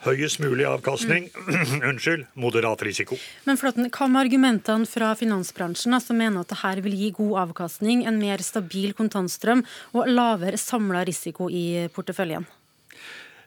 Høyest 0.00 0.38
mulig 0.40 0.64
avkastning, 0.64 1.26
mm. 1.28 1.82
unnskyld, 1.90 2.24
moderat 2.40 2.80
risiko. 2.86 3.18
Men 3.44 3.60
Flåtten, 3.60 3.90
Hva 3.92 4.08
med 4.08 4.22
argumentene 4.22 4.88
fra 4.88 5.10
finansbransjen 5.18 5.98
som 6.00 6.16
mener 6.16 6.40
at 6.40 6.54
dette 6.54 6.86
vil 6.86 6.96
gi 6.96 7.10
god 7.18 7.42
avkastning, 7.42 8.06
en 8.08 8.16
mer 8.22 8.40
stabil 8.44 8.94
kontantstrøm 8.96 9.66
og 9.92 10.08
lavere 10.08 10.60
samla 10.60 11.04
risiko 11.04 11.50
i 11.52 11.84
porteføljen? 11.92 12.48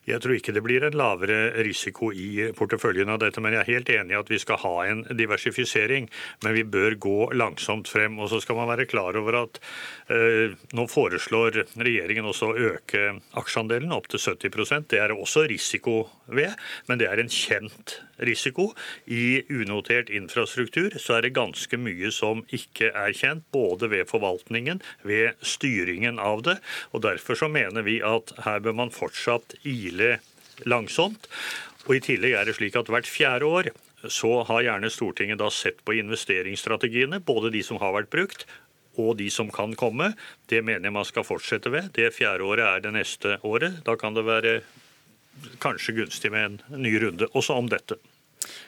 Jeg 0.09 0.19
tror 0.23 0.35
ikke 0.35 0.53
det 0.55 0.63
blir 0.65 0.83
en 0.83 0.97
lavere 0.97 1.63
risiko 1.63 2.09
i 2.11 2.49
porteføljen 2.57 3.11
av 3.13 3.21
dette, 3.21 3.41
men 3.43 3.55
jeg 3.55 3.63
er 3.63 3.71
helt 3.71 3.91
enig 3.93 4.15
i 4.15 4.19
at 4.19 4.31
vi 4.31 4.39
skal 4.41 4.59
ha 4.63 4.73
en 4.89 5.03
diversifisering. 5.15 6.09
Men 6.43 6.57
vi 6.57 6.65
bør 6.67 6.97
gå 6.99 7.17
langsomt 7.39 7.87
frem. 7.91 8.19
Og 8.19 8.31
så 8.31 8.41
skal 8.43 8.59
man 8.59 8.69
være 8.71 8.87
klar 8.91 9.15
over 9.19 9.39
at 9.45 9.61
eh, 10.11 10.55
nå 10.75 10.87
foreslår 10.91 11.63
regjeringen 11.79 12.27
også 12.27 12.51
å 12.51 12.57
øke 12.73 13.05
aksjeandelen 13.39 13.95
opp 13.95 14.09
til 14.11 14.19
70% 14.19 14.91
Det 14.91 14.99
er 14.99 15.15
også 15.15 15.45
risiko 15.49 16.01
ved, 16.27 16.51
men 16.89 16.99
det 16.99 17.07
er 17.07 17.21
en 17.23 17.31
kjent 17.31 17.97
risiko. 18.17 18.71
I 19.05 19.43
unotert 19.49 20.11
infrastruktur 20.13 20.93
så 21.01 21.17
er 21.17 21.25
det 21.25 21.35
ganske 21.37 21.77
mye 21.79 22.11
som 22.13 22.43
ikke 22.53 22.91
er 22.91 23.15
kjent, 23.17 23.45
både 23.51 23.89
ved 23.93 24.09
forvaltningen, 24.11 24.81
ved 25.03 25.39
styringen 25.41 26.19
av 26.19 26.43
det. 26.47 26.59
og 26.91 27.05
Derfor 27.05 27.39
så 27.39 27.49
mener 27.51 27.85
vi 27.85 27.99
at 28.05 28.35
her 28.45 28.59
bør 28.59 28.77
man 28.83 28.93
fortsatt 28.93 29.57
ile 29.63 30.19
langsomt. 30.69 31.27
Og 31.87 31.97
I 31.97 32.03
tillegg 32.03 32.37
er 32.37 32.47
det 32.47 32.57
slik 32.59 32.77
at 32.79 32.91
hvert 32.91 33.09
fjerde 33.09 33.49
år 33.49 33.73
så 34.11 34.41
har 34.47 34.65
gjerne 34.65 34.91
Stortinget 34.91 35.39
da 35.39 35.47
sett 35.51 35.79
på 35.87 35.95
investeringsstrategiene, 35.95 37.21
både 37.23 37.53
de 37.53 37.63
som 37.63 37.79
har 37.79 37.95
vært 37.95 38.11
brukt 38.11 38.45
og 38.99 39.17
de 39.17 39.29
som 39.33 39.49
kan 39.49 39.73
komme. 39.79 40.11
Det 40.49 40.61
mener 40.61 40.89
jeg 40.89 40.95
man 40.95 41.07
skal 41.07 41.25
fortsette 41.25 41.71
ved. 41.73 41.89
Det 41.95 42.11
fjerde 42.13 42.45
året 42.45 42.67
er 42.67 42.83
det 42.83 42.93
neste 42.93 43.39
året. 43.41 43.81
Da 43.87 43.95
kan 43.97 44.13
det 44.13 44.25
være 44.27 44.59
kanskje 45.63 45.95
gunstig 45.97 46.31
med 46.33 46.45
en 46.45 46.83
ny 46.83 46.93
runde, 47.01 47.29
også 47.33 47.57
om 47.57 47.69
dette. 47.71 47.97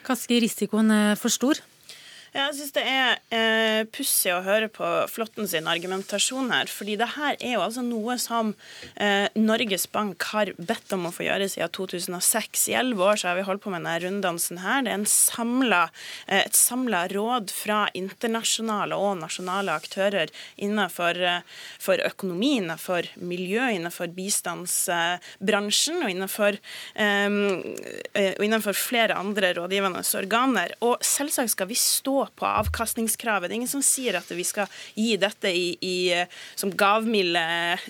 Kaski, 0.06 0.40
risikoen 0.44 0.90
er 0.90 1.18
for 1.20 1.32
stor? 1.32 1.60
Jeg 2.34 2.54
syns 2.56 2.72
det 2.74 2.82
er 2.90 3.20
eh, 3.34 3.82
pussig 3.94 4.32
å 4.34 4.42
høre 4.44 4.66
på 4.72 4.86
Flåtten 5.10 5.46
sin 5.48 5.68
argumentasjon 5.70 6.50
her. 6.50 6.66
fordi 6.66 6.96
det 6.98 7.08
her 7.14 7.36
er 7.38 7.54
jo 7.54 7.62
altså 7.62 7.84
noe 7.86 8.16
som 8.20 8.52
eh, 9.00 9.28
Norges 9.38 9.86
Bank 9.92 10.22
har 10.32 10.50
bedt 10.58 10.92
om 10.96 11.06
å 11.06 11.12
få 11.14 11.26
gjøre 11.28 11.48
siden 11.48 11.70
2006. 11.76 12.66
I 12.72 12.76
elleve 12.80 13.06
år 13.06 13.20
så 13.20 13.30
har 13.30 13.38
vi 13.38 13.46
holdt 13.46 13.62
på 13.64 13.72
med 13.72 13.84
denne 13.84 14.00
runddansen 14.02 14.60
her. 14.64 14.82
Det 14.84 14.92
er 14.92 15.06
samlet, 15.10 15.94
eh, 16.26 16.42
et 16.42 16.58
samla 16.58 17.06
råd 17.14 17.54
fra 17.54 17.86
internasjonale 17.96 18.98
og 18.98 19.20
nasjonale 19.22 19.76
aktører 19.78 20.32
innenfor 20.56 21.22
eh, 21.22 21.62
for 21.78 22.02
økonomi, 22.10 22.56
innenfor 22.60 23.12
miljø, 23.22 23.70
innenfor 23.78 24.10
bistandsbransjen 24.16 26.02
og 26.02 26.12
innenfor, 26.12 26.58
eh, 26.98 27.40
og 28.34 28.44
innenfor 28.44 28.76
flere 28.76 29.16
andre 29.16 29.54
rådgivende 29.56 30.04
organer. 30.18 30.74
Og 30.84 30.98
selvsagt 31.04 31.54
skal 31.54 31.70
vi 31.70 31.78
stå 31.78 32.15
på 32.38 32.46
avkastningskravet. 32.48 33.48
Det 33.48 33.54
er 33.54 33.60
ingen 33.60 33.70
som 33.70 33.84
sier 33.84 34.18
at 34.18 34.30
vi 34.32 34.44
skal 34.46 34.70
gi 34.94 35.14
dette 35.20 35.50
i, 35.52 35.66
i, 35.80 35.96
som 36.58 36.72
gavmilde 36.72 37.42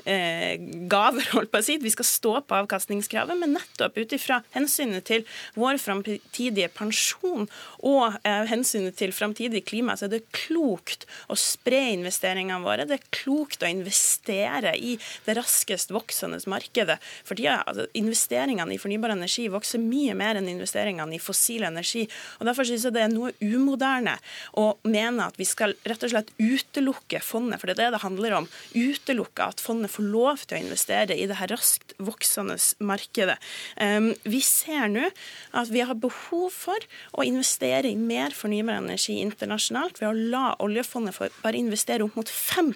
eh, 0.05 0.57
gaver, 0.91 1.29
holdt 1.35 1.53
på 1.53 1.63
å 1.63 1.67
si. 1.67 1.79
Vi 1.83 1.95
skal 1.95 2.09
stå 2.09 2.35
på 2.47 2.59
avkastningskravet, 2.63 3.39
men 3.39 3.57
nettopp 3.57 3.99
ut 3.99 4.17
ifra 4.17 4.43
hensynet 4.57 5.07
til 5.09 5.27
vår 5.57 5.81
framtidige 5.83 6.71
pensjon 6.75 7.47
og 7.87 8.19
eh, 8.27 8.45
hensynet 8.51 8.97
til 8.99 9.15
framtidig 9.17 9.65
klima, 9.69 9.97
så 9.97 10.09
er 10.09 10.17
det 10.17 10.25
klokt 10.35 11.07
å 11.31 11.37
spre 11.39 11.83
investeringene 11.95 12.63
våre. 12.65 12.87
Det 12.89 12.99
er 12.99 13.11
klokt 13.15 13.63
å 13.63 13.71
investere 13.71 14.75
i 14.77 14.97
det 15.27 15.37
raskest 15.39 15.93
voksende 15.95 16.41
markedet. 16.51 16.99
For 17.27 17.39
tida, 17.39 17.61
altså, 17.67 17.87
investeringene 17.99 18.77
i 18.77 18.81
fornybar 18.81 19.15
energi 19.15 19.47
vokser 19.53 19.83
mye 19.83 20.17
mer 20.19 20.41
enn 20.41 20.51
investeringene 20.51 21.17
i 21.17 21.23
fossil 21.23 21.67
energi. 21.67 22.07
og 22.41 22.49
Derfor 22.49 22.69
synes 22.69 22.87
jeg 22.87 22.97
det 22.97 23.05
er 23.07 23.13
noe 23.13 23.33
umoderne 23.41 24.16
og 24.61 24.83
mener 24.87 25.31
at 25.31 25.39
vi 25.41 25.47
skal 25.49 25.75
rett 25.87 26.05
og 26.07 26.13
slett 26.13 26.33
utelukke 26.39 27.21
fondet, 27.25 27.61
for 27.61 27.71
det 27.71 27.77
er 27.77 27.87
det 27.87 27.97
det 27.97 28.03
handler 28.05 28.39
om. 28.41 28.49
Utelukke 28.75 29.51
at 29.53 29.63
fondet 29.63 29.93
får 29.95 30.09
lov 30.13 30.45
til 30.45 30.59
å 30.59 30.63
investere 30.65 31.17
i 31.17 31.29
det 31.29 31.39
her 31.41 31.53
raskt 31.53 31.97
voksende 32.03 32.59
markedet. 32.85 33.39
Um, 33.81 34.13
vi 34.25 34.43
ser 34.45 34.89
nå 34.93 35.09
at 35.57 35.73
vi 35.73 35.85
har 35.87 35.99
behov 36.01 36.51
for 36.55 36.89
å 37.17 37.27
investere 37.27 37.91
i 37.91 37.99
mer 37.99 38.35
fornybar 38.37 38.81
energi 38.83 39.19
internasjonalt 39.23 40.01
ved 40.03 40.11
å 40.11 40.31
la 40.35 40.47
oljefondet 40.65 41.39
bare 41.43 41.61
investere 41.61 42.05
opp 42.07 42.19
mot 42.19 42.31
5 42.31 42.75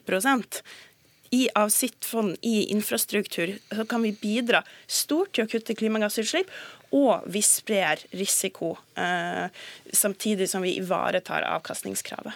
i, 1.31 1.49
av 1.55 1.71
sitt 1.71 2.05
fond 2.05 2.37
i 2.43 2.65
infrastruktur, 2.75 3.55
så 3.71 3.87
kan 3.87 4.03
vi 4.03 4.13
bidra 4.19 4.65
stort 4.91 5.35
til 5.37 5.47
å 5.47 5.51
kutte 5.51 5.77
klimagassutslipp 5.79 6.51
og 6.97 7.27
vi 7.31 7.43
sprer 7.43 8.03
risiko, 8.19 8.77
eh, 8.99 9.47
samtidig 9.93 10.49
som 10.51 10.63
vi 10.63 10.77
ivaretar 10.79 11.47
avkastningskravet. 11.47 12.33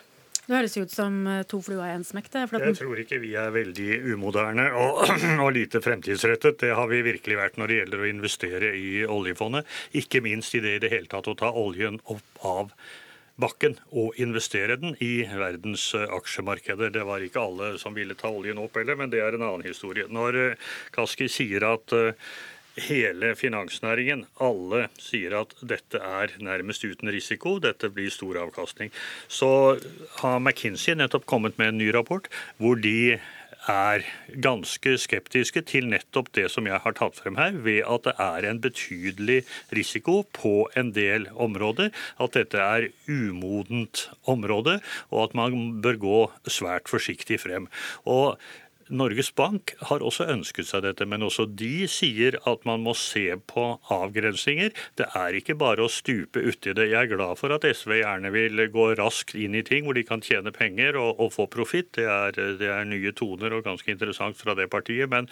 Det 0.47 0.53
høres 0.53 0.77
ut 0.77 0.93
som 0.93 1.27
eh, 1.27 1.43
to 1.49 1.59
fluer 1.65 1.89
i 1.89 1.95
én 1.97 2.05
smekk. 2.05 2.29
Jeg 2.37 2.77
tror 2.77 3.01
ikke 3.01 3.19
vi 3.23 3.33
er 3.41 3.51
veldig 3.55 3.89
umoderne 4.13 4.69
og, 4.77 5.07
og, 5.43 5.49
lite 5.57 5.81
fremtidsrettet. 5.83 6.61
Det 6.61 6.75
har 6.77 6.91
vi 6.91 7.01
virkelig 7.07 7.41
vært 7.41 7.57
når 7.59 7.73
det 7.73 7.79
gjelder 7.81 8.05
å 8.05 8.11
investere 8.11 8.75
i 8.77 8.91
oljefondet. 9.09 9.67
Ikke 9.97 10.23
minst 10.25 10.55
i 10.55 10.63
det 10.63 10.77
i 10.77 10.85
det 10.85 10.93
hele 10.93 11.11
tatt 11.11 11.31
å 11.33 11.39
ta 11.39 11.51
oljen 11.51 11.99
opp 12.13 12.45
av 12.45 12.77
bakken 13.41 13.77
og 13.91 14.19
investere 14.23 14.79
den 14.81 14.97
i 15.03 15.27
verdens 15.27 15.91
eh, 15.99 16.09
aksjemarkeder. 16.17 16.93
Det 16.95 17.05
var 17.07 17.25
ikke 17.25 17.43
alle 17.43 17.75
som 17.83 17.97
ville 17.97 18.17
ta 18.19 18.31
oljen 18.31 18.61
opp 18.63 18.79
heller, 18.79 18.99
men 19.01 19.13
det 19.13 19.23
er 19.25 19.37
en 19.37 19.47
annen 19.47 19.67
historie. 19.67 20.09
Når 20.11 20.41
eh, 20.41 20.75
Kaski 20.95 21.31
sier 21.33 21.67
at 21.75 21.97
hele 22.89 23.35
finansnæringen. 23.39 24.25
Alle 24.43 24.89
sier 24.99 25.37
at 25.39 25.55
dette 25.63 26.01
er 26.01 26.35
nærmest 26.43 26.85
uten 26.85 27.11
risiko, 27.13 27.59
dette 27.63 27.91
blir 27.95 28.11
stor 28.11 28.41
avkastning. 28.43 28.91
Så 29.29 29.79
har 30.21 30.41
McKinsey 30.41 30.97
nettopp 30.99 31.27
kommet 31.31 31.59
med 31.59 31.73
en 31.73 31.79
ny 31.79 31.93
rapport 31.95 32.27
hvor 32.59 32.81
de 32.81 33.21
er 33.71 34.05
ganske 34.45 34.97
skeptiske 35.01 35.63
til 35.69 35.89
nettopp 35.91 36.31
det 36.37 36.47
som 36.53 36.67
jeg 36.69 36.81
har 36.85 36.97
tatt 36.97 37.17
frem 37.19 37.39
her, 37.41 37.57
ved 37.65 37.83
at 37.89 38.09
det 38.09 38.15
er 38.21 38.49
en 38.49 38.61
betydelig 38.65 39.41
risiko 39.75 40.23
på 40.37 40.69
en 40.77 40.93
del 40.97 41.29
områder. 41.35 41.93
At 42.21 42.37
dette 42.37 42.61
er 42.61 42.89
umodent 43.09 44.09
område, 44.31 44.81
og 45.11 45.29
at 45.29 45.39
man 45.39 45.81
bør 45.85 46.01
gå 46.01 46.19
svært 46.49 46.91
forsiktig 46.91 47.41
frem. 47.45 47.69
Og 48.05 48.39
Norges 48.89 49.31
Bank 49.35 49.73
har 49.89 50.03
også 50.05 50.27
ønsket 50.33 50.69
seg 50.69 50.85
dette, 50.85 51.07
men 51.09 51.25
også 51.25 51.47
de 51.49 51.87
sier 51.91 52.37
at 52.49 52.65
man 52.69 52.83
må 52.85 52.95
se 52.99 53.27
på 53.51 53.65
avgrensninger. 53.93 54.75
Det 54.99 55.09
er 55.17 55.39
ikke 55.39 55.57
bare 55.59 55.87
å 55.87 55.93
stupe 55.93 56.43
uti 56.45 56.75
det. 56.77 56.91
Jeg 56.93 57.07
er 57.07 57.13
glad 57.15 57.39
for 57.41 57.55
at 57.55 57.65
SV 57.65 57.97
gjerne 58.03 58.33
vil 58.35 58.65
gå 58.75 58.87
raskt 59.01 59.37
inn 59.39 59.57
i 59.57 59.65
ting 59.67 59.87
hvor 59.87 59.97
de 59.97 60.05
kan 60.07 60.23
tjene 60.25 60.53
penger 60.55 60.99
og, 61.01 61.21
og 61.23 61.33
få 61.37 61.49
profitt. 61.51 61.95
Det, 61.97 62.07
det, 62.61 62.71
er 62.71 62.89
nye 62.89 63.15
toner 63.17 63.57
og 63.57 63.65
ganske 63.67 63.91
interessant 63.93 64.39
fra 64.41 64.57
det 64.59 64.69
partiet. 64.73 65.09
Men 65.13 65.31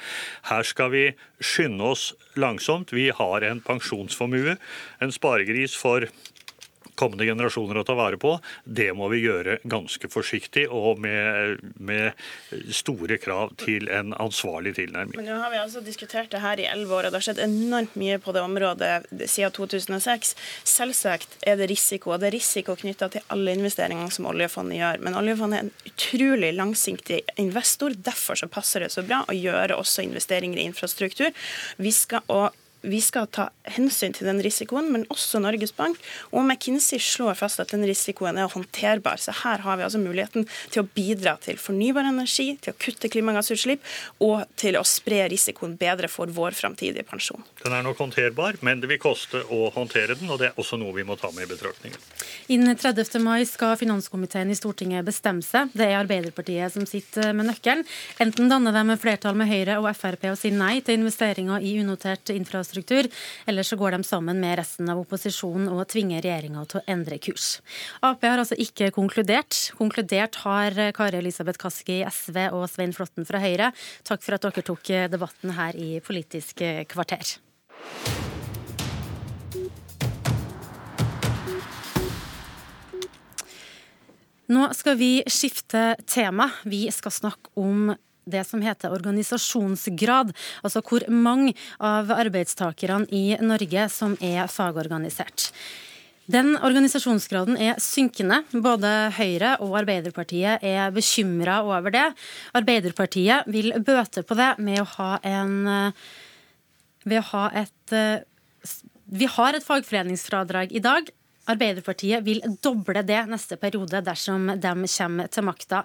her 0.49 0.67
skal 0.67 0.93
vi 0.95 1.05
skynde 1.43 1.93
oss 1.93 2.11
langsomt. 2.41 2.95
Vi 2.95 3.11
har 3.13 3.47
en 3.47 3.63
pensjonsformue, 3.65 4.57
en 5.03 5.15
sparegris 5.15 5.77
for 5.79 6.09
kommende 7.03 7.27
generasjoner 7.27 7.81
å 7.81 7.85
ta 7.87 7.97
vare 7.99 8.19
på. 8.21 8.37
Det 8.65 8.91
må 8.97 9.09
vi 9.13 9.23
gjøre 9.25 9.59
ganske 9.69 10.09
forsiktig 10.13 10.69
og 10.71 11.03
med, 11.03 11.63
med 11.83 12.13
store 12.75 13.19
krav 13.23 13.55
til 13.61 13.89
en 13.93 14.15
ansvarlig 14.23 14.77
tilnærming. 14.79 15.19
Men 15.19 15.29
nå 15.29 15.41
har 15.43 15.53
vi 15.53 15.61
altså 15.63 15.83
diskutert 15.85 16.31
det 16.33 16.43
her 16.45 16.63
i 16.63 16.69
elleve 16.71 16.99
år, 16.99 17.09
og 17.09 17.15
det 17.15 17.21
har 17.21 17.27
skjedd 17.29 17.43
enormt 17.43 17.97
mye 17.99 18.19
på 18.23 18.35
det 18.37 18.45
området 18.45 18.93
siden 19.27 19.55
2006. 19.57 20.35
Selvsagt 20.69 21.39
er 21.47 21.59
det 21.61 21.71
risiko, 21.73 22.15
og 22.15 22.23
det 22.23 22.31
er 22.31 22.37
risiko 22.39 22.77
knytta 22.79 23.11
til 23.13 23.27
alle 23.35 23.57
investeringene 23.59 24.13
som 24.15 24.29
oljefondet 24.31 24.79
gjør. 24.79 25.03
Men 25.05 25.19
oljefondet 25.19 25.59
er 25.59 25.67
en 25.67 25.93
utrolig 25.93 26.53
langsiktig 26.57 27.23
investor. 27.43 27.97
Derfor 27.97 28.39
så 28.39 28.51
passer 28.53 28.85
det 28.85 28.93
så 28.95 29.05
bra 29.07 29.23
å 29.27 29.37
gjøre 29.37 29.79
også 29.79 30.07
investeringer 30.07 30.61
i 30.61 30.69
infrastruktur. 30.71 31.33
Vi 31.83 31.95
skal, 31.95 32.25
og 32.33 32.62
vi 32.83 32.99
skal 33.03 33.29
ta 33.31 33.49
hensyn 33.71 34.15
til 34.15 34.27
den 34.27 34.41
risikoen, 34.43 34.89
men 34.93 35.05
også 35.13 35.39
Norges 35.43 35.73
Bank. 35.77 36.01
Og 36.35 36.43
McKinsey 36.43 36.99
slår 37.03 37.39
fast 37.39 37.63
at 37.63 37.71
den 37.75 37.85
risikoen 37.87 38.39
er 38.41 38.51
håndterbar. 38.51 39.21
Så 39.23 39.35
her 39.43 39.63
har 39.63 39.79
vi 39.79 39.87
altså 39.87 40.01
muligheten 40.03 40.49
til 40.73 40.83
å 40.83 40.89
bidra 40.97 41.37
til 41.43 41.61
fornybar 41.63 42.09
energi, 42.11 42.57
til 42.63 42.75
å 42.75 42.79
kutte 42.83 43.11
klimagassutslipp 43.13 43.87
og 44.25 44.43
til 44.59 44.79
å 44.79 44.85
spre 44.87 45.23
risikoen 45.31 45.77
bedre 45.79 46.11
for 46.11 46.31
vår 46.35 46.59
framtidige 46.59 47.07
pensjon. 47.07 47.45
Den 47.63 47.77
er 47.77 47.87
nok 47.87 48.03
håndterbar, 48.03 48.59
men 48.67 48.83
det 48.83 48.91
vil 48.91 49.01
koste 49.03 49.45
å 49.47 49.71
håndtere 49.75 50.19
den, 50.19 50.31
og 50.33 50.43
det 50.43 50.51
er 50.51 50.59
også 50.59 50.81
noe 50.81 50.95
vi 50.97 51.07
må 51.07 51.17
ta 51.21 51.31
med 51.37 51.47
i 51.47 51.53
betraktningen. 51.53 52.03
Innen 52.53 52.77
30. 52.77 53.23
mai 53.23 53.45
skal 53.47 53.77
finanskomiteen 53.79 54.51
i 54.51 54.59
Stortinget 54.59 55.07
bestemme 55.07 55.47
seg. 55.47 55.71
Det 55.77 55.87
er 55.87 56.01
Arbeiderpartiet 56.01 56.75
som 56.75 56.87
sitter 56.89 57.31
med 57.37 57.53
nøkkelen. 57.53 57.87
Enten 58.23 58.51
danner 58.51 58.75
de 58.75 58.99
flertall 58.99 59.39
med 59.39 59.51
Høyre 59.51 59.79
og 59.79 59.89
Frp 59.97 60.27
og 60.33 60.39
sier 60.41 60.55
nei 60.57 60.81
til 60.83 60.99
investeringer 60.99 61.63
i 61.63 61.77
unotert 61.83 62.35
infrastruktur 62.35 62.72
infrastruktur, 62.73 63.09
eller 63.47 63.63
så 63.63 63.77
går 63.77 63.91
de 63.93 64.05
sammen 64.05 64.41
med 64.41 64.59
resten 64.59 64.89
av 64.89 65.01
opposisjonen 65.01 65.69
og 65.69 65.87
tvinger 65.89 66.23
regjeringa 66.23 66.65
til 66.67 66.81
å 66.81 66.85
endre 66.87 67.19
kurs. 67.19 67.61
Ap 68.03 68.23
har 68.23 68.39
altså 68.39 68.57
ikke 68.57 68.91
konkludert. 68.93 69.73
Konkludert 69.79 70.37
har 70.45 70.73
Kari 70.95 71.19
Elisabeth 71.19 71.59
Kaski 71.59 72.01
i 72.01 72.09
SV 72.09 72.49
og 72.53 72.69
Svein 72.71 72.93
Flåtten 72.93 73.27
fra 73.29 73.41
Høyre. 73.43 73.73
Takk 74.05 74.23
for 74.23 74.37
at 74.37 74.43
dere 74.43 74.63
tok 74.63 74.93
debatten 75.13 75.55
her 75.57 75.77
i 75.77 76.01
Politisk 76.01 76.63
kvarter. 76.89 77.37
Nå 84.53 84.67
skal 84.77 84.99
vi 84.99 85.23
skifte 85.31 85.95
tema. 86.05 86.51
Vi 86.69 86.85
skal 86.93 87.15
snakke 87.15 87.53
om 87.57 87.93
det 88.25 88.45
som 88.49 88.63
heter 88.63 88.93
organisasjonsgrad, 88.95 90.33
altså 90.63 90.83
hvor 90.87 91.07
mange 91.11 91.55
av 91.83 92.11
arbeidstakerne 92.15 93.09
i 93.11 93.37
Norge 93.43 93.89
som 93.93 94.17
er 94.21 94.51
fagorganisert. 94.51 95.51
Den 96.33 96.55
organisasjonsgraden 96.63 97.59
er 97.59 97.81
synkende. 97.83 98.43
Både 98.55 98.89
Høyre 99.17 99.57
og 99.65 99.75
Arbeiderpartiet 99.81 100.63
er 100.63 100.93
bekymra 100.95 101.59
over 101.67 101.91
det. 101.93 102.05
Arbeiderpartiet 102.55 103.49
vil 103.51 103.75
bøte 103.83 104.23
på 104.23 104.39
det 104.39 104.53
med 104.63 104.85
å 104.85 104.91
ha 104.97 105.17
en 105.27 105.57
ved 107.03 107.19
å 107.19 107.29
ha 107.33 107.49
et 107.65 107.97
Vi 109.13 109.27
har 109.29 109.59
et 109.59 109.67
fagforeningsfradrag 109.67 110.73
i 110.73 110.81
dag 110.81 111.11
Arbeiderpartiet 111.51 112.23
vil 112.23 112.39
doble 112.63 113.03
det 113.03 113.19
neste 113.27 113.57
periode 113.59 113.99
dersom 114.07 114.47
de 114.63 114.73
kommer 114.87 115.31
til 115.33 115.47
makta. 115.47 115.83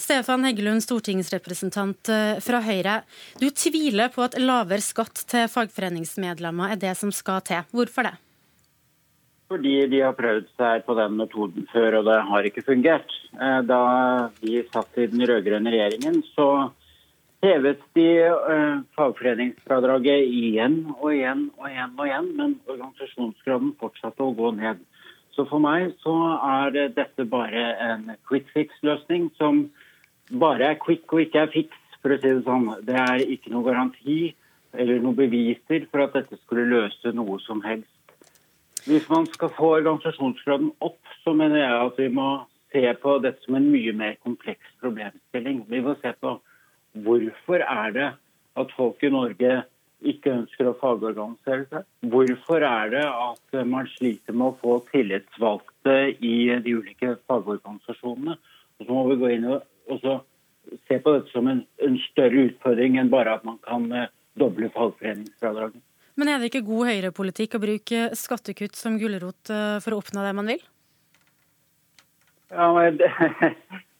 Stefan 0.00 0.46
Heggelund, 0.48 0.80
stortingsrepresentant 0.84 2.08
eh, 2.08 2.38
fra 2.44 2.62
Høyre. 2.64 3.02
Du 3.40 3.50
tviler 3.50 4.08
på 4.14 4.24
at 4.24 4.38
lavere 4.40 4.80
skatt 4.84 5.26
til 5.28 5.50
fagforeningsmedlemmer 5.52 6.72
er 6.72 6.80
det 6.80 6.94
som 6.96 7.12
skal 7.12 7.44
til. 7.44 7.66
Hvorfor 7.74 8.08
det? 8.08 8.14
Fordi 9.52 9.74
de 9.92 10.00
har 10.00 10.16
prøvd 10.16 10.48
seg 10.56 10.86
på 10.86 10.96
den 10.96 11.18
metoden 11.20 11.68
før, 11.68 11.98
og 12.00 12.08
det 12.08 12.16
har 12.30 12.48
ikke 12.48 12.64
fungert. 12.64 13.12
Eh, 13.36 13.60
da 13.68 13.82
vi 14.40 14.62
satt 14.72 14.96
i 14.96 15.10
den 15.12 15.20
rød-grønne 15.28 15.74
regjeringen, 15.74 16.22
så 16.32 16.70
hevet 17.44 17.82
de 17.92 18.08
uh, 18.24 18.80
fagforeningsfradraget 18.96 20.24
igjen 20.32 20.78
og 20.94 21.10
igjen 21.12 21.42
og 21.58 21.68
igjen, 21.68 21.94
og 21.98 22.06
igjen, 22.08 22.30
men 22.38 22.54
organisasjonsgraden 22.64 23.74
fortsatte 23.80 24.24
å 24.24 24.34
gå 24.36 24.52
ned. 24.56 24.80
Så 25.34 25.46
for 25.50 25.62
meg 25.62 25.96
så 26.02 26.14
er 26.46 26.92
dette 26.94 27.26
bare 27.26 27.64
en 27.82 28.12
quick 28.28 28.46
fix-løsning 28.54 29.32
som 29.38 29.64
bare 30.30 30.70
er 30.72 30.78
quick 30.80 31.10
og 31.12 31.24
ikke 31.24 31.42
er 31.42 31.52
fix, 31.52 31.74
for 32.02 32.14
å 32.14 32.18
si 32.20 32.30
det 32.30 32.44
sånn. 32.46 32.68
Det 32.86 32.94
er 33.00 33.24
ikke 33.34 33.50
noe 33.50 33.66
garanti 33.66 34.34
eller 34.74 35.02
noen 35.02 35.18
beviser 35.18 35.86
for 35.90 36.04
at 36.04 36.14
dette 36.16 36.38
skulle 36.42 36.68
løse 36.70 37.12
noe 37.16 37.38
som 37.42 37.62
helst. 37.64 37.90
Hvis 38.84 39.06
man 39.08 39.26
skal 39.32 39.52
få 39.56 39.70
organisasjonsgraden 39.78 40.74
opp, 40.84 41.00
så 41.24 41.32
mener 41.32 41.62
jeg 41.62 41.76
at 41.86 42.00
vi 42.02 42.08
må 42.12 42.28
se 42.74 42.82
på 43.00 43.18
dette 43.24 43.40
som 43.46 43.56
en 43.56 43.70
mye 43.72 43.94
mer 43.96 44.18
kompleks 44.26 44.74
problemstilling. 44.82 45.62
Vi 45.70 45.80
må 45.80 45.94
se 46.02 46.12
på 46.20 46.36
hvorfor 47.06 47.64
er 47.64 47.94
det 47.94 48.10
at 48.60 48.74
folk 48.76 49.02
i 49.02 49.10
Norge 49.10 49.62
ikke 50.04 50.32
ønsker 50.34 50.68
å 50.68 50.76
fagorganisere 50.80 51.68
seg? 51.70 51.86
Hvorfor 52.12 52.64
er 52.66 52.90
det 52.92 53.04
at 53.06 53.58
man 53.68 53.88
sliter 53.94 54.36
med 54.36 54.50
å 54.50 54.58
få 54.60 54.78
tillitsvalgte 54.90 55.96
i 56.18 56.36
de 56.64 56.76
ulike 56.76 57.14
fagorganisasjonene? 57.30 58.36
Og 58.80 58.86
så 58.86 58.90
må 58.90 59.06
vi 59.12 59.20
gå 59.22 59.32
inn 59.36 59.48
og 59.54 60.04
se 60.88 60.98
på 60.98 61.14
dette 61.14 61.32
som 61.32 61.48
en, 61.50 61.64
en, 61.84 61.96
større 62.10 62.48
utfordring 62.48 62.98
enn 63.00 63.12
bare 63.12 63.36
at 63.38 63.44
man 63.46 63.58
kan 63.64 63.86
eh, 63.92 64.10
doble 64.40 64.70
fagforeningsfradraget. 64.74 65.80
Men 66.18 66.30
er 66.30 66.38
det 66.40 66.50
ikke 66.50 66.66
god 66.66 66.90
høyrepolitikk 66.92 67.56
å 67.56 67.62
bruke 67.62 68.04
skattekutt 68.18 68.78
som 68.78 68.98
gulrot 69.00 69.50
eh, 69.52 69.78
for 69.84 69.94
å 69.94 70.00
oppnå 70.02 70.24
det 70.24 70.34
man 70.36 70.50
vil? 70.52 70.62
Ja, 72.54 72.70
men 72.76 72.98
det, 73.00 73.10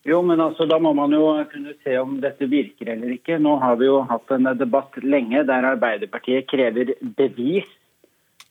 Jo, 0.05 0.21
men 0.23 0.41
altså, 0.41 0.67
Da 0.69 0.79
må 0.79 0.93
man 0.93 1.15
jo 1.17 1.25
kunne 1.53 1.73
se 1.85 1.97
om 1.97 2.19
dette 2.21 2.49
virker 2.51 2.93
eller 2.93 3.15
ikke. 3.17 3.39
Nå 3.41 3.57
har 3.63 3.79
vi 3.81 3.89
jo 3.89 4.03
hatt 4.11 4.35
en 4.37 4.51
debatt 4.61 4.99
lenge 5.03 5.47
der 5.49 5.71
Arbeiderpartiet 5.71 6.51
krever 6.51 6.93
bevis 7.17 7.71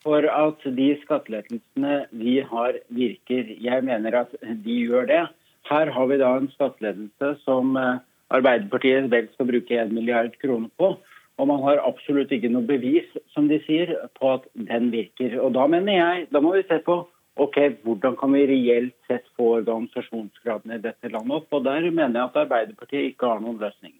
for 0.03 0.25
at 0.27 0.65
de 0.77 0.89
skattelettelsene 1.03 1.99
vi 2.19 2.39
har, 2.43 2.79
virker. 2.89 3.53
Jeg 3.61 3.85
mener 3.85 4.23
at 4.23 4.33
de 4.41 4.79
gjør 4.81 5.07
det. 5.11 5.21
Her 5.69 5.93
har 5.95 6.09
vi 6.09 6.19
da 6.19 6.33
en 6.35 6.49
skattelettelse 6.51 7.45
som 7.45 7.77
eh, 7.79 8.01
Arbeiderpartiet 8.33 9.07
vel 9.13 9.29
skal 9.31 9.47
bruke 9.47 9.77
1 9.79 9.93
milliard 9.95 10.33
kroner 10.41 10.73
på. 10.81 10.95
Og 11.37 11.49
man 11.49 11.61
har 11.63 11.85
absolutt 11.85 12.33
ikke 12.33 12.51
noe 12.51 12.65
bevis, 12.65 13.07
som 13.33 13.47
de 13.49 13.61
sier, 13.63 13.93
på 14.19 14.35
at 14.35 14.43
den 14.53 14.91
virker. 14.93 15.37
Og 15.41 15.53
da 15.55 15.69
mener 15.69 15.95
jeg, 15.95 16.27
da 16.33 16.41
må 16.43 16.57
vi 16.57 16.65
se 16.67 16.81
på 16.85 16.99
ok, 17.35 17.57
hvordan 17.83 18.15
kan 18.19 18.33
vi 18.35 18.45
reelt 18.47 18.95
sett 19.07 19.25
få 19.37 19.55
organisasjonsgraden 19.59 20.75
i 20.75 20.81
dette 20.83 21.09
landet 21.09 21.41
opp? 21.41 21.53
Og 21.53 21.63
Der 21.65 21.89
mener 21.89 22.19
jeg 22.19 22.29
at 22.29 22.41
Arbeiderpartiet 22.45 23.13
ikke 23.13 23.29
har 23.31 23.43
noen 23.43 23.59
løsninger. 23.61 23.99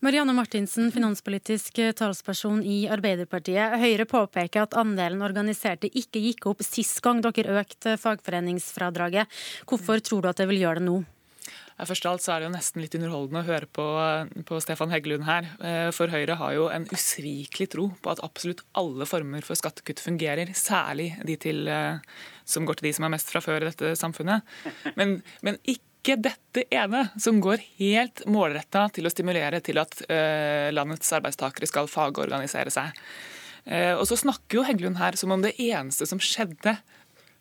Marianne 0.00 0.30
Martinsen, 0.30 0.92
finanspolitisk 0.94 1.80
talsperson 1.98 2.60
i 2.62 2.84
Arbeiderpartiet. 2.86 3.74
Høyre 3.82 4.06
påpeker 4.06 4.62
at 4.62 4.76
andelen 4.78 5.24
organiserte 5.26 5.90
ikke 5.90 6.22
gikk 6.22 6.46
opp 6.52 6.62
sist 6.62 7.02
gang 7.02 7.18
dere 7.24 7.58
økte 7.64 7.96
fagforeningsfradraget. 7.98 9.26
Hvorfor 9.66 9.98
tror 9.98 10.22
du 10.22 10.30
at 10.30 10.38
det 10.38 10.46
vil 10.52 10.62
gjøre 10.62 10.78
det 10.78 10.86
nå? 10.86 11.00
Først 11.78 12.06
av 12.06 12.16
alt 12.16 12.24
så 12.24 12.32
er 12.34 12.40
det 12.40 12.48
jo 12.48 12.54
nesten 12.56 12.82
litt 12.82 12.94
underholdende 12.98 13.44
å 13.44 13.46
høre 13.46 13.68
på, 13.70 13.84
på, 14.48 14.58
Stefan 14.64 14.90
Heggelund 14.90 15.26
her. 15.28 15.46
Eh, 15.62 15.90
for 15.94 16.10
Høyre 16.10 16.34
har 16.40 16.56
jo 16.56 16.66
en 16.74 16.88
usvikelig 16.90 17.68
tro 17.74 17.86
på 18.02 18.10
at 18.10 18.22
absolutt 18.26 18.64
alle 18.78 19.06
former 19.06 19.46
for 19.46 19.58
skattekutt 19.58 20.02
fungerer. 20.02 20.50
Særlig 20.58 21.12
de 21.28 21.36
til, 21.38 21.62
eh, 21.70 22.00
som 22.48 22.66
går 22.66 22.80
til 22.80 22.88
de 22.88 22.94
som 22.98 23.06
er 23.06 23.14
mest 23.14 23.30
fra 23.30 23.42
før 23.44 23.62
i 23.62 23.70
dette 23.70 23.94
samfunnet. 24.00 24.42
Men, 24.98 25.20
men 25.46 25.60
ikke 25.70 26.18
dette 26.18 26.66
ene, 26.74 27.04
som 27.20 27.38
går 27.44 27.62
helt 27.78 28.24
målretta 28.26 28.88
til 28.96 29.06
å 29.06 29.12
stimulere 29.12 29.60
til 29.62 29.78
at 29.82 29.98
uh, 30.08 30.70
landets 30.72 31.10
arbeidstakere 31.12 31.68
skal 31.68 31.90
fagorganisere 31.90 32.72
seg. 32.72 32.96
Og 33.68 34.06
så 34.08 34.16
snakker 34.16 34.56
jo 34.56 34.62
Heggelund 34.64 34.96
her 34.96 35.18
som 35.20 35.34
om 35.34 35.42
det 35.44 35.50
eneste 35.60 36.06
som 36.08 36.20
skjedde 36.22 36.78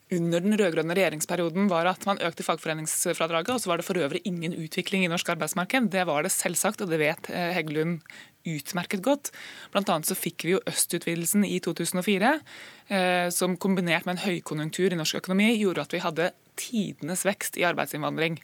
under 0.07 0.39
den 0.39 0.55
rød-grønne 0.55 0.95
regjeringsperioden 0.95 1.67
var 1.67 1.89
at 1.89 2.05
man 2.07 2.21
økte 2.23 2.45
fagforeningsfradraget, 2.45 3.51
og 3.51 3.59
så 3.59 3.71
var 3.71 3.81
det 3.81 3.87
for 3.87 3.99
øvrig 3.99 4.21
ingen 4.27 4.55
utvikling 4.55 5.03
i 5.03 5.09
norsk 5.11 5.33
arbeidsmarked. 5.33 5.89
Det 5.91 6.05
var 6.07 6.23
det 6.23 6.31
selvsagt, 6.31 6.81
og 6.81 6.93
det 6.93 7.01
vet 7.01 7.27
eh, 7.27 7.51
Heggelund 7.57 7.99
utmerket 8.47 9.03
godt. 9.03 9.33
Blant 9.73 9.91
annet 9.91 10.07
så 10.07 10.15
fikk 10.15 10.47
vi 10.47 10.55
jo 10.55 10.63
østutvidelsen 10.69 11.43
i 11.43 11.59
2004, 11.59 12.33
eh, 12.87 13.27
som 13.35 13.59
kombinert 13.59 14.07
med 14.07 14.15
en 14.15 14.23
høykonjunktur 14.23 14.95
i 14.95 14.99
norsk 14.99 15.19
økonomi 15.19 15.51
gjorde 15.57 15.83
at 15.83 15.97
vi 15.97 16.03
hadde 16.05 16.31
tidenes 16.57 17.27
vekst 17.27 17.59
i 17.59 17.67
arbeidsinnvandring. 17.67 18.39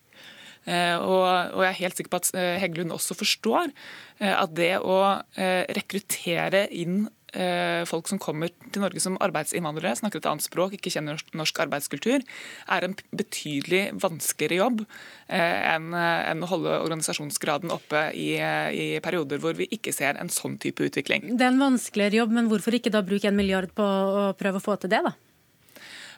Eh, 0.67 0.99
og, 0.99 1.63
jeg 1.63 1.69
er 1.69 1.79
helt 1.79 1.99
sikker 1.99 2.11
på 2.11 2.23
at 2.25 2.33
Heggelund 2.59 2.91
også 2.95 3.15
forstår 3.19 3.71
at 4.19 4.51
det 4.55 4.77
å 4.83 4.99
rekruttere 5.31 6.67
inn 6.75 7.05
folk 7.89 8.09
som 8.09 8.19
kommer 8.21 8.51
til 8.69 8.83
Norge 8.83 9.01
som 9.01 9.17
arbeidsinnvandrere, 9.23 9.95
snakker 9.97 10.21
et 10.21 10.29
annet 10.29 10.45
språk, 10.45 10.75
ikke 10.77 10.91
kjenner 10.93 11.21
norsk 11.33 11.63
arbeidskultur, 11.65 12.23
er 12.69 12.85
en 12.85 12.95
betydelig 13.15 13.83
vanskeligere 14.03 14.59
jobb 14.59 14.83
eh, 14.83 15.73
enn 15.73 16.45
å 16.45 16.49
holde 16.51 16.77
organisasjonsgraden 16.83 17.73
oppe 17.73 18.05
i, 18.17 18.35
i 18.37 18.87
perioder 19.03 19.41
hvor 19.43 19.57
vi 19.57 19.69
ikke 19.73 19.93
ser 19.95 20.19
en 20.21 20.31
sånn 20.33 20.59
type 20.61 20.85
utvikling. 20.85 21.33
Det 21.33 21.45
er 21.45 21.53
en 21.53 21.61
vanskeligere 21.61 22.23
jobb, 22.23 22.37
men 22.37 22.49
hvorfor 22.51 22.77
ikke 22.77 22.93
da 22.93 23.03
bruke 23.05 23.29
en 23.29 23.37
milliard 23.37 23.73
på 23.75 23.83
å 23.83 24.25
prøve 24.39 24.61
å 24.61 24.63
få 24.63 24.77
til 24.81 24.93
det, 24.93 25.03
da? 25.05 25.15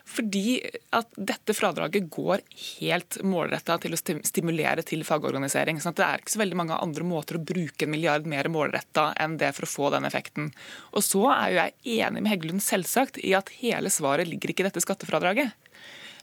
Fordi 0.06 0.60
at 0.94 1.08
dette 1.18 1.54
fradraget 1.56 2.06
går 2.14 2.44
helt 2.80 3.18
målretta 3.26 3.74
til 3.82 3.96
å 3.96 3.98
stimulere 3.98 4.84
til 4.86 5.02
fagorganisering. 5.04 5.80
sånn 5.82 5.96
at 5.96 5.96
Det 5.96 6.06
er 6.06 6.22
ikke 6.22 6.34
så 6.36 6.42
veldig 6.44 6.60
mange 6.62 6.78
andre 6.78 7.04
måter 7.04 7.36
å 7.36 7.44
bruke 7.44 7.84
en 7.84 7.90
milliard 7.90 8.26
mer 8.26 8.46
målretta 8.48 9.12
enn 9.18 9.36
det 9.36 9.52
for 9.56 9.66
å 9.66 9.72
få 9.72 9.90
den 9.90 10.06
effekten. 10.06 10.52
Og 10.94 11.02
så 11.02 11.26
er 11.34 11.50
jo 11.50 11.58
jeg 11.58 12.00
enig 12.06 12.22
med 12.22 12.30
Heggelund 12.30 12.62
selvsagt 12.62 13.18
i 13.18 13.34
at 13.34 13.50
hele 13.58 13.90
svaret 13.90 14.30
ligger 14.30 14.54
ikke 14.54 14.62
i 14.62 14.68
dette 14.70 14.84
skattefradraget. 14.84 15.52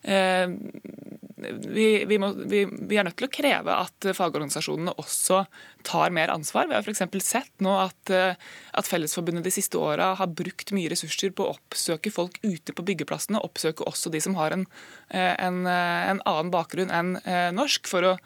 Eh, 0.03 0.49
vi, 1.67 2.05
vi, 2.05 2.17
må, 2.19 2.29
vi, 2.47 2.63
vi, 2.65 2.97
er 2.97 3.05
nødt 3.07 3.17
til 3.19 3.27
å 3.27 3.33
kreve 3.33 3.75
at 3.75 4.07
fagorganisasjonene 4.15 4.93
også 5.01 5.41
tar 5.87 6.13
mer 6.15 6.31
ansvar. 6.31 6.69
Vi 6.69 6.75
har 6.77 6.85
f.eks. 6.85 7.03
sett 7.23 7.63
nå 7.63 7.73
at, 7.81 8.13
eh, 8.13 8.39
at, 8.71 8.87
Fellesforbundet 8.87 9.47
de 9.47 9.53
siste 9.53 9.79
åra 9.79 10.13
har 10.19 10.31
brukt 10.31 10.71
mye 10.75 10.91
ressurser 10.93 11.33
på 11.35 11.47
å 11.47 11.55
oppsøke 11.57 12.13
folk 12.15 12.39
ute 12.45 12.75
på 12.75 12.87
byggeplassene, 12.87 13.41
oppsøke 13.43 13.87
også 13.89 14.11
de 14.13 14.23
som 14.23 14.37
har 14.39 14.55
en, 14.55 14.65
eh, 15.09 15.33
en, 15.35 15.65
en 15.67 16.23
annen 16.23 16.53
bakgrunn 16.53 16.93
enn 16.93 17.15
norsk, 17.55 17.87
for 17.89 18.13
å 18.13 18.17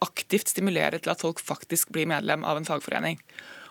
aktivt 0.00 0.48
stimulere 0.48 0.96
til 1.02 1.12
at 1.12 1.20
folk 1.20 1.42
faktisk 1.44 1.90
blir 1.92 2.08
medlem 2.08 2.44
av 2.48 2.56
en 2.56 2.64
fagforening. 2.64 3.18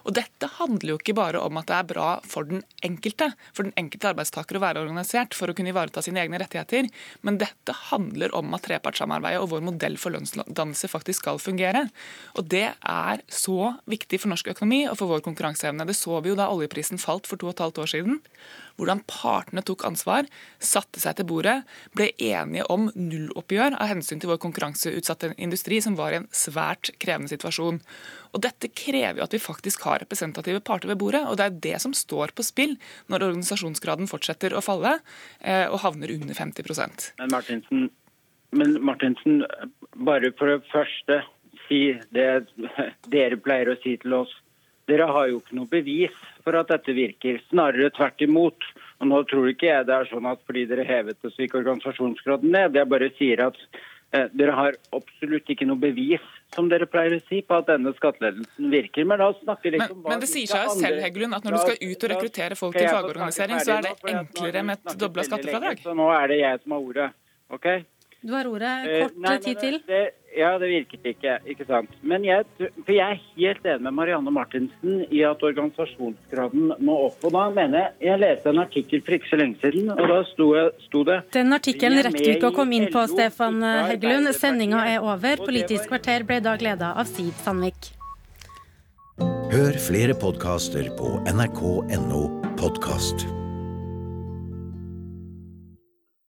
Og 0.07 0.15
Dette 0.15 0.47
handler 0.55 0.93
jo 0.93 0.97
ikke 1.01 1.15
bare 1.17 1.41
om 1.43 1.59
at 1.59 1.67
det 1.67 1.75
er 1.75 1.88
bra 1.89 2.07
for 2.23 2.47
den 2.47 2.61
enkelte, 2.85 3.34
for 3.51 3.67
den 3.67 3.75
enkelte 3.79 4.13
arbeidstaker 4.13 4.55
å 4.55 4.63
være 4.63 4.84
organisert 4.85 5.35
for 5.35 5.51
å 5.51 5.55
kunne 5.57 5.73
ivareta 5.73 6.03
sine 6.05 6.21
egne 6.23 6.39
rettigheter, 6.39 6.88
men 7.27 7.39
dette 7.41 7.75
handler 7.89 8.31
om 8.38 8.55
at 8.55 8.63
trepartssamarbeidet 8.69 9.41
og 9.43 9.51
vår 9.51 9.65
modell 9.67 9.97
for 9.99 10.15
lønnsdannelse 10.15 10.88
faktisk 10.91 11.25
skal 11.25 11.41
fungere. 11.43 11.88
Og 12.39 12.47
Det 12.47 12.69
er 12.71 13.25
så 13.27 13.73
viktig 13.89 14.21
for 14.23 14.31
norsk 14.31 14.53
økonomi 14.55 14.85
og 14.88 14.95
for 15.01 15.11
vår 15.11 15.25
konkurranseevne. 15.27 15.85
Det 15.88 15.97
så 15.99 16.21
vi 16.23 16.31
jo 16.31 16.39
da 16.39 16.47
oljeprisen 16.53 17.01
falt 17.01 17.27
for 17.27 17.35
to 17.35 17.51
og 17.51 17.57
et 17.57 17.65
halvt 17.65 17.84
år 17.84 17.91
siden 17.91 18.21
hvordan 18.77 19.01
partene 19.09 19.63
tok 19.65 19.85
ansvar, 19.87 20.27
satte 20.63 21.01
seg 21.01 21.17
til 21.17 21.27
bordet, 21.29 21.57
ble 21.97 22.11
enige 22.21 22.65
om 22.73 22.87
nulloppgjør 22.93 23.77
av 23.77 23.91
hensyn 23.91 24.21
til 24.21 24.31
vår 24.31 24.41
konkurranseutsatte 24.43 25.33
industri, 25.41 25.81
som 25.83 25.97
var 25.99 26.13
i 26.13 26.21
en 26.21 26.29
svært 26.35 26.93
krevende 27.01 27.31
situasjon. 27.33 27.81
Og 28.33 28.43
Dette 28.45 28.69
krever 28.69 29.19
jo 29.19 29.25
at 29.25 29.33
vi 29.33 29.41
faktisk 29.41 29.85
har 29.87 30.03
representative 30.03 30.61
parter 30.65 30.91
ved 30.91 31.01
bordet, 31.01 31.23
og 31.25 31.39
det 31.39 31.47
er 31.47 31.61
det 31.67 31.77
som 31.83 31.95
står 31.97 32.35
på 32.37 32.45
spill 32.45 32.75
når 33.11 33.29
organisasjonsgraden 33.31 34.09
fortsetter 34.09 34.53
å 34.53 34.63
falle 34.65 34.99
eh, 35.41 35.65
og 35.65 35.81
havner 35.83 36.13
under 36.13 36.37
50% 36.37 37.09
Men 37.17 37.33
Martinsen, 37.33 37.87
men 38.55 38.77
Martinsen, 38.83 39.41
bare 40.05 40.31
for 40.37 40.53
det 40.53 40.69
første 40.71 41.21
si 41.67 41.81
det 42.15 42.27
dere 43.11 43.39
pleier 43.43 43.71
å 43.73 43.79
si 43.83 43.97
til 44.01 44.15
oss. 44.21 44.31
Dere 44.88 45.07
har 45.11 45.27
jo 45.31 45.41
ikke 45.41 45.57
noe 45.57 45.68
bevis 45.72 46.15
for 46.45 46.55
at 46.55 46.69
dette 46.72 46.93
virker. 46.95 47.41
Snarere 47.51 47.91
tvert 47.95 48.23
imot. 48.23 48.69
Og 49.01 49.09
Nå 49.11 49.19
tror 49.30 49.49
ikke 49.51 49.68
jeg 49.69 49.85
det 49.89 49.93
er 49.97 50.07
sånn 50.09 50.26
at 50.30 50.39
fordi 50.47 50.64
dere 50.69 50.85
hevet 50.88 51.19
det, 51.22 51.34
så 51.34 51.43
gikk 51.43 51.57
organisasjonsgraden 51.59 52.49
ned. 52.55 52.77
Jeg 52.80 52.89
bare 52.89 53.09
sier 53.19 53.43
at 53.49 53.59
eh, 54.15 54.30
dere 54.34 54.55
har 54.57 54.77
absolutt 54.95 55.51
ikke 55.53 55.68
noe 55.69 55.77
bevis 55.81 56.23
som 56.55 56.69
dere 56.72 56.88
pleier 56.89 57.18
å 57.18 57.19
si, 57.27 57.41
på 57.43 57.57
at 57.59 57.68
denne 57.68 57.91
skattelettelsen 57.97 58.72
virker. 58.72 59.05
Men 59.05 59.19
la 59.22 59.27
oss 59.34 59.41
snakke 59.43 59.73
litt 59.76 59.84
om 59.91 59.99
hva 60.01 60.14
Men 60.15 60.23
det 60.23 60.31
sier 60.31 60.47
seg 60.49 60.64
jo 60.69 60.77
selv, 60.80 61.03
Heggelund, 61.03 61.35
at 61.35 61.43
når 61.45 61.57
du 61.57 61.59
skal 61.65 61.77
ut 61.84 62.07
og 62.07 62.14
rekruttere 62.14 62.57
folk 62.57 62.80
til 62.80 62.88
fagorganisering, 62.88 63.59
så 63.68 63.76
er 63.76 63.89
det 63.89 64.15
enklere 64.15 64.64
med 64.72 64.80
et 64.80 64.97
dobla 65.03 65.27
skattefradrag. 65.27 65.84
Så 65.84 65.93
nå 65.99 66.07
er 66.15 66.31
det 66.31 66.39
jeg 66.41 66.64
som 66.64 66.77
har 66.77 66.89
ordet. 66.89 67.09
ok? 67.59 67.69
Du 68.23 68.34
har 68.34 68.47
ordet. 68.49 68.72
Eh, 68.88 69.11
Kort 69.11 69.43
tid 69.43 69.59
til. 69.61 69.76
Ja, 70.38 70.53
det 70.61 70.69
virket 70.69 71.05
ikke. 71.14 71.38
ikke 71.49 71.65
sant? 71.68 71.93
Men 72.05 72.26
jeg, 72.27 72.45
for 72.59 72.93
jeg 72.93 73.18
er 73.18 73.22
helt 73.38 73.65
enig 73.65 73.85
med 73.88 73.97
Marianne 73.97 74.34
Martinsen 74.34 75.03
i 75.09 75.23
at 75.26 75.43
organisasjonsgraden 75.43 76.76
må 76.77 76.97
opp. 77.07 77.19
Og 77.26 77.34
da 77.34 77.47
mener 77.53 77.80
jeg 77.80 78.07
Jeg 78.07 78.22
leste 78.22 78.51
en 78.51 78.61
artikkel 78.61 79.01
for 79.05 79.18
ikke 79.18 79.31
så 79.31 79.39
lenge 79.41 79.57
siden, 79.61 79.89
og 79.91 80.03
da 80.11 80.22
sto, 80.30 80.47
sto 80.85 81.03
det 81.07 81.18
Den 81.34 81.53
artikkelen 81.55 82.03
rekker 82.05 82.23
du 82.23 82.31
ikke 82.35 82.51
å 82.51 82.55
komme 82.55 82.77
inn 82.77 82.89
på, 82.93 83.03
Stefan 83.11 83.61
Heggelund. 83.64 84.31
Sendinga 84.38 84.85
er 84.93 85.03
over. 85.03 85.41
Politisk 85.47 85.89
kvarter 85.91 86.27
ble 86.27 86.39
da 86.45 86.57
gleda 86.59 86.93
av 86.97 87.09
Siv 87.09 87.34
Sandvik. 87.43 87.93
Hør 89.51 89.80
flere 89.81 90.14
podkaster 90.14 90.91
på 90.99 91.18
nrk.no 91.34 92.23
podkast. 92.59 93.47